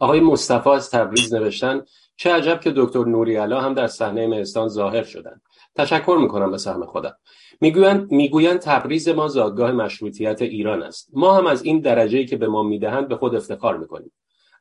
[0.00, 1.82] آقای مصطفی از تبریز نوشتن
[2.16, 5.42] چه عجب که دکتر نوری علا هم در صحنه مهستان ظاهر شدند
[5.76, 7.16] تشکر می‌کنم به سهم خودم.
[7.60, 11.10] می‌گویند می‌گویند تبریز ما زادگاه مشروطیت ایران است.
[11.12, 14.12] ما هم از این درجه که به ما می‌دهند به خود افتخار می‌کنیم.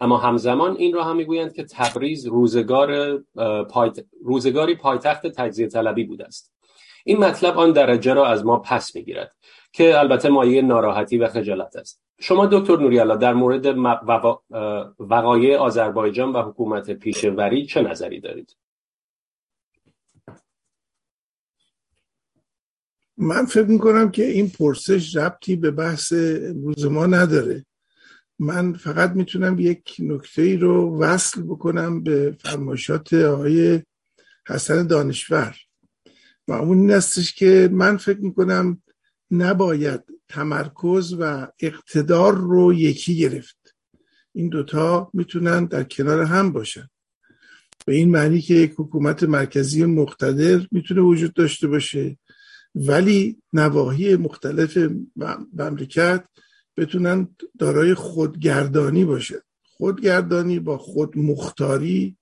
[0.01, 3.19] اما همزمان این را هم می‌گویند که تبریز روزگار.
[4.23, 6.53] روزگاری پایتخت تجزیه طلبی بوده است.
[7.05, 9.35] این مطلب آن درجه را از ما پس می‌گیرد
[9.71, 12.01] که البته مایه ناراحتی و خجالت است.
[12.19, 13.65] شما دکتر نوریالا در مورد
[14.99, 18.55] وقایع آذربایجان و حکومت پیشوری چه نظری دارید؟
[23.21, 27.65] من فکر می‌کنم که این پرسش ربطی به بحث امروز ما نداره.
[28.39, 33.81] من فقط می‌تونم یک نکته ای رو وصل بکنم به فرمایشات آقای
[34.47, 35.55] حسن دانشور.
[36.47, 38.81] و اون این استش که من فکر می‌کنم
[39.31, 43.75] نباید تمرکز و اقتدار رو یکی گرفت.
[44.33, 46.87] این دوتا می‌تونن در کنار هم باشن.
[47.85, 52.17] به این معنی که یک حکومت مرکزی مقتدر می‌تونه وجود داشته باشه.
[52.75, 54.77] ولی نواحی مختلف
[55.53, 56.23] مملکت
[56.77, 57.27] بتونن
[57.59, 59.41] دارای خودگردانی باشه.
[59.63, 62.17] خودگردانی با خود مختاری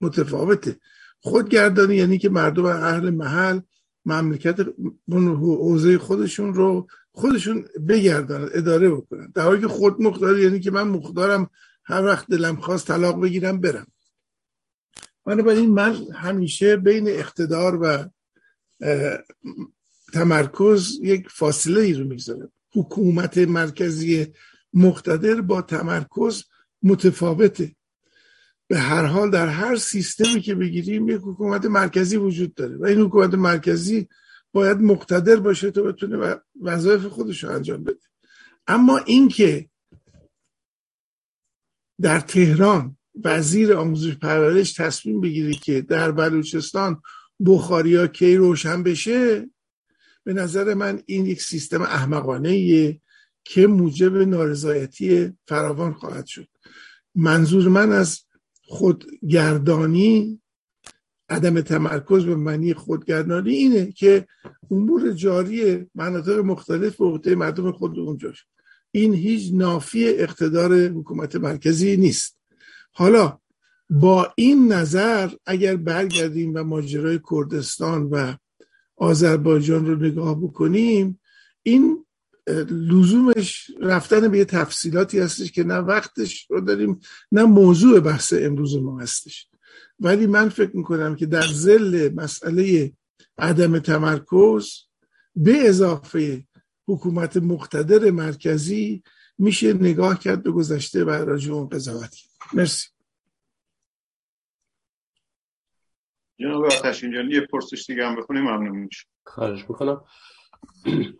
[0.00, 0.76] متفاوته.
[1.20, 3.60] خودگردانی یعنی که مردم اهل محل
[4.04, 4.66] مملکت
[5.08, 9.32] حوزه خودشون رو خودشون بگردن اداره بکنن.
[9.34, 11.50] در حالی که خود مختار یعنی که من مختارم
[11.84, 13.86] هر وقت دلم خواست طلاق بگیرم برم.
[15.24, 18.08] بنابراین من همیشه بین اقتدار و
[20.12, 24.26] تمرکز یک فاصله ای رو می‌گذارم حکومت مرکزی
[24.74, 26.44] مقتدر با تمرکز
[26.82, 27.76] متفاوته.
[28.68, 33.00] به هر حال در هر سیستمی که بگیریم یک حکومت مرکزی وجود داره و این
[33.00, 34.08] حکومت مرکزی
[34.52, 38.00] باید مقتدر باشه تا بتونه وظایف خودش رو انجام بده.
[38.66, 39.68] اما اینکه
[42.00, 47.02] در تهران وزیر آموزش پرورش تصمیم بگیره که در بلوچستان
[47.44, 49.50] بخاریا کی روشن بشه
[50.24, 53.00] به نظر من این یک سیستم احمقانه
[53.44, 56.48] که موجب نارضایتی فراوان خواهد شد.
[57.14, 58.20] منظور من از
[58.62, 60.40] خودگردانی
[61.28, 64.26] عدم تمرکز به معنی خودگردانی اینه که
[64.70, 68.46] امور جاری مناطق مختلف به عهده مردم خود اونجاش
[68.90, 72.38] این هیچ نافی اقتدار حکومت مرکزی نیست.
[72.92, 73.38] حالا
[73.90, 78.34] با این نظر اگر برگردیم و ماجرای کردستان و
[78.96, 81.20] آذربایجان رو نگاه بکنیم
[81.62, 82.04] این
[82.70, 87.00] لزومش رفتن به یه تفصیلاتی هستش که نه وقتش رو داریم
[87.32, 89.48] نه موضوع بحث امروز ما هستش.
[90.00, 92.92] ولی من فکر می‌کنم که در زل مسئله
[93.38, 94.70] عدم تمرکز
[95.36, 96.44] به اضافه
[96.88, 99.02] حکومت مقتدر مرکزی
[99.38, 101.68] میشه نگاه کرد به گذشته و راجع اون
[102.52, 102.88] مرسی.
[106.40, 110.04] جناب آتشین جان یه پرسش دیگه هم بخونیم ممنون میشه خواهش می‌کنم.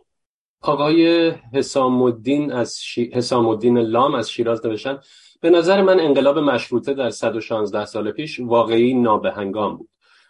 [0.60, 3.10] آقای حسام الدین از شی...
[3.14, 4.98] حسام لام از شیراز نوشتن
[5.40, 9.88] به نظر من انقلاب مشروطه در 116 سال پیش واقعی نابهنگام بود.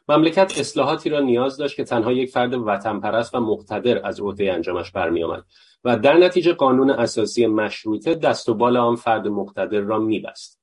[0.09, 4.53] مملکت اصلاحاتی را نیاز داشت که تنها یک فرد وطن پرست و مقتدر از عهده
[4.53, 5.45] انجامش برمی آمد
[5.85, 10.56] و در نتیجه قانون اساسی مشروطه دست و بال آن فرد مقتدر را میبست.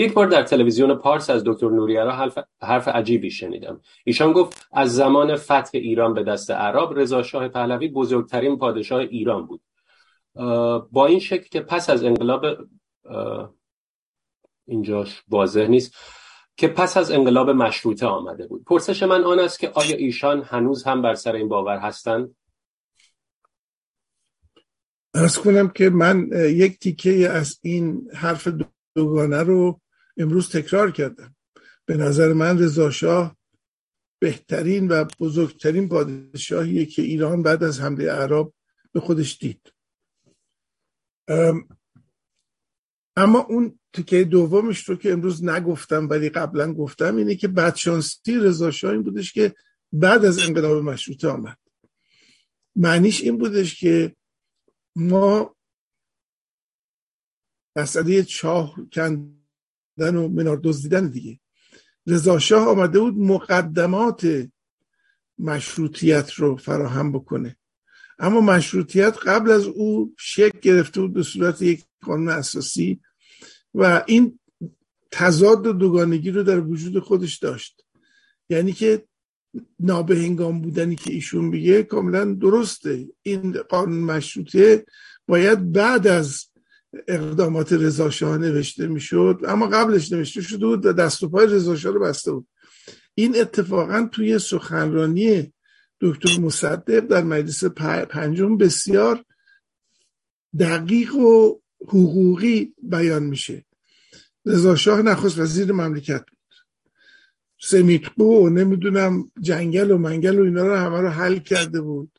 [0.00, 3.80] یک بار در تلویزیون پارس از دکتر نوریرا حرف, حرف عجیبی شنیدم.
[4.04, 9.46] ایشان گفت از زمان فتح ایران به دست عرب رضا شاه پهلوی بزرگترین پادشاه ایران
[9.46, 9.60] بود.
[10.92, 12.44] با این شکل که پس از انقلاب
[14.66, 15.94] اینجاش واضح نیست
[16.56, 18.64] که پس از انقلاب مشروطه آمده بود.
[18.64, 22.36] پرسش من آن است که آیا ایشان هنوز هم بر سر این باور هستند؟
[25.14, 28.48] ارز کنم که من یک تیکه از این حرف
[28.94, 29.80] دوگانه رو
[30.20, 31.36] امروز تکرار کردم.
[31.86, 33.36] به نظر من رضا شاه
[34.18, 38.52] بهترین و بزرگترین پادشاهیه که ایران بعد از حمله عرب
[38.92, 39.72] به خودش دید.
[43.16, 48.70] اما اون تیکه دومش رو که امروز نگفتم ولی قبلا گفتم اینه که بدشانسی رضا
[48.70, 49.54] شاه این بودش که
[49.92, 51.58] بعد از انقلاب مشروطه آمد.
[52.76, 54.16] معنیش این بودش که
[54.96, 55.56] ما
[57.76, 58.76] مسئله چاه
[60.00, 61.40] کندن و منار دزدیدن دیگه.
[62.06, 64.48] رضا شاه آمده بود مقدمات
[65.38, 67.56] مشروطیت رو فراهم بکنه.
[68.18, 73.00] اما مشروطیت قبل از او شکل گرفته بود به صورت یک قانون اساسی
[73.74, 74.38] و این
[75.10, 77.84] تضاد و دوگانگی رو در وجود خودش داشت.
[78.48, 79.04] یعنی که
[79.80, 83.08] نابهنگام بودنی که ایشون میگه کاملا درسته.
[83.22, 84.84] این قانون مشروطه
[85.28, 86.49] باید بعد از
[87.08, 91.92] اقدامات رضا شاه نوشته می‌شد اما قبلش نوشته شده بود دست و پای رضا شاه
[91.92, 92.46] رو بسته بود.
[93.14, 95.52] این اتفاقا توی سخنرانی
[96.00, 97.64] دکتر مصدق در مجلس
[98.10, 99.24] پنجم بسیار
[100.58, 103.64] دقیق و حقوقی بیان میشه.
[104.46, 106.38] رضا شاه نخست وزیر مملکت بود.
[107.60, 112.18] سمیتقو و نمی‌دونم جنگل و منگل و اینا رو همه رو حل کرده بود.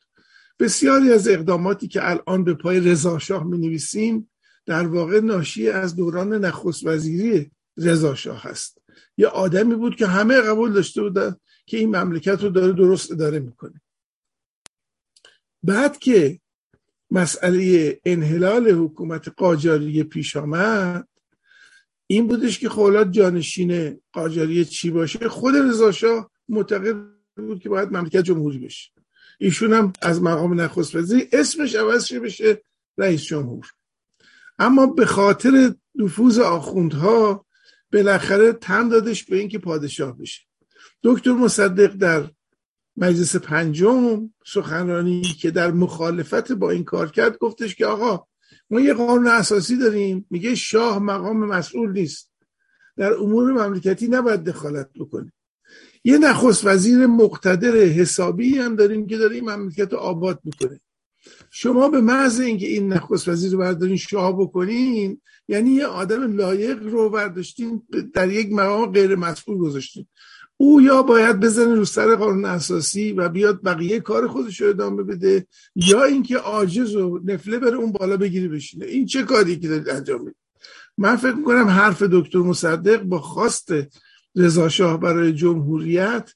[0.58, 4.30] بسیاری از اقداماتی که الان به پای رضا شاه می نویسیم
[4.66, 8.78] در واقع ناشی از دوران نخست وزیری رضا شاه هست.
[9.16, 13.38] یه آدمی بود که همه قبول داشته بودن که این مملکت رو داره درست اداره
[13.38, 13.80] می‌کنه.
[15.62, 16.40] بعد که
[17.10, 21.08] مسئله انحلال حکومت قاجاری پیش آمد
[22.06, 26.96] این بودش که خولاد جانشین قاجاری چی باشه؟ خود رضا شاه معتقد
[27.36, 28.90] بود که باید مملکت جمهوری بشه.
[29.38, 32.62] ایشون هم از مقام نخست وزیر اسمش عوض شه بشه
[32.98, 33.72] رئیس جمهور.
[34.58, 37.46] اما به خاطر نفوذ آخوندها
[37.92, 40.42] بالاخره تن دادش به اینکه پادشاه بشه.
[41.02, 42.30] دکتر مصدق در
[42.96, 48.26] مجلس پنجم سخنرانی که در مخالفت با این کار کرد گفتش که آقا
[48.70, 52.30] ما یه قانون اساسی داریم میگه شاه مقام مسئول نیست.
[52.96, 55.32] در امور مملکتی نباید دخالت بکنه.
[56.04, 60.80] یه نخست وزیر مقتدر حسابی هم داریم که داره مملکت رو آباد می‌کنه.
[61.54, 66.82] شما به محض اینکه این نخست وزیر رو بردارین شاه بکنین یعنی یه آدم لایق
[66.82, 67.82] رو برداشتین
[68.14, 70.06] در یک مقام غیر مسئول گذاشتین.
[70.56, 75.02] او یا باید بزنه رو سر قانون اساسی و بیاد بقیه کار خودش رو ادامه
[75.02, 78.86] بده یا اینکه عاجز و نفله بره اون بالا بگیری بشینه.
[78.86, 80.36] این چه کاری که دارید انجام میده
[80.98, 83.72] من فکر می‌کنم حرف دکتر مصدق با خواست
[84.36, 86.30] رضا شاه برای جمهوریت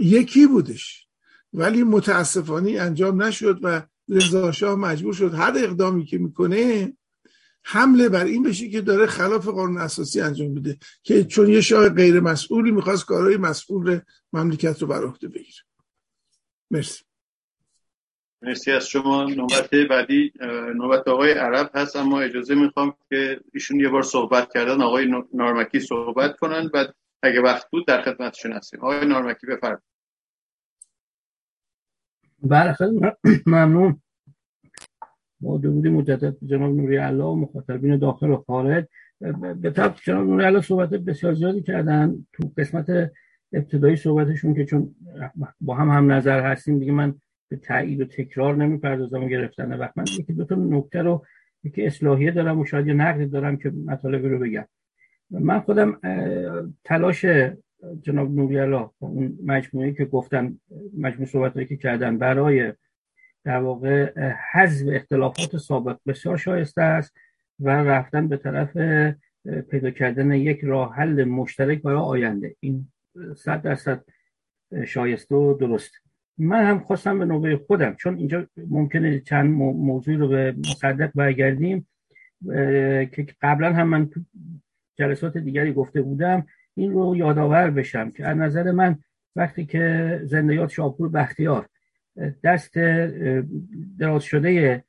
[0.00, 1.06] یکی بودش.
[1.52, 5.34] ولی متاسفانه انجام نشد و رضا شاه مجبور شد.
[5.34, 6.92] هر اقدامی که می‌کنه
[7.62, 11.88] حمله بر این بشه که داره خلاف قانون اساسی انجام میده که چون یه شاه
[11.88, 14.00] غیر مسئولی می‌خواست کارهای مسئول
[14.32, 15.62] مملکت رو بر عهده بگیره.
[16.70, 17.04] مرسی.
[18.42, 19.24] مرسی از شما.
[19.24, 20.32] نوبت بعدی
[20.74, 24.82] نوبت آقای عرب هست اما اجازه می‌خوام که ایشون یه بار صحبت کردن.
[24.82, 26.68] آقای نارمکی صحبت کنن.
[26.68, 28.80] بعد اگه وقت بود در خدمتشون هستیم.
[28.80, 29.89] آقای نارمکی بفرمایید.
[32.42, 33.00] بله خیلی
[33.46, 34.00] ممنون.
[35.40, 38.86] با درود مجدد جناب نوری الله و مخاطبین داخل و خارج.
[39.60, 42.26] به طب جناب نوری الله صحبت بسیار زیادی کردن.
[42.32, 43.10] تو قسمت
[43.52, 44.94] ابتدایی صحبتشون که چون
[45.60, 47.14] با هم هم نظر هستیم دیگه من
[47.48, 49.98] به تایید و تکرار نمی‌پردازم و گرفتن وقت.
[49.98, 51.24] من یکی دو تا نکته رو
[51.64, 54.64] یکی اصلاحیه دارم و شاید یه نقدی دارم که مطالبی رو بگم.
[55.30, 56.00] من خودم
[56.84, 57.26] تلاش
[58.02, 60.58] جناب نوریالا اون مجموعه که گفتن
[60.98, 62.72] مجموعه صحبت که کردن برای
[63.44, 64.12] در واقع
[64.52, 67.14] حذف اختلافات سابق بسیار شایسته است
[67.60, 68.76] و رفتن به طرف
[69.70, 72.56] پیدا کردن یک راه حل مشترک برای آینده.
[72.60, 72.92] این
[73.36, 74.04] صد درصد
[74.86, 75.92] شایسته و درست.
[76.38, 81.86] من هم خواستم به نوبه خودم چون اینجا ممکنه چند موضوع رو به مصدق برگردیم
[83.12, 84.20] که قبلا هم من تو
[84.98, 88.98] جلسات دیگری گفته بودم این رو یادآور بشم که از نظر من
[89.36, 91.68] وقتی که زندیات شاپور بختیار
[92.44, 92.78] دست
[93.98, 94.84] دراز شده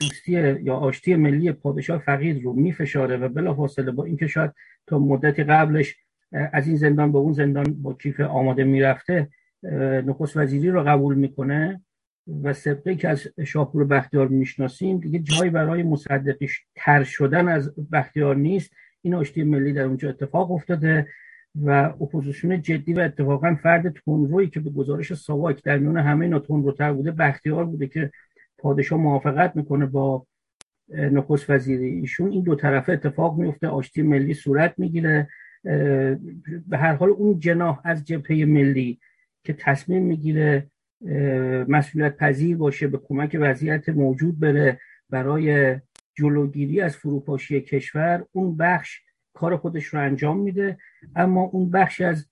[0.00, 0.32] دوستی
[0.62, 4.50] یا آشتی ملی پادشاه فقید رو میفشاره و بلافاصله با اینکه شاید
[4.86, 5.96] تا مدتی قبلش
[6.32, 9.28] از این زندان به اون زندان با کیف آماده می‌رفته
[10.06, 11.80] نخست وزیری رو قبول می‌کنه
[12.42, 18.36] و سبقه‌ای که از شاپور بختیار می‌شناسیم دیگه جایی برای مصدقی تر شدن از بختیار
[18.36, 18.70] نیست.
[19.02, 21.08] این آشتی ملی در اونجا اتفاق افتاده
[21.64, 21.70] و
[22.00, 26.92] اپوزیسیون جدی و اتفاقا فرد تندرویی که به گزارش ساواک در میون همه اینا تندروتر
[26.92, 28.10] بوده بختیار بوده که
[28.58, 30.26] پادشاه موافقت می‌کنه با
[30.88, 32.30] نخست وزیری ایشون.
[32.30, 35.28] این دو طرفه اتفاق میفته آشتی ملی صورت می‌گیره
[36.68, 39.00] به هر حال اون جناح از جبهه ملی
[39.44, 40.66] که تصمیم می‌گیره
[41.68, 45.76] مسئولیت پذیر باشه به کمک وضعیت موجود بره برای
[46.18, 49.00] جلوگیری از فروپاشی کشور اون بخش
[49.34, 50.78] کار خودش رو انجام میده.
[51.16, 52.26] اما اون بخش از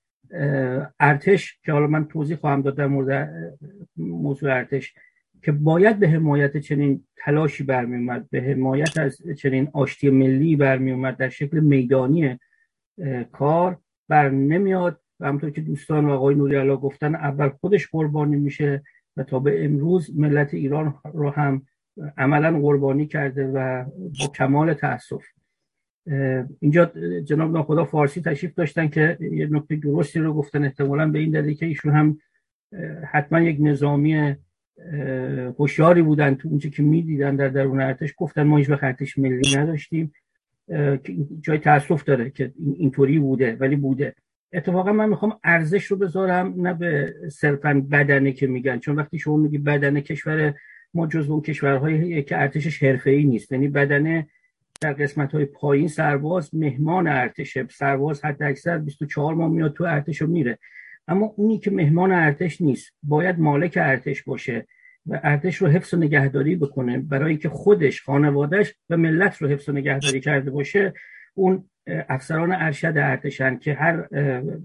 [1.01, 3.31] ارتش که حالا من توضیح خواهم داد در مورد
[3.97, 4.95] موضوع ارتش
[5.43, 10.93] که باید به حمایت چنین تلاشی برمی اومد به حمایت از چنین آشتی ملی برمی
[10.93, 12.39] اومد در شکل میدانی
[13.33, 15.01] کار بر نمیاد.
[15.21, 18.83] و همطور که دوستان و آقای نوری گفتن اول خودش قربانی میشه
[19.17, 21.67] و تا به امروز ملت ایران رو هم
[22.17, 23.85] عملا قربانی کرده و
[24.21, 25.25] با کمال تاسف
[26.61, 26.93] اینجا
[27.25, 30.65] جناب ناخدا فارسی تشریف داشتن که یه نکته درستی رو گفتن.
[30.65, 32.19] احتمالا به این دلیل که ایشون هم
[33.05, 34.37] حتما یک نظامی
[35.59, 38.15] هوشیاری بودن تو اونچه که می‌دیدن در درون ارتش.
[38.17, 40.13] گفتن ما هیچ ارتش ملی نداشتیم.
[41.41, 44.15] جای تاسف داره که اینطوری بوده ولی بوده.
[44.53, 48.79] اتفاقا من می‌خوام ارزش رو بذارم نه به صرفا بدنه که میگن.
[48.79, 50.55] چون وقتی شما میگی بدنه کشور
[50.97, 53.53] ما جزو اون کشورهایی که ارتشش ای نیست.
[53.53, 54.27] یعنی بدنه
[54.81, 60.21] در قسمت های پایین سرباز مهمان ارتشه سرباز حد اکثر 24 ماه میاد تو ارتش
[60.21, 60.59] رو میره.
[61.09, 64.67] اما اونی که مهمان ارتش نیست باید مالک ارتش باشه
[65.07, 66.99] و ارتش رو حفظ و نگهداری بکنه.
[66.99, 70.93] برای اینکه خودش خانوادهش و ملت رو حفظ و نگهداری کرده باشه
[71.35, 74.09] اون افسران ارشد ارتشن که هر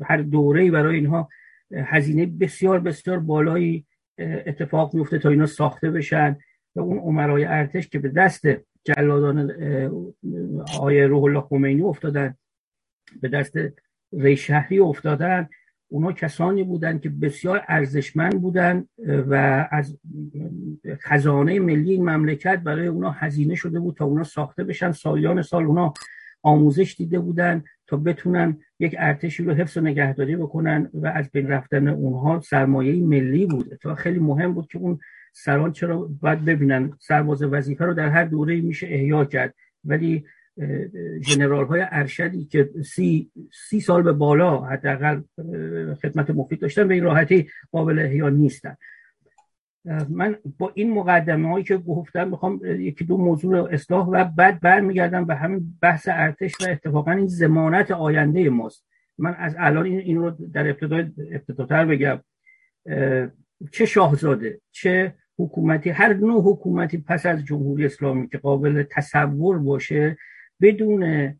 [0.01, 1.29] هر دوره‌ای برای اینها
[1.73, 3.85] هزینه بسیار بسیار بالایی
[4.45, 6.37] اتفاق میفته تا اینا ساخته بشن
[6.75, 8.45] و اون عمرای ارتش که به دست
[8.83, 9.51] جلادان
[10.79, 12.35] آیه روح الله خمینی افتادن
[13.21, 13.53] به دست
[14.13, 15.49] ری شهری افتادن
[15.87, 19.97] اونا کسانی بودند که بسیار ارزشمند بودند و از
[21.01, 24.91] خزانه ملی این مملکت برای اونا هزینه شده بود تا اونا ساخته بشن.
[24.91, 25.93] سالیان سال اونا
[26.43, 31.47] آموزش دیده بودن تا بتونن یک ارتشی رو حفظ و نگهداری بکنن و از بین
[31.47, 33.75] رفتن اونها سرمایه ملی بود.
[33.81, 34.99] تا خیلی مهم بود که اون
[35.33, 39.53] سران چرا باید ببینن سرباز وظیفه رو در هر دوره میشه احیا کرد.
[39.83, 40.25] ولی
[41.21, 43.31] جنرال های ارشدی که سی,
[43.69, 45.21] سی سال به بالا حداقل
[46.01, 48.75] خدمت مفید داشتن به این راحتی قابل احیا نیستن.
[50.09, 55.25] من با این مقدمه هایی که گفتم می‌خوام یکی دو موضوع اصلاح و بعد برمیگردم
[55.25, 58.85] به همین بحث ارتش و اتفاقا این زمانت آینده ماست.
[59.17, 62.19] من از الان این, رو در ابتدای ابتداتر بگم.
[63.71, 70.17] چه شاهزاده چه حکومتی هر نوع حکومتی پس از جمهوری اسلامی که قابل تصور باشه
[70.61, 71.33] بدون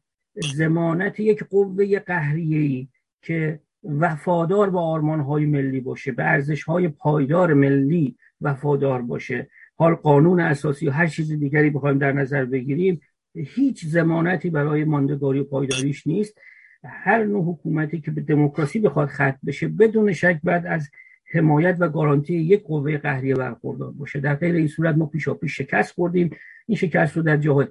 [0.56, 2.88] زمانت یک قوه قهریه‌ای
[3.22, 9.50] که وفادار به آرمانهای ملی باشه به ارزشهای پایدار ملی وفادار باشه.
[9.76, 13.02] حال قانون اساسی و هر چیز دیگری بخوایم در نظر بگیریم
[13.36, 16.38] هیچ زمانتی برای ماندگاری و پایداریش نیست.
[16.84, 20.90] هر نوع حکومتی که به دموکراسی بخواد ختم بشه بدون شک بعد از
[21.34, 24.20] حمایت و گارانتی یک قوه قهریه برخوردار باشه.
[24.20, 26.30] در غیر این صورت ما پیشا پیش شکست خوردیم.
[26.68, 27.68] این شکست رو در جاهای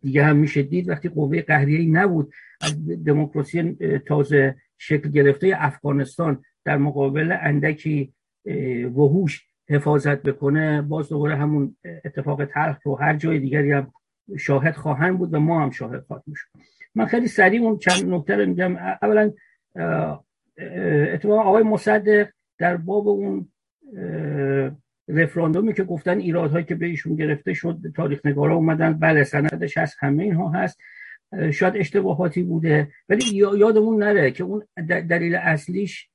[0.00, 0.88] دیگه هم میشه دید.
[0.88, 3.72] وقتی قوه قهریه نبود از دموکراسی
[4.06, 8.14] تازه شکل گرفته افغانستان در مقابل اندکی
[8.94, 13.92] وحوش حفاظت بکنه باز دوباره همون اتفاق تلخ رو هر جای دیگری هم
[14.38, 16.48] شاهد خواهند بود و ما هم شاهد خواهیم شد.
[16.94, 18.76] من خیلی سریع اون چند نکته رو میگم.
[18.76, 19.32] اولا
[21.12, 23.48] اتفاق آقای مصدق در باب اون
[25.08, 29.96] رفراندومی که گفتن ایرادهایی که به ایشون گرفته شد تاریخ نگارا اومدن بله سندش هست
[30.00, 30.78] همه اینها هست.
[31.50, 36.08] شاید اشتباهاتی بوده ولی یادمون نره که اون دلیل اصلیش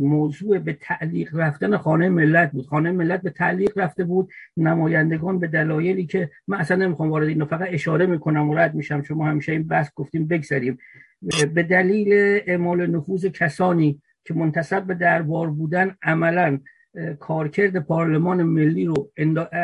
[0.00, 2.66] موضوع به تعلیق رفتن خانه ملت بود.
[2.66, 4.30] خانه ملت به تعلیق رفته بود.
[4.56, 9.02] نمایندگان به دلایلی که من اصلا نمی‌خوام وارد اینو فقط اشاره می‌کنم و رد میشم.
[9.02, 10.78] شما همیشه این بحث گفتیم بگذاریم
[11.54, 12.12] به دلیل
[12.46, 16.58] اعمال نفوذ کسانی که منتصب به دربار بودن عملا
[17.18, 19.10] کارکرد پارلمان ملی رو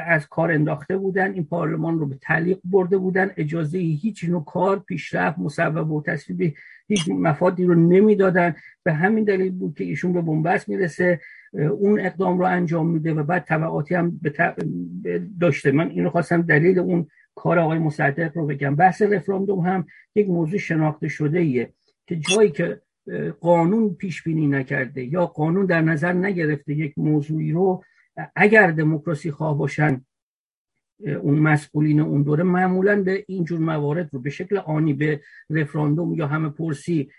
[0.06, 3.30] از کار انداخته بودن این پارلمان رو به تعلیق برده بودن.
[3.36, 6.54] اجازه هیچ نوع کار پیشرفت مصوب و تصویب
[6.86, 8.54] هیچ مفادی رو نمی‌دادن.
[8.82, 11.20] به همین دلیل بود که ایشون به بنبست می‌رسه.
[11.52, 14.20] اون اقدام رو انجام میده و بعد طبعاتی هم
[15.40, 15.72] داشته.
[15.72, 18.76] من اینو خواستم دلیل اون کار آقای مصدق رو بگم.
[18.76, 21.72] بحث رفراندوم هم یک موضوع شناخته شده ایه
[22.06, 22.80] که جایی که
[23.40, 27.84] قانون پیش بینی نکرده یا قانون در نظر نگرفته یک موضوعی رو
[28.36, 30.04] اگر دموکراسی خواه باشن
[31.22, 36.26] اون مسئولین اون دوره معمولا به اینجور موارد رو به شکل آنی به رفراندوم یا
[36.26, 37.10] همه پرسی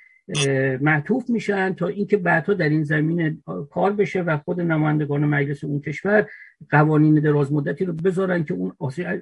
[0.81, 3.37] معطوف میشن تا اینکه بعدها در این زمینه
[3.69, 6.27] کار بشه و خود نمایندگان مجلس اون کشور
[6.69, 8.73] قوانین دراز مدتی رو بذارن که اون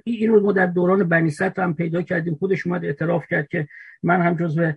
[0.04, 2.34] این رو ما در دوران بنی هم پیدا کردیم.
[2.34, 3.68] خودش اومد اعتراف کرد که
[4.02, 4.72] من هم جزو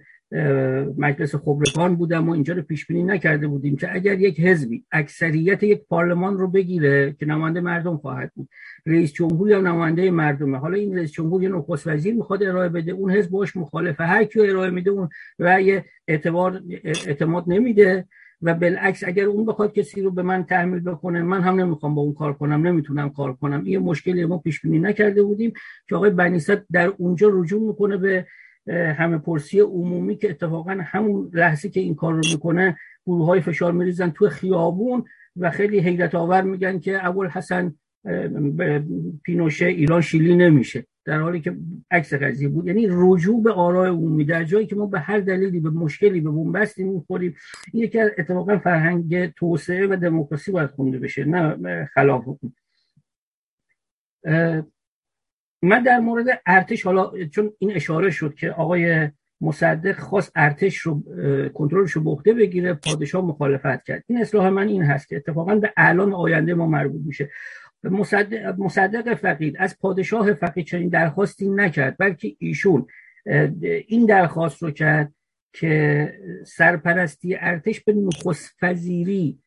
[0.97, 5.63] مجلس خبرگان بودم و اینجا رو پیش بینی نکرده بودیم که اگر یک حزبی اکثریت
[5.63, 8.49] یک پارلمان رو بگیره که نماینده مردم خواهد بود.
[8.85, 10.57] رئیس جمهور یا نماینده مردمه.
[10.57, 12.91] حالا این رئیس جمهور یا نخست وزیر می‌خواد ارائه بده.
[12.91, 14.03] اون حزب باش مخالفه.
[14.03, 18.05] هر کی ارائه میده اون رأی اعتبار اعتماد نمیده
[18.41, 22.01] و بالعکس اگر اون بخواد کسی رو به من تحمیل بکنه من هم نمی‌خوام با
[22.01, 23.63] اون کار کنم نمی‌تونم کار کنم.
[23.63, 25.53] این مشکلی ما پیش بینی نکرده بودیم
[25.89, 28.25] که آقای بنیست در اونجا رجوع می‌کنه به
[28.67, 33.71] همه پرسی عمومی که اتفاقا همون لحظه که این کار رو می‌کنه گروه های فشار
[33.71, 37.75] میریزن تو خیابون و خیلی حیرت آور میگن که اول حسن
[39.23, 40.85] پینوشه ایران شیلی نمیشه.
[41.05, 41.57] در حالی که
[41.91, 42.67] عکس قضیه بود.
[42.67, 46.31] یعنی رجوع به آرای عمومی در جایی که ما به هر دلیلی به مشکلی به
[46.31, 47.35] بنبستی می‌خوریم
[47.73, 52.23] این یکی از اتفاقا فرهنگ توسعه و دموکراسی باید خونده بشه نه خلاف
[55.63, 59.09] من در مورد ارتش حالا چون این اشاره شد که آقای
[59.41, 61.03] مصدق خواست ارتش رو
[61.53, 64.03] کنترلش رو به بگیره پادشاه مخالفت کرد.
[64.07, 67.29] این اصلاح من این هست که اتفاقا به اعلان آینده ما مربوط میشه.
[67.83, 72.87] مصدق, مصدق فقید از پادشاه فقید چنین درخواستی نکرد بلکه ایشون
[73.87, 75.13] این درخواست رو کرد
[75.53, 76.13] که
[76.45, 79.39] سرپرستی ارتش به نخست فضیری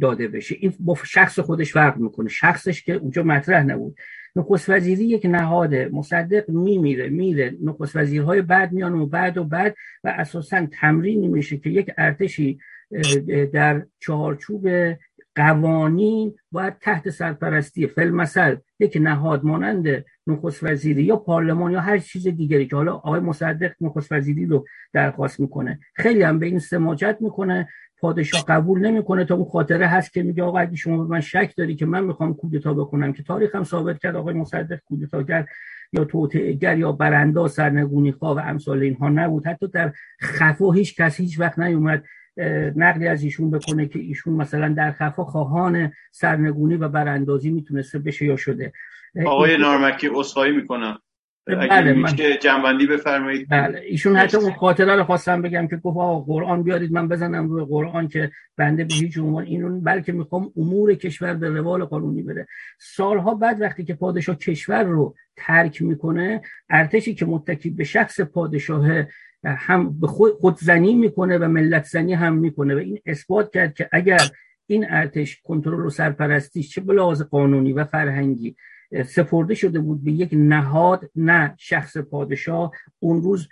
[0.00, 0.56] داده بشه.
[0.58, 2.28] این با شخص خودش فرق می‌کنه.
[2.28, 3.96] شخصش که اونجا مطرح نبود.
[4.36, 7.54] نخست وزیری یک نهاد مصدق میمیره میره.
[7.62, 9.74] نخست وزیرهای بعد میان و بعد و بعد
[10.04, 12.58] و اساسا تمرین میشه که یک ارتشی
[13.52, 14.68] در چهارچوب
[15.34, 22.28] قوانین باید تحت سرپرستی فلمسل یک نهاد مانند نخست وزیری یا پارلمان یا هر چیز
[22.28, 25.80] دیگری که حالا آقای مصدق نخست وزیری رو درخواست می‌کنه.
[25.94, 27.68] خیلی هم به این سماجت می‌کنه.
[28.00, 31.54] پادشاه قبول نمی‌کنه تا اون خاطره هست که میگه آقا اگه شما به من شک
[31.56, 35.46] داری که من می‌خوام کودتا بکنم که تاریخ هم ثابت کرد آقای مصدق کودتاگر
[35.92, 39.46] یا توطئه‌گر یا برانداز سرنگونی خواه و امثال اینها نبود.
[39.46, 42.04] حتی در خفا هیچ کس هیچ وقت نیومد
[42.76, 48.24] نقلی از ایشون بکنه که ایشون مثلا در خفا خواهان سرنگونی و براندازی می‌تونسته بشه
[48.24, 48.72] یا شده.
[49.26, 50.98] آقای نارمکی اصخایی می‌کنم.
[51.46, 53.48] بله میشه جنبندی بفرمایید.
[53.50, 57.48] بله ایشون حتی اون خاطره رو خواستم بگم که گفت آقا قرآن بیارید من بزنم
[57.48, 62.22] روی قرآن که بنده به هیچ عنوان این بلکه می‌خوام امور کشور به روال قانونی
[62.22, 62.46] بره
[62.78, 69.06] سالها بعد وقتی که پادشاه کشور رو ترک می‌کنه ارتشی که متکی به شخص پادشاه
[69.44, 73.88] هم به خود خودزنی می‌کنه و ملت زنی هم می‌کنه و این اثبات کرد که
[73.92, 74.20] اگر
[74.66, 78.56] این ارتش کنترل و سرپرستیش چه بلاز قانونی و فرهنگی
[79.06, 82.72] سپرده شده بود به یک نهاد نه شخص پادشاه.
[82.98, 83.48] اون روز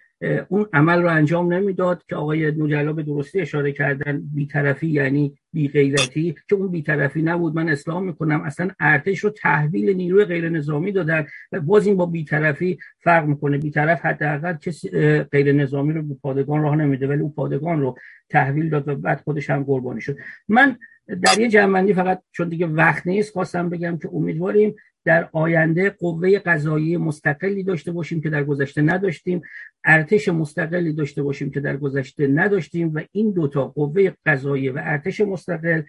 [0.49, 6.35] اون عمل رو انجام نمی‌داد که آقای نوریالا به درستی اشاره کردن بیطرفی یعنی بیغیرتی
[6.49, 7.55] که اون بیطرفی نبود.
[7.57, 12.07] من اسلام می‌کنم اصلا ارتش رو تحویل نیروی غیر نظامی دادن و باز این با
[12.07, 13.59] بیطرفی فرق می‌کنه.
[13.59, 14.89] بیطرف حداقل کسی
[15.23, 17.99] غیر نظامی رو به پادگان راه نمیده ولی اون پادگان رو
[18.29, 20.17] تحویل داد و بعد خودش هم قربانی شد.
[20.49, 20.77] من
[21.23, 26.39] در یه جنبندی فقط چون دیگه وقت نیست خواستم بگم که امیدواریم در آینده قوه
[26.39, 29.43] قضایی مستقلی داشته باشیم که در گذشته نداشتیم
[29.85, 35.21] ارتش مستقلی داشته باشیم که در گذشته نداشتیم و این دوتا قوه قضایی و ارتش
[35.21, 35.83] مستقل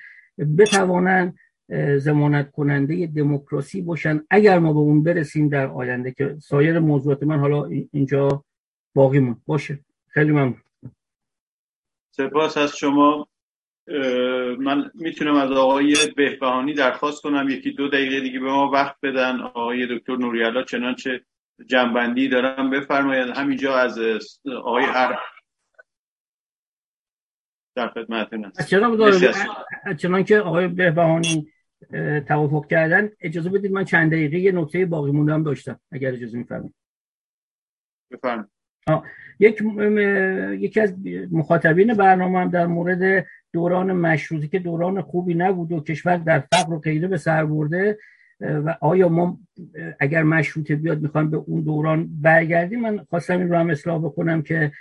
[0.57, 1.37] بتوانند
[1.97, 7.39] زمانت کننده دموکراسی باشن اگر ما به اون برسیم در آینده که سایر موضوعات من
[7.39, 8.43] حالا اینجا
[8.95, 9.79] باقی باشه.
[10.07, 10.61] خیلی ممنون.
[12.11, 13.27] سپاس از شما.
[14.59, 19.41] من می‌تونم از آقای بهبهانی درخواست کنم یکی دو دقیقه دیگه به ما وقت بدن.
[19.41, 21.25] آقای دکتر نوریالا چنانچه
[21.65, 23.37] جنبندی دارم بفرمایید.
[23.37, 23.99] همینجا از
[24.45, 25.19] آقای هر
[27.75, 28.51] در خدمتتون
[29.97, 31.51] چنان که آقای بهبهانی
[32.27, 36.75] توافق کردن اجازه بدید من چند دقیقه یه نکته باقی موندم داشتم اگر اجازه میفرمایید.
[38.11, 38.54] بفرمایید.
[39.39, 39.63] یک
[40.59, 40.93] یکی از
[41.31, 46.73] مخاطبین برنامه هم در مورد دوران مشروطی که دوران خوبی نبود و کشور در فقر
[46.73, 47.97] و غیره به سر برده
[48.39, 49.39] و آیا ما
[49.99, 54.41] اگر مشروطه بیاد می‌خوام به اون دوران برگردیم؟ من خواستم این رو هم اصلاح بکنم
[54.41, 54.71] که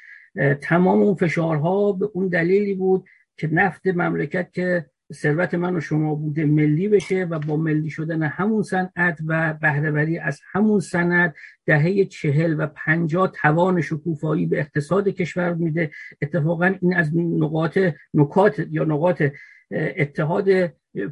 [0.61, 3.05] تمام اون فشارها به اون دلیلی بود
[3.37, 8.23] که نفت مملکت که ثروت من و شما بوده ملی بشه و با ملی شدن
[8.23, 11.35] همون صنعت و بهرهوری از همون صنعت
[11.67, 15.91] دهه چهل و پنجاه توان شکوفایی به اقتصاد کشور میده.
[16.23, 17.79] اتفاقا این از نقاط
[18.15, 19.23] نکات یا نقاط
[19.75, 20.49] اتحاد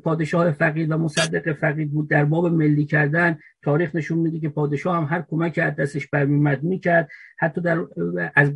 [0.05, 2.09] پادشاه فقید و مصدق فقید بود.
[2.09, 6.63] در باب ملی کردن تاریخ نشون میده که پادشاه هم هر کمک از دستش برمیمد
[6.63, 7.09] می‌کرد.
[7.39, 7.87] حتی در
[8.35, 8.53] از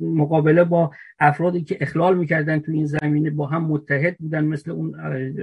[0.00, 5.00] مقابله با افرادی که اخلال می‌کردن تو این زمینه با هم متحد بودن مثل اون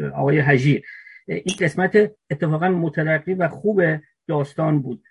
[0.08, 0.82] آقای حجیر.
[1.28, 3.82] این قسمت اتفاقا مترقی و خوب
[4.28, 5.04] داستان بود.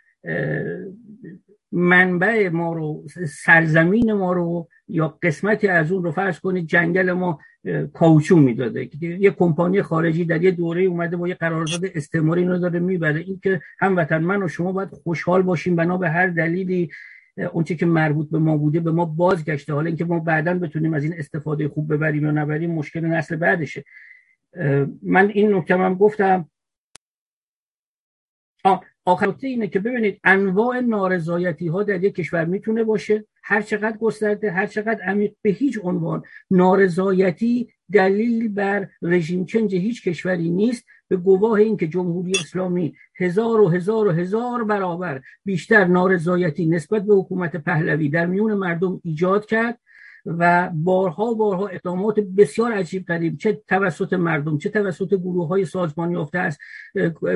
[1.73, 7.39] منبع ما رو سرزمین ما رو یا قسمتی از اون رو فرض کنید جنگل ما
[7.92, 8.91] کاوچو می‌داده.
[9.01, 13.20] یه کمپانی خارجی در یه دوره اومده با یه قرارداد استعماری اینو داره می‌بره.
[13.20, 16.91] این که هموطن من و شما باید خوشحال باشیم بنا به هر دلیلی
[17.52, 19.73] اونچه که مربوط به ما بوده به ما بازگشته.
[19.73, 23.84] حالا اینکه ما بعدا بتونیم از این استفاده خوب ببریم یا نبریم مشکل نسل بعدشه.
[25.02, 26.49] من این نکته هم گفتم.
[29.05, 33.24] آخر نکته اینه که ببینید انواع نارضایتی ها در یک کشور می‌تونه باشه.
[33.44, 36.22] هر چقدر گسترده هر چقدر عمیق به هیچ عنوان.
[36.50, 40.84] نارضایتی دلیل بر رژیم چنج هیچ کشوری نیست.
[41.08, 47.14] به گواه اینکه جمهوری اسلامی هزار و هزار و هزار برابر بیشتر نارضایتی نسبت به
[47.14, 49.78] حکومت پهلوی در میون مردم ایجاد کرد
[50.26, 56.12] و بارها بارها اقدامات بسیار عجیب قریب چه توسط مردم چه توسط گروه های سازمانی
[56.12, 56.59] یافته از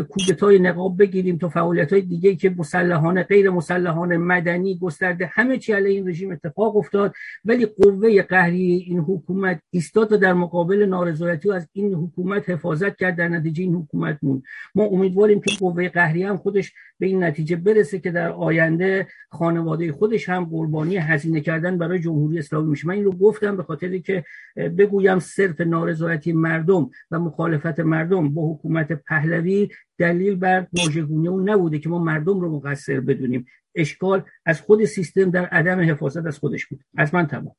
[0.09, 5.73] کودتای نقاب بگیریم تا فعالیت های دیگه که مسلحانه غیر مسلحانه مدنی گسترده همه چی
[5.73, 7.15] علیه این رژیم اتفاق افتاد.
[7.45, 13.17] ولی قوه قهری این حکومت ایستاد و در مقابل نارضایتی از این حکومت حفاظت کرد
[13.17, 14.43] در نتیجه این حکومت مون
[14.75, 19.93] ما امیدواریم که قوه قهری هم خودش به این نتیجه برسه که در آینده خانواده
[19.93, 22.89] خودش هم قربانی هزینه کردن برای جمهوری اسلامی میشه.
[22.89, 24.25] من این رو گفتم به خاطری که
[24.57, 29.69] بگویم صرف نارضایتی مردم و مخالفت مردم با حکومت پهلوی
[29.99, 33.47] دلیل بر واژگونی اون نبوده که ما مردم رو مقصر بدونیم.
[33.75, 36.81] اشکال از خود سیستم در عدم حفاظت از خودش بود.
[36.97, 37.57] از من تمام.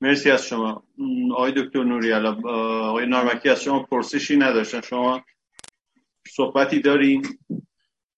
[0.00, 0.82] مرسی از شما.
[1.32, 5.24] آقای دکتر نوری آقای نارمکی از شما پرسشی نداشتن شما
[6.36, 7.26] صحبتی دارین؟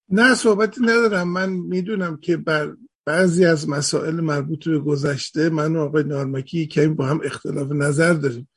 [0.08, 1.32] نه صحبتی ندارم.
[1.32, 6.94] من می‌دونم که بر بعضی از مسائل مربوط به گذشته من و آقای نارمکی کمی
[6.94, 8.48] با هم اختلاف نظر داریم.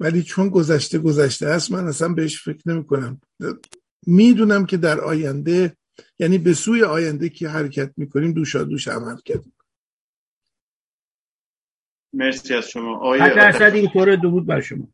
[0.00, 3.20] ولی چون گذشته گذشته است من اصلا بهش فکر نمی کنم
[4.06, 5.76] می‌دونم که در آینده
[6.18, 9.52] یعنی به سوی آینده که حرکت می‌کنیم دوشا دوش عمل کردیم.
[12.12, 12.96] مرسی از شما.
[12.96, 14.88] آقای درصد این طور درود بر شما.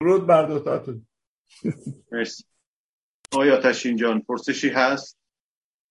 [0.00, 1.06] درود بر دوتاتون.
[2.12, 2.44] مرسی.
[3.32, 5.18] آقای آتشین جان پرسشی هست؟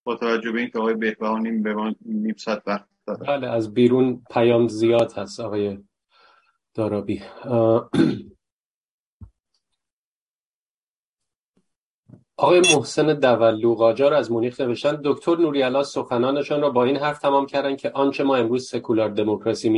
[0.04, 4.22] با توجه به اینکه آقای بهبهانی به ما نیم ساعت وقت داده بله از بیرون
[4.30, 5.78] پیام زیاد هست آقای
[6.74, 7.22] دارابی.
[12.36, 17.46] آقای محسن دولو قاجار از مونیخ نوشتن دکتر نوریالا سخنانشان را با این حرف تمام
[17.46, 19.68] کردن که آنچه ما امروز سکولار دموکراسی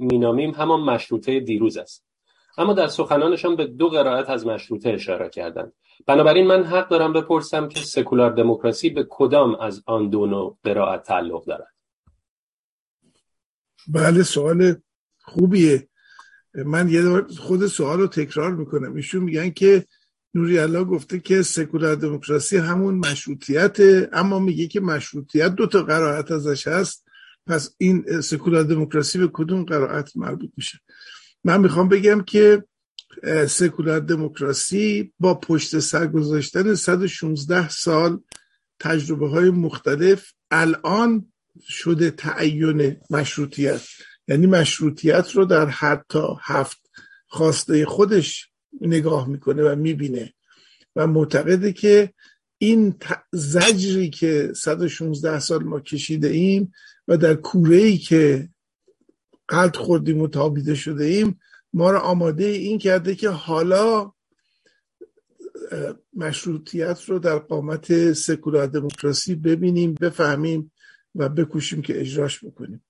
[0.00, 2.09] مینامیم همان مشروطه دیروز است.
[2.58, 5.72] اما در سخنانشان به دو قرائت از مشروطه اشاره کردند.
[6.06, 11.02] بنابراین من حق دارم بپرسم که سکولار دموکراسی به کدام از آن دو نوع قرائت
[11.02, 11.74] تعلق دارد؟
[13.88, 14.74] بله سوال
[15.22, 15.88] خوبیه.
[16.54, 18.94] من یه خود سوال رو تکرار می‌کنم.
[18.94, 19.84] ایشون میگن که
[20.34, 23.76] نوری الله گفته که سکولار دموکراسی همون مشروطیت
[24.12, 27.06] اما میگه که مشروطیت دو تا قرائت ازش هست.
[27.46, 30.78] پس این سکولار دموکراسی به کدوم قرائت مربوط میشه؟
[31.44, 32.64] من می‌خوام بگم که
[33.48, 38.20] سکولار دموکراسی با پشت سر گذاشتن 116 سال
[38.80, 41.32] تجربه های مختلف الان
[41.68, 43.80] شده تعین مشروطیت.
[44.28, 46.78] یعنی مشروطیت رو در حتی هفت
[47.26, 48.48] خواسته خودش
[48.80, 50.32] نگاه می‌کنه و می‌بینه.
[50.96, 52.12] و معتقده که
[52.58, 52.94] این
[53.32, 56.72] زجری که 116 سال ما کشیده ایم
[57.08, 58.48] و در کوره ای که
[59.50, 61.40] قلط خوردیم و تابیده شده ایم
[61.72, 64.12] ما را آماده این کرده که حالا
[66.12, 70.72] مشروطیت رو در قامت سکولار دموکراسی ببینیم بفهمیم
[71.14, 72.82] و بکوشیم که اجراش بکنیم.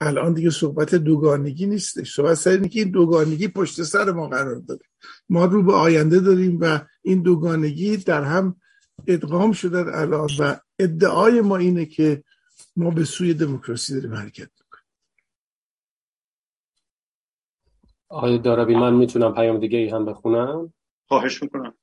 [0.00, 2.14] الان دیگه صحبت دوگانگی نیستش.
[2.14, 4.80] صحبت سر اینه که این دوگانگی پشت سر ما قرار داره
[5.28, 8.56] ما رو به آینده داریم و این دوگانگی در هم
[9.06, 12.24] ادغام شدن الان و ادعای ما اینه که
[12.76, 14.84] ما به سوی دموکراسی داریم حرکت می‌کنیم
[18.08, 20.72] آقای دارابی من می‌تونم پیام دیگه ای هم بخونم؟
[21.08, 21.74] خواهش می‌کنم.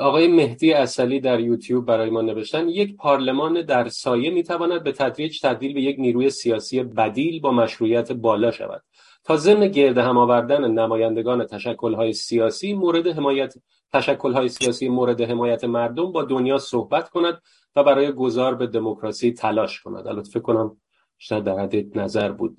[0.00, 5.40] آقای مهدی اصلی در یوتیوب برای ما نوشتن یک پارلمان در سایه می‌تواند به تدریج
[5.40, 8.82] تبدیل به یک نیروی سیاسی بدیل با مشروعیت بالا شود.
[9.24, 13.54] تا ضمن گرد هم آوردن نمایندگان تشکلهای سیاسی مورد حمایت
[13.92, 17.42] تشکلهای سیاسی مورد حمایت مردم با دنیا صحبت کند
[17.76, 20.06] و برای گذار به دموکراسی تلاش کند.
[20.06, 20.76] البته فکر کنم
[21.18, 22.56] بیشتر در حد نظر بود.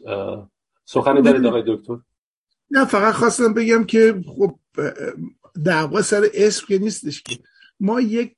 [0.86, 1.98] سخنی دارید آقای دکتر.
[2.72, 4.60] نه فقط خواستم بگم که خب
[5.66, 7.40] دعوا سر اسم که نیستش که.
[7.80, 8.36] ما یک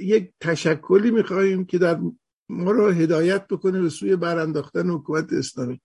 [0.00, 1.98] یک تشکلی می‌خواهیم که در
[2.48, 5.80] ما رو هدایت بکنه به سوی برانداختن حکومت اسلامی.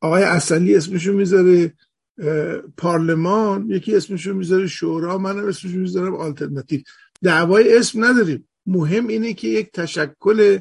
[0.00, 1.74] آقای اصلی اسمشو می‌ذاره
[2.76, 6.80] پارلمان یکی اسمشو می‌ذاره شورا منم اسمشو می‌ذارم آلترناتیو.
[7.22, 8.48] دعوای اسم نداریم.
[8.66, 10.58] مهم اینه که یک تشکل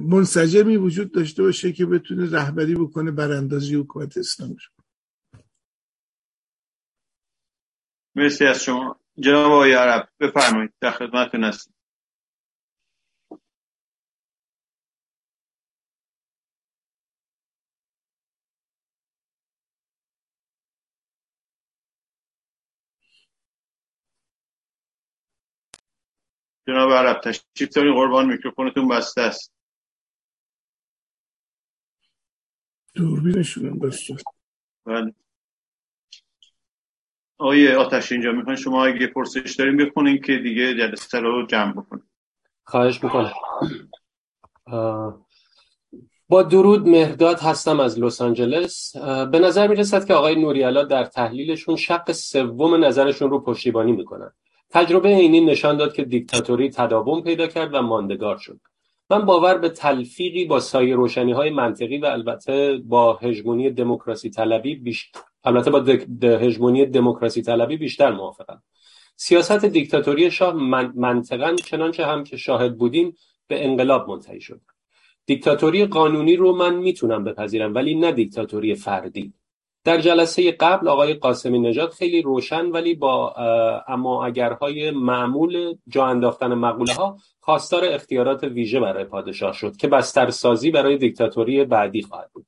[0.00, 4.56] منسجمی وجود داشته باشه که بتونه رهبری بکنه براندازی حکومت اسلامی
[8.16, 9.00] مرسی از شما.
[9.20, 10.74] جناب آقای عرب بفرمایید.
[10.82, 11.75] در خدمتتون هستیم
[26.68, 27.94] جناب عرب تشریف دارین.
[27.94, 29.52] قربان میکروفونتون بسته است.
[32.94, 34.16] دوربینشون بسته
[34.84, 35.14] بله.
[37.38, 42.10] آقای آتش اینجا می‌خوان شما اگه پرسش داریم بخونین که دیگه جلسه رو جمع بکنیم.
[42.64, 43.32] خواهش می‌کنم.
[46.28, 48.96] با درود مهرداد هستم از لس آنجلس.
[49.32, 54.32] به نظر می‌رسد که آقای نوریالا در تحلیلشون شق سوم نظرشون رو پشتیبانی می‌کنن.
[54.70, 58.60] تجربه اینی نشان داد که دیکتاتوری تداوم پیدا کرد و ماندگار شد.
[59.10, 64.74] من باور به تلفیقی با سایه روشنی های منطقی و البته با هژمونی دموکراسی طلبی
[64.74, 65.12] بیش...
[65.44, 65.84] البته با
[66.22, 68.62] هژمونی دموکراسی طلبی بیشتر موافقم.
[69.16, 70.92] سیاست دیکتاتوری شاه من...
[70.96, 73.16] منطقا چنانچه هم که شاهد بودیم
[73.48, 74.60] به انقلاب منتهی شد.
[75.26, 79.32] دیکتاتوری قانونی رو من می‌تونم بپذیرم ولی نه دیکتاتوری فردی.
[79.86, 83.32] در جلسه قبل آقای قاسمی نژاد خیلی روشن ولی با
[83.88, 90.70] اما اگرهای معمول جا انداختن مقوله ها خواستار اختیارات ویژه برای پادشاه شد که بسترسازی
[90.70, 92.46] برای دیکتاتوری بعدی خواهد بود.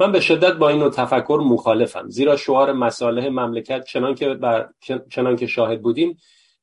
[0.00, 4.68] من به شدت با این تفکر مخالفم زیرا شعار مصالح مملکت چنان که, بر...
[5.10, 6.16] چنان که شاهد بودیم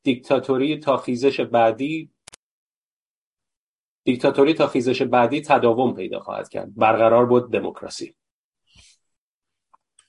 [0.04, 2.10] دیکتاتوری تا خیزش بعدی
[4.04, 8.16] دیکتاتوری تا خیزش بعدی تداوم پیدا خواهد کرد برقرار بود دموکراسی.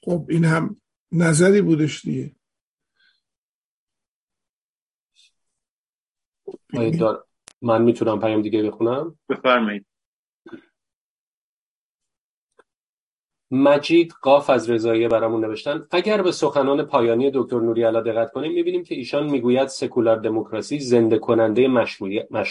[0.04, 0.76] خب این هم
[1.12, 2.32] نظری بودش دیگه.
[7.62, 9.86] من می‌تونم پیام دیگه بخونم؟ بفرمایید.
[13.50, 15.86] مجید قاف از رضاییه برامون نوشتن.
[15.90, 20.80] اگر به سخنان پایانی دکتر نوری علا دقت کنیم می‌بینیم که ایشان می‌گوید سکولار دموکراسی
[20.80, 21.68] زنده کننده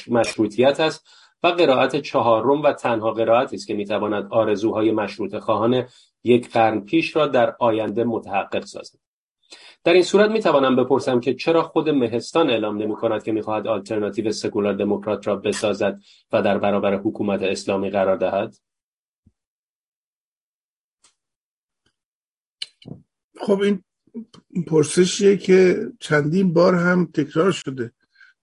[0.10, 1.08] مشروطیت است
[1.44, 5.88] و قرائت چهارم و تنها قرائتی است که می‌تواند آرزوهای مشروط خواهان
[6.24, 9.00] یک قرن پیش را در آینده متحقق سازد.
[9.84, 13.68] در این صورت می توانم بپرسم که چرا خود مهستان اعلام نمی کند که می‌خواهد
[13.68, 16.00] آلترناتیو سکولار دموکرات را بسازد
[16.32, 18.56] و در برابر حکومت اسلامی قرار دهد؟
[23.42, 23.84] خب این
[24.68, 27.92] پرسشیه که چندین بار هم تکرار شده.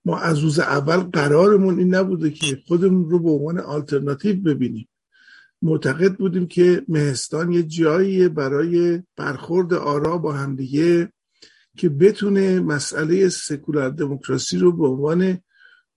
[0.05, 4.89] ما از روز اول قرارمون این نبوده که خودمون رو به عنوان آلترناتیو ببینیم.
[5.65, 11.13] معتقد بودیم که مهستان یه جاییه برای برخورد آرا با همدیگه
[11.77, 15.39] که بتونه مسئله سکولار دموکراسی رو به عنوان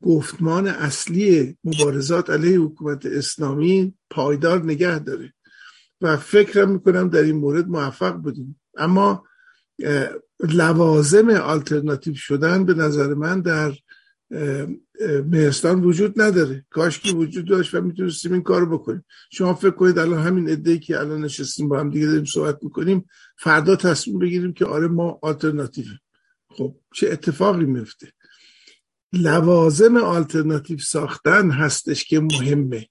[0.02, 5.34] گفتمان اصلی مبارزات علیه حکومت اسلامی پایدار نگه داره.
[6.02, 8.60] و فکرم می‌کنم در این مورد موفق بودیم.
[8.78, 9.24] اما
[10.40, 13.74] لوازم آلترناتیو شدن به نظر من در
[15.26, 16.66] مهستان وجود نداره.
[16.70, 19.06] کاش که وجود داشت و می‌تونستیم این کار بکنیم.
[19.32, 23.06] شما فکر کنید الان همین عده که الان نشستیم با هم دیگه داریم صحبت می‌کنیم
[23.38, 25.86] فردا تصمیم بگیریم که آره ما آلترناتیو
[26.50, 28.12] خب چه اتفاقی میفته
[29.14, 32.88] لوازم آلترناتیو ساختن هستش که مهمه.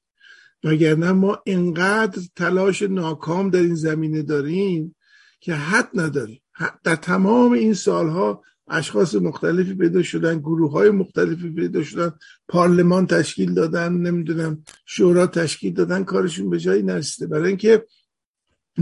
[0.65, 4.97] وگرنه ما انقدر تلاش ناکام در این زمینه داریم
[5.41, 6.43] که حد نداریم.
[6.85, 12.12] در تمام این سالها اشخاص مختلفی پیدا شدن گروه های مختلفی پیدا شدن
[12.48, 17.26] پارلمان تشکیل دادن نمی‌دونم شورا تشکیل دادن کارشون به جایی نرسیده.
[17.26, 17.84] برای اینکه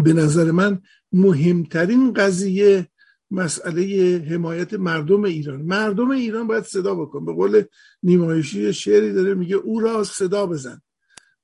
[0.04, 0.82] به نظر من
[1.12, 2.88] مهمترین قضیه
[3.30, 5.62] مسئله حمایت مردم ایران.
[5.62, 7.24] مردم ایران باید صدا بکن.
[7.24, 7.62] به قول
[8.02, 10.82] نیمایشی شعری داره میگه او را صدا بزن.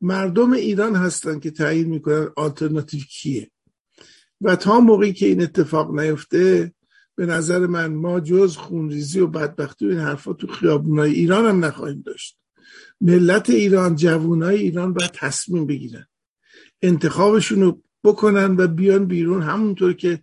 [0.01, 3.51] مردم ایران هستن که تعیین می‌کنن آلترناتیو کیه.
[4.41, 6.73] و تا موقعی که این اتفاق نیفته
[7.21, 11.65] به نظر من ما جز خونریزی و بدبختی و این حرفا تو خیابونای ایران هم
[11.65, 12.39] نخواهیم داشت.
[13.01, 16.07] ملت ایران جوانای ایران باید تصمیم بگیرن.
[16.83, 19.43] انتخابشون رو بکنن و بیان بیرون.
[19.43, 20.23] همونطور که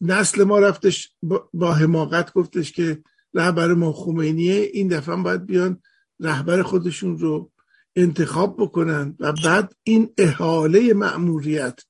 [0.00, 1.12] نسل ما رفتش
[1.54, 3.02] با حماقت گفتش که
[3.34, 5.82] رهبر ما خمینیه این دفعه باید بیان
[6.20, 7.50] رهبر خودشون رو
[7.96, 11.80] انتخاب بکنن و بعد این احاله مأموریت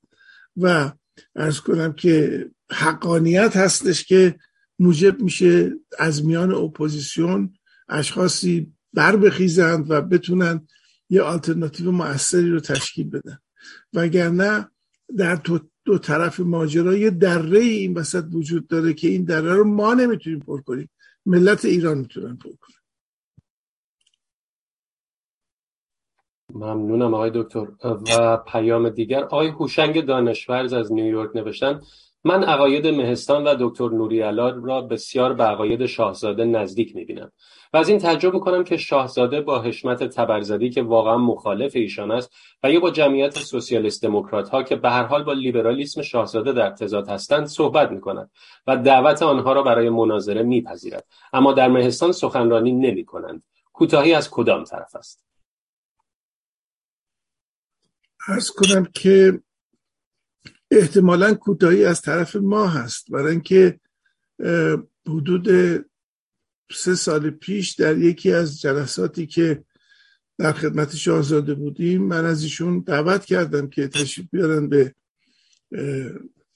[0.57, 0.93] و
[1.37, 4.39] عرض کنم که حقانیت هستش که
[4.79, 7.55] موجب میشه از میان اپوزیسیون
[7.89, 10.67] اشخاصی بر بخیزند و بتونن
[11.11, 13.39] یه آلترناتیو موثری رو تشکیل بدن.
[13.93, 14.71] وگرنه
[15.17, 19.65] در تو دو طرف ماجرا یه دره این وسط وجود داره که این دره رو
[19.65, 20.91] ما نمی‌تونیم پر کنیم.
[21.27, 22.79] ملت ایران می‌تونن پر کنیم
[26.55, 27.67] ممنونم آقای دکتر.
[28.19, 31.81] و پیام دیگر آقای هوشنگ دانشورز از نیویورک نوشتن
[32.29, 37.33] من عقاید مهستان و دکتر نوریالا را بسیار به عقاید شاهزاده نزدیک می‌بینم
[37.73, 42.33] و از این تعجب می‌کنم که شاهزاده با حشمت تبرزدی که واقعا مخالف ایشان است
[42.63, 46.71] و یا با جمعیت سوسیالیست دموکرات ها که به هر حال با لیبرالیسم شاهزاده در
[46.71, 48.31] تضاد هستند صحبت می‌کند
[48.67, 51.07] و دعوت آنها را برای مناظره میپذیرد.
[51.33, 53.43] اما در مهستان سخنرانی نمی‌کنند.
[53.73, 55.25] کوتاهی از کدام طرف است؟
[58.29, 59.41] ارز کنم که
[60.71, 63.11] احتمالا کوتاهی از طرف ما هست.
[63.11, 63.81] برای اینکه
[65.09, 65.49] حدود
[66.73, 69.65] سه سال پیش در یکی از جلساتی که
[70.39, 74.95] در خدمت شاهزاده بودیم من از ایشون دعوت کردم که تشریف بیارن به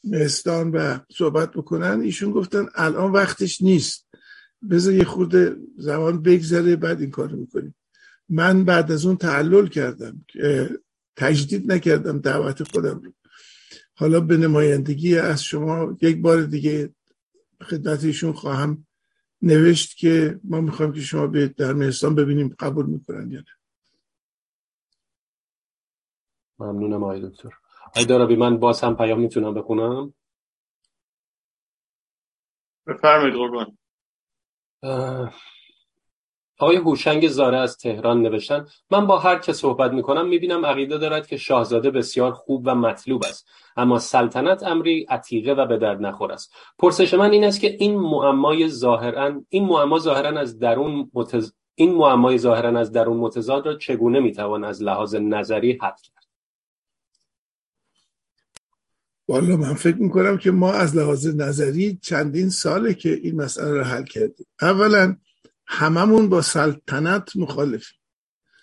[0.04, 2.00] مهستان و صحبت بکنن.
[2.00, 4.06] ایشون گفتن الان وقتش نیست.
[4.70, 7.74] بذار یه خورده زمان بگذره بعد این کار می‌کنیم.
[8.28, 10.24] من بعد از اون تعلل کردم.
[11.16, 13.12] تجدید نکردم دعوت خودم رو.
[14.02, 16.94] حالا به نمایندگی از شما یک بار دیگه
[17.62, 18.86] خدمت ایشون خواهم
[19.42, 23.46] نوشت که ما می‌خوایم که شما به در مهستان ببینیم قبول می‌کنن یا نه.
[26.58, 27.50] ممنونم آقای دکتر.
[27.86, 30.14] آقای دارابی من باز هم پیام می‌تونم بخونم؟
[32.86, 33.78] بفرمایید قربان.
[36.58, 41.26] آقای هوشنگ زاره از تهران نوشتن من با هر که صحبت می‌کنم می‌بینم عقیده دارد
[41.26, 43.48] که شاهزاده بسیار خوب و مطلوب است.
[43.76, 46.54] اما سلطنت امری عتیقه و به درد نخور است.
[46.78, 51.52] پرسش من این است که این معمای ظاهرا این معما ظاهرا از درون متز...
[51.74, 56.22] این معمای ظاهرا از درون متضاد را چگونه می‌توان از لحاظ نظری حل کرد؟
[59.28, 63.82] والا من فکر می‌کنم که ما از لحاظ نظری چندین ساله که این مسئله رو
[63.82, 64.46] حل کردیم.
[64.62, 65.16] اولا
[65.72, 67.98] هممون با سلطنت مخالفیم.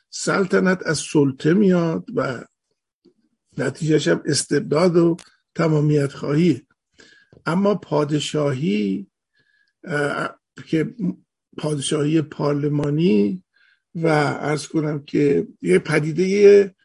[0.09, 2.43] سلطنت از سلطه میاد و
[3.57, 5.17] نتیجهش هم استبداد و
[5.55, 6.67] تمامیت خواهی.
[7.45, 9.07] اما پادشاهی
[10.65, 10.95] که
[11.57, 13.43] پادشاهی پارلمانی
[13.95, 14.07] و
[14.39, 16.75] ارز کنم که یه پدیده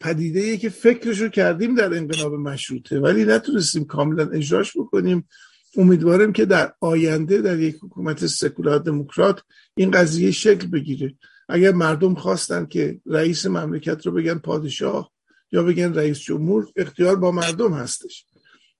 [0.00, 5.28] پدیده که فکرش رو کردیم در انقلاب مشروطه ولی نتونستیم کاملا اجراش بکنیم.
[5.76, 9.42] امیدوارم که در آینده در یک حکومت سکولار دموکرات
[9.74, 11.14] این قضیه شکل بگیره.
[11.48, 15.12] اگر مردم خواستن که رئیس مملکت رو بگن پادشاه
[15.52, 18.26] یا بگن رئیس جمهور اختیار با مردم هستش.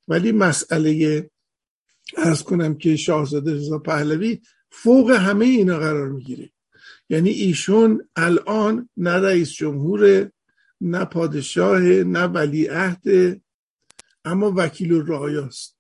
[0.08, 1.30] ولی مسئله
[2.16, 4.40] ارز کنم که شاهزاده رضا پهلوی
[4.70, 6.50] فوق همه اینا قرار می‌گیره.
[7.08, 10.30] یعنی ایشون الان نه رئیس جمهور
[10.80, 13.02] نه پادشاه نه ولیعهد
[14.24, 15.73] اما وکیل الرعایاست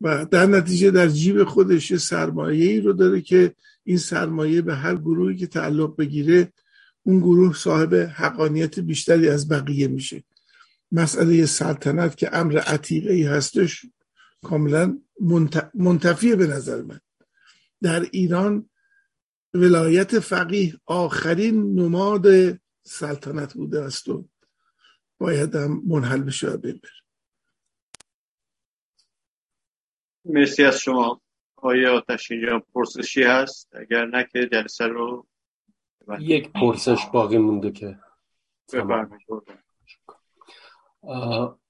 [0.00, 4.96] و در نتیجه در جیب خودش سرمایه ای رو داره که این سرمایه به هر
[4.96, 6.52] گروهی که تعلق بگیره
[7.02, 10.24] اون گروه صاحب حقانیت بیشتری از بقیه میشه.
[10.92, 13.86] مسئله سلطنت که امر عتیقه ای هستش
[14.42, 14.98] کاملا
[15.74, 17.00] منتفیه به نظر من.
[17.82, 18.68] در ایران
[19.54, 22.26] ولایت فقیه آخرین نماد
[22.82, 24.28] سلطنت بوده است و
[25.18, 26.88] باید هم منحل بشه ببر
[30.28, 31.20] مرسی از شما.
[31.56, 35.26] آیا آتش اینجا پرسشی هست؟ اگر نه که جلسه رو
[36.20, 37.98] یک پرسش باقی مونده که.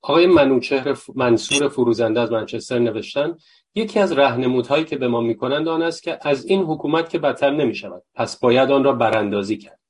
[0.03, 3.37] آقای منوچهر منصور فروزنده از منچستر نوشتن
[3.75, 7.51] یکی از رهنمودهایی که به ما می‌کنند آن است که از این حکومت که بدتر
[7.51, 9.81] نمی شود پس باید آن را براندازی کرد.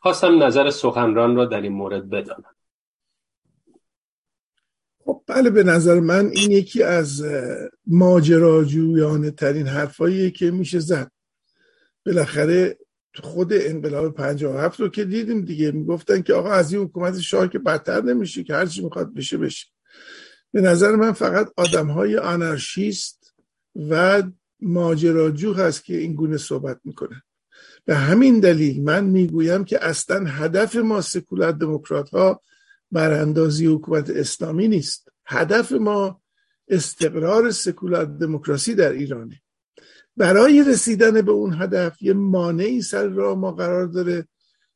[0.00, 2.54] خواستم نظر سخنران را در این مورد بدانم.
[5.04, 7.24] خب بله به نظر من این یکی از
[7.86, 11.10] ماجراجویانه ترین حرفاییه که میشه زد.
[12.06, 12.78] بالاخره
[13.20, 17.58] خود انقلاب 57 رو که دیدیم دیگه می‌گفتن که آقا از این حکومت شاه که
[17.58, 19.66] بدتر نمیشه که هرچی می‌خواد بشه بشه.
[20.52, 23.34] به نظر من فقط آدم های آنارشیست
[23.90, 24.22] و
[24.60, 27.22] ماجراجو هست که این گونه صحبت می‌کنن
[27.84, 32.42] به همین دلیل من می‌گویم که اصلا هدف ما سکولار دموکرات ها
[32.92, 35.08] براندازی حکومت اسلامی نیست.
[35.26, 36.22] هدف ما
[36.68, 39.42] استقرار سکولار دموکراسی در ایرانه.
[40.16, 44.28] برای رسیدن به اون هدف یه مانعی سر راه ما قرار داره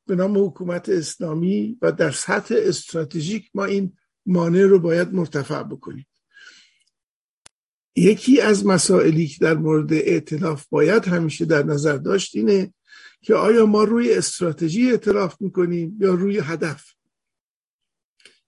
[0.06, 3.92] به نام حکومت اسلامی و در سطح استراتژیک ما این
[4.26, 6.06] مانع رو باید مرتفع بکنیم.
[7.96, 12.74] یکی از مسائلی که در مورد اعتلاف باید همیشه در نظر داشت اینه
[13.22, 16.95] که آیا ما روی استراتژی اعتلاف می‌کنیم یا روی هدف؟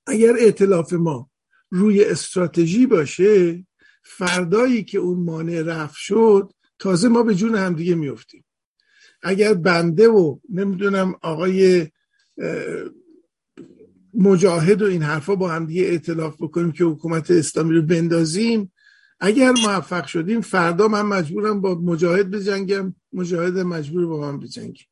[0.09, 1.31] اگر اعتلاف ما
[1.70, 3.67] روی استراتژی باشه
[4.03, 8.45] فردایی که اون مانع رفت شد تازه ما به جون همدیگه میفتیم
[9.23, 11.89] اگر بنده و نمی‌دونم آقای
[14.15, 18.73] مجاهد و این حرفا با همدیگه اعتلاف بکنیم که حکومت اسلامی رو بندازیم
[19.20, 24.87] اگر موفق شدیم فردا من مجبورم با مجاهد بجنگم مجاهد مجبور با من بجنگیم.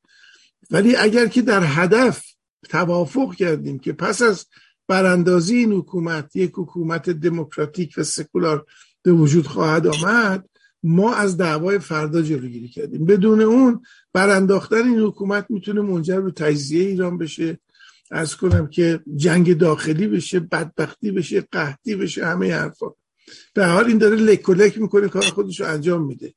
[0.70, 2.24] ولی اگر که در هدف
[2.68, 4.46] توافق کردیم که پس از
[4.88, 8.66] براندازی این حکومت یک حکومت دموکراتیک و سکولار
[9.02, 10.48] به وجود خواهد آمد
[10.82, 13.04] ما از دعوای فردا جلوگیری کردیم.
[13.04, 13.82] بدون اون
[14.12, 17.58] برانداختن این حکومت می‌تونه منجر به تجزیه ایران بشه.
[18.10, 22.86] از کنم که جنگ داخلی بشه بدبختی بشه قحطی بشه همه حرفا.
[23.54, 26.34] به حال این داره لک لک می‌کنه کار خودش رو انجام میده.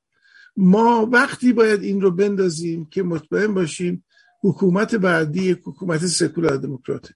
[0.57, 4.05] ما وقتی باید این رو بندازیم که مطمئن باشیم
[4.41, 7.13] حکومت بعدی یک حکومت سکولار دموکراته.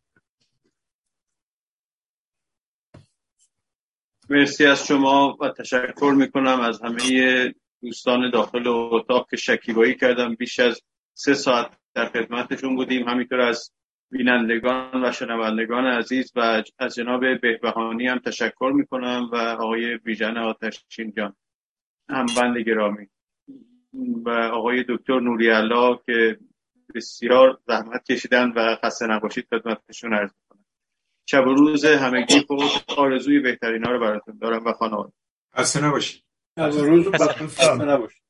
[4.30, 10.60] مرسی از شما و تشکر می‌کنم از همه دوستان داخل اتاق که شکیبایی کردم بیش
[10.60, 10.82] از
[11.14, 13.08] سه ساعت در خدمتشون بودیم.
[13.08, 13.72] همینطور از
[14.12, 21.14] بینندگان و شنوندگان عزیز و از جناب بهبهانی هم تشکر می‌کنم و آقای بیژن آتشین
[21.18, 21.36] جان.
[22.10, 23.08] همبند گرامی.
[24.26, 25.52] و آقای دکتر نوری
[26.06, 26.38] که
[26.96, 30.32] بسیار زحمت کشیدن و خسته نباشید خدمتشون عرض
[31.26, 32.60] شب و روز همگی خود
[32.98, 35.14] آرزوی بهترین ها رو براتون دارم و خانواده
[35.56, 36.24] خسته نباشید.
[36.60, 38.24] شب و روز خسته نباشید.